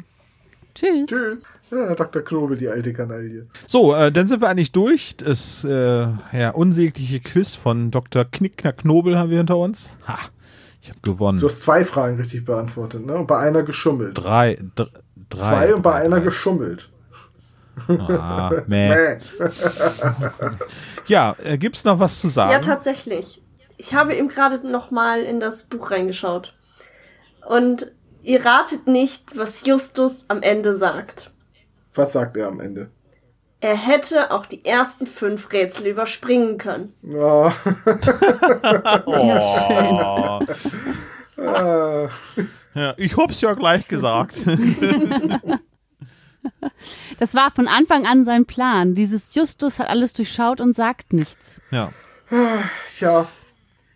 Tschüss. 0.75 1.07
Tschüss. 1.07 1.43
Ja, 1.71 1.93
Dr. 1.93 2.23
Knobel, 2.23 2.57
die 2.57 2.67
alte 2.67 2.93
Kanaille. 2.93 3.47
So, 3.67 3.93
äh, 3.93 4.11
dann 4.11 4.27
sind 4.27 4.41
wir 4.41 4.49
eigentlich 4.49 4.71
durch. 4.71 5.15
Das 5.17 5.63
äh, 5.63 6.07
ja, 6.33 6.49
unsägliche 6.51 7.19
Quiz 7.19 7.55
von 7.55 7.91
Dr. 7.91 8.25
Knickknack 8.25 8.77
Knobel 8.79 9.17
haben 9.17 9.29
wir 9.29 9.37
hinter 9.37 9.57
uns. 9.57 9.95
Ha, 10.07 10.17
ich 10.81 10.89
habe 10.89 10.99
gewonnen. 11.01 11.37
Du 11.37 11.45
hast 11.45 11.61
zwei 11.61 11.85
Fragen 11.85 12.17
richtig 12.17 12.45
beantwortet, 12.45 13.05
ne? 13.05 13.13
Und 13.15 13.27
bei 13.27 13.37
einer 13.37 13.61
geschummelt. 13.63 14.17
drei, 14.17 14.57
dr 14.75 14.89
drei. 15.29 15.39
Zwei 15.39 15.75
und 15.75 15.83
bei 15.83 15.91
drei, 15.91 16.05
einer 16.05 16.17
drei. 16.17 16.25
geschummelt. 16.25 16.89
Ah, 17.87 18.51
mäh. 18.67 18.89
Mäh. 18.89 19.17
Ja, 21.05 21.35
äh, 21.43 21.57
gibt's 21.57 21.85
noch 21.85 21.99
was 21.99 22.19
zu 22.19 22.27
sagen? 22.29 22.51
Ja, 22.51 22.59
tatsächlich. 22.59 23.41
Ich 23.81 23.93
habe 23.95 24.13
eben 24.13 24.27
gerade 24.27 24.67
noch 24.69 24.91
mal 24.91 25.21
in 25.21 25.39
das 25.39 25.63
Buch 25.63 25.89
reingeschaut. 25.91 26.53
Und 27.47 27.91
ihr 28.21 28.45
ratet 28.45 28.87
nicht, 28.87 29.37
was 29.37 29.65
Justus 29.65 30.25
am 30.27 30.41
Ende 30.41 30.73
sagt. 30.73 31.31
Was 31.95 32.11
sagt 32.11 32.35
er 32.35 32.47
am 32.47 32.59
Ende? 32.59 32.91
Er 33.61 33.75
hätte 33.75 34.31
auch 34.31 34.45
die 34.45 34.63
ersten 34.65 35.05
fünf 35.07 35.51
Rätsel 35.53 35.87
überspringen 35.87 36.57
können. 36.57 36.93
Ja. 37.03 37.53
Ja, 39.07 39.39
schön. 39.41 39.95
Oh, 39.97 40.39
Ah. 41.41 42.09
ja, 42.75 42.93
ich 42.97 43.15
hab's 43.15 43.39
ja 43.39 43.53
gleich 43.53 43.87
gesagt. 43.87 44.35
Das 47.19 47.35
war 47.35 47.51
von 47.51 47.67
Anfang 47.67 48.05
an 48.05 48.23
sein 48.25 48.45
Plan. 48.45 48.93
Dieses 48.93 49.33
Justus 49.35 49.77
hat 49.79 49.89
alles 49.89 50.13
durchschaut 50.13 50.61
und 50.61 50.73
sagt 50.75 51.11
nichts. 51.13 51.59
ja. 51.71 51.91
Tja, 52.97 53.27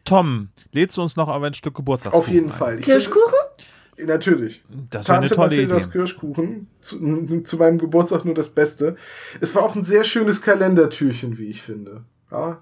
Tom, 0.05 0.49
lädst 0.71 0.97
du 0.97 1.01
uns 1.01 1.15
noch 1.15 1.29
aber 1.29 1.47
ein 1.47 1.53
Stück 1.53 1.75
Geburtstag 1.75 2.13
auf 2.13 2.27
jeden 2.27 2.51
Fall. 2.51 2.79
Ich 2.79 2.85
Kirschkuchen? 2.85 3.33
Finde, 3.95 4.13
natürlich. 4.13 4.63
Das 4.89 5.07
wäre 5.07 5.19
eine 5.19 5.27
Tante 5.27 5.35
tolle 5.35 5.61
Idee. 5.61 5.89
Kirschkuchen. 5.91 6.67
Zu, 6.81 7.41
zu 7.43 7.57
meinem 7.57 7.77
Geburtstag 7.77 8.25
nur 8.25 8.33
das 8.33 8.49
Beste. 8.49 8.95
Es 9.39 9.55
war 9.55 9.63
auch 9.63 9.75
ein 9.75 9.83
sehr 9.83 10.03
schönes 10.03 10.41
Kalendertürchen, 10.41 11.37
wie 11.37 11.47
ich 11.47 11.61
finde. 11.61 12.03
Ja, 12.31 12.61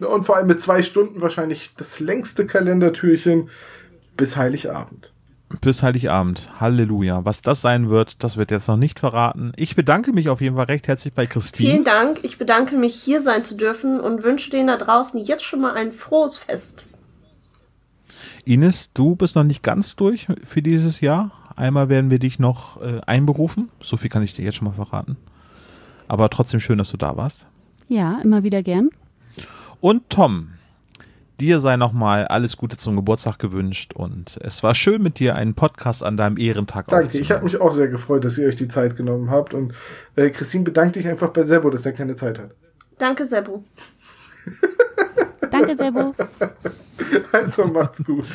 äh, 0.00 0.04
und 0.04 0.24
vor 0.24 0.36
allem 0.36 0.46
mit 0.46 0.60
zwei 0.62 0.82
Stunden 0.82 1.20
wahrscheinlich 1.20 1.74
das 1.76 2.00
längste 2.00 2.46
Kalendertürchen 2.46 3.50
bis 4.16 4.36
Heiligabend. 4.36 5.12
Bis 5.60 5.82
Heiligabend. 5.82 6.48
Halleluja. 6.60 7.24
Was 7.24 7.42
das 7.42 7.60
sein 7.60 7.90
wird, 7.90 8.22
das 8.22 8.36
wird 8.36 8.52
jetzt 8.52 8.68
noch 8.68 8.76
nicht 8.76 9.00
verraten. 9.00 9.52
Ich 9.56 9.74
bedanke 9.74 10.12
mich 10.12 10.28
auf 10.28 10.40
jeden 10.40 10.54
Fall 10.54 10.66
recht 10.66 10.86
herzlich 10.86 11.12
bei 11.12 11.22
Vielen 11.22 11.32
Christine. 11.32 11.82
Dank. 11.82 12.20
Ich 12.22 12.38
bedanke 12.38 12.76
mich, 12.76 12.94
hier 12.94 13.20
sein 13.20 13.42
zu 13.42 13.56
dürfen 13.56 14.00
und 14.00 14.22
wünsche 14.22 14.50
denen 14.50 14.68
da 14.68 14.76
draußen 14.76 15.22
jetzt 15.22 15.44
schon 15.44 15.60
mal 15.60 15.74
ein 15.74 15.90
frohes 15.90 16.38
Fest. 16.38 16.86
Ines, 18.44 18.92
du 18.92 19.16
bist 19.16 19.34
noch 19.36 19.44
nicht 19.44 19.62
ganz 19.62 19.96
durch 19.96 20.28
für 20.44 20.62
dieses 20.62 21.00
Jahr. 21.00 21.32
Einmal 21.56 21.88
werden 21.88 22.10
wir 22.10 22.20
dich 22.20 22.38
noch 22.38 22.80
äh, 22.80 23.00
einberufen. 23.06 23.68
So 23.80 23.96
viel 23.96 24.08
kann 24.08 24.22
ich 24.22 24.34
dir 24.34 24.44
jetzt 24.44 24.56
schon 24.56 24.68
mal 24.68 24.74
verraten. 24.74 25.16
Aber 26.08 26.30
trotzdem 26.30 26.60
schön, 26.60 26.78
dass 26.78 26.90
du 26.90 26.96
da 26.96 27.16
warst. 27.16 27.46
Ja, 27.88 28.20
immer 28.22 28.44
wieder 28.44 28.62
gern. 28.62 28.90
Und 29.80 30.08
Tom, 30.10 30.52
dir 31.40 31.60
sei 31.60 31.76
nochmal 31.76 32.26
alles 32.26 32.56
Gute 32.56 32.76
zum 32.76 32.96
Geburtstag 32.96 33.38
gewünscht 33.38 33.94
und 33.94 34.38
es 34.42 34.62
war 34.62 34.74
schön 34.74 35.02
mit 35.02 35.18
dir 35.18 35.34
einen 35.34 35.54
Podcast 35.54 36.04
an 36.04 36.16
deinem 36.16 36.36
Ehrentag 36.36 36.88
Danke, 36.88 37.18
ich 37.18 37.30
habe 37.30 37.44
mich 37.44 37.60
auch 37.60 37.72
sehr 37.72 37.88
gefreut, 37.88 38.24
dass 38.24 38.38
ihr 38.38 38.46
euch 38.46 38.56
die 38.56 38.68
Zeit 38.68 38.96
genommen 38.96 39.30
habt. 39.30 39.54
Und 39.54 39.72
äh, 40.16 40.30
Christine, 40.30 40.64
bedank 40.64 40.92
dich 40.92 41.08
einfach 41.08 41.30
bei 41.30 41.42
Sebo, 41.42 41.70
dass 41.70 41.86
er 41.86 41.92
keine 41.92 42.16
Zeit 42.16 42.38
hat. 42.38 42.50
Danke, 42.98 43.24
Seppo. 43.24 43.64
Danke, 45.50 45.74
Sebo. 45.74 46.14
Also 47.32 47.64
macht's 47.66 48.04
gut. 48.04 48.26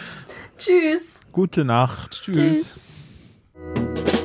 Tschüss. 0.58 1.22
Gute 1.32 1.64
Nacht. 1.64 2.24
Tschüss. 2.24 2.78
Tschüss. 3.64 4.25